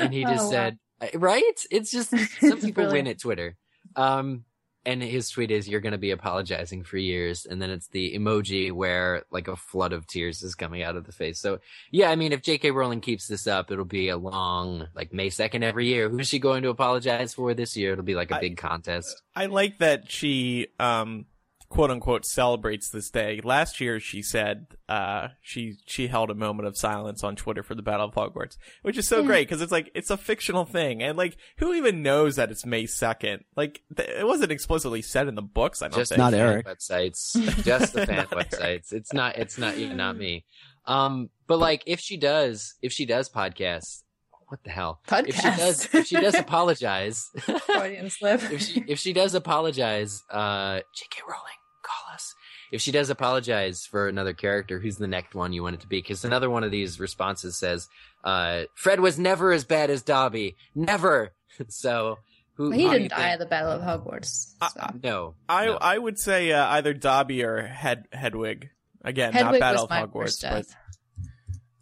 And 0.00 0.12
he 0.12 0.24
just 0.32 0.42
Oh, 0.42 0.44
wow. 0.46 0.50
said 0.50 0.78
right? 1.14 1.60
It's 1.70 1.90
just 1.90 2.10
some 2.40 2.60
people 2.60 2.90
win 2.90 3.06
at 3.06 3.20
Twitter. 3.20 3.56
Um 3.96 4.44
and 4.84 5.02
his 5.02 5.30
tweet 5.30 5.50
is, 5.50 5.68
"You're 5.68 5.80
going 5.80 5.92
to 5.92 5.98
be 5.98 6.10
apologizing 6.10 6.84
for 6.84 6.96
years," 6.96 7.46
and 7.46 7.60
then 7.60 7.70
it's 7.70 7.88
the 7.88 8.14
emoji 8.16 8.72
where 8.72 9.24
like 9.30 9.48
a 9.48 9.56
flood 9.56 9.92
of 9.92 10.06
tears 10.06 10.42
is 10.42 10.54
coming 10.54 10.82
out 10.82 10.96
of 10.96 11.04
the 11.04 11.12
face. 11.12 11.38
So, 11.38 11.60
yeah, 11.90 12.10
I 12.10 12.16
mean, 12.16 12.32
if 12.32 12.42
J.K. 12.42 12.70
Rowling 12.70 13.00
keeps 13.00 13.28
this 13.28 13.46
up, 13.46 13.70
it'll 13.70 13.84
be 13.84 14.08
a 14.08 14.16
long, 14.16 14.88
like 14.94 15.12
May 15.12 15.30
second 15.30 15.62
every 15.62 15.86
year. 15.86 16.08
Who's 16.08 16.28
she 16.28 16.38
going 16.38 16.62
to 16.62 16.68
apologize 16.70 17.34
for 17.34 17.54
this 17.54 17.76
year? 17.76 17.92
It'll 17.92 18.04
be 18.04 18.14
like 18.14 18.30
a 18.30 18.36
I- 18.36 18.40
big 18.40 18.56
contest. 18.56 19.22
I 19.34 19.46
like 19.46 19.78
that 19.78 20.10
she 20.10 20.68
um 20.78 21.26
quote 21.72 21.90
unquote 21.90 22.24
celebrates 22.24 22.90
this 22.90 23.10
day. 23.10 23.40
Last 23.42 23.80
year 23.80 23.98
she 23.98 24.22
said 24.22 24.66
uh 24.88 25.28
she 25.40 25.76
she 25.86 26.06
held 26.08 26.30
a 26.30 26.34
moment 26.34 26.68
of 26.68 26.76
silence 26.76 27.24
on 27.24 27.34
Twitter 27.34 27.62
for 27.62 27.74
the 27.74 27.82
Battle 27.82 28.06
of 28.08 28.14
Hogwarts, 28.14 28.56
which 28.82 28.98
is 28.98 29.08
so 29.08 29.20
Yeah. 29.20 29.26
great 29.26 29.48
because 29.48 29.62
it's 29.62 29.72
like 29.72 29.90
it's 29.94 30.10
a 30.10 30.16
fictional 30.16 30.64
thing 30.64 31.02
and 31.02 31.16
like 31.16 31.36
who 31.58 31.72
even 31.74 32.02
knows 32.02 32.36
that 32.36 32.50
it's 32.50 32.66
May 32.66 32.84
2nd? 32.84 33.40
Like 33.56 33.82
th- 33.96 34.08
it 34.08 34.26
wasn't 34.26 34.52
explicitly 34.52 35.02
said 35.02 35.28
in 35.28 35.34
the 35.34 35.42
books, 35.42 35.80
I 35.82 35.88
don't 35.88 35.98
Just 35.98 36.10
think. 36.10 36.18
not 36.18 36.30
the 36.32 36.36
fan 36.38 36.46
Eric. 36.48 36.66
websites, 36.66 37.34
just 37.64 37.94
the 37.94 38.06
fan 38.06 38.16
Not 38.16 38.32
Eric. 38.32 38.50
websites. 38.50 38.92
It's 38.92 39.12
not. 39.12 39.38
It's 39.38 39.56
not. 39.58 39.78
Yeah, 39.78 39.94
not 39.94 40.16
me. 40.16 40.44
Um, 40.84 41.30
but 41.46 41.58
like, 41.58 41.82
if 41.86 42.00
she 42.00 42.16
does, 42.16 42.74
if 42.82 42.92
she 42.92 43.06
does 43.06 43.30
podcasts, 43.30 44.02
what 44.48 44.62
the 44.64 44.70
hell? 44.70 45.00
Podcast. 45.08 45.28
If 45.28 45.36
she 45.36 45.42
does, 45.42 45.94
if 45.94 46.06
she 46.06 46.16
does 46.16 46.34
apologize, 46.46 47.30
Freudian 47.38 48.10
slip. 48.10 48.42
if 48.50 48.60
she 48.60 48.84
if 48.88 48.98
she 48.98 49.12
does 49.12 49.34
apologize, 49.34 50.22
uh, 50.30 50.80
J.K. 50.94 51.22
Rowling, 51.26 51.60
call 51.82 52.14
us. 52.14 52.34
If 52.70 52.80
she 52.80 52.92
does 52.92 53.10
apologize 53.10 53.84
for 53.84 54.08
another 54.08 54.32
character, 54.32 54.78
who's 54.80 54.96
the 54.96 55.06
next 55.06 55.34
one 55.34 55.52
you 55.52 55.62
want 55.62 55.74
it 55.74 55.80
to 55.82 55.86
be? 55.86 55.98
Because 55.98 56.24
another 56.24 56.48
one 56.48 56.64
of 56.64 56.70
these 56.70 56.98
responses 56.98 57.56
says, 57.56 57.88
uh, 58.24 58.62
"Fred 58.74 59.00
was 59.00 59.18
never 59.18 59.52
as 59.52 59.64
bad 59.64 59.90
as 59.90 60.02
Dobby, 60.02 60.56
never." 60.74 61.32
so 61.68 62.18
who? 62.54 62.70
Well, 62.70 62.78
he 62.78 62.88
didn't 62.88 63.08
die 63.08 63.16
think- 63.16 63.28
at 63.32 63.38
the 63.40 63.46
Battle 63.46 63.72
of 63.72 63.82
Hogwarts. 63.82 64.54
I- 64.60 64.92
No, 65.02 65.34
I 65.48 65.66
no. 65.66 65.76
I 65.76 65.98
would 65.98 66.18
say 66.18 66.52
uh, 66.52 66.66
either 66.68 66.94
Dobby 66.94 67.44
or 67.44 67.62
Head 67.62 68.06
Hedwig. 68.12 68.70
Again, 69.04 69.32
Hedwig 69.32 69.52
not 69.54 69.60
Battle 69.60 69.82
was 69.84 69.90
my 69.90 70.02
of 70.02 70.10
Hogwarts, 70.10 70.14
worst 70.14 70.42
but. 70.42 70.66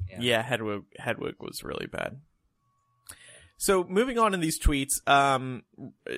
Yeah. 0.09 0.19
yeah, 0.21 0.43
Hedwig 0.43 0.83
Hedwig 0.99 1.37
was 1.39 1.63
really 1.63 1.87
bad. 1.87 2.19
So 3.63 3.85
moving 3.85 4.19
on 4.19 4.33
in 4.33 4.41
these 4.41 4.59
tweets, 4.59 5.07
um, 5.07 5.65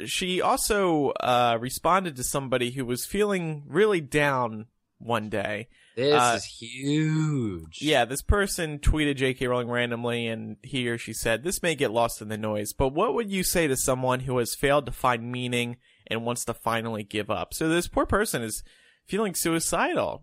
she 0.07 0.41
also 0.41 1.09
uh, 1.11 1.59
responded 1.61 2.15
to 2.15 2.23
somebody 2.23 2.71
who 2.71 2.85
was 2.85 3.05
feeling 3.05 3.65
really 3.67 4.01
down 4.01 4.67
one 4.99 5.29
day. 5.29 5.67
This 5.97 6.15
Uh, 6.15 6.35
is 6.37 6.45
huge. 6.45 7.83
Yeah, 7.83 8.05
this 8.05 8.23
person 8.23 8.79
tweeted 8.79 9.17
J.K. 9.17 9.49
Rowling 9.49 9.69
randomly, 9.69 10.29
and 10.29 10.57
he 10.63 10.87
or 10.89 10.97
she 10.99 11.13
said, 11.13 11.43
"This 11.43 11.65
may 11.65 11.75
get 11.75 11.91
lost 11.91 12.23
in 12.23 12.29
the 12.29 12.39
noise, 12.39 12.73
but 12.73 12.91
what 12.91 13.13
would 13.15 13.29
you 13.29 13.43
say 13.43 13.67
to 13.67 13.77
someone 13.77 14.21
who 14.21 14.39
has 14.39 14.55
failed 14.55 14.87
to 14.87 14.93
find 14.93 15.33
meaning 15.33 15.79
and 16.07 16.25
wants 16.25 16.45
to 16.45 16.55
finally 16.55 17.03
give 17.03 17.29
up?" 17.29 17.53
So 17.55 17.69
this 17.69 17.89
poor 17.89 18.07
person 18.07 18.43
is 18.43 18.63
feeling 19.05 19.35
suicidal. 19.35 20.23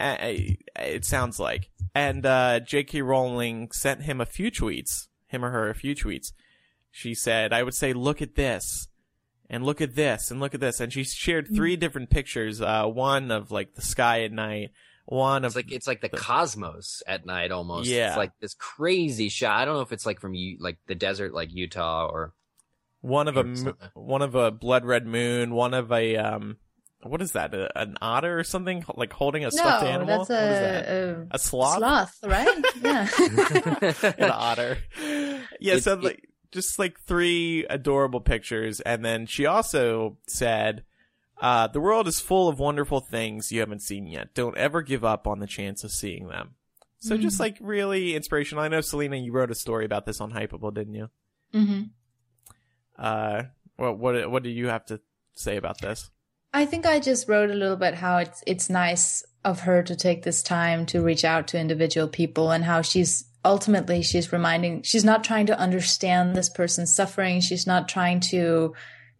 It 0.00 1.04
sounds 1.04 1.38
like, 1.38 1.68
and 1.94 2.24
uh, 2.24 2.60
J.K. 2.60 3.02
Rowling 3.02 3.70
sent 3.70 4.04
him 4.04 4.18
a 4.18 4.26
few 4.26 4.50
tweets, 4.50 5.08
him 5.30 5.44
or 5.44 5.50
her 5.50 5.70
a 5.70 5.74
few 5.74 5.94
tweets. 5.94 6.32
She 6.90 7.14
said, 7.14 7.52
"I 7.52 7.62
would 7.62 7.74
say, 7.74 7.92
look 7.92 8.20
at 8.20 8.34
this." 8.34 8.88
And 9.52 9.64
look 9.64 9.80
at 9.80 9.96
this, 9.96 10.30
and 10.30 10.38
look 10.38 10.54
at 10.54 10.60
this, 10.60 10.78
and 10.78 10.92
she 10.92 11.02
shared 11.02 11.48
three 11.52 11.74
different 11.74 12.08
pictures. 12.08 12.60
Uh, 12.60 12.84
one 12.86 13.32
of 13.32 13.50
like 13.50 13.74
the 13.74 13.82
sky 13.82 14.22
at 14.22 14.30
night, 14.30 14.70
one 15.06 15.44
It's 15.44 15.56
of 15.56 15.56
like 15.56 15.72
it's 15.72 15.88
like 15.88 16.00
the 16.00 16.08
cosmos 16.08 17.02
at 17.04 17.26
night 17.26 17.50
almost. 17.50 17.88
Yeah. 17.88 18.08
It's 18.08 18.16
like 18.16 18.30
this 18.40 18.54
crazy 18.54 19.28
shot. 19.28 19.60
I 19.60 19.64
don't 19.64 19.74
know 19.74 19.80
if 19.80 19.90
it's 19.90 20.06
like 20.06 20.20
from 20.20 20.34
U- 20.34 20.58
like 20.60 20.78
the 20.86 20.94
desert 20.94 21.34
like 21.34 21.52
Utah 21.52 22.06
or 22.06 22.32
one 23.00 23.26
of 23.26 23.36
a 23.36 23.42
something. 23.56 23.74
one 23.94 24.22
of 24.22 24.36
a 24.36 24.52
blood 24.52 24.84
red 24.84 25.06
moon, 25.06 25.52
one 25.52 25.74
of 25.74 25.90
a 25.90 26.16
um, 26.16 26.58
what 27.02 27.22
is 27.22 27.32
that? 27.32 27.54
A, 27.54 27.78
an 27.80 27.96
otter 28.02 28.38
or 28.38 28.44
something 28.44 28.84
like 28.94 29.12
holding 29.12 29.44
a 29.44 29.50
stuffed 29.50 29.84
no, 29.84 29.88
animal? 29.90 30.18
that's 30.24 30.30
What 30.30 30.42
is 30.42 30.58
that? 30.60 30.88
a, 30.88 31.26
A 31.32 31.38
sloth? 31.38 31.78
sloth, 31.78 32.18
right? 32.24 32.64
yeah. 32.82 34.14
An 34.24 34.30
otter. 34.30 34.78
Yeah, 35.60 35.74
It- 35.74 35.82
so 35.84 35.94
it- 35.94 36.02
like 36.04 36.26
just 36.52 36.78
like 36.78 36.98
three 37.00 37.64
adorable 37.70 38.20
pictures, 38.20 38.80
and 38.80 39.04
then 39.04 39.26
she 39.26 39.46
also 39.46 40.18
said. 40.26 40.84
Uh, 41.42 41.66
the 41.68 41.80
world 41.80 42.06
is 42.06 42.20
full 42.20 42.48
of 42.50 42.58
wonderful 42.58 43.00
things 43.00 43.50
you 43.50 43.60
haven't 43.60 43.80
seen 43.80 44.06
yet. 44.06 44.34
Don't 44.34 44.58
ever 44.58 44.82
give 44.82 45.06
up 45.06 45.26
on 45.26 45.38
the 45.38 45.46
chance 45.46 45.82
of 45.84 45.90
seeing 45.90 46.28
them. 46.28 46.50
So 46.98 47.16
just 47.16 47.38
Mm. 47.38 47.40
like 47.40 47.56
really 47.62 48.14
inspirational. 48.14 48.62
I 48.62 48.68
know 48.68 48.82
Selena, 48.82 49.16
you 49.16 49.32
wrote 49.32 49.50
a 49.50 49.54
story 49.54 49.86
about 49.86 50.04
this 50.04 50.20
on 50.20 50.32
Hypable, 50.32 50.74
didn't 50.74 50.92
you? 50.92 51.08
Mm-hmm. 51.54 51.82
Uh, 52.98 53.44
what 53.76 53.98
what 53.98 54.30
what 54.30 54.42
do 54.42 54.50
you 54.50 54.68
have 54.68 54.84
to 54.86 55.00
say 55.32 55.56
about 55.56 55.80
this? 55.80 56.10
I 56.52 56.66
think 56.66 56.84
I 56.84 56.98
just 56.98 57.28
wrote 57.28 57.50
a 57.50 57.54
little 57.54 57.76
bit 57.76 57.94
how 57.94 58.18
it's 58.18 58.42
it's 58.46 58.70
nice 58.70 59.24
of 59.44 59.60
her 59.60 59.82
to 59.82 59.96
take 59.96 60.22
this 60.22 60.42
time 60.42 60.84
to 60.86 61.02
reach 61.02 61.24
out 61.24 61.48
to 61.48 61.58
individual 61.58 62.08
people 62.08 62.50
and 62.50 62.64
how 62.64 62.82
she's 62.82 63.24
ultimately 63.44 64.02
she's 64.02 64.32
reminding 64.32 64.82
she's 64.82 65.04
not 65.04 65.24
trying 65.24 65.46
to 65.46 65.58
understand 65.58 66.34
this 66.34 66.48
person's 66.48 66.92
suffering. 66.92 67.40
She's 67.40 67.66
not 67.66 67.88
trying 67.88 68.20
to 68.20 68.74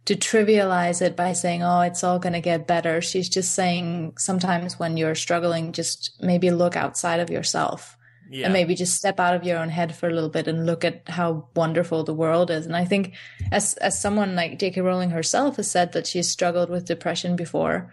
to 0.06 0.16
trivialize 0.16 1.02
it 1.02 1.14
by 1.14 1.32
saying 1.32 1.62
oh 1.62 1.82
it's 1.82 2.02
all 2.02 2.18
going 2.18 2.32
to 2.32 2.40
get 2.40 2.66
better. 2.66 3.00
She's 3.00 3.28
just 3.28 3.54
saying 3.54 4.14
sometimes 4.18 4.78
when 4.78 4.96
you're 4.96 5.14
struggling 5.14 5.72
just 5.72 6.16
maybe 6.20 6.50
look 6.50 6.74
outside 6.74 7.20
of 7.20 7.30
yourself 7.30 7.96
Yeah. 8.32 8.44
and 8.44 8.52
maybe 8.52 8.76
just 8.76 8.94
step 8.94 9.18
out 9.18 9.34
of 9.34 9.42
your 9.42 9.58
own 9.58 9.70
head 9.70 9.94
for 9.94 10.08
a 10.08 10.12
little 10.12 10.28
bit 10.28 10.46
and 10.46 10.64
look 10.64 10.84
at 10.84 11.08
how 11.08 11.48
wonderful 11.56 12.04
the 12.04 12.14
world 12.14 12.48
is. 12.48 12.64
And 12.64 12.76
I 12.76 12.84
think 12.84 13.14
as 13.50 13.74
as 13.74 14.00
someone 14.00 14.36
like 14.36 14.58
J.K. 14.58 14.80
Rowling 14.82 15.10
herself 15.10 15.56
has 15.56 15.68
said 15.68 15.92
that 15.92 16.06
she's 16.06 16.30
struggled 16.30 16.70
with 16.70 16.86
depression 16.86 17.34
before, 17.34 17.92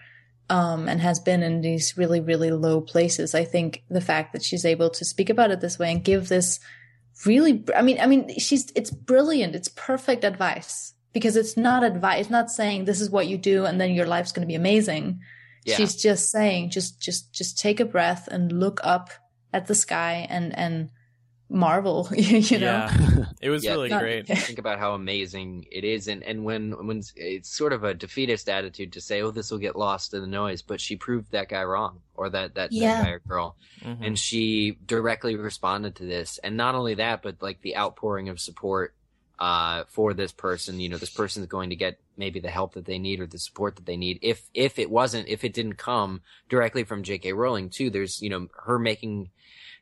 um, 0.50 0.88
and 0.88 1.02
has 1.02 1.20
been 1.20 1.42
in 1.42 1.62
these 1.62 1.98
really 1.98 2.22
really 2.22 2.52
low 2.52 2.82
places. 2.82 3.34
I 3.34 3.46
think 3.46 3.84
the 3.90 4.00
fact 4.00 4.34
that 4.34 4.44
she's 4.44 4.64
able 4.64 4.92
to 4.92 5.04
speak 5.04 5.32
about 5.32 5.50
it 5.50 5.60
this 5.60 5.80
way 5.80 5.92
and 5.92 6.04
give 6.04 6.30
this 6.30 6.60
really, 7.26 7.64
I 7.76 7.82
mean, 7.82 8.00
I 8.00 8.06
mean, 8.06 8.38
she's 8.38 8.72
it's 8.76 8.92
brilliant. 8.92 9.56
It's 9.56 9.70
perfect 9.70 10.24
advice 10.24 10.94
because 11.14 11.36
it's 11.36 11.58
not 11.58 11.84
advice. 11.84 12.22
It's 12.22 12.30
not 12.30 12.52
saying 12.52 12.86
this 12.86 13.02
is 13.02 13.10
what 13.10 13.28
you 13.28 13.40
do 13.40 13.66
and 13.66 13.82
then 13.82 13.92
your 13.92 14.06
life's 14.06 14.32
going 14.32 14.46
to 14.46 14.48
be 14.48 14.56
amazing. 14.56 15.20
Yeah. 15.66 15.78
She's 15.78 15.96
just 15.96 16.30
saying 16.30 16.70
just 16.70 17.02
just 17.02 17.34
just 17.34 17.58
take 17.58 17.80
a 17.80 17.86
breath 17.86 18.28
and 18.28 18.52
look 18.52 18.80
up 18.84 19.10
at 19.54 19.68
the 19.68 19.76
sky 19.76 20.26
and 20.30 20.58
and 20.58 20.90
marvel 21.50 22.10
you 22.16 22.60
know 22.60 22.66
Yeah. 22.90 23.26
It 23.42 23.50
was 23.50 23.64
Yeah, 23.64 23.72
really 23.74 23.88
Not- 23.90 24.02
great. 24.02 24.28
think 24.50 24.60
about 24.60 24.80
how 24.80 24.94
amazing 24.96 25.66
it 25.72 25.84
is 25.86 26.08
and 26.10 26.22
and 26.24 26.44
when 26.44 26.72
when 26.86 27.02
it's 27.16 27.50
sort 27.56 27.72
of 27.72 27.84
a 27.86 27.94
defeatist 27.94 28.50
attitude 28.50 28.92
to 28.94 29.02
say 29.02 29.22
oh 29.22 29.32
this 29.32 29.50
will 29.52 29.58
get 29.60 29.76
lost 29.78 30.14
in 30.14 30.20
the 30.22 30.28
noise 30.28 30.62
but 30.62 30.82
she 30.82 30.98
proved 30.98 31.32
that 31.32 31.48
guy 31.48 31.64
wrong 31.64 32.02
or 32.16 32.30
that 32.30 32.56
that, 32.56 32.72
Yeah. 32.74 32.98
that 32.98 33.04
guy 33.06 33.10
or 33.12 33.20
girl 33.20 33.56
Mhm. 33.86 33.98
and 34.06 34.20
she 34.20 34.78
directly 34.86 35.36
responded 35.38 35.96
to 35.98 36.04
this 36.06 36.38
and 36.40 36.58
not 36.58 36.76
only 36.76 36.96
that 36.96 37.22
but 37.22 37.42
like 37.42 37.62
the 37.62 37.78
outpouring 37.78 38.28
of 38.28 38.40
support 38.42 38.94
uh 39.40 39.84
for 39.88 40.14
this 40.14 40.32
person 40.32 40.80
you 40.80 40.90
know 40.90 40.98
this 40.98 41.10
person 41.12 41.44
is 41.44 41.48
going 41.48 41.70
to 41.70 41.76
get 41.76 42.00
maybe 42.18 42.40
the 42.40 42.50
help 42.50 42.74
that 42.74 42.86
they 42.86 42.98
need 42.98 43.20
or 43.20 43.28
the 43.28 43.38
support 43.38 43.76
that 43.76 43.86
they 43.86 43.98
need. 43.98 44.20
If 44.22 44.50
if 44.54 44.80
it 44.80 44.90
wasn't 44.90 45.28
if 45.28 45.44
it 45.44 45.54
didn't 45.54 45.76
come 45.76 46.22
directly 46.50 46.84
from 46.84 47.04
JK 47.04 47.36
Rowling 47.36 47.70
too 47.70 47.90
there's 47.90 48.22
you 48.22 48.30
know 48.30 48.48
her 48.64 48.80
making 48.80 49.30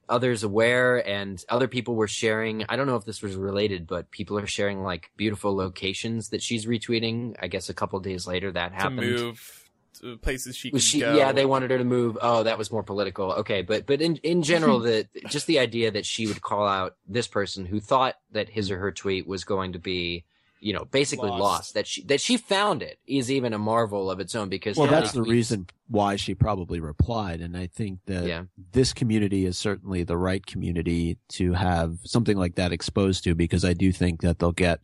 others 0.08 0.44
aware 0.44 1.08
and 1.08 1.44
other 1.50 1.68
people 1.68 1.96
were 1.96 2.08
sharing. 2.08 2.64
I 2.70 2.76
don't 2.76 2.86
know 2.86 2.96
if 2.96 3.06
this 3.06 3.22
was 3.22 3.36
related 3.36 3.88
but 3.88 4.12
people 4.12 4.38
are 4.38 4.46
sharing 4.48 4.84
like 4.84 5.10
beautiful 5.18 5.56
locations 5.56 6.30
that 6.30 6.42
she's 6.44 6.66
retweeting. 6.66 7.36
I 7.42 7.48
guess 7.48 7.70
a 7.70 7.74
couple 7.74 8.00
days 8.02 8.28
later 8.28 8.52
that 8.52 8.70
to 8.70 8.76
happened. 8.76 8.98
move 8.98 9.38
to 9.40 9.65
Uh, 10.04 10.16
places 10.18 10.56
she 10.56 10.70
was 10.72 10.84
could 10.84 10.90
she 10.90 11.00
go. 11.00 11.16
yeah 11.16 11.32
they 11.32 11.46
wanted 11.46 11.72
her 11.72 11.78
to 11.78 11.84
move 11.84 12.18
oh 12.22 12.44
that 12.44 12.58
was 12.58 12.72
more 12.72 12.84
political 12.84 13.32
okay 13.34 13.62
but 13.62 13.86
but 13.86 14.02
in 14.02 14.16
in 14.18 14.42
general 14.44 14.80
the 14.80 15.08
just 15.30 15.48
the 15.48 15.60
idea 15.60 15.92
that 15.92 16.06
she 16.06 16.28
would 16.28 16.42
call 16.42 16.68
out 16.68 16.96
this 17.08 17.28
person 17.28 17.66
who 17.66 17.80
thought 17.80 18.16
that 18.32 18.50
his 18.50 18.72
or 18.72 18.78
her 18.80 18.92
tweet 18.92 19.26
was 19.28 19.44
going 19.44 19.74
to 19.74 19.80
be 19.80 20.26
you 20.60 20.74
know 20.74 20.86
basically 20.86 21.30
Lost. 21.30 21.42
lost, 21.42 21.74
that 21.76 21.86
she 21.86 22.02
that 22.04 22.20
she 22.22 22.38
found 22.38 22.82
it 22.82 22.98
is 23.06 23.30
even 23.30 23.54
a 23.54 23.60
marvel 23.60 24.10
of 24.10 24.20
its 24.20 24.34
own 24.36 24.50
because 24.50 24.78
Well, 24.78 24.88
that's 24.88 25.12
the 25.12 25.22
tweets- 25.22 25.30
reason 25.30 25.68
why 25.88 26.16
she 26.16 26.34
probably 26.34 26.80
replied. 26.80 27.42
And 27.42 27.56
I 27.56 27.68
think 27.68 28.00
that 28.08 28.26
yeah 28.26 28.44
this 28.72 28.92
community 28.94 29.46
is 29.46 29.58
certainly 29.58 30.04
the 30.04 30.18
right 30.18 30.44
community 30.44 31.18
to 31.30 31.54
have 31.54 32.00
something 32.04 32.38
like 32.38 32.56
that 32.56 32.72
exposed 32.72 33.24
to 33.26 33.36
because 33.36 33.64
I 33.64 33.74
do 33.74 33.92
think 33.92 34.22
that 34.22 34.40
they'll 34.40 34.52
get 34.52 34.80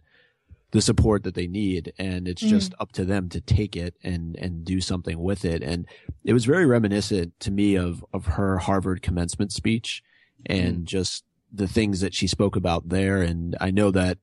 the 0.72 0.82
support 0.82 1.24
that 1.24 1.36
they 1.36 1.47
need 1.47 1.91
and 1.97 2.30
it's 2.30 2.41
just 2.41 2.74
up 2.80 2.93
to 2.93 3.03
them 3.03 3.28
to 3.28 3.41
take 3.41 3.76
it 3.76 3.93
and 4.03 4.38
and 4.38 4.63
do 4.63 4.80
something 4.80 5.19
with 5.19 5.43
it. 5.43 5.61
And 5.61 5.86
it 6.24 6.34
was 6.34 6.45
very 6.45 6.65
reminiscent 6.65 7.38
to 7.41 7.51
me 7.51 7.76
of 7.76 8.05
of 8.13 8.26
her 8.26 8.57
Harvard 8.57 9.01
commencement 9.01 9.51
speech 9.51 10.01
and 10.45 10.86
just 10.86 11.24
the 11.51 11.67
things 11.67 11.99
that 11.99 12.13
she 12.13 12.28
spoke 12.28 12.55
about 12.55 12.89
there. 12.89 13.22
And 13.22 13.57
I 13.59 13.72
know 13.72 13.91
that 13.91 14.17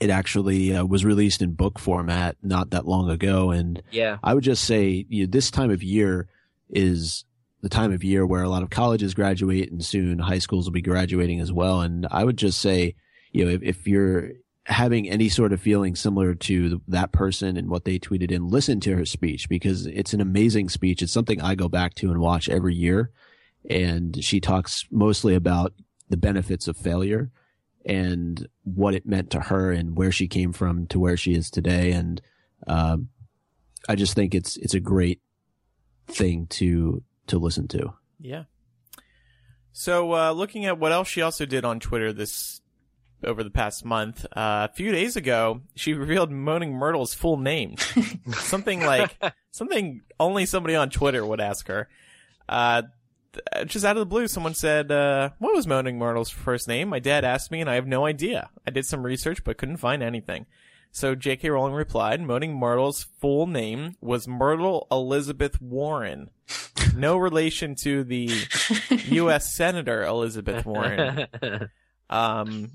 it 0.00 0.10
actually 0.10 0.74
uh, 0.74 0.84
was 0.84 1.04
released 1.04 1.42
in 1.42 1.54
book 1.54 1.78
format 1.78 2.36
not 2.42 2.70
that 2.70 2.86
long 2.86 3.10
ago. 3.10 3.50
And 3.50 3.82
yeah. 3.90 4.18
I 4.22 4.34
would 4.34 4.44
just 4.44 4.64
say 4.64 5.06
you 5.08 5.26
know, 5.26 5.30
this 5.30 5.50
time 5.50 5.70
of 5.70 5.82
year 5.82 6.28
is 6.70 7.24
the 7.62 7.68
time 7.68 7.92
of 7.92 8.04
year 8.04 8.24
where 8.24 8.44
a 8.44 8.48
lot 8.48 8.62
of 8.62 8.70
colleges 8.70 9.14
graduate 9.14 9.72
and 9.72 9.84
soon 9.84 10.20
high 10.20 10.38
schools 10.38 10.66
will 10.66 10.72
be 10.72 10.82
graduating 10.82 11.40
as 11.40 11.52
well. 11.52 11.80
And 11.80 12.06
I 12.10 12.22
would 12.22 12.36
just 12.36 12.60
say, 12.60 12.94
you 13.32 13.44
know, 13.44 13.50
if, 13.50 13.62
if 13.62 13.86
you're 13.88 14.30
having 14.68 15.08
any 15.08 15.30
sort 15.30 15.52
of 15.52 15.60
feeling 15.60 15.96
similar 15.96 16.34
to 16.34 16.82
that 16.86 17.10
person 17.10 17.56
and 17.56 17.70
what 17.70 17.84
they 17.84 17.98
tweeted 17.98 18.30
in, 18.30 18.48
listen 18.48 18.80
to 18.80 18.94
her 18.94 19.06
speech 19.06 19.48
because 19.48 19.86
it's 19.86 20.12
an 20.12 20.20
amazing 20.20 20.68
speech. 20.68 21.00
It's 21.00 21.12
something 21.12 21.40
I 21.40 21.54
go 21.54 21.68
back 21.68 21.94
to 21.96 22.10
and 22.10 22.20
watch 22.20 22.48
every 22.50 22.74
year. 22.74 23.10
And 23.68 24.22
she 24.22 24.40
talks 24.40 24.84
mostly 24.90 25.34
about 25.34 25.72
the 26.10 26.18
benefits 26.18 26.68
of 26.68 26.76
failure 26.76 27.30
and 27.86 28.46
what 28.64 28.94
it 28.94 29.06
meant 29.06 29.30
to 29.30 29.40
her 29.40 29.72
and 29.72 29.96
where 29.96 30.12
she 30.12 30.28
came 30.28 30.52
from 30.52 30.86
to 30.88 30.98
where 31.00 31.16
she 31.16 31.32
is 31.32 31.50
today. 31.50 31.92
And, 31.92 32.20
um, 32.66 33.08
I 33.88 33.94
just 33.94 34.14
think 34.14 34.34
it's, 34.34 34.58
it's 34.58 34.74
a 34.74 34.80
great 34.80 35.22
thing 36.08 36.46
to, 36.48 37.02
to 37.28 37.38
listen 37.38 37.68
to. 37.68 37.94
Yeah. 38.20 38.44
So, 39.72 40.12
uh, 40.12 40.32
looking 40.32 40.66
at 40.66 40.78
what 40.78 40.92
else 40.92 41.08
she 41.08 41.22
also 41.22 41.46
did 41.46 41.64
on 41.64 41.80
Twitter 41.80 42.12
this 42.12 42.60
over 43.24 43.42
the 43.42 43.50
past 43.50 43.84
month, 43.84 44.24
uh, 44.26 44.68
a 44.70 44.74
few 44.74 44.92
days 44.92 45.16
ago, 45.16 45.62
she 45.74 45.92
revealed 45.94 46.30
Moaning 46.30 46.72
Myrtle's 46.72 47.14
full 47.14 47.36
name. 47.36 47.76
something 48.32 48.80
like 48.84 49.16
something 49.50 50.02
only 50.18 50.46
somebody 50.46 50.74
on 50.74 50.90
Twitter 50.90 51.24
would 51.24 51.40
ask 51.40 51.68
her. 51.68 51.88
Uh, 52.48 52.82
just 53.66 53.84
out 53.84 53.96
of 53.96 54.00
the 54.00 54.06
blue, 54.06 54.26
someone 54.28 54.54
said, 54.54 54.90
uh, 54.90 55.30
"What 55.38 55.54
was 55.54 55.66
Moaning 55.66 55.98
Myrtle's 55.98 56.30
first 56.30 56.68
name?" 56.68 56.88
My 56.88 56.98
dad 56.98 57.24
asked 57.24 57.50
me, 57.50 57.60
and 57.60 57.68
I 57.68 57.74
have 57.74 57.86
no 57.86 58.06
idea. 58.06 58.50
I 58.66 58.70
did 58.70 58.86
some 58.86 59.04
research, 59.04 59.44
but 59.44 59.58
couldn't 59.58 59.76
find 59.76 60.02
anything. 60.02 60.46
So 60.90 61.14
J.K. 61.14 61.50
Rowling 61.50 61.74
replied, 61.74 62.20
"Moaning 62.20 62.58
Myrtle's 62.58 63.06
full 63.20 63.46
name 63.46 63.96
was 64.00 64.26
Myrtle 64.26 64.86
Elizabeth 64.90 65.60
Warren." 65.60 66.30
no 66.96 67.16
relation 67.16 67.74
to 67.74 68.04
the 68.04 68.30
U.S. 69.08 69.54
Senator 69.56 70.04
Elizabeth 70.04 70.64
Warren. 70.66 71.26
Um, 72.10 72.70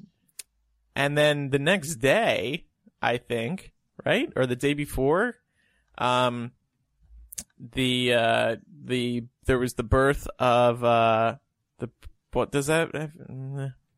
and 0.95 1.17
then 1.17 1.49
the 1.49 1.59
next 1.59 1.95
day, 1.95 2.65
I 3.01 3.17
think, 3.17 3.73
right, 4.05 4.31
or 4.35 4.45
the 4.45 4.55
day 4.55 4.73
before, 4.73 5.35
um, 5.97 6.51
the 7.73 8.13
uh, 8.13 8.55
the 8.85 9.25
there 9.45 9.59
was 9.59 9.73
the 9.73 9.83
birth 9.83 10.27
of 10.39 10.83
uh, 10.83 11.35
the 11.79 11.89
what 12.31 12.51
does 12.51 12.67
that? 12.67 12.89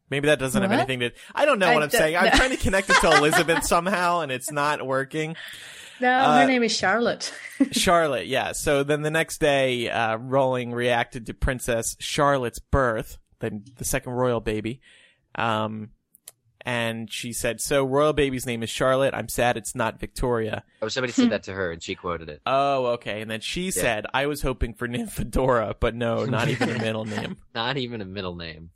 Maybe 0.10 0.28
that 0.28 0.40
doesn't 0.40 0.62
have 0.62 0.72
anything 0.72 1.00
to. 1.00 1.12
I 1.34 1.46
don't 1.46 1.58
know 1.60 1.68
I 1.68 1.74
what 1.74 1.84
I'm 1.84 1.90
saying. 1.90 2.16
I'm 2.16 2.32
trying 2.32 2.52
to 2.52 2.58
connect 2.58 2.90
it 2.90 2.98
to 3.02 3.12
Elizabeth 3.18 3.64
somehow, 3.64 4.22
and 4.22 4.32
it's 4.32 4.52
not 4.52 4.86
working. 4.86 5.36
No, 6.00 6.12
Uh, 6.12 6.42
her 6.42 6.48
name 6.48 6.62
is 6.64 6.76
Charlotte. 6.76 7.34
Charlotte, 7.72 8.28
yeah. 8.28 8.52
So 8.52 8.84
then 8.84 9.02
the 9.02 9.10
next 9.12 9.40
day, 9.40 9.90
uh, 9.90 10.18
Rowling 10.18 10.74
reacted 10.74 11.26
to 11.28 11.34
Princess 11.34 11.96
Charlotte's 12.00 12.60
birth, 12.60 13.18
the, 13.40 13.62
the 13.78 13.86
second 13.86 14.12
royal 14.14 14.42
baby. 14.42 14.82
Um, 15.36 15.92
and 16.66 17.12
she 17.12 17.32
said, 17.32 17.62
So, 17.62 17.86
royal 17.86 18.12
baby's 18.14 18.46
name 18.48 18.64
is 18.64 18.70
Charlotte. 18.72 19.14
I'm 19.14 19.30
sad 19.30 19.56
it's 19.56 19.76
not 19.76 20.00
Victoria. 20.00 20.64
Oh, 20.82 20.88
somebody 20.88 21.14
said 21.14 21.30
that 21.30 21.44
to 21.44 21.54
her 21.54 21.72
and 21.72 21.82
she 21.82 21.94
quoted 21.94 22.28
it. 22.28 22.42
Oh, 22.46 22.88
okay. 22.88 23.22
And 23.22 23.30
then 23.30 23.42
she 23.42 23.70
said, 23.70 24.08
I 24.14 24.26
was 24.26 24.42
hoping 24.42 24.74
for 24.74 24.88
Nymphadora, 24.88 25.76
but 25.80 25.94
no, 25.94 26.26
not 26.26 26.48
even 26.50 26.70
a 26.70 26.80
middle 26.80 27.06
name. 27.06 27.38
Not 27.56 27.78
even 27.78 28.02
a 28.02 28.06
middle 28.06 28.36
name. 28.36 28.72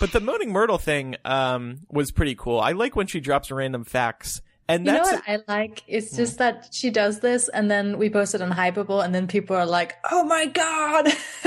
But 0.00 0.12
the 0.12 0.20
Moaning 0.20 0.52
Myrtle 0.52 0.78
thing 0.78 1.16
um, 1.24 1.80
was 1.90 2.10
pretty 2.10 2.34
cool. 2.34 2.60
I 2.60 2.72
like 2.72 2.96
when 2.96 3.06
she 3.06 3.20
drops 3.20 3.50
random 3.50 3.84
facts. 3.84 4.42
And 4.68 4.84
You 4.84 4.92
know 4.92 5.04
that's 5.04 5.12
what 5.12 5.22
I 5.26 5.42
like? 5.48 5.82
It's 5.86 6.14
just 6.14 6.38
that 6.38 6.68
she 6.72 6.90
does 6.90 7.20
this, 7.20 7.48
and 7.48 7.70
then 7.70 7.96
we 7.96 8.10
post 8.10 8.34
it 8.34 8.42
on 8.42 8.50
Hypable, 8.50 9.02
and 9.02 9.14
then 9.14 9.26
people 9.26 9.56
are 9.56 9.64
like, 9.64 9.96
"Oh 10.10 10.24
my 10.24 10.44
god!" 10.44 11.06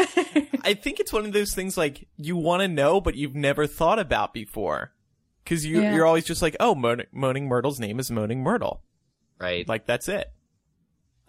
I 0.64 0.74
think 0.74 1.00
it's 1.00 1.14
one 1.14 1.26
of 1.26 1.32
those 1.32 1.54
things 1.54 1.78
like 1.78 2.08
you 2.18 2.36
want 2.36 2.62
to 2.62 2.68
know, 2.68 3.00
but 3.00 3.14
you've 3.14 3.36
never 3.36 3.68
thought 3.68 4.00
about 4.00 4.34
before. 4.34 4.92
Because 5.44 5.66
you, 5.66 5.82
Yeah. 5.82 5.96
you're 5.96 6.06
always 6.06 6.26
just 6.26 6.42
like, 6.42 6.56
oh, 6.60 6.76
Moaning, 6.76 7.08
Moaning 7.12 7.48
Myrtle's 7.48 7.80
name 7.80 8.00
is 8.00 8.12
Moaning 8.12 8.42
Myrtle. 8.44 8.82
Right. 9.40 9.68
Like, 9.68 9.86
that's 9.86 10.08
it. 10.08 10.32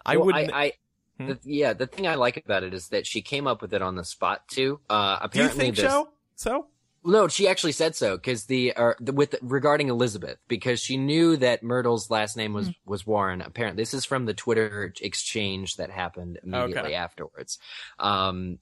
I 0.04 0.16
Well, 0.16 0.26
wouldn't. 0.26 0.52
I, 0.52 0.62
I 0.64 0.72
Hmm? 1.18 1.26
the, 1.26 1.38
yeah, 1.44 1.72
the 1.74 1.86
thing 1.86 2.06
I 2.06 2.14
like 2.14 2.38
about 2.38 2.62
it 2.62 2.72
is 2.72 2.88
that 2.88 3.06
she 3.06 3.20
came 3.20 3.46
up 3.46 3.60
with 3.60 3.74
it 3.74 3.82
on 3.82 3.96
the 3.96 4.04
spot 4.04 4.48
too. 4.48 4.80
Uh, 4.88 5.16
do 5.16 5.38
you 5.38 5.44
apparently 5.44 5.64
think 5.64 5.76
this, 5.76 5.84
so? 5.84 6.08
So? 6.36 6.66
No, 7.04 7.28
she 7.28 7.46
actually 7.48 7.72
said 7.72 7.94
so 7.94 8.16
because 8.16 8.44
the, 8.46 8.72
uh, 8.74 8.94
the 8.98 9.12
with 9.12 9.34
regarding 9.42 9.88
Elizabeth 9.88 10.38
because 10.48 10.80
she 10.80 10.96
knew 10.96 11.36
that 11.36 11.62
Myrtle's 11.62 12.10
last 12.10 12.36
name 12.36 12.54
was 12.54 12.70
was 12.86 13.06
Warren. 13.06 13.42
Apparently, 13.42 13.82
this 13.82 13.92
is 13.92 14.04
from 14.06 14.24
the 14.24 14.32
Twitter 14.34 14.92
exchange 15.02 15.76
that 15.76 15.90
happened 15.90 16.38
immediately 16.42 16.80
Okay. 16.80 16.94
afterwards. 16.94 17.58
Um, 17.98 18.58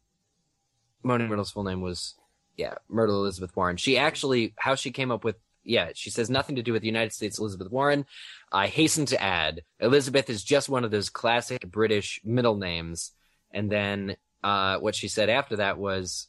Moaning 1.05 1.29
Myrtle's 1.29 1.51
full 1.53 1.65
name 1.65 1.83
was 1.83 2.15
yeah 2.61 2.75
Myrtle 2.89 3.17
Elizabeth 3.23 3.55
Warren. 3.57 3.77
She 3.77 3.97
actually 3.99 4.55
how 4.57 4.75
she 4.75 4.91
came 4.91 5.11
up 5.11 5.25
with 5.25 5.37
yeah 5.65 5.91
she 5.95 6.11
says 6.11 6.29
nothing 6.31 6.57
to 6.57 6.63
do 6.63 6.73
with 6.73 6.83
the 6.83 6.89
United 6.97 7.13
States 7.13 7.39
Elizabeth 7.39 7.71
Warren. 7.71 8.05
I 8.53 8.67
hasten 8.67 9.07
to 9.07 9.23
add 9.23 9.63
Elizabeth 9.79 10.29
is 10.31 10.43
just 10.45 10.69
one 10.69 10.85
of 10.85 10.91
those 10.91 11.11
classic 11.11 11.63
British 11.71 12.21
middle 12.25 12.57
names. 12.57 13.13
And 13.53 13.71
then 13.71 14.17
uh, 14.45 14.79
what 14.79 14.95
she 14.95 15.09
said 15.09 15.29
after 15.29 15.57
that 15.57 15.77
was 15.79 16.29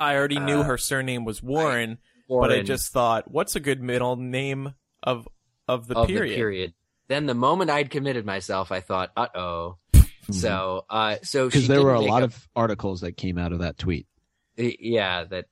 I 0.00 0.16
already 0.16 0.38
knew 0.38 0.60
Uh, 0.60 0.64
her 0.64 0.78
surname 0.78 1.24
was 1.24 1.42
Warren, 1.42 1.98
Warren. 2.28 2.48
but 2.50 2.58
I 2.58 2.62
just 2.62 2.92
thought, 2.92 3.30
what's 3.30 3.56
a 3.56 3.60
good 3.60 3.82
middle 3.82 4.16
name 4.16 4.74
of 5.02 5.26
of 5.66 5.86
the 5.88 5.96
of 5.98 6.06
period? 6.08 6.32
the 6.32 6.36
period. 6.36 6.74
Then 7.08 7.26
the 7.26 7.34
moment 7.34 7.70
I'd 7.70 7.90
committed 7.90 8.24
myself, 8.26 8.70
I 8.70 8.80
thought, 8.80 9.10
"Uh 9.16 9.28
oh." 9.34 9.78
So, 10.30 10.84
uh, 10.90 11.16
so 11.22 11.46
because 11.46 11.66
there 11.68 11.82
were 11.82 11.94
a 11.94 11.98
didn't 12.00 12.04
make 12.04 12.10
lot 12.12 12.22
of 12.22 12.48
articles 12.54 13.00
that 13.00 13.16
came 13.16 13.38
out 13.38 13.52
of 13.54 13.60
that 13.60 13.78
tweet. 13.78 14.06
yeah 14.58 15.24
that. 15.24 15.46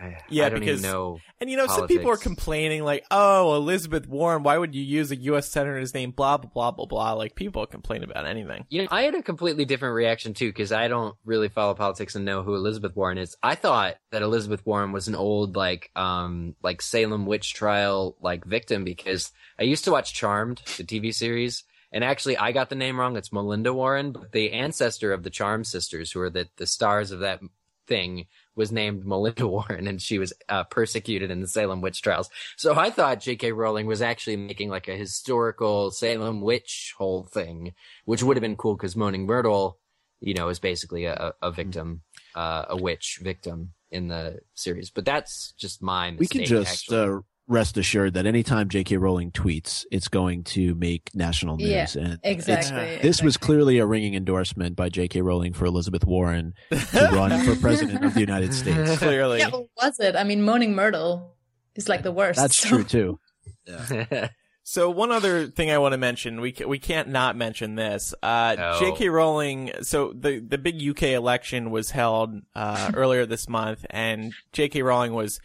I, 0.00 0.16
Yeah, 0.28 0.46
I 0.46 0.48
don't 0.48 0.60
because- 0.60 0.80
even 0.80 0.90
know. 0.90 1.20
And 1.40 1.50
you 1.50 1.56
know, 1.56 1.66
some 1.66 1.86
people 1.86 2.10
are 2.10 2.16
complaining 2.16 2.84
like, 2.84 3.04
"Oh, 3.10 3.54
Elizabeth 3.56 4.06
Warren, 4.06 4.42
why 4.42 4.56
would 4.58 4.74
you 4.74 4.82
use 4.82 5.10
a 5.10 5.16
U.S. 5.16 5.48
senator's 5.48 5.94
name?" 5.94 6.10
Blah 6.10 6.36
blah 6.38 6.50
blah 6.52 6.70
blah 6.70 6.86
blah. 6.86 7.12
Like 7.14 7.34
people 7.34 7.66
complain 7.66 8.02
about 8.04 8.26
anything. 8.26 8.66
You 8.68 8.82
know, 8.82 8.88
I 8.90 9.02
had 9.02 9.14
a 9.14 9.22
completely 9.22 9.64
different 9.64 9.94
reaction 9.94 10.34
too 10.34 10.48
because 10.48 10.70
I 10.72 10.88
don't 10.88 11.14
really 11.24 11.48
follow 11.48 11.74
politics 11.74 12.14
and 12.14 12.24
know 12.24 12.42
who 12.42 12.54
Elizabeth 12.54 12.94
Warren 12.96 13.18
is. 13.18 13.36
I 13.42 13.54
thought 13.54 13.96
that 14.10 14.22
Elizabeth 14.22 14.64
Warren 14.66 14.92
was 14.92 15.08
an 15.08 15.14
old 15.14 15.56
like 15.56 15.90
um 15.96 16.54
like 16.62 16.82
Salem 16.82 17.26
witch 17.26 17.54
trial 17.54 18.16
like 18.20 18.44
victim 18.44 18.84
because 18.84 19.32
I 19.58 19.62
used 19.64 19.84
to 19.84 19.92
watch 19.92 20.12
Charmed, 20.14 20.62
the 20.76 20.84
TV 20.84 21.14
series, 21.14 21.64
and 21.92 22.04
actually 22.04 22.36
I 22.36 22.52
got 22.52 22.68
the 22.68 22.74
name 22.76 22.98
wrong. 23.00 23.16
It's 23.16 23.32
Melinda 23.32 23.72
Warren, 23.72 24.12
but 24.12 24.32
the 24.32 24.52
ancestor 24.52 25.12
of 25.12 25.22
the 25.22 25.30
Charm 25.30 25.64
sisters, 25.64 26.12
who 26.12 26.20
are 26.20 26.30
the 26.30 26.48
the 26.56 26.66
stars 26.66 27.10
of 27.12 27.20
that 27.20 27.40
thing, 27.86 28.26
was 28.60 28.70
named 28.70 29.06
Melinda 29.06 29.48
Warren, 29.54 29.88
and 29.88 30.00
she 30.00 30.18
was 30.18 30.32
uh, 30.48 30.64
persecuted 30.64 31.30
in 31.30 31.40
the 31.40 31.48
Salem 31.48 31.80
witch 31.80 32.02
trials. 32.02 32.28
So 32.58 32.74
I 32.74 32.90
thought 32.90 33.20
J.K. 33.20 33.52
Rowling 33.52 33.86
was 33.86 34.02
actually 34.02 34.36
making 34.36 34.68
like 34.68 34.86
a 34.86 34.96
historical 34.96 35.90
Salem 35.90 36.42
witch 36.42 36.94
whole 36.98 37.24
thing, 37.24 37.72
which 38.04 38.22
would 38.22 38.36
have 38.36 38.42
been 38.42 38.56
cool 38.56 38.76
because 38.76 38.94
Moaning 38.94 39.26
Myrtle, 39.26 39.78
you 40.20 40.34
know, 40.34 40.48
is 40.50 40.58
basically 40.58 41.06
a, 41.06 41.32
a 41.40 41.50
victim, 41.50 42.02
uh, 42.34 42.66
a 42.68 42.76
witch 42.76 43.18
victim 43.22 43.72
in 43.90 44.08
the 44.08 44.40
series. 44.54 44.90
But 44.90 45.06
that's 45.06 45.52
just 45.58 45.82
my 45.82 46.10
mistake, 46.10 46.20
We 46.20 46.46
can 46.46 46.46
just 46.46 46.92
uh, 46.92 47.20
rest 47.50 47.76
assured 47.76 48.14
that 48.14 48.24
anytime 48.24 48.68
J.K. 48.70 48.96
Rowling 48.96 49.30
tweets, 49.32 49.84
it's 49.90 50.08
going 50.08 50.44
to 50.44 50.74
make 50.76 51.10
national 51.14 51.56
news. 51.56 51.68
Yeah, 51.96 52.02
and 52.02 52.12
it's- 52.14 52.18
exactly. 52.22 52.98
This 53.02 53.22
was 53.22 53.36
clearly 53.36 53.78
a 53.78 53.84
ringing 53.86 54.14
endorsement 54.14 54.76
by 54.76 54.88
J.K. 54.88 55.20
Rowling 55.20 55.52
for 55.52 55.66
Elizabeth 55.66 56.04
Warren 56.04 56.54
to 56.70 57.08
run 57.12 57.44
for 57.44 57.54
president 57.60 58.04
of 58.04 58.14
the 58.14 58.20
United 58.20 58.54
States. 58.54 58.98
Clearly, 58.98 59.40
Yeah, 59.40 59.48
well, 59.48 59.68
was 59.82 59.98
it? 60.00 60.16
I 60.16 60.24
mean, 60.24 60.42
Moaning 60.42 60.74
Myrtle 60.74 61.34
is 61.74 61.88
like 61.88 62.02
the 62.02 62.12
worst. 62.12 62.38
That's 62.38 62.56
so- 62.58 62.68
true 62.68 62.84
too. 62.84 63.18
So 64.62 64.88
one 64.90 65.10
other 65.10 65.48
thing 65.48 65.70
I 65.72 65.78
want 65.78 65.92
to 65.94 65.98
mention, 65.98 66.40
we 66.40 66.54
we 66.64 66.78
can't 66.78 67.08
not 67.08 67.34
mention 67.34 67.74
this. 67.74 68.14
Uh, 68.22 68.54
No. 68.56 68.76
J.K. 68.78 69.08
Rowling. 69.08 69.72
So 69.82 70.12
the 70.14 70.38
the 70.38 70.58
big 70.58 70.76
UK 70.86 71.04
election 71.14 71.70
was 71.72 71.90
held 71.90 72.34
uh, 72.54 72.92
earlier 72.94 73.26
this 73.26 73.48
month, 73.48 73.84
and 73.90 74.32
J.K. 74.52 74.82
Rowling 74.82 75.12
was, 75.12 75.40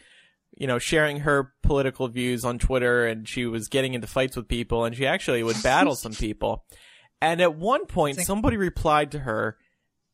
you 0.56 0.66
know, 0.66 0.78
sharing 0.78 1.20
her 1.20 1.52
political 1.62 2.08
views 2.08 2.44
on 2.44 2.58
Twitter, 2.58 3.06
and 3.06 3.28
she 3.28 3.46
was 3.46 3.68
getting 3.68 3.94
into 3.94 4.06
fights 4.06 4.36
with 4.36 4.48
people, 4.48 4.84
and 4.84 4.96
she 4.96 5.06
actually 5.06 5.42
would 5.42 5.62
battle 5.62 5.94
some 5.96 6.12
people. 6.12 6.64
And 7.20 7.40
at 7.40 7.54
one 7.56 7.86
point, 7.86 8.20
somebody 8.20 8.56
replied 8.56 9.12
to 9.12 9.20
her, 9.20 9.56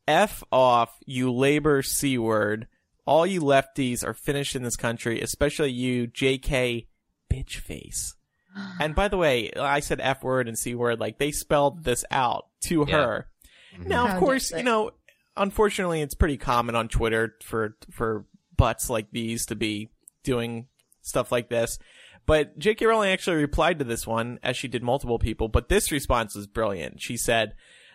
"F 0.06 0.42
off, 0.52 0.96
you 1.06 1.32
labor 1.32 1.82
c 1.82 2.18
word. 2.18 2.66
All 3.04 3.26
you 3.26 3.40
lefties 3.40 4.04
are 4.06 4.14
finished 4.14 4.54
in 4.54 4.62
this 4.62 4.76
country, 4.76 5.20
especially 5.20 5.72
you, 5.72 6.06
J.K. 6.06 6.86
bitch 7.32 7.56
face." 7.56 8.14
And 8.80 8.94
by 8.94 9.08
the 9.08 9.16
way, 9.16 9.50
I 9.58 9.80
said 9.80 9.98
F 10.02 10.22
word 10.22 10.46
and 10.46 10.58
C 10.58 10.74
word, 10.74 11.00
like 11.00 11.18
they 11.18 11.30
spelled 11.32 11.84
this 11.84 12.04
out 12.10 12.48
to 12.64 12.84
Yeah. 12.86 12.94
her. 12.96 13.26
Mm-hmm. 13.74 13.88
Now, 13.88 14.08
of 14.08 14.18
course, 14.20 14.50
you 14.50 14.62
know, 14.62 14.90
unfortunately, 15.38 16.02
it's 16.02 16.14
pretty 16.14 16.36
common 16.36 16.74
on 16.74 16.88
Twitter 16.88 17.34
for, 17.42 17.76
for 17.90 18.26
butts 18.54 18.90
like 18.90 19.06
these 19.10 19.46
to 19.46 19.54
be 19.56 19.88
doing 20.22 20.66
stuff 21.00 21.32
like 21.32 21.48
this. 21.48 21.78
But 22.26 22.58
J.K. 22.58 22.86
Rowling 22.86 23.10
actually 23.10 23.36
replied 23.36 23.78
to 23.80 23.84
this 23.84 24.06
one, 24.06 24.38
as 24.42 24.56
she 24.56 24.68
did 24.68 24.82
multiple 24.82 25.18
people, 25.18 25.48
but 25.48 25.68
this 25.68 25.90
response 25.90 26.34
was 26.36 26.46
brilliant. 26.46 27.00
She 27.00 27.16
said, 27.16 27.54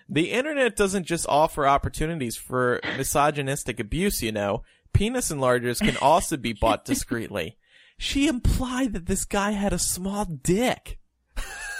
the 0.09 0.31
internet 0.31 0.75
doesn't 0.75 1.05
just 1.05 1.25
offer 1.29 1.65
opportunities 1.67 2.35
for 2.35 2.79
misogynistic 2.97 3.79
abuse, 3.79 4.21
you 4.21 4.31
know. 4.33 4.63
Penis 4.93 5.31
enlargers 5.31 5.79
can 5.79 5.95
also 5.97 6.35
be 6.37 6.53
bought 6.53 6.83
discreetly. 6.85 7.57
She 7.97 8.27
implied 8.27 8.93
that 8.93 9.05
this 9.05 9.25
guy 9.25 9.51
had 9.51 9.73
a 9.73 9.79
small 9.79 10.25
dick. 10.25 10.99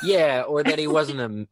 yeah, 0.04 0.43
or 0.48 0.64
that 0.64 0.80
he 0.80 0.88
wasn't 1.00 1.20
a, 1.20 1.48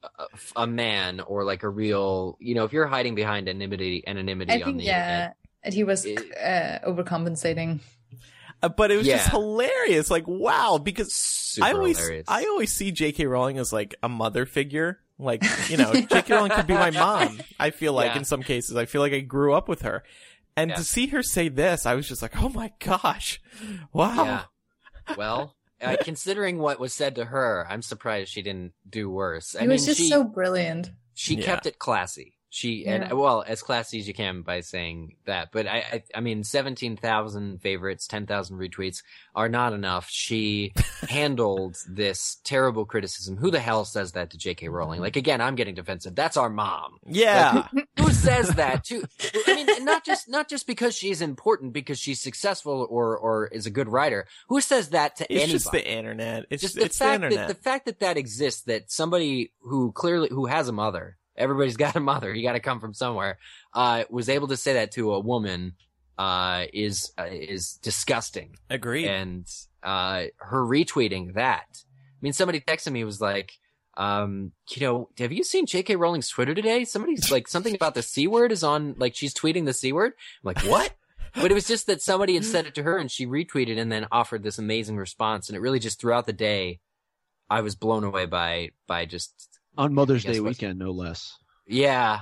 a, 0.57 0.63
a 0.63 0.67
man 0.67 1.19
or 1.19 1.43
like 1.43 1.63
a 1.63 1.69
real, 1.69 2.37
you 2.39 2.55
know, 2.55 2.63
if 2.63 2.71
you're 2.73 2.87
hiding 2.87 3.15
behind 3.15 3.47
anonymity, 3.49 4.03
anonymity 4.07 4.51
I 4.53 4.55
on 4.57 4.63
think 4.63 4.77
the 4.79 4.83
yeah, 4.85 5.07
internet. 5.07 5.35
and 5.63 5.73
he 5.73 5.83
was 5.83 6.05
It- 6.05 6.37
uh, 6.37 6.79
overcompensating. 6.89 7.79
Uh, 8.63 8.69
but 8.69 8.89
it 8.91 8.97
was 8.97 9.05
just 9.05 9.29
hilarious. 9.29 10.09
Like, 10.09 10.27
wow, 10.27 10.79
because 10.81 11.13
Super 11.13 11.67
I 11.67 11.71
always, 11.73 11.97
hilarious. 11.97 12.25
I 12.27 12.45
always 12.45 12.71
see 12.73 12.91
J.K. 12.91 13.25
Rowling 13.25 13.57
as 13.57 13.71
like 13.73 13.95
a 14.01 14.09
mother 14.09 14.45
figure. 14.45 14.99
Like, 15.19 15.43
you 15.69 15.77
know, 15.77 15.93
J.K. 15.93 16.23
Rowling 16.33 16.51
could 16.51 16.67
be 16.67 16.73
my 16.73 16.91
mom. 16.91 17.39
I 17.59 17.69
feel 17.69 17.93
like 17.93 18.11
Yeah. 18.13 18.19
in 18.19 18.25
some 18.25 18.41
cases, 18.43 18.75
I 18.75 18.85
feel 18.85 19.01
like 19.01 19.13
I 19.13 19.19
grew 19.19 19.53
up 19.53 19.67
with 19.69 19.81
her. 19.83 20.03
And 20.57 20.69
Yeah. 20.71 20.77
to 20.77 20.83
see 20.83 21.07
her 21.07 21.21
say 21.21 21.49
this, 21.49 21.85
I 21.85 21.95
was 21.95 22.07
just 22.07 22.21
like, 22.21 22.41
oh 22.41 22.49
my 22.49 22.71
gosh. 22.79 23.41
Wow. 23.93 24.23
Yeah. 24.25 25.15
Well, 25.17 25.55
uh, 25.81 25.97
considering 26.01 26.57
what 26.57 26.79
was 26.79 26.93
said 26.93 27.15
to 27.15 27.25
her, 27.25 27.67
I'm 27.69 27.81
surprised 27.81 28.31
she 28.31 28.41
didn't 28.41 28.73
do 28.89 29.09
worse. 29.09 29.55
I 29.55 29.59
He 29.61 29.67
mean, 29.67 29.73
was 29.75 29.85
just 29.85 29.99
she, 29.99 30.07
so 30.09 30.23
brilliant. 30.23 30.91
she 31.13 31.35
Yeah. 31.35 31.45
kept 31.45 31.65
it 31.65 31.77
classy. 31.79 32.34
She 32.55 32.85
and 32.85 33.11
well, 33.11 33.43
as 33.45 33.61
classy 33.61 33.99
as 33.99 34.07
you 34.07 34.13
can 34.13 34.41
by 34.41 34.61
saying 34.61 35.17
that. 35.25 35.49
But 35.51 35.67
I, 35.67 35.77
I, 35.91 36.03
I 36.15 36.19
mean, 36.21 36.45
seventeen 36.45 36.95
thousand 36.95 37.61
favorites, 37.61 38.07
ten 38.07 38.25
thousand 38.25 38.59
retweets 38.59 39.03
are 39.35 39.49
not 39.49 39.73
enough. 39.73 40.07
She 40.09 40.71
handled 41.09 41.75
this 41.85 42.37
terrible 42.45 42.85
criticism. 42.85 43.35
Who 43.35 43.51
the 43.51 43.59
hell 43.59 43.83
says 43.83 44.13
that 44.13 44.29
to 44.29 44.37
J.K. 44.37 44.69
Rowling? 44.69 45.01
Like 45.01 45.17
again, 45.17 45.41
I'm 45.41 45.55
getting 45.55 45.75
defensive. 45.75 46.15
That's 46.15 46.37
our 46.37 46.49
mom. 46.49 46.99
Yeah. 47.05 47.67
Who 47.99 48.11
says 48.11 48.47
that 48.55 48.85
to? 48.85 49.03
I 49.47 49.55
mean, 49.55 49.83
not 49.83 50.05
just 50.05 50.29
not 50.29 50.47
just 50.47 50.65
because 50.65 50.95
she's 50.95 51.19
important, 51.19 51.73
because 51.73 51.99
she's 51.99 52.21
successful 52.21 52.87
or 52.89 53.17
or 53.17 53.47
is 53.47 53.65
a 53.65 53.69
good 53.69 53.89
writer. 53.89 54.27
Who 54.47 54.61
says 54.61 54.91
that 54.91 55.17
to 55.17 55.23
it's 55.25 55.43
anybody? 55.43 55.51
just 55.51 55.71
the 55.73 55.85
internet. 55.85 56.45
It's 56.49 56.61
just 56.61 56.75
the 56.75 56.85
it's 56.85 56.97
the 56.97 57.03
fact 57.03 57.19
that 57.19 57.31
internet. 57.33 57.47
the 57.49 57.55
fact 57.55 57.85
that 57.87 57.99
that 57.99 58.15
exists 58.15 58.61
that 58.61 58.89
somebody 58.89 59.51
who 59.59 59.91
clearly 59.91 60.29
who 60.31 60.45
has 60.45 60.69
a 60.69 60.71
mother 60.71 61.17
everybody's 61.37 61.77
got 61.85 61.95
a 61.95 61.99
mother 61.99 62.33
you 62.33 62.43
got 62.43 62.53
to 62.53 62.59
come 62.59 62.79
from 62.79 62.93
somewhere 62.93 63.37
uh 63.73 64.03
was 64.09 64.29
able 64.29 64.47
to 64.47 64.57
say 64.57 64.73
that 64.73 64.91
to 64.91 65.13
a 65.13 65.19
woman 65.19 65.73
uh 66.17 66.65
is 66.73 67.11
uh, 67.17 67.23
is 67.29 67.73
disgusting 67.81 68.55
Agreed. 68.69 69.07
and 69.07 69.47
uh 69.83 70.25
her 70.37 70.63
retweeting 70.65 71.33
that 71.33 71.65
i 71.71 72.19
mean 72.21 72.33
somebody 72.33 72.59
texted 72.59 72.91
me 72.91 73.03
was 73.03 73.19
like 73.21 73.51
Um, 73.97 74.51
you 74.71 74.81
know, 74.85 75.07
have 75.19 75.31
you 75.31 75.43
seen 75.45 75.65
J.K. 75.65 75.95
Rowling's 75.95 76.27
Twitter 76.27 76.53
today? 76.53 76.83
Somebody's 76.83 77.31
like 77.31 77.47
something 77.47 77.73
about 77.73 77.93
the 77.95 78.01
c 78.03 78.27
word 78.27 78.51
is 78.51 78.61
on 78.61 78.93
like 78.97 79.15
she's 79.15 79.33
tweeting 79.33 79.63
the 79.65 79.71
c 79.73 79.93
word. 79.93 80.11
I'm 80.43 80.47
like, 80.51 80.59
what? 80.65 80.91
but 81.33 81.49
it 81.49 81.53
was 81.53 81.65
just 81.65 81.87
that 81.87 82.01
somebody 82.01 82.33
had 82.33 82.43
said 82.43 82.65
it 82.65 82.75
to 82.75 82.83
her 82.83 82.97
and 82.97 83.09
she 83.09 83.25
retweeted 83.25 83.79
and 83.79 83.89
then 83.89 84.05
offered 84.11 84.43
this 84.43 84.59
amazing 84.59 84.97
response, 84.97 85.47
and 85.47 85.55
it 85.55 85.61
really 85.61 85.79
just 85.79 85.97
throughout 85.99 86.25
the 86.25 86.33
day, 86.33 86.81
I 87.49 87.61
was 87.61 87.75
blown 87.75 88.03
away 88.03 88.25
by 88.25 88.71
by 88.85 89.05
just 89.05 89.54
On 89.77 89.93
Mother's 89.93 90.23
Day 90.23 90.39
what's- 90.39 90.57
weekend, 90.59 90.79
no 90.79 90.91
less. 90.91 91.37
yeah. 91.67 92.21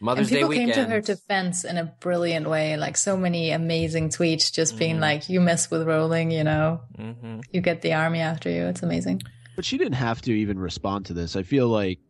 Mother's 0.00 0.30
Day 0.30 0.42
weekend. 0.42 0.70
and 0.70 0.70
people 0.70 0.74
Day 0.74 0.74
came 0.74 0.84
to 0.84 0.90
her 0.90 1.00
defense 1.00 1.64
in 1.64 1.76
a 1.78 1.84
brilliant 2.00 2.48
way. 2.48 2.76
Like 2.76 2.96
so 2.96 3.16
many 3.16 3.50
amazing 3.50 4.08
tweets, 4.08 4.52
just 4.52 4.76
being 4.78 4.96
Mhm. 4.96 5.00
like, 5.00 5.28
"You 5.28 5.40
mess 5.40 5.70
with 5.70 5.82
Rowling, 5.86 6.30
you 6.32 6.42
know, 6.44 6.80
hmm 6.96 7.40
you 7.52 7.60
get 7.60 7.82
the 7.82 7.92
army 7.92 8.18
after 8.20 8.50
you." 8.50 8.62
It's 8.64 8.82
amazing. 8.82 9.22
But 9.54 9.64
she 9.64 9.76
didn't 9.78 9.94
have 9.94 10.20
to 10.22 10.32
even 10.32 10.58
respond 10.58 11.06
to 11.06 11.12
this. 11.14 11.36
I 11.36 11.42
feel 11.42 11.68
like 11.68 12.00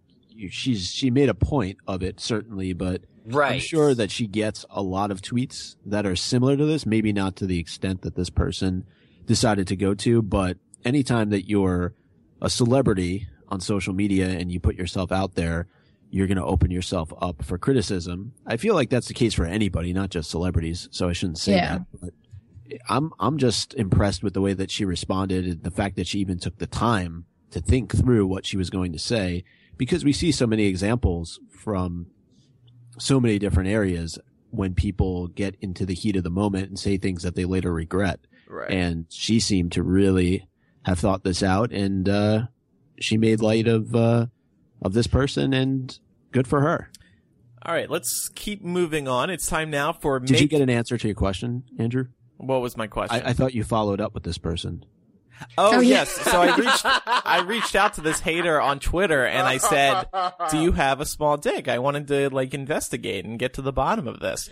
she's 0.50 0.90
she 0.90 1.10
made 1.10 1.28
a 1.28 1.34
point 1.34 1.78
of 1.86 2.02
it 2.02 2.18
certainly, 2.20 2.72
but 2.72 3.02
right. 3.26 3.54
I'm 3.54 3.58
sure 3.60 3.94
that 3.94 4.10
she 4.10 4.26
gets 4.26 4.64
a 4.70 4.80
lot 4.82 5.10
of 5.10 5.20
tweets 5.20 5.74
that 5.84 6.06
are 6.06 6.16
similar 6.16 6.56
to 6.56 6.64
this, 6.64 6.86
maybe 6.86 7.12
not 7.12 7.36
to 7.36 7.46
the 7.46 7.58
extent 7.58 8.02
that 8.02 8.14
this 8.14 8.30
person 8.30 8.84
decided 9.26 9.66
to 9.66 9.76
go 9.76 9.92
to, 9.94 10.22
but 10.22 10.56
anytime 10.84 11.28
that 11.30 11.46
you're 11.48 11.94
a 12.40 12.48
celebrity 12.48 13.26
on 13.52 13.60
social 13.60 13.92
media 13.92 14.28
and 14.28 14.50
you 14.50 14.58
put 14.58 14.74
yourself 14.76 15.12
out 15.12 15.34
there, 15.34 15.66
you're 16.10 16.26
going 16.26 16.38
to 16.38 16.44
open 16.44 16.70
yourself 16.70 17.12
up 17.20 17.44
for 17.44 17.58
criticism. 17.58 18.32
I 18.46 18.56
feel 18.56 18.74
like 18.74 18.90
that's 18.90 19.08
the 19.08 19.14
case 19.14 19.34
for 19.34 19.44
anybody, 19.44 19.92
not 19.92 20.10
just 20.10 20.30
celebrities. 20.30 20.88
So 20.90 21.08
I 21.08 21.12
shouldn't 21.12 21.38
say 21.38 21.56
Yeah. 21.56 21.78
that, 21.78 21.86
but 22.00 22.10
I'm, 22.88 23.12
I'm 23.20 23.36
just 23.38 23.74
impressed 23.74 24.22
with 24.22 24.32
the 24.34 24.40
way 24.40 24.54
that 24.54 24.70
she 24.70 24.84
responded 24.86 25.44
and 25.46 25.62
the 25.62 25.70
fact 25.70 25.96
that 25.96 26.06
she 26.06 26.18
even 26.20 26.38
took 26.38 26.58
the 26.58 26.66
time 26.66 27.26
to 27.50 27.60
think 27.60 27.94
through 27.94 28.26
what 28.26 28.46
she 28.46 28.56
was 28.56 28.70
going 28.70 28.92
to 28.92 28.98
say 28.98 29.44
because 29.76 30.04
we 30.04 30.12
see 30.12 30.32
so 30.32 30.46
many 30.46 30.64
examples 30.64 31.38
from 31.50 32.06
so 32.98 33.20
many 33.20 33.38
different 33.38 33.68
areas 33.68 34.18
when 34.50 34.74
people 34.74 35.28
get 35.28 35.56
into 35.60 35.84
the 35.84 35.94
heat 35.94 36.16
of 36.16 36.24
the 36.24 36.30
moment 36.30 36.68
and 36.68 36.78
say 36.78 36.96
things 36.96 37.22
that 37.22 37.34
they 37.34 37.44
later 37.44 37.72
regret. 37.72 38.20
Right. 38.48 38.70
And 38.70 39.06
she 39.10 39.40
seemed 39.40 39.72
to 39.72 39.82
really 39.82 40.46
have 40.84 40.98
thought 40.98 41.24
this 41.24 41.42
out 41.42 41.72
and, 41.72 42.08
uh, 42.08 42.46
she 43.02 43.16
made 43.16 43.40
light 43.40 43.66
of, 43.68 43.94
uh, 43.94 44.26
of 44.82 44.92
this 44.92 45.06
person 45.06 45.52
and 45.52 45.98
good 46.30 46.46
for 46.46 46.60
her. 46.60 46.90
All 47.64 47.72
right, 47.74 47.88
let's 47.88 48.28
keep 48.34 48.62
moving 48.64 49.06
on. 49.06 49.30
It's 49.30 49.46
time 49.46 49.70
now 49.70 49.92
for 49.92 50.18
Did 50.18 50.32
make. 50.32 50.40
you 50.40 50.48
get 50.48 50.60
an 50.62 50.70
answer 50.70 50.98
to 50.98 51.08
your 51.08 51.14
question, 51.14 51.64
Andrew? 51.78 52.06
what 52.38 52.60
was 52.60 52.76
my 52.76 52.88
question? 52.88 53.22
I, 53.24 53.30
I 53.30 53.32
thought 53.34 53.54
you 53.54 53.62
followed 53.62 54.00
up 54.00 54.14
with 54.14 54.24
this 54.24 54.36
person. 54.38 54.84
oh, 55.56 55.76
Oh, 55.76 55.80
yeah. 55.80 55.98
yes. 56.00 56.10
So 56.10 56.40
I 56.42 56.56
reached 56.56 56.84
I 56.84 57.40
reached 57.42 57.76
out 57.76 57.94
to 57.94 58.00
this 58.00 58.18
hater 58.18 58.60
on 58.60 58.80
Twitter 58.80 59.24
and 59.24 59.46
I 59.46 59.58
said, 59.58 60.06
"Do 60.50 60.58
you 60.60 60.72
have 60.72 61.00
a 61.00 61.06
small 61.06 61.36
dick? 61.36 61.68
I 61.68 61.78
wanted 61.78 62.08
to 62.08 62.30
like 62.30 62.52
investigate 62.52 63.24
and 63.24 63.38
get 63.38 63.54
to 63.54 63.62
the 63.62 63.72
bottom 63.72 64.08
of 64.08 64.18
this." 64.18 64.50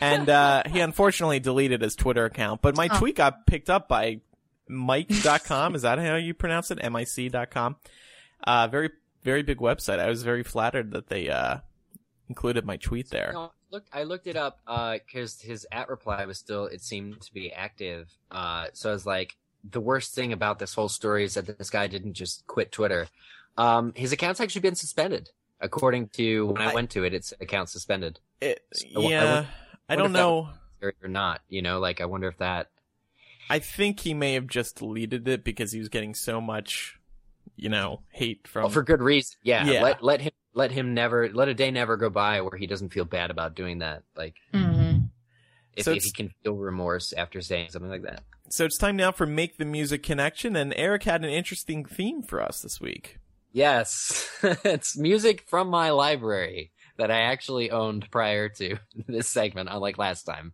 And 0.00 0.28
uh, 0.28 0.64
he 0.66 0.80
unfortunately 0.80 1.38
deleted 1.40 1.80
his 1.80 1.94
Twitter 1.94 2.24
account, 2.24 2.60
but 2.60 2.76
my 2.76 2.88
Oh. 2.90 2.98
tweet 2.98 3.14
got 3.16 3.46
picked 3.46 3.70
up 3.70 3.88
by 3.88 4.20
Mic.com. 4.68 5.74
Is 5.74 5.82
that 5.82 5.98
how 5.98 6.16
you 6.16 6.34
pronounce 6.34 6.70
it? 6.70 6.78
M-I-C.com. 6.80 7.76
Uh, 8.44 8.68
very, 8.68 8.90
very 9.22 9.42
big 9.42 9.58
website. 9.58 9.98
I 9.98 10.08
was 10.08 10.22
very 10.22 10.42
flattered 10.42 10.92
that 10.92 11.08
they, 11.08 11.28
uh, 11.28 11.58
included 12.28 12.64
my 12.64 12.76
tweet 12.76 13.10
there. 13.10 13.30
No, 13.32 13.52
look, 13.70 13.84
I 13.92 14.02
looked 14.04 14.26
it 14.26 14.36
up 14.36 14.60
uh, 14.66 14.98
because 15.04 15.40
his 15.40 15.66
at 15.72 15.88
reply 15.88 16.26
was 16.26 16.38
still 16.38 16.66
it 16.66 16.82
seemed 16.82 17.20
to 17.22 17.32
be 17.32 17.50
active. 17.52 18.10
Uh, 18.30 18.66
so 18.74 18.90
I 18.90 18.92
was 18.92 19.06
like, 19.06 19.36
the 19.68 19.80
worst 19.80 20.14
thing 20.14 20.32
about 20.32 20.58
this 20.58 20.74
whole 20.74 20.88
story 20.88 21.24
is 21.24 21.34
that 21.34 21.58
this 21.58 21.70
guy 21.70 21.86
didn't 21.86 22.14
just 22.14 22.46
quit 22.46 22.70
Twitter. 22.70 23.08
Um, 23.56 23.92
his 23.96 24.12
account's 24.12 24.40
actually 24.40 24.60
been 24.60 24.74
suspended. 24.76 25.30
According 25.60 26.10
to 26.10 26.46
when 26.46 26.62
I, 26.62 26.70
I- 26.70 26.74
went 26.74 26.90
to 26.90 27.02
it, 27.04 27.12
it's 27.14 27.32
account 27.40 27.68
suspended. 27.70 28.20
It, 28.40 28.60
I 28.94 28.98
wo- 29.00 29.06
I 29.06 29.10
yeah, 29.10 29.44
I 29.88 29.96
don't 29.96 30.12
know. 30.12 30.50
Or 30.80 30.92
not, 31.08 31.40
you 31.48 31.60
know, 31.62 31.80
like 31.80 32.00
I 32.00 32.04
wonder 32.04 32.28
if 32.28 32.36
that. 32.38 32.68
I 33.50 33.58
think 33.58 34.00
he 34.00 34.14
may 34.14 34.34
have 34.34 34.46
just 34.46 34.76
deleted 34.76 35.26
it 35.28 35.44
because 35.44 35.72
he 35.72 35.78
was 35.78 35.88
getting 35.88 36.14
so 36.14 36.40
much, 36.40 36.98
you 37.56 37.68
know, 37.68 38.02
hate 38.10 38.46
from. 38.46 38.64
Well, 38.64 38.70
for 38.70 38.82
good 38.82 39.02
reason. 39.02 39.36
Yeah, 39.42 39.64
Yeah. 39.66 39.82
Let 39.82 40.02
let 40.02 40.20
him 40.20 40.32
let 40.54 40.70
him 40.72 40.94
never 40.94 41.28
let 41.30 41.48
a 41.48 41.54
day 41.54 41.70
never 41.70 41.96
go 41.96 42.10
by 42.10 42.40
where 42.40 42.58
he 42.58 42.66
doesn't 42.66 42.92
feel 42.92 43.04
bad 43.04 43.30
about 43.30 43.54
doing 43.54 43.78
that. 43.78 44.02
Like 44.16 44.36
hmm 44.52 44.98
if, 45.74 45.84
So 45.84 45.92
if 45.92 46.02
he 46.02 46.10
can 46.10 46.30
feel 46.42 46.56
remorse 46.56 47.12
after 47.12 47.40
saying 47.40 47.70
something 47.70 47.90
like 47.90 48.02
that. 48.02 48.24
so 48.50 48.64
it's 48.64 48.76
time 48.76 48.96
now 48.96 49.12
for 49.12 49.26
Make 49.26 49.58
the 49.58 49.64
Music 49.64 50.02
Connection, 50.02 50.56
and 50.56 50.74
Eric 50.76 51.04
had 51.04 51.24
an 51.24 51.30
interesting 51.30 51.84
theme 51.84 52.22
for 52.22 52.42
us 52.42 52.62
this 52.62 52.80
week. 52.80 53.18
Yes, 53.52 54.28
it's 54.64 54.96
music 54.98 55.44
from 55.46 55.68
my 55.68 55.90
library 55.90 56.72
that 56.96 57.12
I 57.12 57.20
actually 57.20 57.70
owned 57.70 58.10
prior 58.10 58.48
to 58.48 58.76
this 59.06 59.28
segment, 59.28 59.68
unlike 59.70 59.98
last 59.98 60.24
time, 60.24 60.52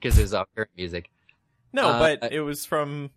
because 0.00 0.18
it 0.18 0.22
was 0.22 0.34
all 0.34 0.46
current 0.56 0.70
music. 0.76 1.08
No, 1.74 1.88
Uh, 1.88 1.98
but 1.98 2.24
I- 2.24 2.28
it 2.36 2.40
was 2.40 2.64
from 2.64 3.10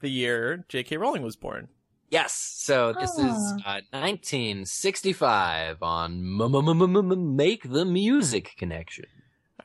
the 0.00 0.08
year 0.08 0.64
J.K. 0.68 0.96
Rowling 0.96 1.22
was 1.22 1.36
born. 1.36 1.68
Yes, 2.10 2.32
so 2.32 2.92
this 2.92 3.10
is 3.18 3.52
uh, 3.66 3.80
1965 3.92 5.82
on 5.82 7.36
Make 7.36 7.70
the 7.70 7.84
Music 7.84 8.54
Connection. 8.56 9.06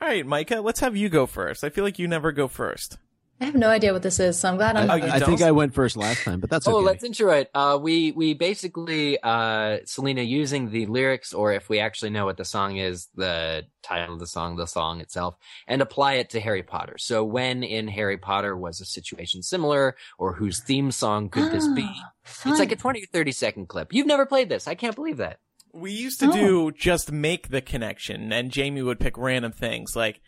All 0.02 0.08
right, 0.08 0.26
Micah, 0.26 0.62
let's 0.62 0.80
have 0.80 0.96
you 0.96 1.10
go 1.10 1.26
first. 1.26 1.64
I 1.64 1.70
feel 1.70 1.84
like 1.84 2.00
you 2.00 2.08
never 2.08 2.32
go 2.32 2.48
first. 2.48 2.98
I 3.42 3.46
have 3.46 3.56
no 3.56 3.70
idea 3.70 3.94
what 3.94 4.02
this 4.02 4.20
is, 4.20 4.38
so 4.38 4.50
I'm 4.50 4.58
glad 4.58 4.76
I, 4.76 4.82
I'm. 4.82 4.90
Oh, 4.92 4.96
you 4.96 5.04
I 5.12 5.20
think? 5.20 5.42
I 5.42 5.52
went 5.52 5.74
first 5.74 5.96
last 5.96 6.24
time, 6.24 6.42
but 6.42 6.50
that's 6.50 6.68
okay. 6.68 6.76
Oh, 6.76 6.80
let's 6.82 7.04
intro 7.06 7.32
it. 7.32 7.50
Uh, 7.54 7.80
we 7.82 8.12
we 8.12 8.34
basically 8.34 9.18
uh, 9.24 9.78
Selena 9.86 10.22
using 10.22 10.72
the 10.72 10.86
lyrics, 10.88 11.34
or 11.34 11.54
if 11.54 11.70
we 11.70 11.80
actually 11.80 12.10
know 12.10 12.26
what 12.26 12.36
the 12.36 12.44
song 12.44 12.76
is, 12.78 13.08
the 13.16 13.66
title 13.82 14.16
of 14.16 14.20
the 14.20 14.28
song, 14.28 14.58
the 14.58 14.68
song 14.68 15.00
itself, 15.00 15.38
and 15.68 15.82
apply 15.82 16.16
it 16.16 16.32
to 16.32 16.42
Harry 16.42 16.64
Potter. 16.64 16.98
So, 16.98 17.24
when 17.24 17.64
in 17.64 17.88
Harry 17.88 18.18
Potter 18.18 18.58
was 18.58 18.82
a 18.82 18.86
situation 18.86 19.42
similar, 19.42 19.96
or 20.18 20.34
whose 20.34 20.62
theme 20.62 20.92
song 20.92 21.30
could 21.30 21.50
this 21.52 21.68
be? 21.70 21.88
Ah, 21.90 22.12
fun. 22.24 22.52
It's 22.52 22.60
like 22.60 22.74
a 22.74 22.76
twenty 22.76 23.04
or 23.04 23.08
thirty 23.14 23.32
second 23.32 23.68
clip. 23.70 23.94
You've 23.94 24.08
never 24.08 24.26
played 24.26 24.50
this. 24.50 24.68
I 24.68 24.76
can't 24.76 24.96
believe 24.96 25.18
that. 25.18 25.40
We 25.72 25.92
used 25.92 26.20
to 26.20 26.28
Oh. 26.28 26.32
do 26.34 26.72
just 26.72 27.10
make 27.12 27.50
the 27.50 27.62
connection, 27.62 28.34
and 28.34 28.52
Jamie 28.52 28.82
would 28.82 29.00
pick 29.00 29.18
random 29.18 29.54
things 29.54 29.96
like 29.96 30.20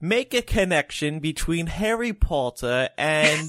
make 0.00 0.34
a 0.34 0.42
connection 0.42 1.18
between 1.20 1.66
Harry 1.66 2.12
Potter 2.12 2.88
and 2.98 3.48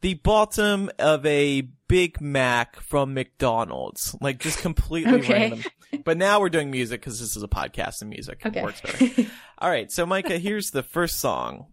the 0.00 0.14
bottom 0.14 0.90
of 0.98 1.24
a 1.24 1.62
Big 1.88 2.20
Mac 2.20 2.80
from 2.80 3.14
McDonald's. 3.14 4.16
Like 4.20 4.38
just 4.40 4.58
completely 4.58 5.20
Okay. 5.20 5.32
random. 5.32 5.64
But 6.04 6.16
now 6.18 6.40
we're 6.40 6.48
doing 6.50 6.70
music 6.70 7.00
because 7.00 7.20
this 7.20 7.36
is 7.36 7.42
a 7.42 7.48
podcast 7.48 8.00
and 8.00 8.10
music 8.10 8.44
Okay. 8.44 8.62
works 8.62 8.80
better. 8.80 9.30
All 9.58 9.70
right, 9.70 9.90
so 9.92 10.04
Micah, 10.04 10.38
here's 10.38 10.70
the 10.70 10.82
first 10.82 11.20
song. 11.20 11.66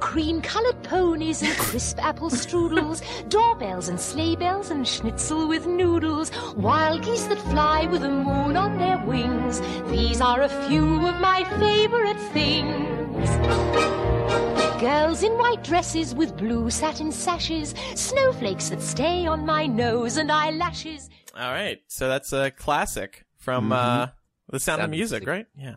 Cream 0.00 0.40
colored 0.40 0.82
ponies 0.82 1.42
and 1.42 1.56
crisp 1.56 2.02
apple 2.04 2.30
strudels, 2.30 3.02
doorbells 3.28 3.88
and 3.88 4.00
sleigh 4.00 4.36
bells 4.36 4.70
and 4.70 4.86
schnitzel 4.86 5.48
with 5.48 5.66
noodles, 5.66 6.30
wild 6.56 7.02
geese 7.02 7.24
that 7.24 7.38
fly 7.50 7.86
with 7.86 8.02
the 8.02 8.10
moon 8.10 8.56
on 8.56 8.78
their 8.78 8.98
wings. 9.06 9.60
These 9.90 10.20
are 10.20 10.42
a 10.42 10.48
few 10.68 11.06
of 11.06 11.20
my 11.20 11.44
favorite 11.58 12.20
things. 12.32 13.30
Girls 14.80 15.22
in 15.22 15.32
white 15.38 15.64
dresses 15.64 16.14
with 16.14 16.36
blue 16.36 16.68
satin 16.70 17.10
sashes, 17.10 17.74
snowflakes 17.94 18.68
that 18.68 18.82
stay 18.82 19.26
on 19.26 19.46
my 19.46 19.66
nose 19.66 20.18
and 20.18 20.30
eyelashes. 20.30 21.08
All 21.34 21.50
right, 21.50 21.80
so 21.88 22.08
that's 22.08 22.32
a 22.32 22.50
classic 22.50 23.24
from 23.36 23.72
uh, 23.72 24.08
The 24.50 24.58
Sound 24.58 24.58
of 24.58 24.62
Sound 24.62 24.82
of 24.82 24.90
Music, 24.90 25.26
Music. 25.26 25.28
right? 25.28 25.46
Yeah. 25.56 25.74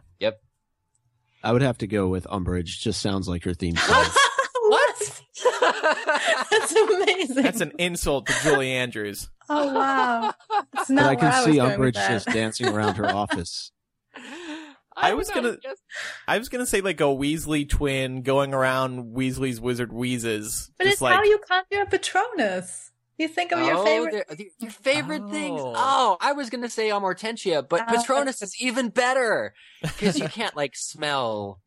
Yep. 1.44 1.50
I 1.50 1.54
would 1.54 1.62
have 1.62 1.78
to 1.80 1.88
go 1.88 2.08
with 2.08 2.26
Umbridge. 2.26 2.80
Just 2.80 3.02
sounds 3.02 3.28
like 3.28 3.44
her 3.44 3.54
theme 3.54 3.76
song. 3.76 4.06
what? 4.68 5.22
That's 6.52 6.72
amazing. 6.74 7.44
That's 7.44 7.62
an 7.62 7.72
insult 7.80 8.28
to 8.28 8.34
Julie 8.44 8.72
Andrews. 8.72 9.30
oh 9.50 9.74
wow. 9.74 10.34
It's 10.76 10.90
but 10.90 11.00
I 11.00 11.16
can 11.16 11.26
was 11.28 11.46
see 11.46 11.58
going 11.58 11.80
Umbridge 11.80 11.94
just 11.94 12.28
dancing 12.28 12.68
around 12.68 12.96
her 12.96 13.08
office. 13.08 13.72
I 15.02 15.14
was 15.14 15.30
gonna- 15.30 15.58
just- 15.64 15.82
I 16.28 16.38
was 16.38 16.50
gonna 16.50 16.66
say 16.66 16.82
like 16.82 17.00
a 17.00 17.06
Weasley 17.06 17.68
twin 17.68 18.22
going 18.22 18.54
around 18.54 19.16
Weasley's 19.16 19.62
wizard 19.62 19.94
wheezes. 19.94 20.70
But 20.78 20.84
just 20.86 20.94
it's 20.96 21.02
like 21.02 21.16
how 21.16 21.24
you 21.24 21.40
conjure 21.48 21.84
a 21.84 21.86
Patronus. 21.86 22.92
You 23.20 23.28
think 23.28 23.52
of 23.52 23.60
your 23.60 23.76
oh, 23.78 23.84
favorite. 23.86 24.12
they're- 24.12 24.36
they're- 24.38 24.48
your 24.60 24.72
favorite 24.72 25.30
things. 25.30 25.62
Oh. 25.62 25.74
Oh, 25.76 26.18
I 26.22 26.32
was 26.32 26.50
gonna 26.50 26.70
say 26.70 26.90
Amortentia, 26.90 27.68
but 27.68 27.82
Oh, 27.88 27.96
Patronus 27.98 28.42
is 28.42 28.60
even 28.62 28.90
better 28.90 29.54
because 29.82 30.18
you 30.18 30.28
can't 30.30 30.56
like 30.56 30.76
smell. 30.76 31.60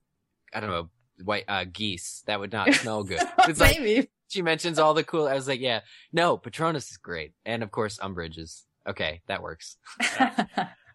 I 0.52 0.60
don't 0.60 0.70
know, 0.70 0.88
white 1.22 1.44
uh, 1.48 1.64
geese. 1.70 2.22
That 2.26 2.40
would 2.40 2.52
not 2.52 2.72
smell 2.74 3.04
good. 3.04 3.20
It's 3.48 3.60
like 3.60 3.78
Maybe. 3.78 4.08
she 4.28 4.42
mentions 4.42 4.78
all 4.78 4.94
the 4.94 5.04
cool. 5.04 5.28
I 5.28 5.34
was 5.34 5.46
like, 5.46 5.60
yeah, 5.60 5.80
no, 6.12 6.36
Patronus 6.38 6.90
is 6.90 6.96
great, 6.96 7.32
and 7.44 7.62
of 7.62 7.70
course 7.70 7.98
Umbridge 7.98 8.38
is 8.38 8.64
okay. 8.88 9.20
That 9.28 9.42
works. 9.42 9.76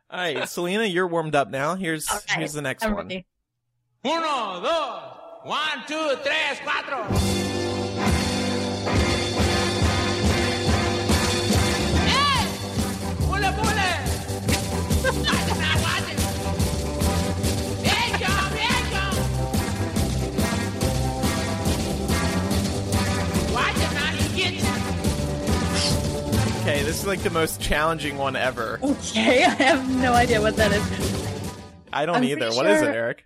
All 0.10 0.20
right, 0.20 0.48
Selena, 0.50 0.86
you're 0.86 1.08
warmed 1.08 1.36
up 1.36 1.50
now. 1.50 1.76
Here's 1.76 2.10
All 2.10 2.16
right, 2.16 2.38
here's 2.38 2.54
the 2.54 2.62
next 2.62 2.84
I'm 2.84 2.94
one. 2.96 3.08
ready. 3.08 3.26
Uno, 4.06 4.62
dos, 4.62 5.18
one, 5.44 5.84
two, 5.86 6.16
tres, 6.24 6.58
cuatro. 6.60 7.57
Is 26.88 27.06
like 27.06 27.20
the 27.22 27.30
most 27.30 27.62
challenging 27.62 28.18
one 28.18 28.36
ever. 28.36 28.80
Okay, 28.82 29.44
I 29.46 29.50
have 29.50 29.90
no 29.98 30.14
idea 30.14 30.42
what 30.42 30.56
that 30.56 30.72
is. 30.72 31.52
I 31.92 32.06
don't 32.06 32.18
I'm 32.18 32.24
either. 32.24 32.38
pretty 32.42 32.56
What 32.56 32.66
is 32.68 32.82
it, 32.82 32.96
Eric? 32.96 33.26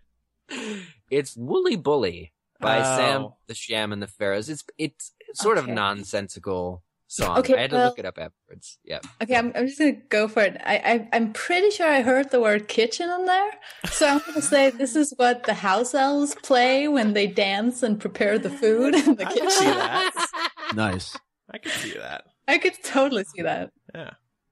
It's 1.09 1.35
Woolly 1.35 1.75
Bully 1.75 2.31
by 2.59 2.79
oh. 2.79 2.83
Sam 2.97 3.21
Oh. 3.23 3.35
the 3.47 3.53
Sham 3.55 3.91
and 3.93 4.01
the 4.01 4.07
Pharaohs. 4.07 4.49
It's 4.49 4.63
it's 4.77 5.11
sort 5.33 5.57
of 5.57 5.67
nonsensical 5.67 6.83
song. 7.07 7.39
Okay, 7.39 7.55
I 7.55 7.61
had 7.61 7.69
to 7.71 7.75
well- 7.75 7.89
look 7.89 7.99
it 7.99 8.05
up 8.05 8.17
afterwards. 8.17 8.77
Yeah. 8.83 8.99
Okay, 9.21 9.35
I'm, 9.35 9.51
I'm 9.55 9.67
just 9.67 9.79
gonna 9.79 9.91
go 10.09 10.27
for 10.27 10.41
it. 10.41 10.59
I, 10.65 10.75
I 10.77 11.09
I'm 11.13 11.31
pretty 11.33 11.69
sure 11.71 11.87
I 11.87 12.01
heard 12.01 12.31
the 12.31 12.41
word 12.41 12.67
kitchen 12.67 13.09
in 13.09 13.25
there, 13.25 13.51
so 13.91 14.07
I'm 14.07 14.21
gonna 14.25 14.41
say 14.41 14.69
this 14.71 14.95
is 14.95 15.13
what 15.17 15.43
the 15.43 15.53
house 15.53 15.93
elves 15.93 16.35
play 16.35 16.87
when 16.87 17.13
they 17.13 17.27
dance 17.27 17.83
and 17.83 17.99
prepare 17.99 18.39
the 18.39 18.49
food 18.49 18.95
in 18.95 19.15
the 19.15 19.25
I 19.27 19.33
can 19.33 19.49
see 19.49 19.59
kitchen. 19.65 19.77
that. 19.77 20.27
Nice. 20.73 21.17
I 21.53 21.57
can 21.57 21.71
see 21.73 21.93
that. 21.97 22.23
I 22.47 22.57
could 22.57 22.73
totally 22.83 23.23
see 23.23 23.43
that. 23.43 23.71
Yeah, 23.93 24.11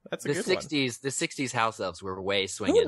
that's 0.10 0.26
a 0.26 0.30
The 0.30 0.34
good 0.36 0.46
sixties, 0.46 0.98
the 1.00 1.12
sixties 1.12 1.52
house 1.52 1.80
elves 1.80 2.02
were 2.02 2.22
way 2.22 2.44
Ooh, 2.44 2.48
swinging. 2.48 2.84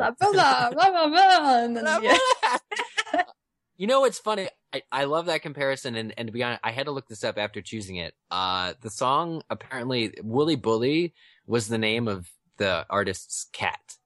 you 3.78 3.88
know 3.88 4.02
what's 4.02 4.20
funny? 4.20 4.48
I, 4.74 4.84
I 4.92 5.04
love 5.06 5.26
that 5.26 5.42
comparison, 5.42 5.96
and, 5.96 6.14
and 6.18 6.28
to 6.28 6.32
be 6.32 6.44
honest, 6.44 6.62
I 6.64 6.72
had 6.72 6.86
to 6.86 6.92
look 6.92 7.08
this 7.08 7.24
up 7.24 7.38
after 7.38 7.62
choosing 7.62 7.98
it. 7.98 8.14
Uh, 8.30 8.74
the 8.82 8.90
song 8.90 9.42
apparently 9.50 10.14
"Woolly 10.24 10.56
Bully" 10.56 11.14
was 11.46 11.68
the 11.68 11.78
name 11.78 12.08
of 12.08 12.30
the 12.58 12.86
artist's 12.90 13.48
cat. 13.52 13.98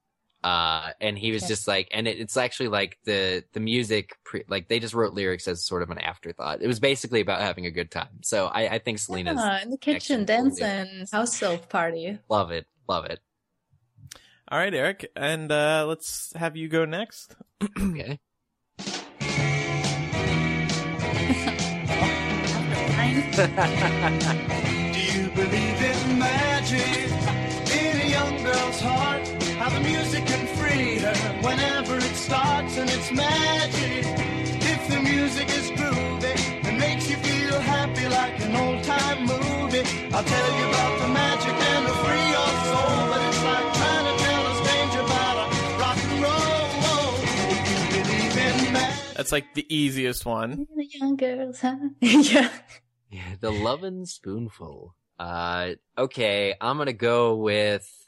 Uh, 0.46 0.92
and 1.00 1.18
he 1.18 1.32
was 1.32 1.42
Okay. 1.42 1.48
just 1.48 1.66
like, 1.66 1.88
and 1.92 2.06
it, 2.06 2.20
it's 2.20 2.36
actually 2.36 2.68
like 2.68 2.98
the 3.04 3.42
the 3.52 3.58
music, 3.58 4.16
pre, 4.24 4.44
like 4.48 4.68
they 4.68 4.78
just 4.78 4.94
wrote 4.94 5.12
lyrics 5.12 5.48
as 5.48 5.64
sort 5.64 5.82
of 5.82 5.90
an 5.90 5.98
afterthought. 5.98 6.62
It 6.62 6.68
was 6.68 6.78
basically 6.78 7.20
about 7.20 7.40
having 7.40 7.66
a 7.66 7.70
good 7.72 7.90
time. 7.90 8.22
So 8.22 8.46
I, 8.46 8.74
I 8.74 8.78
think 8.78 8.98
Selena's 9.00 9.40
Yeah, 9.40 9.62
in 9.62 9.70
the 9.70 9.76
kitchen, 9.76 10.20
excellent. 10.20 10.58
dancing, 10.58 11.06
house 11.10 11.42
elf 11.42 11.68
party. 11.68 12.20
love 12.28 12.52
it, 12.52 12.66
love 12.88 13.06
it. 13.06 13.18
All 14.48 14.56
right, 14.60 14.72
Eric, 14.72 15.10
and 15.16 15.50
uh, 15.50 15.84
let's 15.88 16.32
have 16.36 16.56
you 16.56 16.68
go 16.68 16.84
next. 16.84 17.34
Okay. 17.76 18.20
Do 23.36 25.00
you 25.00 25.28
believe 25.30 25.82
in 25.82 26.18
magic? 26.18 27.10
In 27.72 28.00
a 28.00 28.08
young 28.08 28.42
girl's 28.44 28.80
heart, 28.80 29.25
how 29.66 29.78
the 29.78 29.88
music 29.88 30.24
can 30.26 30.46
free 30.58 30.98
her 31.00 31.14
whenever 31.42 31.96
it 31.96 32.14
starts, 32.14 32.76
and 32.78 32.88
it's 32.88 33.10
magic. 33.10 34.04
If 34.72 34.88
the 34.88 35.00
music 35.00 35.48
is 35.48 35.70
groovy 35.72 36.36
and 36.66 36.78
makes 36.78 37.10
you 37.10 37.16
feel 37.16 37.58
happy 37.60 38.06
like 38.08 38.40
an 38.46 38.54
old 38.54 38.84
time 38.84 39.20
movie, 39.26 39.82
I'll 40.14 40.22
tell 40.22 40.50
you 40.58 40.68
about 40.68 41.00
the 41.00 41.08
magic 41.08 41.54
and 41.72 41.86
to 41.88 41.94
free 42.04 42.26
your 42.36 42.52
soul. 42.68 42.98
But 43.10 43.20
it's 43.28 43.42
like 43.50 43.68
trying 43.80 44.06
to 44.10 44.14
tell 44.24 44.42
a 44.46 44.54
stranger 44.62 45.00
about 45.00 45.36
a 45.42 45.46
rock 45.82 45.98
and 46.10 46.22
roll. 46.22 47.10
If 47.58 47.66
you 47.82 48.02
believe 48.04 48.66
in 48.68 48.72
magic. 48.72 49.16
That's 49.16 49.32
like 49.32 49.54
the 49.54 49.66
easiest 49.68 50.24
one. 50.24 50.52
In 50.74 50.80
a 50.80 50.84
young 50.84 51.16
girl's 51.16 51.60
heart. 51.60 51.80
yeah. 52.00 52.50
Yeah, 53.10 53.34
the 53.40 53.50
lovin' 53.50 54.06
spoonful. 54.06 54.94
Uh, 55.18 55.70
okay, 55.98 56.54
I'm 56.60 56.78
gonna 56.78 56.92
go 56.92 57.34
with, 57.34 58.05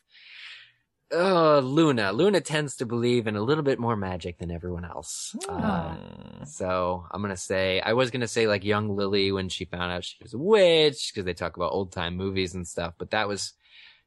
uh, 1.13 1.59
Luna. 1.61 2.13
Luna 2.13 2.41
tends 2.41 2.77
to 2.77 2.87
believe 2.87 3.27
in 3.27 3.37
a 3.37 3.43
little 3.43 3.63
bit 3.65 3.79
more 3.79 3.97
magic 3.97 4.39
than 4.39 4.51
everyone 4.51 4.85
else. 4.85 5.35
Uh, 5.49 5.95
Hmm. 5.95 6.45
so 6.45 7.05
I'm 7.11 7.23
gonna 7.23 7.37
say, 7.37 7.81
I 7.81 7.93
was 7.95 8.11
gonna 8.11 8.29
say 8.29 8.47
like 8.47 8.65
young 8.65 8.95
Lily 8.95 9.33
when 9.33 9.49
she 9.49 9.65
found 9.65 9.93
out 9.93 10.05
she 10.05 10.17
was 10.23 10.35
a 10.35 10.39
witch, 10.39 11.11
because 11.13 11.25
they 11.25 11.35
talk 11.35 11.57
about 11.57 11.73
old 11.73 11.93
time 11.93 12.17
movies 12.17 12.55
and 12.55 12.67
stuff, 12.67 12.95
but 12.99 13.11
that 13.11 13.27
was 13.29 13.55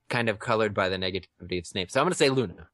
kind 0.09 0.29
of 0.29 0.39
colored 0.39 0.73
by 0.73 0.89
the 0.89 0.97
negativity 0.97 1.59
of 1.59 1.65
Snape. 1.65 1.89
So 1.91 1.99
I'm 1.99 2.05
gonna 2.05 2.15
say 2.15 2.29
Luna. 2.29 2.67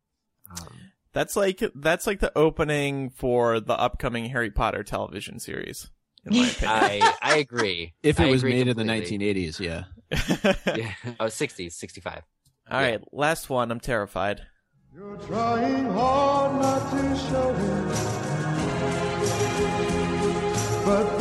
Um, 0.51 0.75
That's 1.13 1.35
like 1.35 1.63
that's 1.75 2.05
like 2.07 2.19
the 2.19 2.37
opening 2.37 3.09
for 3.11 3.59
the 3.59 3.73
upcoming 3.79 4.25
Harry 4.29 4.51
Potter 4.51 4.83
television 4.83 5.39
series. 5.39 5.89
In 6.25 6.37
my 6.37 6.47
opinion. 6.49 6.69
I, 6.71 7.13
I 7.21 7.37
agree. 7.37 7.93
If 8.03 8.19
it 8.19 8.27
I 8.27 8.29
was 8.29 8.41
agree 8.43 8.53
made 8.53 8.67
in 8.67 8.77
the 8.77 8.83
1980s, 8.83 9.59
yeah. 9.59 9.83
Yeah. 10.75 10.93
Oh, 11.19 11.25
60s, 11.25 11.71
65. 11.73 12.21
All 12.69 12.81
right, 12.81 13.01
last 13.13 13.49
one. 13.49 13.71
I'm 13.71 13.79
terrified. 13.79 14.41
You're 14.93 15.15
trying 15.17 15.85
hard 15.85 16.61
not 16.61 16.91
to 16.91 17.15
show 17.15 17.51
it. 17.51 17.87
But 20.85 21.16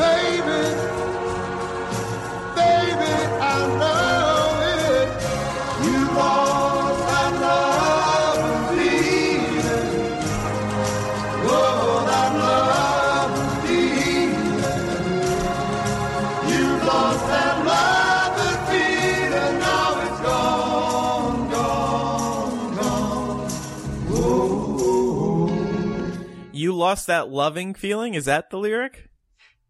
lost 26.87 27.09
that 27.09 27.29
loving 27.29 27.75
feeling. 27.75 28.15
Is 28.15 28.27
that 28.27 28.51
the 28.51 28.59
lyric? 28.59 29.09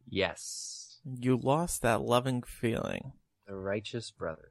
Yes. 0.07 0.99
You 1.03 1.39
lost 1.39 1.81
that 1.81 2.03
loving 2.03 2.43
feeling. 2.43 3.13
The 3.47 3.55
Righteous 3.57 4.11
Brothers. 4.11 4.51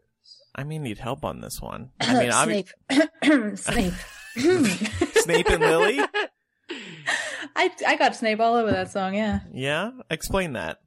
I 0.55 0.63
may 0.63 0.80
need 0.80 0.97
help 0.97 1.24
on 1.24 1.41
this 1.41 1.61
one. 1.61 1.91
I 2.01 2.20
mean, 2.20 2.32
obvi- 2.32 3.57
Snape. 3.59 3.59
Snape. 3.59 3.93
Snape 5.18 5.49
and 5.51 5.61
Lily. 5.61 5.99
I 7.55 7.70
I 7.86 7.97
got 7.97 8.16
Snape 8.16 8.39
all 8.39 8.55
over 8.55 8.72
that 8.72 8.91
song. 8.91 9.13
Yeah. 9.13 9.41
Yeah, 9.53 9.91
explain 10.09 10.53
that. 10.53 10.80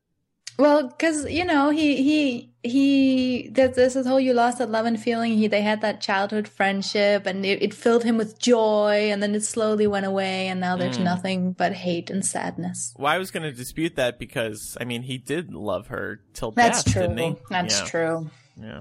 Well, 0.58 0.88
because 0.88 1.30
you 1.30 1.44
know 1.44 1.70
he 1.70 2.02
he 2.02 2.52
he 2.64 3.48
there's 3.52 3.76
there's 3.76 3.94
this 3.94 4.06
whole 4.08 4.18
you 4.18 4.34
lost 4.34 4.58
that 4.58 4.70
love 4.70 4.86
and 4.86 5.00
feeling. 5.00 5.34
He 5.38 5.46
they 5.46 5.62
had 5.62 5.80
that 5.82 6.00
childhood 6.00 6.48
friendship, 6.48 7.26
and 7.26 7.46
it, 7.46 7.62
it 7.62 7.72
filled 7.72 8.02
him 8.02 8.16
with 8.18 8.40
joy, 8.40 9.08
and 9.12 9.22
then 9.22 9.34
it 9.36 9.44
slowly 9.44 9.86
went 9.86 10.04
away, 10.04 10.48
and 10.48 10.58
now 10.60 10.76
there's 10.76 10.98
Mm. 10.98 11.04
nothing 11.04 11.52
but 11.52 11.72
hate 11.74 12.10
and 12.10 12.26
sadness. 12.26 12.92
Well, 12.98 13.06
I 13.12 13.18
was 13.18 13.30
going 13.30 13.44
to 13.44 13.52
dispute 13.52 13.94
that 13.96 14.18
because 14.18 14.76
I 14.80 14.84
mean 14.84 15.02
he 15.02 15.16
did 15.16 15.54
love 15.54 15.86
her 15.88 16.22
till 16.34 16.50
That's 16.50 16.82
death, 16.82 16.92
true. 16.92 17.02
didn't 17.02 17.18
he? 17.18 17.36
That's 17.50 17.78
yeah. 17.80 17.86
true. 17.86 18.30
Yeah, 18.60 18.80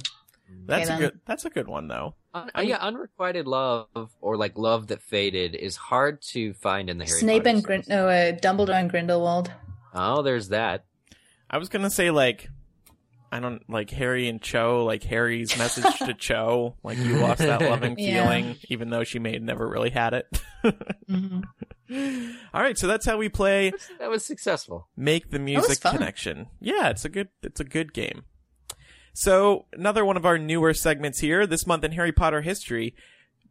that's 0.66 0.86
a 0.86 0.92
then. 0.94 1.00
good. 1.00 1.20
That's 1.28 1.46
a 1.46 1.50
good 1.52 1.68
one 1.68 1.88
though. 1.88 2.16
Un- 2.34 2.50
uh, 2.58 2.62
yeah, 2.62 2.78
unrequited 2.82 3.46
love 3.46 3.88
or 4.20 4.36
like 4.36 4.58
love 4.58 4.88
that 4.88 5.04
faded 5.04 5.54
is 5.54 5.76
hard 5.76 6.24
to 6.34 6.54
find 6.54 6.90
in 6.90 6.98
the 6.98 7.06
Harry 7.06 7.20
Snape 7.20 7.44
Potter 7.44 7.56
and 7.56 7.64
Grin- 7.64 7.84
no, 7.88 8.08
uh, 8.10 8.32
Dumbledore 8.34 8.80
and 8.80 8.90
Grindelwald. 8.90 9.52
Oh, 9.94 10.24
there's 10.24 10.50
that. 10.50 10.86
I 11.50 11.58
was 11.58 11.70
gonna 11.70 11.90
say 11.90 12.12
like, 12.12 12.50
I 13.32 13.40
don't 13.40 13.62
like 13.70 13.90
Harry 13.92 14.28
and 14.28 14.42
Cho, 14.42 14.84
like 14.86 15.04
Harry's 15.04 15.58
message 15.58 15.98
to 16.00 16.14
Cho, 16.18 16.76
like 16.84 16.98
you 16.98 17.18
lost 17.18 17.40
that 17.40 17.62
loving 17.62 17.96
Yeah. 17.98 18.24
feeling, 18.24 18.56
even 18.70 18.90
though 18.90 19.04
she 19.04 19.20
may 19.20 19.34
have 19.34 19.42
never 19.44 19.68
really 19.68 19.90
had 19.90 20.14
it. 20.14 20.42
hmm 21.08 21.42
All 22.54 22.62
right, 22.62 22.78
so 22.78 22.88
that's 22.88 23.06
how 23.06 23.18
we 23.18 23.30
play 23.30 23.72
That 24.00 24.10
was 24.10 24.26
successful. 24.26 24.88
make 24.98 25.30
the 25.32 25.40
music 25.40 25.80
connection. 25.82 26.48
Yeah, 26.60 26.90
it's 26.90 27.06
a 27.06 27.10
good 27.10 27.30
it's 27.44 27.60
a 27.60 27.66
good 27.66 27.94
game. 27.94 28.24
So 29.14 29.66
another 29.74 30.06
one 30.06 30.18
of 30.18 30.26
our 30.26 30.38
newer 30.38 30.74
segments 30.74 31.20
here 31.20 31.48
this 31.48 31.66
month 31.66 31.84
in 31.84 31.92
Harry 31.94 32.12
Potter 32.12 32.42
history. 32.42 32.94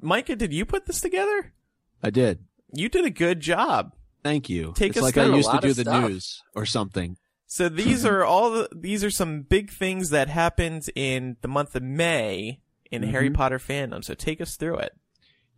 Micah, 0.00 0.36
did 0.36 0.52
you 0.52 0.64
put 0.64 0.86
this 0.86 1.00
together? 1.00 1.54
I 2.02 2.10
did. 2.10 2.44
You 2.72 2.88
did 2.88 3.04
a 3.04 3.10
good 3.10 3.40
job. 3.40 3.92
Thank 4.22 4.48
you. 4.50 4.72
Take 4.76 4.90
it's 4.90 4.98
us 4.98 5.02
like 5.02 5.16
I 5.18 5.24
used 5.34 5.50
to 5.50 5.58
do 5.60 5.72
the 5.72 5.82
stuff. 5.82 6.08
news 6.10 6.42
or 6.54 6.66
something. 6.66 7.16
So 7.46 7.68
these 7.68 8.04
are 8.06 8.24
all 8.24 8.50
the, 8.50 8.68
these 8.74 9.02
are 9.04 9.10
some 9.10 9.42
big 9.42 9.70
things 9.70 10.10
that 10.10 10.28
happened 10.28 10.84
in 10.94 11.36
the 11.42 11.48
month 11.48 11.74
of 11.74 11.82
May 11.82 12.60
in 12.90 13.02
Harry 13.04 13.30
Mhm. 13.30 13.34
Potter 13.34 13.58
fandom. 13.58 14.04
So 14.04 14.14
take 14.14 14.40
us 14.40 14.56
through 14.56 14.76
it. 14.78 14.92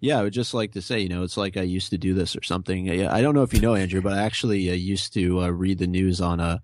Yeah, 0.01 0.21
I 0.21 0.23
would 0.23 0.33
just 0.33 0.55
like 0.55 0.73
to 0.73 0.83
say, 0.83 1.01
you 1.01 1.09
know, 1.09 1.25
it's 1.25 1.37
like 1.37 1.57
I 1.57 1.63
used 1.63 1.91
to 1.91 1.99
do 1.99 2.15
this 2.15 2.37
or 2.37 2.43
something. 2.43 2.87
Yeah, 2.87 3.13
I 3.13 3.21
don't 3.21 3.35
know 3.35 3.43
if 3.43 3.53
you 3.53 3.61
know, 3.61 3.75
Andrew, 3.75 4.01
but 4.01 4.13
I 4.13 4.23
actually 4.23 4.71
uh, 4.71 4.75
used 4.75 5.13
to 5.15 5.41
uh, 5.43 5.49
read 5.49 5.79
the 5.79 5.89
news 5.89 6.21
on 6.21 6.39
a 6.39 6.63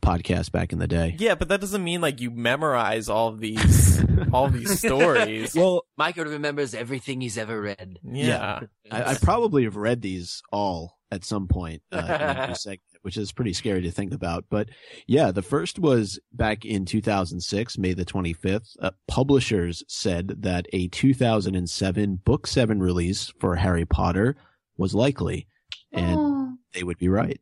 podcast 0.00 0.52
back 0.52 0.72
in 0.72 0.78
the 0.78 0.86
day. 0.86 1.16
Yeah, 1.18 1.34
but 1.34 1.48
that 1.48 1.60
doesn't 1.60 1.82
mean 1.82 2.00
like 2.00 2.20
you 2.20 2.30
memorize 2.30 3.08
all 3.08 3.32
these 3.32 4.00
all 4.32 4.48
these 4.48 4.78
stories. 4.78 5.56
Well, 5.56 5.86
Michael 5.96 6.26
remembers 6.26 6.72
everything 6.72 7.20
he's 7.20 7.36
ever 7.36 7.60
read. 7.60 7.98
yeah. 8.04 8.60
I, 8.92 9.02
I 9.10 9.14
probably 9.20 9.64
have 9.64 9.74
read 9.76 10.00
these 10.00 10.40
all 10.52 10.98
at 11.10 11.24
some 11.24 11.48
point, 11.48 11.82
uh, 11.90 11.96
in 12.44 12.50
this 12.50 12.62
segment, 12.62 12.80
which 13.02 13.16
is 13.16 13.32
pretty 13.32 13.52
scary 13.52 13.82
to 13.82 13.90
think 13.90 14.12
about. 14.12 14.44
But 14.50 14.68
yeah, 15.06 15.30
the 15.30 15.42
first 15.42 15.78
was 15.78 16.18
back 16.32 16.64
in 16.64 16.84
2006, 16.84 17.78
May 17.78 17.92
the 17.94 18.04
25th. 18.04 18.76
Uh, 18.80 18.90
publishers 19.06 19.82
said 19.88 20.42
that 20.42 20.66
a 20.72 20.88
2007 20.88 22.16
Book 22.24 22.46
7 22.46 22.80
release 22.80 23.32
for 23.40 23.56
Harry 23.56 23.84
Potter 23.86 24.36
was 24.76 24.94
likely, 24.94 25.46
and 25.92 26.16
Oh. 26.18 26.52
they 26.74 26.82
would 26.84 26.98
be 26.98 27.08
right. 27.08 27.40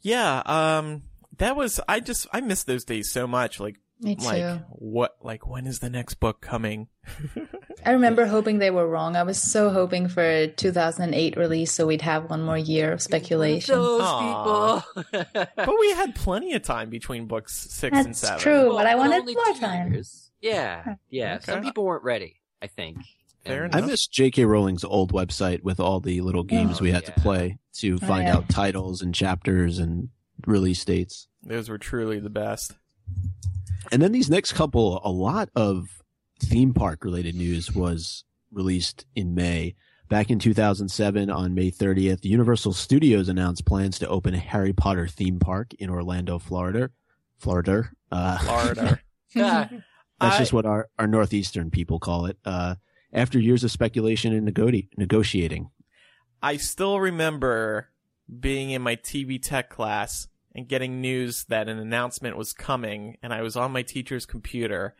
Yeah, 0.00 0.42
um 0.46 1.02
that 1.38 1.56
was 1.56 1.80
I 1.88 2.00
just 2.00 2.26
I 2.32 2.40
miss 2.40 2.64
those 2.64 2.84
days 2.84 3.10
so 3.10 3.26
much 3.26 3.60
like 3.60 3.76
Me 4.02 4.16
too. 4.16 4.24
Like 4.24 4.60
what? 4.70 5.16
Like 5.22 5.46
when 5.46 5.66
is 5.66 5.78
the 5.78 5.88
next 5.88 6.14
book 6.14 6.40
coming? 6.40 6.88
I 7.86 7.92
remember 7.92 8.26
hoping 8.26 8.58
they 8.58 8.70
were 8.70 8.86
wrong. 8.88 9.14
I 9.16 9.22
was 9.22 9.40
so 9.40 9.70
hoping 9.70 10.08
for 10.08 10.22
a 10.22 10.48
2008 10.48 11.36
release 11.36 11.72
so 11.72 11.86
we'd 11.86 12.02
have 12.02 12.28
one 12.28 12.42
more 12.42 12.58
year 12.58 12.92
of 12.92 13.00
speculation. 13.02 13.74
Those 13.76 14.00
Aw. 14.04 14.80
people. 15.04 15.24
But 15.56 15.74
we 15.80 15.92
had 15.92 16.14
plenty 16.14 16.52
of 16.54 16.62
time 16.62 16.90
between 16.90 17.26
books 17.26 17.54
six 17.54 17.96
and 17.96 18.08
That's 18.08 18.18
seven. 18.20 18.38
true. 18.40 18.70
but 18.72 18.86
I 18.86 18.94
wanted 18.96 19.20
only 19.20 19.34
more 19.34 19.54
time. 19.54 19.92
years. 19.92 20.30
Yeah, 20.40 20.96
yeah. 21.08 21.38
Some 21.38 21.62
people 21.62 21.84
weren't 21.84 22.04
ready. 22.04 22.40
I 22.60 22.66
think. 22.66 22.98
Fair 23.44 23.64
And- 23.64 23.74
I 23.74 23.78
enough. 23.78 23.90
miss 23.90 24.06
J.K. 24.06 24.44
Rowling's 24.44 24.84
old 24.84 25.12
website 25.12 25.62
with 25.62 25.78
all 25.80 26.00
the 26.00 26.20
little 26.20 26.44
games 26.44 26.78
Oh, 26.80 26.84
we 26.84 26.90
had 26.92 27.02
yeah. 27.04 27.10
to 27.10 27.20
play 27.20 27.58
to 27.74 27.98
Oh, 28.02 28.06
find 28.06 28.26
yeah. 28.26 28.36
out 28.36 28.48
titles 28.48 29.02
and 29.02 29.14
chapters 29.14 29.78
and 29.78 30.08
release 30.46 30.84
dates. 30.84 31.26
Those 31.44 31.68
were 31.68 31.78
truly 31.78 32.20
the 32.20 32.30
best. 32.30 32.72
And 33.90 34.00
then 34.00 34.12
these 34.12 34.30
next 34.30 34.52
couple, 34.52 35.00
a 35.04 35.10
lot 35.10 35.48
of 35.56 36.02
theme 36.40 36.72
park 36.74 37.04
related 37.04 37.34
news 37.34 37.72
was 37.74 38.24
released 38.50 39.06
in 39.14 39.34
May. 39.34 39.74
Back 40.08 40.30
in 40.30 40.38
2007, 40.38 41.30
on 41.30 41.54
May 41.54 41.70
30th, 41.70 42.24
Universal 42.24 42.74
Studios 42.74 43.28
announced 43.28 43.64
plans 43.64 43.98
to 44.00 44.08
open 44.08 44.34
a 44.34 44.38
Harry 44.38 44.72
Potter 44.74 45.06
theme 45.08 45.38
park 45.38 45.72
in 45.74 45.88
Orlando, 45.88 46.38
Florida. 46.38 46.90
Florida. 47.38 47.90
Uh, 48.10 48.38
Florida. 48.38 49.00
That's 49.34 49.72
I- 50.20 50.38
just 50.38 50.52
what 50.52 50.66
our, 50.66 50.88
our 50.98 51.06
Northeastern 51.06 51.70
people 51.70 51.98
call 51.98 52.26
it. 52.26 52.36
Uh, 52.44 52.74
after 53.12 53.38
years 53.38 53.64
of 53.64 53.70
speculation 53.70 54.32
and 54.34 54.44
nego- 54.44 54.70
negotiating. 54.96 55.70
I 56.42 56.56
still 56.56 56.98
remember 57.00 57.88
being 58.40 58.70
in 58.70 58.82
my 58.82 58.96
TV 58.96 59.40
tech 59.40 59.70
class 59.70 60.28
and 60.54 60.68
getting 60.68 61.00
news 61.00 61.44
that 61.48 61.68
an 61.68 61.78
announcement 61.78 62.36
was 62.36 62.52
coming, 62.52 63.16
and 63.22 63.32
I 63.32 63.42
was 63.42 63.56
on 63.56 63.72
my 63.72 63.82
teacher's 63.82 64.26
computer 64.26 64.94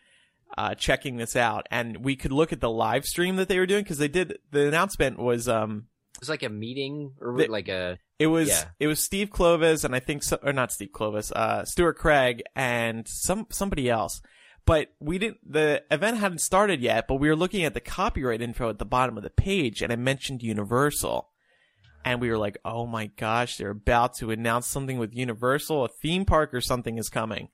uh, 0.58 0.74
checking 0.74 1.16
this 1.16 1.34
out, 1.36 1.66
and 1.70 2.04
we 2.04 2.14
could 2.16 2.32
look 2.32 2.52
at 2.52 2.60
the 2.60 2.70
live 2.70 3.04
stream 3.06 3.36
that 3.36 3.48
they 3.48 3.58
were 3.58 3.66
doing 3.66 3.82
because 3.82 3.98
they 3.98 4.08
did 4.08 4.38
the 4.50 4.66
announcement 4.68 5.18
was 5.18 5.48
um 5.48 5.86
it 6.14 6.20
was 6.20 6.28
like 6.28 6.42
a 6.42 6.48
meeting 6.50 7.12
or 7.20 7.36
The- 7.38 7.46
like 7.48 7.68
a 7.68 7.98
it 8.18 8.26
was 8.26 8.48
Yeah. 8.50 8.64
it 8.78 8.86
was 8.86 9.02
Steve 9.02 9.30
Kloves 9.30 9.82
and 9.84 9.94
I 9.94 9.98
think 10.00 10.22
so, 10.22 10.38
or 10.42 10.52
not 10.52 10.70
Steve 10.70 10.90
Kloves 10.92 11.32
uh 11.32 11.64
Stuart 11.64 11.94
Craig 11.94 12.42
and 12.54 13.08
some 13.08 13.46
somebody 13.50 13.88
else. 13.88 14.20
But 14.64 14.92
we 15.00 15.18
didn't 15.18 15.38
the 15.50 15.82
event 15.90 16.18
hadn't 16.18 16.40
started 16.42 16.80
yet, 16.82 17.08
but 17.08 17.16
we 17.16 17.28
were 17.28 17.34
looking 17.34 17.64
at 17.64 17.74
the 17.74 17.80
copyright 17.80 18.42
info 18.42 18.68
at 18.68 18.78
the 18.78 18.84
bottom 18.84 19.16
of 19.16 19.22
the 19.24 19.30
page 19.30 19.80
and 19.82 19.90
it 19.92 19.98
mentioned 19.98 20.42
Universal. 20.42 21.28
And 22.04 22.20
we 22.20 22.30
were 22.30 22.38
like, 22.38 22.58
"Oh 22.64 22.86
my 22.86 23.06
gosh, 23.06 23.56
they're 23.56 23.70
about 23.70 24.14
to 24.16 24.30
announce 24.30 24.66
something 24.66 24.98
with 24.98 25.14
Universal, 25.14 25.84
a 25.84 25.88
theme 25.88 26.24
park 26.24 26.52
or 26.54 26.60
something 26.60 26.98
is 26.98 27.08
coming." 27.08 27.48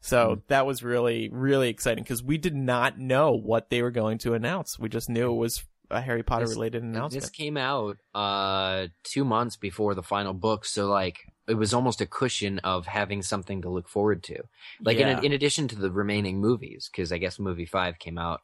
So 0.00 0.42
that 0.48 0.64
was 0.66 0.82
really 0.82 1.28
really 1.32 1.68
exciting 1.70 2.04
because 2.04 2.22
we 2.22 2.38
did 2.38 2.54
not 2.54 2.98
know 2.98 3.32
what 3.32 3.68
they 3.70 3.82
were 3.82 3.90
going 3.90 4.18
to 4.18 4.34
announce. 4.34 4.78
We 4.78 4.88
just 4.88 5.08
knew 5.08 5.30
it 5.32 5.36
was 5.36 5.64
a 5.90 6.00
Harry 6.00 6.22
Potter 6.22 6.44
This- 6.46 6.54
related 6.54 6.82
announcement. 6.82 7.22
This 7.22 7.30
came 7.30 7.56
out 7.56 7.96
uh 8.14 8.88
two 9.04 9.24
months 9.24 9.56
before 9.56 9.94
the 9.94 10.02
final 10.02 10.34
book, 10.34 10.64
so 10.64 10.86
like 10.88 11.18
it 11.48 11.54
was 11.54 11.72
almost 11.74 12.00
a 12.00 12.06
cushion 12.06 12.58
of 12.60 12.86
having 12.86 13.22
something 13.22 13.62
to 13.62 13.70
look 13.70 13.88
forward 13.88 14.22
to. 14.24 14.42
Like 14.82 14.98
Yeah. 14.98 15.18
in, 15.18 15.24
in 15.26 15.32
addition 15.32 15.66
to 15.68 15.76
the 15.76 15.90
remaining 15.90 16.40
movies, 16.40 16.88
because 16.92 17.10
I 17.10 17.18
guess 17.18 17.38
movie 17.38 17.64
five 17.66 17.98
came 17.98 18.18
out, 18.18 18.42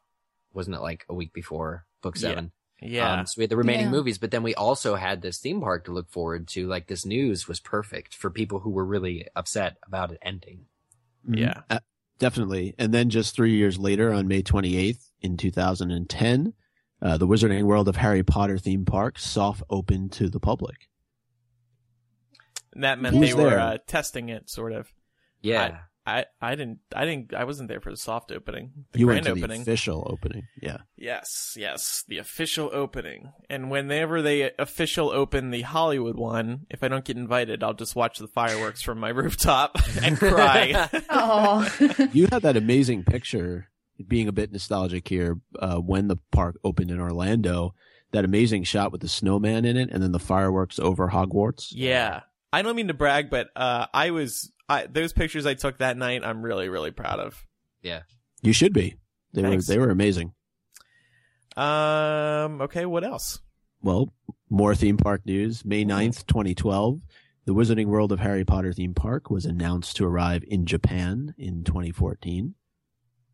wasn't 0.53 0.75
it 0.75 0.81
like 0.81 1.05
a 1.07 1.13
week 1.13 1.31
before 1.31 1.85
book 2.01 2.17
seven? 2.17 2.45
yeah. 2.45 2.49
Um, 3.19 3.25
so 3.25 3.35
we 3.37 3.43
had 3.43 3.49
the 3.49 3.57
remaining 3.57 3.85
Yeah. 3.85 3.91
movies, 3.91 4.17
but 4.17 4.31
then 4.31 4.43
we 4.43 4.55
also 4.55 4.95
had 4.95 5.21
this 5.21 5.37
theme 5.37 5.61
park 5.61 5.85
to 5.85 5.91
look 5.91 6.09
forward 6.09 6.47
to. 6.49 6.67
Like 6.67 6.87
this 6.87 7.05
news 7.05 7.47
was 7.47 7.59
perfect 7.59 8.15
for 8.15 8.29
people 8.29 8.59
who 8.59 8.69
were 8.69 8.85
really 8.85 9.27
upset 9.35 9.77
about 9.85 10.11
it 10.11 10.19
ending. 10.21 10.65
Yeah. 11.27 11.61
Uh, 11.69 11.79
definitely. 12.19 12.75
And 12.77 12.93
then 12.93 13.09
just 13.09 13.35
three 13.35 13.55
years 13.55 13.77
later, 13.77 14.13
on 14.13 14.27
May 14.27 14.43
28th 14.43 15.09
in 15.21 15.37
2010, 15.37 16.53
uh, 17.01 17.17
the 17.17 17.27
Wizarding 17.27 17.63
World 17.63 17.87
of 17.87 17.97
Harry 17.97 18.23
Potter 18.23 18.57
theme 18.57 18.85
park 18.85 19.19
soft 19.19 19.63
opened 19.69 20.11
to 20.13 20.29
the 20.29 20.39
public. 20.39 20.87
And 22.73 22.83
that 22.83 22.99
meant 22.99 23.15
Who's 23.15 23.29
they 23.29 23.41
were 23.41 23.57
uh, 23.57 23.77
testing 23.87 24.29
it, 24.29 24.49
sort 24.49 24.73
of. 24.73 24.91
Yeah. 25.41 25.79
I, 26.07 26.25
I 26.39 26.51
didn't, 26.55 26.79
I 26.95 27.03
didn't, 27.05 27.33
I 27.33 27.45
wasn't 27.45 27.67
there 27.67 27.81
for 27.81 27.89
the 27.89 27.97
soft 27.97 28.31
opening, 28.31 28.71
the 28.91 28.99
you 28.99 29.05
grand 29.07 29.25
went 29.25 29.37
to 29.37 29.43
opening. 29.43 29.63
the 29.63 29.71
official 29.71 30.07
opening. 30.09 30.43
Yeah. 30.61 30.77
yes, 30.95 31.55
yes, 31.57 32.03
the 32.07 32.19
official 32.19 32.69
opening. 32.73 33.33
And 33.49 33.71
whenever 33.71 34.21
they 34.21 34.51
official 34.59 35.09
open 35.09 35.49
the 35.49 35.61
Hollywood 35.63 36.15
one, 36.15 36.67
if 36.69 36.83
I 36.83 36.89
don't 36.89 37.03
get 37.05 37.17
invited, 37.17 37.63
I'll 37.63 37.73
just 37.73 37.95
watch 37.95 38.19
the 38.19 38.27
fireworks 38.27 38.81
from 38.83 38.99
my 38.99 39.09
rooftop 39.21 39.77
and 40.01 40.17
cry. 40.19 40.89
Oh, 41.09 41.67
You 42.13 42.27
had 42.31 42.43
that 42.43 42.57
amazing 42.57 43.03
picture, 43.03 43.69
being 44.07 44.27
a 44.27 44.31
bit 44.31 44.51
nostalgic 44.51 45.07
here, 45.07 45.39
uh, 45.57 45.77
when 45.77 46.07
the 46.07 46.17
park 46.31 46.59
opened 46.63 46.91
in 46.91 46.99
Orlando. 46.99 47.73
That 48.11 48.25
amazing 48.25 48.63
shot 48.65 48.91
with 48.91 49.01
the 49.01 49.09
snowman 49.09 49.65
in 49.65 49.75
it 49.75 49.89
and 49.91 50.01
then 50.01 50.11
the 50.13 50.19
fireworks 50.19 50.77
over 50.79 51.09
Hogwarts. 51.09 51.69
yeah. 51.71 52.21
I 52.53 52.61
don't 52.61 52.77
mean 52.77 52.87
to 52.87 52.93
brag, 52.93 53.29
but 53.29 53.49
uh, 53.57 53.87
I 53.93 54.11
was, 54.11 54.49
I, 54.67 54.87
those 54.87 55.13
pictures 55.13 55.45
I 55.45 55.53
took 55.53 55.77
that 55.77 55.97
night, 55.97 56.23
I'm 56.23 56.41
really, 56.41 56.69
really 56.69 56.91
proud 56.91 57.19
of. 57.19 57.45
Yeah. 57.81 58.01
You 58.41 58.53
should 58.53 58.73
be. 58.73 58.95
They 59.33 59.41
Thanks. 59.41 59.67
were 59.67 59.73
they 59.73 59.79
were 59.79 59.89
amazing. 59.91 60.33
Um. 61.55 62.61
Okay. 62.61 62.85
What 62.85 63.03
else? 63.03 63.39
Well, 63.81 64.13
more 64.49 64.75
theme 64.75 64.97
park 64.97 65.25
news. 65.25 65.63
May 65.63 65.85
9th, 65.85 66.25
2012, 66.25 67.01
the 67.45 67.53
Wizarding 67.53 67.85
World 67.85 68.11
of 68.11 68.19
Harry 68.19 68.43
Potter 68.43 68.73
theme 68.73 68.93
park 68.93 69.29
was 69.29 69.45
announced 69.45 69.95
to 69.97 70.05
arrive 70.05 70.43
in 70.47 70.65
Japan 70.65 71.33
in 71.37 71.63
2014. 71.63 72.55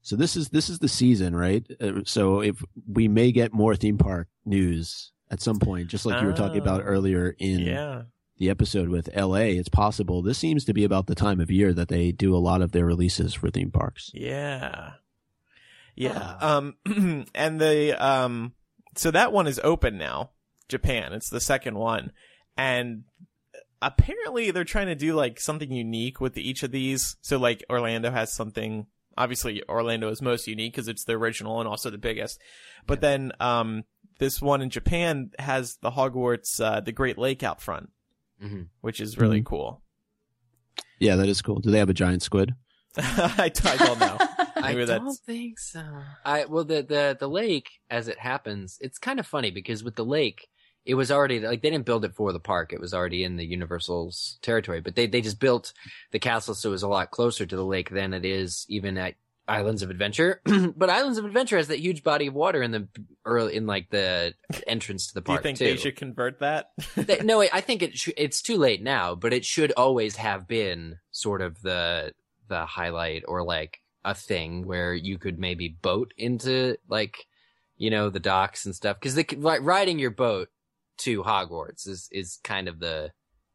So 0.01 0.15
this 0.15 0.35
is 0.35 0.49
this 0.49 0.69
is 0.69 0.79
the 0.79 0.87
season, 0.89 1.35
right? 1.35 1.65
Uh, 1.79 2.01
so 2.05 2.41
if 2.41 2.63
we 2.87 3.07
may 3.07 3.31
get 3.31 3.53
more 3.53 3.75
theme 3.75 3.97
park 3.97 4.27
news 4.45 5.11
at 5.29 5.41
some 5.41 5.59
point, 5.59 5.87
just 5.87 6.05
like 6.05 6.19
you 6.21 6.27
were 6.27 6.33
talking 6.33 6.59
about 6.61 6.81
Oh. 6.81 6.85
earlier 6.85 7.33
in 7.39 7.59
Yeah. 7.59 8.03
The 8.41 8.49
episode 8.49 8.89
with 8.89 9.15
LA, 9.15 9.53
it's 9.53 9.69
possible. 9.69 10.23
This 10.23 10.39
seems 10.39 10.65
to 10.65 10.73
be 10.73 10.83
about 10.83 11.05
the 11.05 11.13
time 11.13 11.39
of 11.39 11.51
year 11.51 11.73
that 11.73 11.89
they 11.89 12.11
do 12.11 12.35
a 12.35 12.41
lot 12.41 12.63
of 12.63 12.71
their 12.71 12.85
releases 12.85 13.35
for 13.35 13.51
theme 13.51 13.69
parks. 13.69 14.09
Yeah. 14.15 14.93
Yeah. 15.95 16.37
Um 16.41 16.75
and 17.35 17.61
the 17.61 17.95
um 18.03 18.53
so 18.95 19.11
that 19.11 19.31
one 19.31 19.45
is 19.45 19.61
open 19.63 19.99
now. 19.99 20.31
Japan. 20.67 21.13
It's 21.13 21.29
the 21.29 21.39
second 21.39 21.77
one. 21.77 22.13
And 22.57 23.03
apparently 23.79 24.49
they're 24.49 24.63
trying 24.63 24.87
to 24.87 24.95
do 24.95 25.13
like 25.13 25.39
something 25.39 25.71
unique 25.71 26.19
with 26.19 26.35
each 26.35 26.63
of 26.63 26.71
these. 26.71 27.17
So 27.21 27.37
like 27.37 27.63
Orlando 27.69 28.09
has 28.09 28.33
something 28.33 28.87
obviously 29.15 29.61
Orlando 29.69 30.09
is 30.09 30.19
most 30.19 30.47
unique 30.47 30.73
because 30.73 30.87
it's 30.87 31.03
the 31.03 31.13
original 31.13 31.59
and 31.59 31.69
also 31.69 31.91
the 31.91 31.99
biggest. 31.99 32.41
But 32.87 33.01
then 33.01 33.33
um 33.39 33.83
this 34.17 34.41
one 34.41 34.63
in 34.63 34.71
Japan 34.71 35.29
has 35.37 35.77
the 35.83 35.91
Hogwarts 35.91 36.59
uh 36.59 36.79
the 36.79 36.91
Great 36.91 37.19
Lake 37.19 37.43
out 37.43 37.61
front, 37.61 37.91
hmm 38.41 38.63
which 38.81 38.99
is 38.99 39.17
really 39.17 39.41
cool. 39.41 39.81
Yeah, 40.99 41.15
that 41.15 41.29
is 41.29 41.41
cool. 41.41 41.59
Do 41.59 41.71
they 41.71 41.79
have 41.79 41.89
a 41.89 41.93
giant 41.93 42.21
squid? 42.21 42.53
I, 42.97 43.51
I 43.65 43.77
don't 43.77 43.99
know. 43.99 44.17
I 44.57 44.73
don't 44.73 44.85
that's 44.85 45.19
think 45.19 45.59
so. 45.59 45.83
I 46.25 46.45
well 46.45 46.63
the 46.63 46.83
the 46.83 47.17
the 47.19 47.29
lake 47.29 47.69
as 47.89 48.07
it 48.07 48.19
happens, 48.19 48.77
it's 48.81 48.97
kind 48.99 49.19
of 49.19 49.25
funny 49.25 49.51
because 49.51 49.83
with 49.83 49.95
the 49.95 50.05
lake, 50.05 50.47
it 50.85 50.95
was 50.95 51.11
already 51.11 51.39
like 51.39 51.61
they 51.61 51.69
didn't 51.69 51.85
build 51.85 52.05
it 52.05 52.13
for 52.13 52.31
the 52.33 52.39
park; 52.39 52.73
it 52.73 52.79
was 52.79 52.93
already 52.93 53.23
in 53.23 53.37
the 53.37 53.45
Universal's 53.45 54.37
territory. 54.41 54.81
But 54.81 54.95
they 54.95 55.07
they 55.07 55.21
just 55.21 55.39
built 55.39 55.73
the 56.11 56.19
castle 56.19 56.53
so 56.53 56.69
it 56.69 56.71
was 56.71 56.83
a 56.83 56.87
lot 56.87 57.11
closer 57.11 57.45
to 57.45 57.55
the 57.55 57.65
lake 57.65 57.89
than 57.89 58.13
it 58.13 58.25
is 58.25 58.65
even 58.69 58.97
at 58.97 59.15
Islands 59.47 59.81
of 59.81 59.89
Adventure. 59.89 60.41
but 60.75 60.89
Islands 60.89 61.17
of 61.17 61.25
Adventure 61.25 61.57
has 61.57 61.67
that 61.67 61.79
huge 61.79 62.03
body 62.03 62.27
of 62.27 62.33
water 62.33 62.61
in 62.61 62.71
the 62.71 62.87
early 63.25 63.55
in 63.55 63.67
like 63.67 63.89
the 63.89 64.33
entrance 64.67 65.07
to 65.07 65.13
the 65.13 65.21
park. 65.21 65.41
Do 65.43 65.49
you 65.49 65.55
think 65.55 65.59
too. 65.59 65.65
they 65.65 65.81
should 65.81 65.95
convert 65.95 66.39
that? 66.39 66.71
That- 66.95 67.25
no, 67.25 67.41
I 67.53 67.61
think 67.61 67.81
it 67.81 67.97
sh- 67.97 68.09
it's 68.17 68.41
too 68.41 68.57
late 68.57 68.81
now, 68.81 69.15
but 69.15 69.33
it 69.33 69.45
should 69.45 69.71
always 69.73 70.15
have 70.17 70.47
been 70.47 70.97
sort 71.11 71.41
of 71.41 71.61
the 71.61 72.13
the 72.47 72.65
highlight 72.65 73.23
or 73.27 73.43
like 73.43 73.79
a 74.03 74.13
thing 74.13 74.65
where 74.65 74.93
you 74.93 75.17
could 75.17 75.39
maybe 75.39 75.69
boat 75.81 76.13
into 76.17 76.75
like 76.89 77.27
you 77.77 77.89
know 77.89 78.09
the 78.09 78.19
docks 78.19 78.65
and 78.65 78.75
stuff 78.75 78.97
because 78.99 79.15
like 79.37 79.59
riding 79.63 79.99
your 79.99 80.11
boat 80.11 80.49
to 80.97 81.23
Hogwarts 81.23 81.87
is 81.87 82.09
is 82.11 82.39
kind 82.43 82.67
of 82.67 82.79
the 82.79 83.11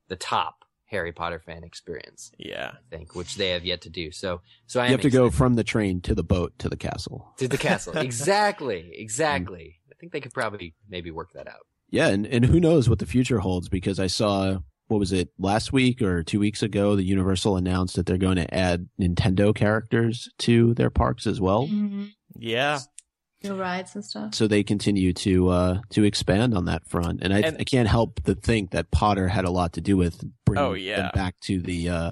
the 0.08 0.16
top 0.16 0.64
Harry 0.88 1.12
Potter 1.12 1.40
fan 1.44 1.64
experience, 1.64 2.30
yeah. 2.38 2.72
I 2.74 2.96
think, 2.96 3.14
which 3.14 3.34
they 3.36 3.50
have 3.50 3.64
yet 3.64 3.80
to 3.82 3.90
do. 3.90 4.10
So 4.12 4.40
so 4.66 4.80
I 4.80 4.86
You 4.86 4.92
have 4.92 5.00
to 5.02 5.10
go 5.10 5.30
from 5.30 5.54
the 5.54 5.64
train 5.64 6.00
to 6.02 6.14
the 6.14 6.22
boat 6.24 6.52
to 6.60 6.68
the 6.68 6.76
castle. 6.76 7.32
to 7.38 7.48
the 7.48 7.58
castle. 7.58 7.96
exactly, 7.96 8.92
exactly. 8.94 9.80
I 9.90 9.94
think 9.98 10.12
they 10.12 10.20
could 10.20 10.32
probably 10.34 10.74
maybe 10.88 11.10
work 11.10 11.30
that 11.34 11.48
out. 11.48 11.66
Yeah, 11.90 12.08
and, 12.08 12.26
and 12.26 12.44
who 12.44 12.60
knows 12.60 12.88
what 12.88 12.98
the 12.98 13.06
future 13.06 13.38
holds 13.38 13.68
because 13.68 13.98
I 13.98 14.06
saw 14.08 14.58
what 14.88 14.98
was 15.00 15.12
it 15.12 15.30
last 15.38 15.72
week 15.72 16.00
or 16.02 16.22
two 16.22 16.38
weeks 16.38 16.62
ago 16.62 16.94
the 16.94 17.02
Universal 17.02 17.56
announced 17.56 17.96
that 17.96 18.06
they're 18.06 18.18
going 18.18 18.36
to 18.36 18.54
add 18.54 18.88
Nintendo 19.00 19.54
characters 19.54 20.28
to 20.38 20.74
their 20.74 20.90
parks 20.90 21.26
as 21.26 21.40
well. 21.40 21.66
Mhm. 21.66 22.10
Yeah. 22.38 22.80
Your 23.46 23.56
rides 23.56 23.94
and 23.94 24.04
stuff. 24.04 24.34
So 24.34 24.46
they 24.46 24.62
continue 24.62 25.12
to 25.14 25.48
uh 25.48 25.80
to 25.90 26.04
expand 26.04 26.54
on 26.54 26.64
that 26.66 26.86
front, 26.88 27.20
and 27.22 27.32
I, 27.32 27.40
And- 27.40 27.56
I 27.60 27.64
can't 27.64 27.88
help 27.88 28.20
but 28.24 28.42
think 28.42 28.70
that 28.72 28.90
Potter 28.90 29.28
had 29.28 29.44
a 29.44 29.50
lot 29.50 29.72
to 29.74 29.80
do 29.80 29.96
with 29.96 30.22
bringing 30.44 30.64
Oh, 30.64 30.72
yeah. 30.74 30.96
them 31.02 31.10
back 31.14 31.38
to 31.42 31.60
the 31.60 31.88
uh 31.88 32.10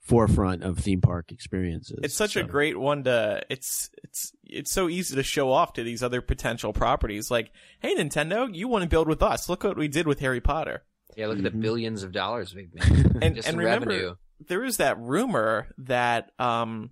forefront 0.00 0.64
of 0.64 0.78
theme 0.78 1.00
park 1.00 1.30
experiences. 1.30 2.00
It's 2.02 2.14
such 2.14 2.34
a 2.36 2.42
great 2.42 2.76
one 2.78 3.04
to 3.04 3.42
it's 3.48 3.90
it's 4.02 4.32
it's 4.44 4.72
so 4.72 4.88
easy 4.88 5.14
to 5.14 5.22
show 5.22 5.52
off 5.52 5.74
to 5.74 5.84
these 5.84 6.02
other 6.02 6.20
potential 6.20 6.72
properties 6.72 7.30
like 7.30 7.52
hey 7.80 7.94
Nintendo 7.94 8.52
you 8.52 8.66
want 8.66 8.82
to 8.82 8.88
build 8.88 9.06
with 9.06 9.22
us 9.22 9.48
look 9.48 9.62
what 9.62 9.76
we 9.76 9.86
did 9.88 10.08
with 10.08 10.18
Harry 10.20 10.40
Potter 10.40 10.82
Yeah, 11.16 11.28
look 11.28 11.38
at 11.38 11.44
the 11.44 11.50
Mhm. 11.50 11.60
billions 11.60 12.02
of 12.02 12.10
dollars 12.12 12.54
we've 12.54 12.74
made. 12.74 13.22
and 13.22 13.36
Just 13.36 13.46
and 13.48 13.54
in 13.54 13.58
remember 13.58 13.90
revenue. 13.90 14.14
there 14.48 14.64
is 14.64 14.78
that 14.78 14.98
rumor 14.98 15.68
that 15.78 16.32
um 16.40 16.90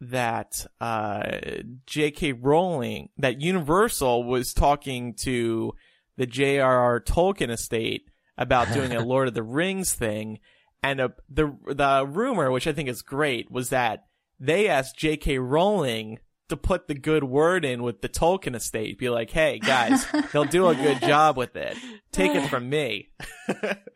that 0.00 0.66
uh 0.80 1.38
J.K. 1.86 2.32
Rowling 2.32 3.08
that 3.18 3.40
Universal 3.40 4.24
was 4.24 4.52
talking 4.52 5.14
to 5.22 5.72
the 6.16 6.26
J.R.R. 6.26 7.00
Tolkien 7.00 7.50
estate 7.50 8.10
about 8.38 8.72
doing 8.72 8.92
a 8.92 9.00
Lord 9.04 9.28
of 9.28 9.34
the 9.34 9.42
Rings 9.42 9.92
thing 9.94 10.38
and 10.82 11.00
uh, 11.00 11.08
the 11.28 11.56
the 11.66 12.06
rumor 12.06 12.50
which 12.50 12.66
I 12.66 12.72
think 12.72 12.88
is 12.88 13.02
great 13.02 13.50
was 13.50 13.70
that 13.70 14.04
they 14.38 14.68
asked 14.68 14.98
J.K. 14.98 15.38
Rowling 15.38 16.18
to 16.48 16.56
put 16.56 16.86
the 16.86 16.94
good 16.94 17.24
word 17.24 17.64
in 17.64 17.82
with 17.82 18.02
the 18.02 18.08
Tolkien 18.08 18.54
estate 18.54 18.98
be 18.98 19.08
like 19.08 19.30
hey 19.30 19.58
guys 19.58 20.06
they'll 20.32 20.44
do 20.44 20.68
a 20.68 20.74
good 20.74 21.00
job 21.00 21.36
with 21.36 21.56
it 21.56 21.76
take 22.12 22.34
it 22.34 22.48
from 22.48 22.68
me 22.68 23.08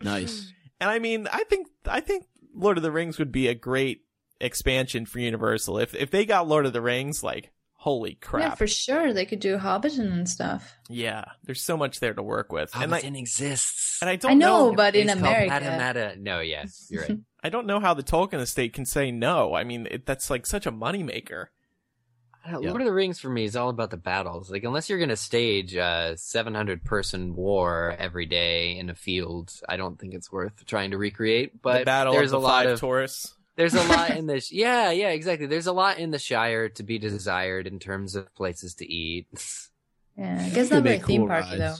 Nice. 0.02 0.52
and 0.80 0.88
I 0.90 0.98
mean, 0.98 1.28
I 1.30 1.44
think 1.44 1.68
I 1.86 2.00
think 2.00 2.24
Lord 2.54 2.76
of 2.78 2.82
the 2.82 2.90
Rings 2.90 3.18
would 3.18 3.30
be 3.32 3.48
a 3.48 3.54
great 3.54 4.02
expansion 4.40 5.06
for 5.06 5.18
Universal. 5.18 5.78
If 5.78 5.94
if 5.94 6.10
they 6.10 6.24
got 6.24 6.48
Lord 6.48 6.66
of 6.66 6.72
the 6.72 6.80
Rings, 6.80 7.22
like 7.22 7.50
holy 7.74 8.14
crap! 8.14 8.42
Yeah, 8.42 8.54
for 8.54 8.66
sure. 8.66 9.12
They 9.12 9.24
could 9.26 9.40
do 9.40 9.56
Hobbiton 9.58 10.12
and 10.12 10.28
stuff. 10.28 10.76
Yeah, 10.88 11.24
there's 11.44 11.62
so 11.62 11.76
much 11.76 12.00
there 12.00 12.14
to 12.14 12.22
work 12.22 12.52
with. 12.52 12.70
and 12.74 12.94
I 12.94 13.00
Hobbiton 13.00 13.18
exists. 13.18 13.98
and 14.00 14.10
I 14.10 14.16
don't 14.16 14.32
I 14.32 14.34
know, 14.34 14.70
know 14.70 14.74
but 14.76 14.94
in 14.94 15.08
It's 15.08 15.20
called 15.20 15.34
America, 15.34 15.54
Matamata. 15.66 16.18
No, 16.18 16.40
yeah, 16.40 16.64
you're 16.88 17.02
right. 17.02 17.18
I 17.42 17.48
don't 17.48 17.66
know 17.66 17.80
how 17.80 17.94
the 17.94 18.02
Tolkien 18.02 18.40
estate 18.40 18.74
can 18.74 18.84
say 18.84 19.10
no. 19.10 19.54
I 19.54 19.64
mean, 19.64 19.88
it, 19.90 20.04
that's 20.06 20.28
like 20.28 20.46
such 20.46 20.66
a 20.66 20.72
moneymaker. 20.72 21.46
I 22.44 22.50
Yeah. 22.52 22.70
Lord 22.70 22.80
of 22.80 22.86
the 22.86 22.92
Rings 22.92 23.18
for 23.20 23.28
me 23.28 23.44
is 23.44 23.56
all 23.56 23.68
about 23.68 23.90
the 23.90 23.96
battles. 23.96 24.50
Like, 24.50 24.64
unless 24.64 24.88
you're 24.88 24.98
going 24.98 25.10
to 25.10 25.16
stage 25.16 25.74
a 25.74 26.14
700 26.16 26.84
person 26.84 27.34
war 27.34 27.94
every 27.98 28.26
day 28.26 28.76
in 28.78 28.88
a 28.90 28.94
field, 28.94 29.52
I 29.68 29.76
don't 29.76 29.98
think 29.98 30.14
it's 30.14 30.32
worth 30.32 30.64
trying 30.66 30.92
to 30.92 30.98
recreate. 30.98 31.60
But 31.60 31.80
the 31.80 31.84
battle 31.84 32.12
there's 32.14 32.32
of 32.32 32.40
the 32.40 32.46
a 32.46 32.48
lot 32.48 32.66
of 32.66 32.80
tourists. 32.80 33.34
There's 33.60 33.74
a 33.74 33.82
lot 33.88 34.10
in 34.16 34.26
this. 34.32 34.50
Yeah, 34.50 34.90
yeah, 34.90 35.10
exactly. 35.10 35.46
There's 35.46 35.66
a 35.66 35.72
lot 35.72 35.98
in 35.98 36.10
the 36.10 36.18
Shire 36.18 36.70
to 36.70 36.82
be 36.82 36.98
desired 36.98 37.66
in 37.66 37.78
terms 37.78 38.14
of 38.16 38.34
places 38.34 38.74
to 38.76 38.90
eat. 38.90 39.26
yeah, 40.16 40.38
I 40.42 40.48
guess 40.48 40.70
They 40.70 40.76
not 40.76 40.82
very 40.84 40.96
make 40.96 41.04
theme 41.06 41.20
cool 41.20 41.28
parky 41.28 41.58
though. 41.58 41.76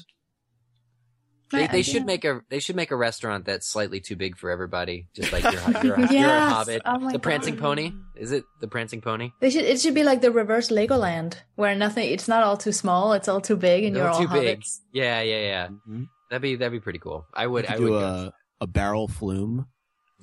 They, 1.53 1.67
they 1.67 1.83
should 1.83 2.07
make 2.07 2.25
a 2.25 2.43
they 2.49 2.61
should 2.61 2.77
make 2.77 2.93
a 2.93 2.97
restaurant 2.97 3.45
that's 3.45 3.67
slightly 3.67 3.99
too 3.99 4.15
big 4.15 4.37
for 4.37 4.51
everybody. 4.51 5.09
Just 5.15 5.33
like 5.33 5.43
you're, 5.43 5.83
you're, 5.83 6.01
you're 6.13 6.31
a 6.31 6.49
hobbit. 6.49 6.83
Oh 6.85 6.99
my 7.01 7.11
the 7.13 7.19
prancing 7.19 7.57
God. 7.57 7.63
pony 7.63 7.93
is 8.15 8.31
it 8.31 8.45
the 8.61 8.69
prancing 8.69 9.01
pony? 9.01 9.33
They 9.41 9.51
should. 9.51 9.65
It 9.65 9.81
should 9.81 9.95
be 9.95 10.05
like 10.05 10.21
the 10.21 10.31
reverse 10.31 10.69
Legoland, 10.69 11.35
where 11.57 11.75
nothing. 11.75 12.09
It's 12.09 12.29
not 12.29 12.45
all 12.45 12.57
too 12.57 12.71
small. 12.71 13.15
It's 13.15 13.27
all 13.27 13.41
too 13.41 13.57
big, 13.57 13.83
and 13.83 13.97
They're 13.97 14.05
you're 14.05 14.13
all 14.13 14.21
too 14.21 14.29
big. 14.29 14.61
hobbits. 14.61 14.79
Yeah, 14.93 15.23
yeah, 15.23 15.41
yeah. 15.41 15.69
Mhm. 15.89 16.07
That'd 16.31 16.43
be 16.43 16.55
that'd 16.55 16.71
be 16.71 16.79
pretty 16.79 17.01
cool. 17.01 17.27
I 17.35 17.49
would. 17.49 17.65
We 17.65 17.67
could 17.69 17.77
I 17.77 17.81
would. 17.81 17.89
go. 17.89 17.99
a, 17.99 18.33
a 18.61 18.67
barrel 18.69 19.09
flume. 19.09 19.67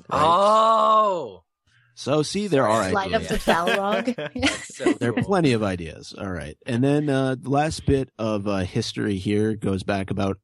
right? 0.09 0.21
Oh, 0.23 1.43
So 1.99 2.21
see, 2.21 2.45
there 2.45 2.67
are 2.67 2.91
Flight 2.91 3.13
of 3.13 3.23
ideas. 3.23 3.43
the 3.43 3.51
Balrog. 3.51 4.49
so 4.65 4.93
There 4.99 5.09
are 5.17 5.23
plenty 5.23 5.53
of 5.53 5.63
ideas. 5.63 6.13
All 6.15 6.29
right. 6.29 6.55
And 6.63 6.83
then 6.83 7.09
uh, 7.09 7.37
the 7.39 7.49
last 7.49 7.87
bit 7.87 8.11
of 8.19 8.47
uh, 8.47 8.57
history 8.57 9.15
here 9.17 9.55
goes 9.55 9.81
back 9.81 10.11
about 10.11 10.37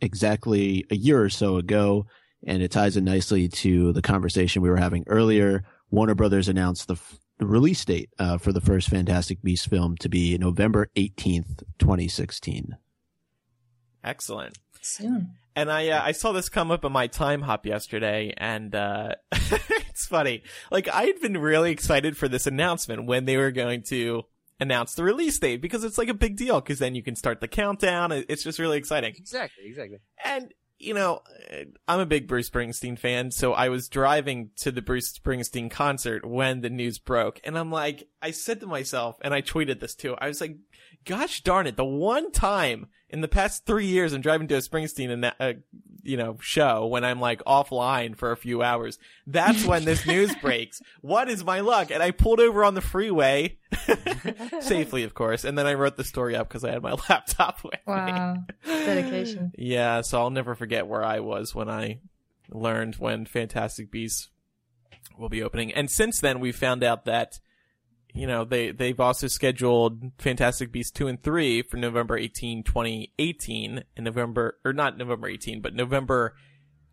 exactly 0.00 0.86
a 0.90 0.96
year 0.96 1.22
or 1.22 1.28
so 1.28 1.58
ago, 1.58 2.06
and 2.46 2.62
it 2.62 2.70
ties 2.70 2.96
in 2.96 3.04
nicely 3.04 3.48
to 3.48 3.92
the 3.92 4.00
conversation 4.00 4.62
we 4.62 4.70
were 4.70 4.78
having 4.78 5.04
earlier. 5.06 5.64
Warner 5.90 6.14
Brothers 6.14 6.48
announced 6.48 6.88
the, 6.88 6.94
f- 6.94 7.18
the 7.36 7.44
release 7.46 7.84
date 7.84 8.08
uh, 8.18 8.38
for 8.38 8.52
the 8.52 8.62
first 8.62 8.88
Fantastic 8.88 9.42
Beasts 9.42 9.66
film 9.66 9.98
to 9.98 10.08
be 10.08 10.38
November 10.38 10.88
18th, 10.96 11.64
2016. 11.78 12.78
Excellent. 14.02 14.56
Soon. 14.80 15.34
And 15.56 15.70
I 15.70 15.88
uh, 15.90 16.02
I 16.02 16.12
saw 16.12 16.32
this 16.32 16.48
come 16.48 16.70
up 16.70 16.84
in 16.84 16.92
my 16.92 17.06
Timehop 17.08 17.64
yesterday, 17.64 18.34
and 18.36 18.74
uh, 18.74 19.14
it's 19.32 20.06
funny. 20.06 20.42
Like 20.70 20.88
I 20.88 21.04
had 21.04 21.20
been 21.20 21.38
really 21.38 21.70
excited 21.70 22.16
for 22.16 22.28
this 22.28 22.46
announcement 22.46 23.06
when 23.06 23.24
they 23.24 23.36
were 23.36 23.52
going 23.52 23.82
to 23.84 24.24
announce 24.60 24.94
the 24.94 25.04
release 25.04 25.38
date 25.38 25.60
because 25.60 25.84
it's 25.84 25.98
like 25.98 26.08
a 26.08 26.14
big 26.14 26.36
deal 26.36 26.60
because 26.60 26.78
then 26.78 26.94
you 26.94 27.02
can 27.02 27.16
start 27.16 27.40
the 27.40 27.48
countdown. 27.48 28.10
It's 28.12 28.42
just 28.42 28.58
really 28.58 28.78
exciting. 28.78 29.14
Exactly, 29.16 29.64
exactly. 29.66 29.98
And 30.24 30.52
you 30.78 30.94
know, 30.94 31.22
uh, 31.52 31.64
I'm 31.86 32.00
a 32.00 32.06
big 32.06 32.26
Bruce 32.26 32.50
Springsteen 32.50 32.98
fan, 32.98 33.30
so 33.30 33.52
I 33.52 33.68
was 33.68 33.88
driving 33.88 34.50
to 34.56 34.72
the 34.72 34.82
Bruce 34.82 35.16
Springsteen 35.16 35.70
concert 35.70 36.24
when 36.24 36.60
the 36.60 36.70
news 36.70 36.98
broke, 36.98 37.40
and 37.44 37.58
I'm 37.58 37.70
like, 37.70 38.08
I 38.20 38.32
said 38.32 38.60
to 38.60 38.66
myself, 38.66 39.16
and 39.22 39.32
I 39.32 39.40
tweeted 39.40 39.80
this 39.80 39.94
too. 39.94 40.16
I 40.18 40.28
was 40.28 40.40
like, 40.40 40.56
"Gosh 41.04 41.42
darn 41.42 41.66
it! 41.66 41.76
The 41.76 41.84
one 41.84 42.32
time 42.32 42.88
in 43.14 43.20
the 43.20 43.28
past 43.28 43.64
three 43.64 43.86
years 43.86 44.12
I'm 44.12 44.20
driving 44.20 44.48
to 44.48 44.56
a 44.56 44.58
Springsteen 44.58 45.10
and 45.10 45.32
uh, 45.38 45.52
you 46.02 46.16
know 46.16 46.36
show 46.40 46.86
when 46.86 47.04
I'm 47.04 47.20
like 47.20 47.42
offline 47.44 48.16
for 48.16 48.32
a 48.32 48.36
few 48.36 48.60
hours, 48.60 48.98
that's 49.26 49.64
when 49.64 49.84
this 49.84 50.04
news 50.14 50.34
breaks. 50.42 50.82
What 51.00 51.30
is 51.30 51.44
my 51.44 51.60
luck?" 51.60 51.92
And 51.92 52.02
I 52.02 52.10
pulled 52.10 52.40
over 52.40 52.64
on 52.64 52.74
the 52.74 52.80
freeway, 52.80 53.58
safely, 54.60 55.04
of 55.04 55.14
course, 55.14 55.44
and 55.44 55.56
then 55.56 55.66
I 55.66 55.74
wrote 55.74 55.96
the 55.96 56.04
story 56.04 56.34
up 56.34 56.48
because 56.48 56.64
I 56.64 56.72
had 56.72 56.82
my 56.82 56.96
laptop 57.08 57.62
with 57.62 57.74
me. 57.74 57.78
Wow. 57.86 58.36
Dedication. 58.66 59.52
Yeah, 59.56 60.00
so 60.00 60.18
I'll 60.20 60.30
never 60.30 60.56
forget 60.56 60.88
where 60.88 61.04
I 61.04 61.20
was 61.20 61.54
when 61.54 61.70
I 61.70 62.00
learned 62.50 62.96
when 62.96 63.26
Fantastic 63.26 63.90
Beasts 63.92 64.28
will 65.16 65.28
be 65.28 65.42
opening. 65.42 65.72
And 65.72 65.88
since 65.88 66.18
then, 66.18 66.40
we 66.40 66.50
found 66.50 66.82
out 66.82 67.04
that, 67.04 67.38
you 68.14 68.26
know, 68.26 68.44
they, 68.44 68.70
they've 68.70 69.00
also 69.00 69.26
scheduled 69.26 70.12
Fantastic 70.18 70.70
Beasts 70.72 70.92
2 70.92 71.08
and 71.08 71.22
3 71.22 71.62
for 71.62 71.76
November 71.76 72.16
18, 72.16 72.62
2018, 72.62 73.84
and 73.96 74.04
November, 74.04 74.56
or 74.64 74.72
not 74.72 74.96
November 74.96 75.28
18, 75.28 75.60
but 75.60 75.74
November 75.74 76.34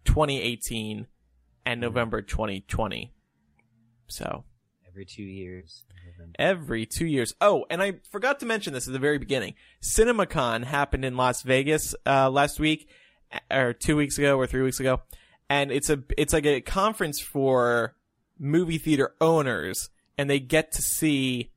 2018 0.06 1.08
and 1.66 1.80
November 1.82 2.22
2020. 2.22 3.14
So, 4.08 4.44
Every 4.88 5.06
two 5.06 5.24
years. 5.24 5.86
every 6.38 6.86
two 6.86 7.06
years. 7.06 7.34
Oh, 7.40 7.66
and 7.70 7.82
I 7.82 8.00
forgot 8.12 8.42
to 8.42 8.46
mention 8.46 8.74
this 8.74 8.88
at 8.88 8.94
the 8.94 9.00
very 9.00 9.18
beginning. 9.18 9.54
CinemaCon 9.82 10.66
happened 10.66 11.06
in 11.06 11.16
Las 11.16 11.44
Vegas 11.44 11.96
uh, 12.06 12.30
last 12.30 12.60
week, 12.60 12.90
or 13.50 13.72
two 13.72 13.96
weeks 13.96 14.18
ago, 14.18 14.38
or 14.38 14.48
three 14.48 14.64
weeks 14.64 14.82
ago, 14.82 15.02
and 15.50 15.72
it's 15.72 15.90
a 15.90 16.04
it's 16.18 16.34
like 16.34 16.46
a 16.46 16.60
conference 16.60 17.22
for 17.22 17.96
movie 18.38 18.78
theater 18.80 19.16
owners, 19.22 19.90
and 20.22 20.30
they 20.30 20.40
get 20.40 20.72
to 20.74 20.84
see 20.84 21.50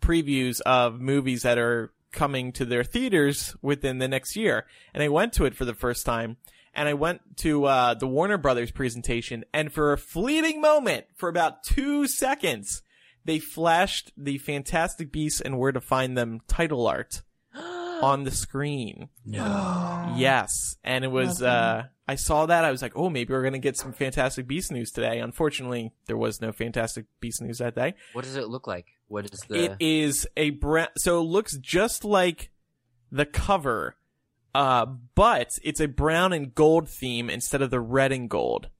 previews 0.00 0.62
of 0.62 1.02
movies 1.02 1.42
that 1.42 1.58
are 1.58 1.92
coming 2.12 2.50
to 2.50 2.64
their 2.64 2.82
theaters 2.82 3.54
within 3.60 3.98
the 3.98 4.08
next 4.08 4.36
year. 4.36 4.64
And 4.94 5.02
I 5.02 5.08
went 5.08 5.34
to 5.34 5.44
it 5.44 5.54
for 5.54 5.66
the 5.66 5.74
first 5.74 6.06
time. 6.06 6.38
And 6.72 6.88
I 6.88 6.94
went 6.94 7.36
to 7.38 7.66
uh, 7.66 7.92
the 7.92 8.06
Warner 8.06 8.38
Brothers 8.38 8.70
presentation, 8.70 9.44
and 9.52 9.70
for 9.72 9.92
a 9.92 9.98
fleeting 9.98 10.60
moment, 10.60 11.04
for 11.16 11.28
about 11.28 11.62
two 11.64 12.06
seconds, 12.06 12.82
they 13.24 13.38
flashed 13.40 14.12
the 14.16 14.38
Fantastic 14.38 15.10
Beasts 15.12 15.40
and 15.40 15.58
Where 15.58 15.72
to 15.72 15.80
Find 15.80 16.16
Them 16.16 16.40
title 16.46 16.86
art 16.86 17.22
on 17.54 18.22
the 18.22 18.30
screen. 18.30 19.08
No. 19.26 20.14
Yes, 20.16 20.76
and 20.84 21.04
it 21.04 21.08
was. 21.08 21.42
Lovely. 21.42 21.48
uh 21.48 21.82
I 22.10 22.16
saw 22.16 22.44
that. 22.46 22.64
I 22.64 22.72
was 22.72 22.82
like, 22.82 22.96
oh, 22.96 23.08
maybe 23.08 23.32
we're 23.32 23.44
gonna 23.44 23.60
get 23.60 23.76
some 23.76 23.92
Fantastic 23.92 24.48
Beast 24.48 24.72
news 24.72 24.90
today. 24.90 25.20
Unfortunately, 25.20 25.92
there 26.06 26.16
was 26.16 26.40
no 26.40 26.50
Fantastic 26.50 27.06
Beast 27.20 27.40
news 27.40 27.58
that 27.58 27.76
day. 27.76 27.94
What 28.14 28.24
does 28.24 28.34
it 28.34 28.48
look 28.48 28.66
like? 28.66 28.86
What 29.06 29.32
is 29.32 29.40
the? 29.46 29.64
It 29.64 29.76
is 29.78 30.26
a 30.36 30.50
brown. 30.50 30.88
So 30.96 31.20
it 31.20 31.22
looks 31.22 31.56
just 31.58 32.04
like 32.04 32.50
the 33.12 33.26
cover, 33.26 33.94
uh, 34.56 34.86
but 35.14 35.52
it's 35.62 35.78
a 35.78 35.86
brown 35.86 36.32
and 36.32 36.52
gold 36.52 36.88
theme 36.88 37.30
instead 37.30 37.62
of 37.62 37.70
the 37.70 37.78
red 37.78 38.10
and 38.10 38.28
gold. 38.28 38.70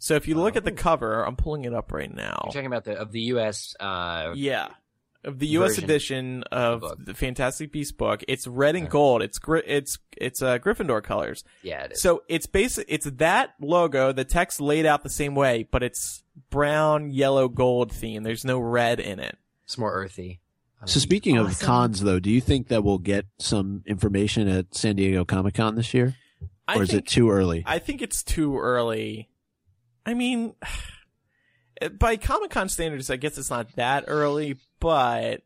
So 0.00 0.16
if 0.16 0.26
you 0.26 0.34
look 0.34 0.56
at 0.56 0.64
the 0.64 0.72
cover, 0.72 1.22
I'm 1.24 1.36
pulling 1.36 1.64
it 1.64 1.72
up 1.72 1.92
right 1.92 2.12
now. 2.12 2.40
You're 2.46 2.52
talking 2.54 2.66
about 2.66 2.86
the 2.86 2.94
of 2.98 3.12
the 3.12 3.20
U.S. 3.20 3.76
Uh, 3.78 4.32
Yeah. 4.34 4.70
Of 5.28 5.38
the 5.38 5.46
U.S. 5.48 5.72
version 5.72 5.84
edition 5.84 6.42
of 6.44 6.80
book. 6.80 6.98
the 7.04 7.14
Fantastic 7.14 7.70
Beast 7.70 7.96
book, 7.98 8.24
it's 8.26 8.46
red 8.46 8.76
and 8.76 8.88
gold. 8.88 9.22
It's 9.22 9.38
gri- 9.38 9.62
it's 9.66 9.98
it's 10.16 10.40
uh, 10.42 10.58
Gryffindor 10.58 11.02
colors. 11.02 11.44
yeah, 11.62 11.84
it 11.84 11.92
is. 11.92 12.00
So 12.02 12.22
it's 12.28 12.46
basic. 12.46 12.86
It's 12.88 13.04
that 13.06 13.54
logo. 13.60 14.12
The 14.12 14.24
text 14.24 14.60
laid 14.60 14.86
out 14.86 15.02
the 15.02 15.10
same 15.10 15.34
way, 15.34 15.68
but 15.70 15.82
it's 15.82 16.22
brown, 16.50 17.10
yellow, 17.12 17.48
gold 17.48 17.92
theme. 17.92 18.22
There's 18.22 18.44
no 18.44 18.58
red 18.58 19.00
in 19.00 19.18
it. 19.20 19.36
it's 19.64 19.76
more 19.76 19.92
earthy. 19.92 20.40
So 20.86 21.00
speaking 21.00 21.36
of 21.36 21.58
cons, 21.58 22.00
though, 22.02 22.20
do 22.20 22.30
you 22.30 22.40
think 22.40 22.68
that 22.68 22.84
we'll 22.84 22.98
get 22.98 23.26
some 23.38 23.82
information 23.84 24.46
at 24.48 24.74
San 24.74 24.94
Diego 24.96 25.24
Comic 25.24 25.54
Con 25.54 25.74
this 25.74 25.92
year, 25.92 26.14
I 26.68 26.76
or 26.76 26.84
is 26.84 26.90
think, 26.90 27.02
it 27.02 27.06
too 27.08 27.30
early? 27.30 27.64
I 27.66 27.80
think 27.80 28.00
it's 28.00 28.22
too 28.22 28.58
early. 28.58 29.28
I 30.06 30.14
mean, 30.14 30.54
by 31.98 32.16
Comic 32.16 32.50
Con 32.50 32.68
standards, 32.68 33.10
I 33.10 33.16
guess 33.16 33.36
it's 33.38 33.50
not 33.50 33.74
that 33.76 34.04
early, 34.06 34.56
but 34.80 35.42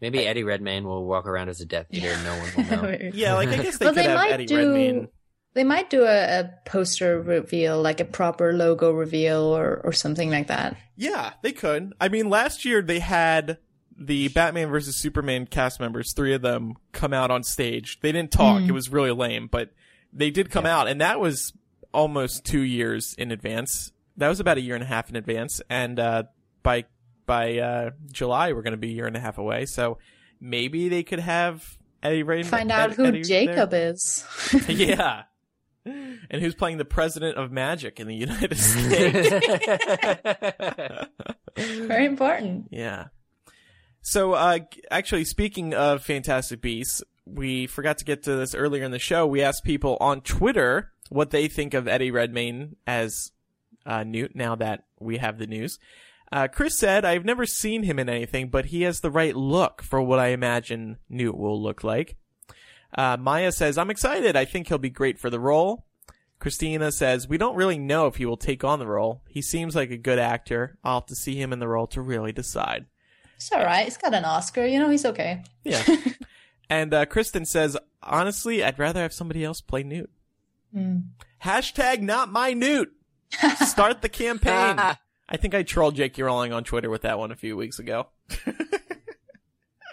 Maybe 0.00 0.26
Eddie 0.26 0.42
Redmayne 0.42 0.82
will 0.84 1.04
walk 1.04 1.26
around 1.26 1.48
as 1.48 1.60
a 1.60 1.64
Death 1.64 1.86
Eater 1.92 2.08
and 2.08 2.24
no 2.24 2.36
one 2.36 2.50
will 2.56 2.82
know. 2.82 2.98
yeah, 3.14 3.34
like 3.34 3.50
I 3.50 3.62
guess 3.62 3.78
they 3.78 3.84
Well, 3.86 3.94
could 3.94 4.02
they 4.02 4.08
have 4.08 4.16
might 4.18 4.32
Eddie 4.32 4.46
do- 4.46 4.56
Redmayne. 4.56 5.08
They 5.54 5.64
might 5.64 5.90
do 5.90 6.02
a, 6.04 6.40
a 6.40 6.50
poster 6.64 7.20
reveal, 7.20 7.80
like 7.80 8.00
a 8.00 8.04
proper 8.04 8.52
logo 8.52 8.90
reveal 8.90 9.42
or, 9.42 9.80
or 9.84 9.92
something 9.92 10.28
like 10.30 10.48
that. 10.48 10.76
Yeah, 10.96 11.34
they 11.42 11.52
could. 11.52 11.92
I 12.00 12.08
mean, 12.08 12.30
last 12.30 12.64
year 12.64 12.82
they 12.82 12.98
had 13.00 13.58
the 13.96 14.28
Batman 14.28 14.70
versus 14.70 14.96
Superman 14.96 15.46
cast 15.46 15.78
members, 15.78 16.14
three 16.14 16.32
of 16.34 16.40
them, 16.42 16.74
come 16.92 17.12
out 17.12 17.30
on 17.30 17.42
stage. 17.44 18.00
They 18.00 18.10
didn't 18.12 18.32
talk. 18.32 18.62
Mm. 18.62 18.70
It 18.70 18.72
was 18.72 18.88
really 18.88 19.12
lame, 19.12 19.46
but 19.46 19.70
they 20.12 20.30
did 20.30 20.50
come 20.50 20.66
out, 20.66 20.88
and 20.88 21.00
that 21.02 21.20
was 21.20 21.52
almost 21.92 22.44
two 22.44 22.62
years 22.62 23.14
in 23.18 23.30
advance. 23.30 23.92
That 24.16 24.28
was 24.28 24.40
about 24.40 24.56
a 24.56 24.62
year 24.62 24.74
and 24.74 24.82
a 24.82 24.86
half 24.86 25.10
in 25.10 25.16
advance, 25.16 25.60
and 25.70 26.00
uh, 26.00 26.22
by 26.62 26.86
by 27.32 27.58
uh, 27.58 27.90
July 28.10 28.52
we're 28.52 28.60
going 28.60 28.72
to 28.72 28.76
be 28.76 28.90
a 28.90 28.92
year 28.92 29.06
and 29.06 29.16
a 29.16 29.20
half 29.20 29.38
away. 29.38 29.64
So 29.64 29.96
maybe 30.38 30.90
they 30.90 31.02
could 31.02 31.18
have 31.18 31.78
Eddie 32.02 32.24
Rain 32.24 32.44
Find 32.44 32.70
out 32.70 32.90
Ed- 32.90 32.96
who 32.96 33.06
Eddie 33.06 33.22
Jacob 33.22 33.70
is. 33.72 34.26
yeah. 34.68 35.22
And 35.86 36.42
who's 36.42 36.54
playing 36.54 36.76
the 36.76 36.84
president 36.84 37.38
of 37.38 37.50
magic 37.50 37.98
in 37.98 38.06
the 38.06 38.14
United 38.14 38.58
States? 38.58 39.46
Very 41.86 42.04
important. 42.04 42.68
Yeah. 42.70 43.06
So, 44.02 44.34
uh, 44.34 44.58
actually, 44.90 45.24
speaking 45.24 45.72
of 45.72 46.04
Fantastic 46.04 46.60
Beasts, 46.60 47.02
we 47.24 47.66
forgot 47.66 47.96
to 47.98 48.04
get 48.04 48.24
to 48.24 48.36
this 48.36 48.54
earlier 48.54 48.84
in 48.84 48.90
the 48.90 48.98
show. 48.98 49.26
We 49.26 49.40
asked 49.40 49.64
people 49.64 49.96
on 50.00 50.20
Twitter 50.20 50.92
what 51.08 51.30
they 51.30 51.48
think 51.48 51.72
of 51.72 51.88
Eddie 51.88 52.10
Redmayne 52.10 52.76
as 52.86 53.32
uh, 53.86 54.04
Newt 54.04 54.36
now 54.36 54.54
that 54.56 54.84
we 55.00 55.16
have 55.16 55.38
the 55.38 55.46
news. 55.46 55.78
Uh, 56.32 56.48
Chris 56.48 56.78
said, 56.78 57.04
I've 57.04 57.26
never 57.26 57.44
seen 57.44 57.82
him 57.82 57.98
in 57.98 58.08
anything, 58.08 58.48
but 58.48 58.66
he 58.66 58.82
has 58.82 59.00
the 59.00 59.10
right 59.10 59.36
look 59.36 59.82
for 59.82 60.00
what 60.00 60.18
I 60.18 60.28
imagine 60.28 60.96
Newt 61.10 61.36
will 61.36 61.62
look 61.62 61.84
like. 61.84 62.16
Uh, 62.96 63.18
Maya 63.18 63.52
says, 63.52 63.76
I'm 63.76 63.90
excited. 63.90 64.34
I 64.34 64.46
think 64.46 64.68
he'll 64.68 64.78
be 64.78 64.90
great 64.90 65.18
for 65.18 65.28
the 65.28 65.40
role. 65.40 65.84
Christina 66.38 66.90
says, 66.90 67.28
we 67.28 67.36
don't 67.36 67.54
really 67.54 67.78
know 67.78 68.06
if 68.06 68.16
he 68.16 68.24
will 68.24 68.38
take 68.38 68.64
on 68.64 68.78
the 68.78 68.86
role. 68.86 69.22
He 69.28 69.42
seems 69.42 69.76
like 69.76 69.90
a 69.90 69.98
good 69.98 70.18
actor. 70.18 70.78
I'll 70.82 71.00
have 71.00 71.06
to 71.06 71.14
see 71.14 71.40
him 71.40 71.52
in 71.52 71.58
the 71.58 71.68
role 71.68 71.86
to 71.88 72.00
really 72.00 72.32
decide. 72.32 72.86
It's 73.36 73.52
all 73.52 73.62
right. 73.62 73.84
He's 73.84 73.98
got 73.98 74.14
an 74.14 74.24
Oscar. 74.24 74.66
You 74.66 74.78
know, 74.78 74.88
he's 74.88 75.04
okay. 75.04 75.44
Yeah. 75.64 75.84
and 76.70 76.94
uh, 76.94 77.06
Kristen 77.06 77.44
says, 77.44 77.76
honestly, 78.02 78.64
I'd 78.64 78.78
rather 78.78 79.02
have 79.02 79.12
somebody 79.12 79.44
else 79.44 79.60
play 79.60 79.82
Newt. 79.82 80.10
Mm. 80.74 81.08
Hashtag 81.44 82.00
not 82.00 82.32
my 82.32 82.54
Newt. 82.54 82.90
Start 83.66 84.00
the 84.02 84.08
campaign. 84.08 84.78
I 85.32 85.38
think 85.38 85.54
I 85.54 85.62
trolled 85.62 85.96
J.K. 85.96 86.22
Rowling 86.22 86.52
on 86.52 86.62
Twitter 86.62 86.90
with 86.90 87.02
that 87.02 87.18
one 87.18 87.32
a 87.32 87.36
few 87.36 87.56
weeks 87.56 87.78
ago. 87.78 88.08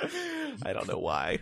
I 0.04 0.74
don't 0.74 0.90
know 0.90 1.00
why. 1.00 1.40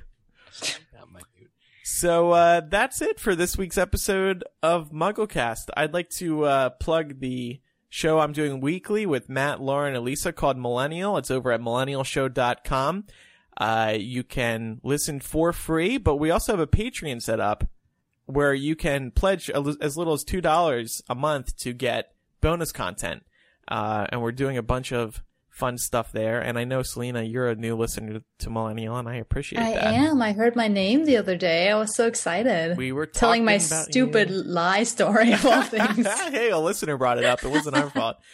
Not 0.94 1.12
my 1.12 1.22
dude. 1.36 1.50
So 1.84 2.30
uh, 2.30 2.62
that's 2.70 3.02
it 3.02 3.20
for 3.20 3.34
this 3.34 3.58
week's 3.58 3.80
episode 3.80 4.44
of 4.62 4.92
MuggleCast. 4.92 5.70
I'd 5.76 5.96
like 5.96 6.12
to 6.12 6.44
uh, 6.44 6.70
plug 6.70 7.20
the 7.22 7.60
show 7.90 8.20
I'm 8.20 8.34
doing 8.34 8.62
weekly 8.62 9.08
with 9.08 9.30
Matt, 9.30 9.62
Lauren, 9.62 9.96
and 9.96 9.98
Elisa 9.98 10.32
called 10.32 10.60
Millennial. 10.60 11.18
It's 11.18 11.32
over 11.32 11.52
at 11.52 11.62
millennialshow.com. 11.62 13.06
Uh, 13.58 13.96
you 13.98 14.24
can 14.24 14.80
listen 14.84 15.20
for 15.20 15.52
free, 15.52 15.98
but 15.98 16.18
we 16.18 16.30
also 16.30 16.54
have 16.54 16.60
a 16.60 16.68
Patreon 16.68 17.20
set 17.20 17.40
up 17.40 17.68
where 18.28 18.54
you 18.54 18.76
can 18.76 19.10
pledge 19.10 19.50
as 19.50 19.98
little 19.98 20.14
as 20.14 20.24
$2 20.24 21.02
a 21.10 21.16
month 21.16 21.58
to 21.58 21.74
get 21.74 22.14
bonus 22.42 22.72
content. 22.72 23.24
Uh, 23.68 24.08
and 24.10 24.22
we're 24.22 24.32
doing 24.32 24.58
a 24.58 24.64
bunch 24.64 24.92
of 24.92 25.22
fun 25.50 25.78
stuff 25.78 26.12
there. 26.12 26.40
And 26.40 26.58
I 26.58 26.64
know, 26.64 26.84
Selena, 26.84 27.24
you're 27.24 27.48
a 27.50 27.56
new 27.56 27.76
listener 27.76 28.22
to 28.40 28.50
Millennial, 28.50 28.96
and 28.98 29.10
I 29.10 29.16
appreciate 29.16 29.60
I 29.60 29.74
that. 29.74 29.88
I 29.88 29.94
am. 29.94 30.22
I 30.22 30.34
heard 30.34 30.56
my 30.56 30.68
name 30.68 31.06
the 31.06 31.18
other 31.18 31.36
day. 31.36 31.70
I 31.70 31.76
was 31.76 31.96
so 31.96 32.06
excited. 32.06 32.78
We 32.78 32.92
were 32.92 33.08
telling 33.08 33.44
my 33.44 33.58
stupid 33.58 34.30
you. 34.30 34.44
lie 34.44 34.84
story 34.84 35.34
of 35.34 35.46
all 35.46 35.62
things. 35.64 36.08
hey, 36.08 36.52
a 36.52 36.60
listener 36.60 36.98
brought 36.98 37.18
it 37.18 37.26
up. 37.26 37.44
It 37.44 37.50
wasn't 37.50 37.76
our 37.76 37.90
fault. 37.90 38.18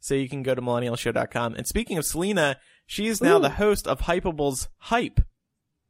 So 0.00 0.14
you 0.14 0.28
can 0.28 0.42
go 0.42 0.54
to 0.54 0.60
millennialshow.com. 0.60 1.54
And 1.54 1.66
speaking 1.66 1.96
of 1.96 2.04
Selena, 2.04 2.58
she 2.84 3.06
is 3.06 3.22
now 3.22 3.38
Ooh. 3.38 3.40
the 3.40 3.48
host 3.48 3.88
of 3.88 4.02
Hypable's 4.02 4.68
Hype. 4.76 5.18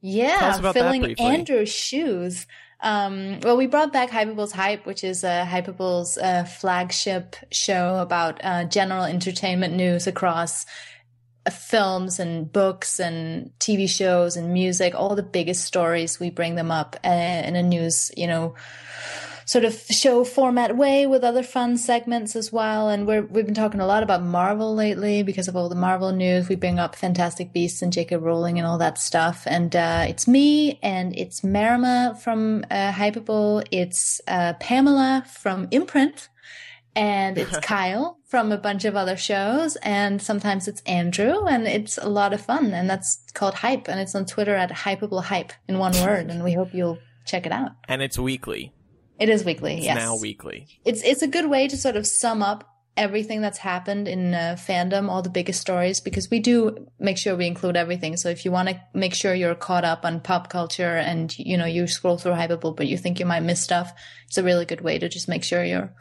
Yeah, 0.00 0.72
filling. 0.72 1.18
Andrew's 1.18 1.72
shoes. 1.72 2.46
Um, 2.84 3.40
well, 3.40 3.56
we 3.56 3.66
brought 3.66 3.94
back 3.94 4.10
Hypable's 4.10 4.52
Hype, 4.52 4.84
which 4.84 5.04
is 5.04 5.24
uh, 5.24 5.46
uh, 6.22 6.44
flagship 6.44 7.34
show 7.50 7.96
about 7.96 8.44
uh, 8.44 8.64
general 8.64 9.04
entertainment 9.04 9.72
news 9.74 10.06
across 10.06 10.66
uh, 11.46 11.50
films 11.50 12.20
and 12.20 12.52
books 12.52 13.00
and 13.00 13.52
TV 13.58 13.88
shows 13.88 14.36
and 14.36 14.52
music. 14.52 14.94
All 14.94 15.16
the 15.16 15.22
biggest 15.22 15.64
stories, 15.64 16.20
we 16.20 16.28
bring 16.28 16.56
them 16.56 16.70
up 16.70 16.96
uh, 17.02 17.08
in 17.08 17.56
a 17.56 17.62
news, 17.62 18.10
you 18.18 18.26
know, 18.26 18.54
sort 19.44 19.64
of 19.64 19.74
show 19.74 20.24
format 20.24 20.76
way 20.76 21.06
with 21.06 21.22
other 21.22 21.42
fun 21.42 21.76
segments 21.76 22.34
as 22.34 22.52
well. 22.52 22.88
And 22.88 23.06
we're, 23.06 23.22
we've 23.22 23.44
been 23.44 23.54
talking 23.54 23.80
a 23.80 23.86
lot 23.86 24.02
about 24.02 24.22
Marvel 24.22 24.74
lately 24.74 25.22
because 25.22 25.48
of 25.48 25.56
all 25.56 25.68
the 25.68 25.74
Marvel 25.74 26.12
news. 26.12 26.48
We 26.48 26.56
bring 26.56 26.78
up 26.78 26.96
Fantastic 26.96 27.52
Beasts 27.52 27.82
and 27.82 27.92
J.K. 27.92 28.16
Rowling 28.16 28.58
and 28.58 28.66
all 28.66 28.78
that 28.78 28.98
stuff. 28.98 29.44
And 29.46 29.74
uh, 29.76 30.06
it's 30.08 30.26
me 30.26 30.78
and 30.82 31.16
it's 31.16 31.44
Marama 31.44 32.18
from 32.22 32.64
uh, 32.70 32.92
Hypable. 32.92 33.66
It's 33.70 34.20
uh, 34.26 34.54
Pamela 34.54 35.24
from 35.28 35.68
Imprint. 35.70 36.28
And 36.96 37.38
it's 37.38 37.56
Kyle 37.62 38.18
from 38.24 38.52
a 38.52 38.56
bunch 38.56 38.84
of 38.84 38.96
other 38.96 39.16
shows. 39.16 39.76
And 39.82 40.22
sometimes 40.22 40.68
it's 40.68 40.80
Andrew. 40.82 41.44
And 41.46 41.66
it's 41.66 41.98
a 41.98 42.08
lot 42.08 42.32
of 42.32 42.40
fun. 42.40 42.72
And 42.72 42.88
that's 42.88 43.22
called 43.34 43.54
Hype. 43.54 43.88
And 43.88 44.00
it's 44.00 44.14
on 44.14 44.26
Twitter 44.26 44.54
at 44.54 44.70
Hypable 44.70 45.24
Hype 45.24 45.52
in 45.68 45.78
one 45.78 45.92
word. 46.04 46.30
And 46.30 46.42
we 46.44 46.52
hope 46.52 46.72
you'll 46.72 46.98
check 47.26 47.46
it 47.46 47.52
out. 47.52 47.72
And 47.88 48.00
it's 48.00 48.18
weekly. 48.18 48.72
It 49.18 49.28
is 49.28 49.44
weekly. 49.44 49.76
It's 49.76 49.84
yes 49.86 49.96
now 49.96 50.16
weekly. 50.20 50.66
it's 50.84 51.02
it's 51.02 51.22
a 51.22 51.28
good 51.28 51.48
way 51.48 51.68
to 51.68 51.76
sort 51.76 51.96
of 51.96 52.06
sum 52.06 52.42
up 52.42 52.68
everything 52.96 53.40
that's 53.40 53.58
happened 53.58 54.06
in 54.06 54.34
uh, 54.34 54.56
fandom, 54.58 55.08
all 55.08 55.20
the 55.20 55.28
biggest 55.28 55.60
stories, 55.60 56.00
because 56.00 56.30
we 56.30 56.38
do 56.38 56.86
make 57.00 57.18
sure 57.18 57.34
we 57.34 57.46
include 57.46 57.76
everything. 57.76 58.16
So 58.16 58.28
if 58.28 58.44
you 58.44 58.52
want 58.52 58.68
to 58.68 58.80
make 58.92 59.14
sure 59.14 59.34
you're 59.34 59.56
caught 59.56 59.84
up 59.84 60.04
on 60.04 60.20
pop 60.20 60.48
culture 60.48 60.96
and 60.96 61.36
you 61.38 61.56
know 61.56 61.64
you 61.66 61.86
scroll 61.88 62.18
through 62.18 62.32
Hypable, 62.32 62.76
but 62.76 62.86
you 62.86 62.96
think 62.96 63.18
you 63.18 63.26
might 63.26 63.40
miss 63.42 63.62
stuff, 63.62 63.92
it's 64.28 64.38
a 64.38 64.42
really 64.44 64.64
good 64.64 64.80
way 64.80 64.98
to 64.98 65.08
just 65.08 65.28
make 65.28 65.42
sure 65.44 65.64
you're 65.64 65.92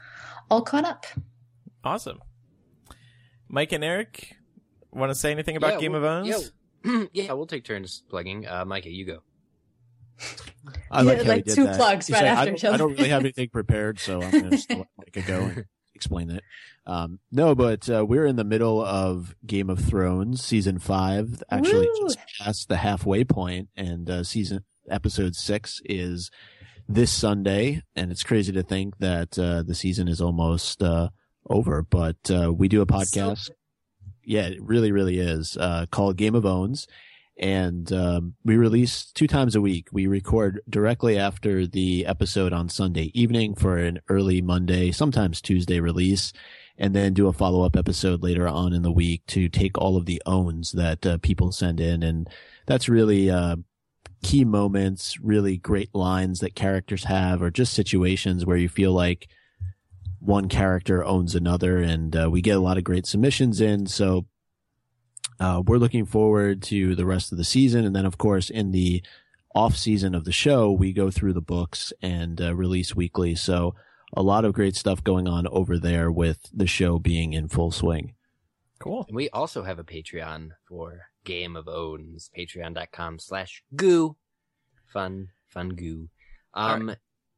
all 0.51 0.61
caught 0.61 0.86
up. 0.86 1.05
Awesome. 1.84 2.20
Mike 3.47 3.72
and 3.72 3.84
Eric, 3.84 4.36
want 4.91 5.11
to 5.11 5.16
say 5.16 5.32
anything 5.32 5.55
about 5.57 5.74
Yeah, 5.74 5.80
Game 5.80 5.91
we'll- 5.93 6.05
of 6.05 6.28
Owns? 6.28 6.51
Yeah, 6.86 7.03
yeah, 7.14 7.34
we'll 7.34 7.47
take 7.47 7.64
turns 7.66 8.03
plugging. 8.09 8.47
Uh, 8.47 8.66
Micah, 8.66 8.89
you 8.91 9.05
go. 9.05 9.20
I 10.91 11.01
like, 11.01 11.20
Yeah, 11.20 11.24
like 11.28 11.46
two 11.46 11.66
that. 11.66 11.75
plugs 11.78 12.08
He 12.08 12.13
right 12.13 12.20
said, 12.20 12.28
after 12.28 12.42
I 12.42 12.46
don't, 12.46 12.55
each 12.55 12.63
other. 12.66 12.74
I 12.74 12.78
don't 12.78 12.92
really 12.93 13.09
have 13.09 13.21
anything 13.21 13.50
prepared, 13.50 14.00
so 14.00 14.21
I'm 14.21 14.32
going 14.32 14.43
to 14.46 14.50
just 14.51 14.70
let 14.70 14.87
Micah 14.97 15.21
go 15.28 15.42
and 15.42 15.66
explain 15.96 16.29
it. 16.29 16.43
Um, 16.86 17.20
no, 17.32 17.55
but 17.55 17.89
uh, 17.89 18.05
we're 18.05 18.25
in 18.25 18.36
the 18.36 18.43
middle 18.43 18.83
of 18.83 19.36
Game 19.46 19.70
of 19.70 19.79
Thrones 19.79 20.43
season 20.43 20.79
five. 20.79 21.43
Actually, 21.50 21.87
Woo! 21.87 22.08
just 22.08 22.20
past 22.42 22.67
the 22.70 22.78
halfway 22.78 23.24
point, 23.24 23.70
and 23.75 24.09
uh, 24.09 24.24
season 24.24 24.63
episode 24.89 25.36
six 25.36 25.82
is 25.86 26.29
this 26.89 27.12
Sunday, 27.12 27.82
and 27.96 28.12
it's 28.12 28.24
crazy 28.24 28.51
to 28.51 28.63
think 28.63 28.97
that 29.00 29.39
uh, 29.39 29.63
the 29.63 29.75
season 29.75 30.08
is 30.08 30.20
almost 30.20 30.83
uh, 30.83 31.09
over. 31.50 31.83
But 31.83 32.17
uh, 32.29 32.51
we 32.54 32.67
do 32.67 32.82
a 32.82 32.86
podcast. 32.86 33.50
yeah, 34.25 34.47
it 34.47 34.62
really, 34.62 34.92
really 34.92 35.20
is 35.20 35.55
uh, 35.58 35.86
called 35.92 36.17
Game 36.17 36.36
of 36.36 36.46
Owns 36.46 36.87
and 37.38 37.92
um, 37.92 38.36
we 38.43 38.58
release 38.58 39.05
two 39.05 39.28
times 39.28 39.55
a 39.55 39.62
week. 39.62 39.88
We 39.92 40.08
record 40.08 40.62
directly 40.70 41.18
after 41.18 41.66
the 41.66 42.05
episode 42.05 42.54
on 42.54 42.70
Sunday 42.70 43.12
evening 43.14 43.55
for 43.55 43.78
an 43.78 44.00
early 44.10 44.42
Monday, 44.42 44.92
sometimes 44.92 45.42
Tuesday 45.42 45.80
release, 45.80 46.32
and 46.78 46.96
then 46.96 47.14
do 47.14 47.28
a 47.28 47.34
follow 47.34 47.64
up 47.64 47.76
episode 47.76 48.24
later 48.24 48.47
on 48.47 48.74
in 48.74 48.82
the 48.82 48.92
week 48.92 49.26
to 49.28 49.50
take 49.50 49.78
all 49.78 49.97
of 49.97 50.05
the 50.05 50.22
owns 50.26 50.72
that 50.74 51.05
uh, 51.05 51.18
people 51.20 51.51
send 51.51 51.80
in, 51.80 52.04
and 52.04 52.30
that's 52.68 52.89
really 52.89 53.30
uh, 53.30 53.55
key 54.22 54.46
moments, 54.46 55.20
really 55.20 55.58
great 55.58 55.93
lines 55.93 56.39
that 56.39 56.55
characters 56.55 57.05
have, 57.05 57.42
or 57.42 57.51
just 57.51 57.74
situations 57.74 58.46
where 58.46 58.58
you 58.58 58.70
feel 58.70 58.92
like 58.92 59.28
one 60.20 60.47
character 60.47 61.04
owns 61.04 61.36
another, 61.36 61.78
and 61.80 62.16
uh, 62.16 62.30
we 62.32 62.42
get 62.42 62.55
a 62.58 62.62
lot 62.62 62.78
of 62.78 62.84
great 62.84 63.05
submissions 63.05 63.60
in. 63.60 63.88
So 63.88 64.26
uh, 65.39 65.62
we're 65.66 65.78
looking 65.78 66.05
forward 66.05 66.62
to 66.64 66.96
the 66.96 67.05
rest 67.05 67.32
of 67.32 67.38
the 67.38 67.43
season. 67.43 67.86
And 67.86 67.96
then, 67.96 68.05
of 68.05 68.18
course, 68.18 68.50
in 68.50 68.72
the 68.72 69.04
off 69.55 69.76
season 69.76 70.16
of 70.16 70.26
the 70.26 70.32
show, 70.32 70.72
we 70.72 70.93
go 70.93 71.12
through 71.12 71.34
the 71.34 71.42
books 71.42 71.93
and 72.01 72.42
uh, 72.42 72.55
release 72.55 72.96
weekly. 72.96 73.36
So 73.36 73.76
a 74.16 74.22
lot 74.24 74.46
of 74.46 74.54
great 74.54 74.76
stuff 74.76 75.04
going 75.04 75.28
on 75.28 75.47
over 75.47 75.78
there 75.78 76.12
with 76.12 76.50
the 76.54 76.68
show 76.68 77.00
being 77.00 77.34
in 77.34 77.47
full 77.47 77.72
swing. 77.72 78.16
Cool. 78.80 79.05
And 79.08 79.16
we 79.16 79.30
also 79.30 79.64
have 79.64 79.80
a 79.80 79.84
Patreon 79.84 80.50
for 80.68 81.01
Game 81.24 81.55
of 81.55 81.68
Owns, 81.68 82.30
patreon.com 82.38 83.20
slash 83.20 83.64
goo. 83.76 84.16
Fun, 84.88 85.30
fun 85.47 85.70
goo. 85.70 86.10
Um, 86.54 86.96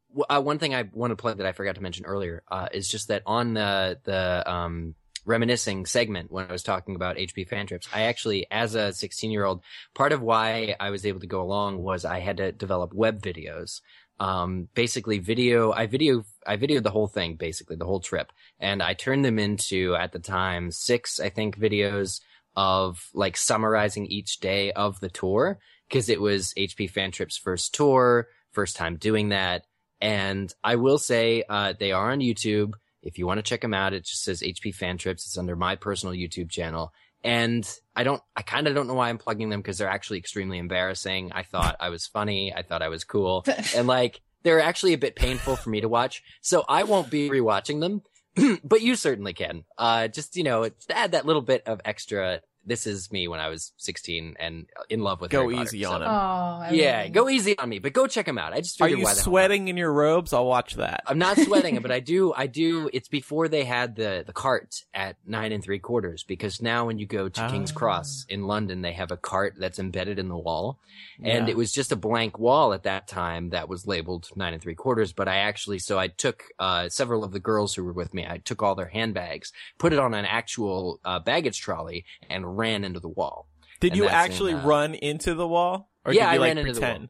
w- 0.09 0.25
uh, 0.29 0.41
one 0.41 0.57
thing 0.57 0.73
I 0.73 0.89
want 0.91 1.11
to 1.11 1.15
plug 1.15 1.37
that 1.37 1.45
I 1.45 1.51
forgot 1.51 1.75
to 1.75 1.83
mention 1.83 2.05
earlier, 2.05 2.43
uh, 2.49 2.67
is 2.73 2.89
just 2.89 3.09
that 3.09 3.21
on 3.25 3.53
the, 3.53 3.99
the, 4.03 4.49
um, 4.51 4.95
reminiscing 5.25 5.85
segment 5.85 6.31
when 6.31 6.45
I 6.47 6.51
was 6.51 6.63
talking 6.63 6.95
about 6.95 7.17
HP 7.17 7.47
fan 7.47 7.67
trips. 7.67 7.87
I 7.93 8.03
actually, 8.03 8.47
as 8.51 8.75
a 8.75 8.93
16 8.93 9.31
year 9.31 9.45
old, 9.45 9.61
part 9.93 10.11
of 10.11 10.21
why 10.21 10.75
I 10.79 10.89
was 10.91 11.05
able 11.05 11.19
to 11.19 11.27
go 11.27 11.41
along 11.41 11.81
was 11.81 12.05
I 12.05 12.19
had 12.19 12.37
to 12.37 12.51
develop 12.51 12.93
web 12.93 13.21
videos. 13.21 13.81
Um, 14.19 14.69
basically 14.73 15.19
video, 15.19 15.71
I 15.73 15.87
video, 15.87 16.23
I 16.47 16.55
videoed 16.55 16.83
the 16.83 16.91
whole 16.91 17.07
thing, 17.07 17.35
basically 17.35 17.75
the 17.75 17.85
whole 17.85 17.99
trip. 17.99 18.31
And 18.59 18.81
I 18.81 18.93
turned 18.93 19.25
them 19.25 19.39
into, 19.39 19.95
at 19.95 20.13
the 20.13 20.19
time, 20.19 20.71
six, 20.71 21.19
I 21.19 21.29
think, 21.29 21.59
videos 21.59 22.21
of 22.55 23.09
like 23.13 23.35
summarizing 23.35 24.05
each 24.05 24.39
day 24.39 24.71
of 24.71 24.99
the 25.01 25.09
tour. 25.09 25.59
Cause 25.91 26.09
it 26.09 26.21
was 26.21 26.53
HP 26.57 26.89
fan 26.89 27.11
trip's 27.11 27.37
first 27.37 27.75
tour, 27.75 28.27
first 28.51 28.75
time 28.75 28.95
doing 28.95 29.29
that. 29.29 29.65
And 30.01 30.53
I 30.63 30.77
will 30.77 30.97
say, 30.97 31.43
uh, 31.47 31.73
they 31.77 31.91
are 31.91 32.11
on 32.11 32.19
YouTube. 32.19 32.73
If 33.05 33.17
you 33.17 33.25
want 33.27 33.37
to 33.37 33.43
check 33.43 33.61
them 33.61 33.73
out, 33.73 33.93
it 33.93 34.03
just 34.03 34.23
says 34.23 34.41
HP 34.41 34.75
Fan 34.75 34.97
Trips. 34.97 35.25
It's 35.25 35.37
under 35.37 35.55
my 35.55 35.75
personal 35.75 36.15
YouTube 36.15 36.49
channel. 36.49 36.91
And 37.23 37.67
I 37.95 38.03
don't, 38.03 38.21
I 38.35 38.41
kind 38.41 38.67
of 38.67 38.75
don't 38.75 38.87
know 38.87 38.93
why 38.93 39.09
I'm 39.09 39.17
plugging 39.17 39.49
them 39.49 39.61
because 39.61 39.77
they're 39.77 39.89
actually 39.89 40.19
extremely 40.19 40.57
embarrassing. 40.57 41.31
I 41.33 41.43
thought 41.43 41.75
I 41.79 41.89
was 41.89 42.05
funny. 42.05 42.53
I 42.53 42.61
thought 42.61 42.81
I 42.83 42.89
was 42.89 43.03
cool. 43.03 43.45
and 43.75 43.87
like, 43.87 44.21
they're 44.43 44.61
actually 44.61 44.93
a 44.93 44.97
bit 44.97 45.15
painful 45.15 45.55
for 45.55 45.69
me 45.69 45.81
to 45.81 45.89
watch. 45.89 46.21
So 46.41 46.63
I 46.67 46.83
won't 46.83 47.09
be 47.09 47.29
rewatching 47.29 47.79
them, 47.79 48.59
but 48.63 48.81
you 48.81 48.95
certainly 48.95 49.33
can. 49.33 49.63
Uh, 49.77 50.07
just, 50.07 50.35
you 50.35 50.43
know, 50.43 50.69
add 50.89 51.13
that 51.13 51.25
little 51.25 51.41
bit 51.41 51.63
of 51.65 51.81
extra. 51.83 52.41
This 52.65 52.87
is 52.87 53.11
me 53.11 53.27
when 53.27 53.39
I 53.39 53.49
was 53.49 53.73
16 53.77 54.35
and 54.39 54.65
in 54.89 55.01
love 55.01 55.21
with 55.21 55.31
Go 55.31 55.41
Harry 55.43 55.55
Potter. 55.55 55.67
easy 55.67 55.83
So- 55.83 55.91
on 55.91 56.01
Oh, 56.01 56.05
him. 56.05 56.09
I 56.09 56.69
Yeah, 56.71 56.97
really- 56.99 57.09
go 57.11 57.29
easy 57.29 57.57
on 57.59 57.69
me, 57.69 57.79
but 57.79 57.93
go 57.93 58.07
check 58.07 58.25
them 58.25 58.37
out. 58.37 58.53
I 58.53 58.61
just 58.61 58.81
Are 58.81 58.85
figured 58.85 58.99
you 58.99 59.05
why 59.05 59.11
the 59.13 59.19
hell 59.21 59.25
not? 59.25 59.31
sweating 59.31 59.67
in 59.67 59.77
your 59.77 59.93
robes? 59.93 60.33
I'll 60.33 60.45
watch 60.47 60.75
that. 60.75 61.03
I'm 61.07 61.17
not 61.19 61.37
sweating, 61.37 61.77
but 61.81 61.91
I 61.91 61.99
do, 62.13 62.33
I 62.35 62.47
do. 62.47 62.89
It's 62.93 63.07
before 63.07 63.47
they 63.47 63.63
had 63.65 63.95
the 63.95 64.23
the 64.25 64.33
cart 64.33 64.83
at 64.93 65.17
nine 65.25 65.51
and 65.51 65.63
three 65.63 65.79
quarters 65.79 66.23
because 66.23 66.61
now 66.61 66.85
when 66.87 66.97
you 66.99 67.05
go 67.05 67.29
to 67.29 67.47
King's 67.49 67.71
Ah. 67.71 67.75
Cross 67.75 68.25
in 68.29 68.47
London, 68.47 68.81
they 68.81 68.93
have 68.93 69.11
a 69.11 69.17
cart 69.17 69.55
that's 69.57 69.77
embedded 69.79 70.17
in 70.19 70.27
the 70.29 70.37
wall, 70.37 70.79
and 71.21 71.47
Yeah. 71.47 71.51
it 71.51 71.57
was 71.57 71.71
just 71.71 71.91
a 71.91 71.95
blank 71.95 72.39
wall 72.39 72.73
at 72.73 72.83
that 72.83 73.07
time 73.07 73.49
that 73.49 73.69
was 73.69 73.85
labeled 73.85 74.29
nine 74.35 74.53
and 74.53 74.61
three 74.63 74.75
quarters. 74.75 75.13
But 75.13 75.27
I 75.27 75.37
actually, 75.37 75.79
so 75.79 75.99
I 75.99 76.07
took 76.07 76.43
uh, 76.59 76.89
several 76.89 77.23
of 77.23 77.31
the 77.31 77.39
girls 77.39 77.75
who 77.75 77.83
were 77.83 77.93
with 77.93 78.13
me, 78.13 78.25
I 78.25 78.37
took 78.39 78.63
all 78.63 78.75
their 78.75 78.87
handbags, 78.87 79.51
put 79.77 79.93
it 79.93 79.99
on 79.99 80.13
an 80.13 80.25
actual 80.25 80.99
uh, 81.05 81.19
baggage 81.19 81.59
trolley, 81.59 82.05
and 82.29 82.54
ran 82.55 82.83
into 82.83 82.99
the 82.99 83.09
wall. 83.09 83.47
Did 83.79 83.91
and 83.91 83.97
you 83.97 84.03
that's 84.03 84.13
in, 84.25 84.31
actually 84.31 84.53
uh, 84.53 84.65
run 84.65 84.93
into 84.95 85.33
the 85.33 85.47
wall? 85.47 85.89
Or 86.05 86.13
Yeah, 86.13 86.31
did 86.31 86.37
you 86.37 86.43
I 86.43 86.47
like 86.47 86.47
ran 86.49 86.57
into 86.59 86.73
the 86.73 86.79
pretend? 86.79 86.99
wall. 87.01 87.09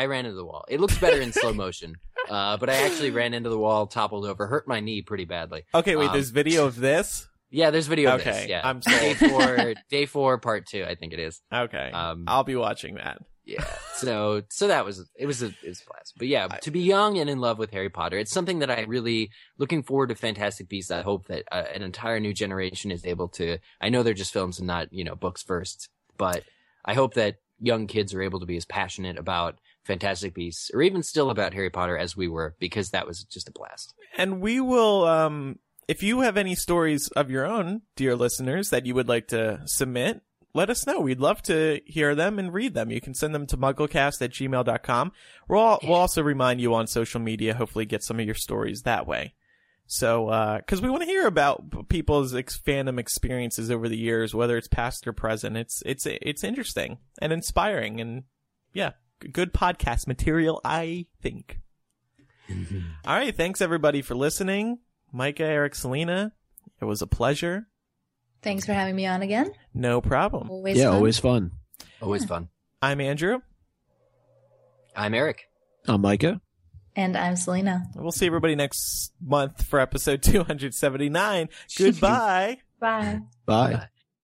I 0.00 0.06
ran 0.06 0.24
into 0.26 0.36
the 0.36 0.44
wall. 0.44 0.64
It 0.68 0.80
looks 0.80 0.98
better 0.98 1.20
in 1.20 1.32
slow 1.32 1.52
motion. 1.52 1.94
Uh, 2.28 2.56
but 2.56 2.68
I 2.68 2.74
actually 2.74 3.12
ran 3.12 3.34
into 3.34 3.48
the 3.50 3.58
wall, 3.58 3.86
toppled 3.86 4.26
over, 4.26 4.48
hurt 4.48 4.66
my 4.66 4.80
knee 4.80 5.00
pretty 5.00 5.26
badly. 5.26 5.62
Okay, 5.72 5.94
wait, 5.94 6.06
Um, 6.08 6.12
there's 6.14 6.30
video 6.30 6.66
of 6.66 6.74
this? 6.74 7.28
Yeah, 7.50 7.70
there's 7.70 7.86
video 7.86 8.12
of 8.16 8.20
Okay, 8.20 8.32
this. 8.32 8.48
Yeah, 8.48 8.62
I'm 8.64 8.80
day 8.80 9.14
four, 9.14 9.74
day 9.90 10.06
four, 10.06 10.38
part 10.38 10.66
two. 10.66 10.84
I 10.84 10.96
think 10.96 11.12
it 11.12 11.20
is. 11.20 11.40
Okay. 11.54 11.88
Um, 11.92 12.24
I'll 12.26 12.42
be 12.42 12.56
watching 12.56 12.96
that. 12.96 13.18
Yeah. 13.46 13.64
So, 13.94 14.42
so 14.50 14.66
that 14.66 14.84
was 14.84 15.08
it. 15.14 15.24
Was 15.24 15.42
a 15.42 15.46
it 15.46 15.68
was 15.68 15.80
a 15.80 15.86
blast. 15.88 16.14
But 16.18 16.26
yeah, 16.26 16.48
to 16.48 16.70
be 16.70 16.80
young 16.80 17.16
and 17.18 17.30
in 17.30 17.38
love 17.38 17.58
with 17.58 17.70
Harry 17.70 17.88
Potter, 17.88 18.18
it's 18.18 18.32
something 18.32 18.58
that 18.58 18.70
I 18.70 18.82
really 18.82 19.30
looking 19.56 19.84
forward 19.84 20.08
to. 20.08 20.16
Fantastic 20.16 20.68
Beasts. 20.68 20.90
I 20.90 21.02
hope 21.02 21.28
that 21.28 21.44
uh, 21.52 21.62
an 21.72 21.82
entire 21.82 22.18
new 22.18 22.34
generation 22.34 22.90
is 22.90 23.06
able 23.06 23.28
to. 23.28 23.58
I 23.80 23.88
know 23.88 24.02
they're 24.02 24.14
just 24.14 24.32
films 24.32 24.58
and 24.58 24.66
not 24.66 24.92
you 24.92 25.04
know 25.04 25.14
books 25.14 25.44
first, 25.44 25.88
but 26.18 26.42
I 26.84 26.94
hope 26.94 27.14
that 27.14 27.36
young 27.60 27.86
kids 27.86 28.12
are 28.14 28.22
able 28.22 28.40
to 28.40 28.46
be 28.46 28.56
as 28.56 28.64
passionate 28.64 29.18
about 29.18 29.58
Fantastic 29.84 30.34
Beasts 30.34 30.70
or 30.74 30.82
even 30.82 31.02
still 31.02 31.30
about 31.30 31.54
Harry 31.54 31.70
Potter 31.70 31.96
as 31.96 32.16
we 32.16 32.28
were 32.28 32.54
because 32.58 32.90
that 32.90 33.06
was 33.06 33.24
just 33.24 33.48
a 33.48 33.52
blast. 33.52 33.94
And 34.16 34.40
we 34.40 34.60
will, 34.60 35.04
um, 35.04 35.58
if 35.88 36.02
you 36.02 36.20
have 36.20 36.36
any 36.36 36.54
stories 36.54 37.08
of 37.08 37.30
your 37.30 37.46
own, 37.46 37.82
dear 37.94 38.16
listeners, 38.16 38.70
that 38.70 38.86
you 38.86 38.94
would 38.94 39.08
like 39.08 39.28
to 39.28 39.62
submit, 39.66 40.22
let 40.56 40.70
us 40.70 40.86
know. 40.86 41.00
We'd 41.00 41.20
love 41.20 41.42
to 41.42 41.80
hear 41.86 42.14
them 42.14 42.38
and 42.38 42.52
read 42.52 42.74
them. 42.74 42.90
You 42.90 43.00
can 43.00 43.14
send 43.14 43.34
them 43.34 43.46
to 43.46 43.56
mugglecast 43.56 44.20
at 44.22 44.32
gmail.com. 44.32 45.12
We'll, 45.48 45.60
al- 45.60 45.80
we'll 45.82 45.94
also 45.94 46.22
remind 46.22 46.60
you 46.60 46.74
on 46.74 46.86
social 46.86 47.20
media, 47.20 47.54
hopefully 47.54 47.86
get 47.86 48.02
some 48.02 48.18
of 48.18 48.26
your 48.26 48.34
stories 48.34 48.82
that 48.82 49.06
way. 49.06 49.34
So, 49.88 50.28
uh 50.28 50.60
cause 50.62 50.82
we 50.82 50.90
want 50.90 51.02
to 51.04 51.08
hear 51.08 51.28
about 51.28 51.88
people's 51.88 52.34
ex- 52.34 52.58
fandom 52.58 52.98
experiences 52.98 53.70
over 53.70 53.88
the 53.88 53.96
years, 53.96 54.34
whether 54.34 54.56
it's 54.56 54.66
past 54.66 55.06
or 55.06 55.12
present. 55.12 55.56
It's, 55.56 55.80
it's, 55.86 56.06
it's 56.06 56.42
interesting 56.42 56.98
and 57.22 57.32
inspiring 57.32 58.00
and 58.00 58.24
yeah, 58.72 58.92
good 59.32 59.54
podcast 59.54 60.06
material, 60.08 60.60
I 60.64 61.06
think. 61.22 61.60
All 62.50 63.16
right. 63.16 63.36
Thanks 63.36 63.60
everybody 63.60 64.02
for 64.02 64.14
listening. 64.14 64.78
Micah, 65.12 65.44
Eric, 65.44 65.74
Selena. 65.74 66.32
It 66.80 66.84
was 66.84 67.02
a 67.02 67.06
pleasure. 67.06 67.68
Thanks 68.46 68.64
for 68.64 68.74
having 68.74 68.94
me 68.94 69.06
on 69.06 69.22
again. 69.22 69.50
No 69.74 70.00
problem. 70.00 70.48
Always 70.48 70.78
yeah, 70.78 70.84
fun. 70.84 70.94
always 70.94 71.18
fun. 71.18 71.50
Always 72.00 72.24
fun. 72.24 72.48
I'm 72.80 73.00
Andrew. 73.00 73.40
I'm 74.94 75.14
Eric. 75.14 75.48
I'm 75.88 76.00
Micah. 76.00 76.40
And 76.94 77.16
I'm 77.16 77.34
Selena. 77.34 77.82
We'll 77.96 78.12
see 78.12 78.24
everybody 78.24 78.54
next 78.54 79.12
month 79.20 79.64
for 79.64 79.80
episode 79.80 80.22
279. 80.22 81.48
Goodbye. 81.76 82.58
Bye. 82.80 83.20
Bye. 83.46 83.72
Bye. 83.72 83.88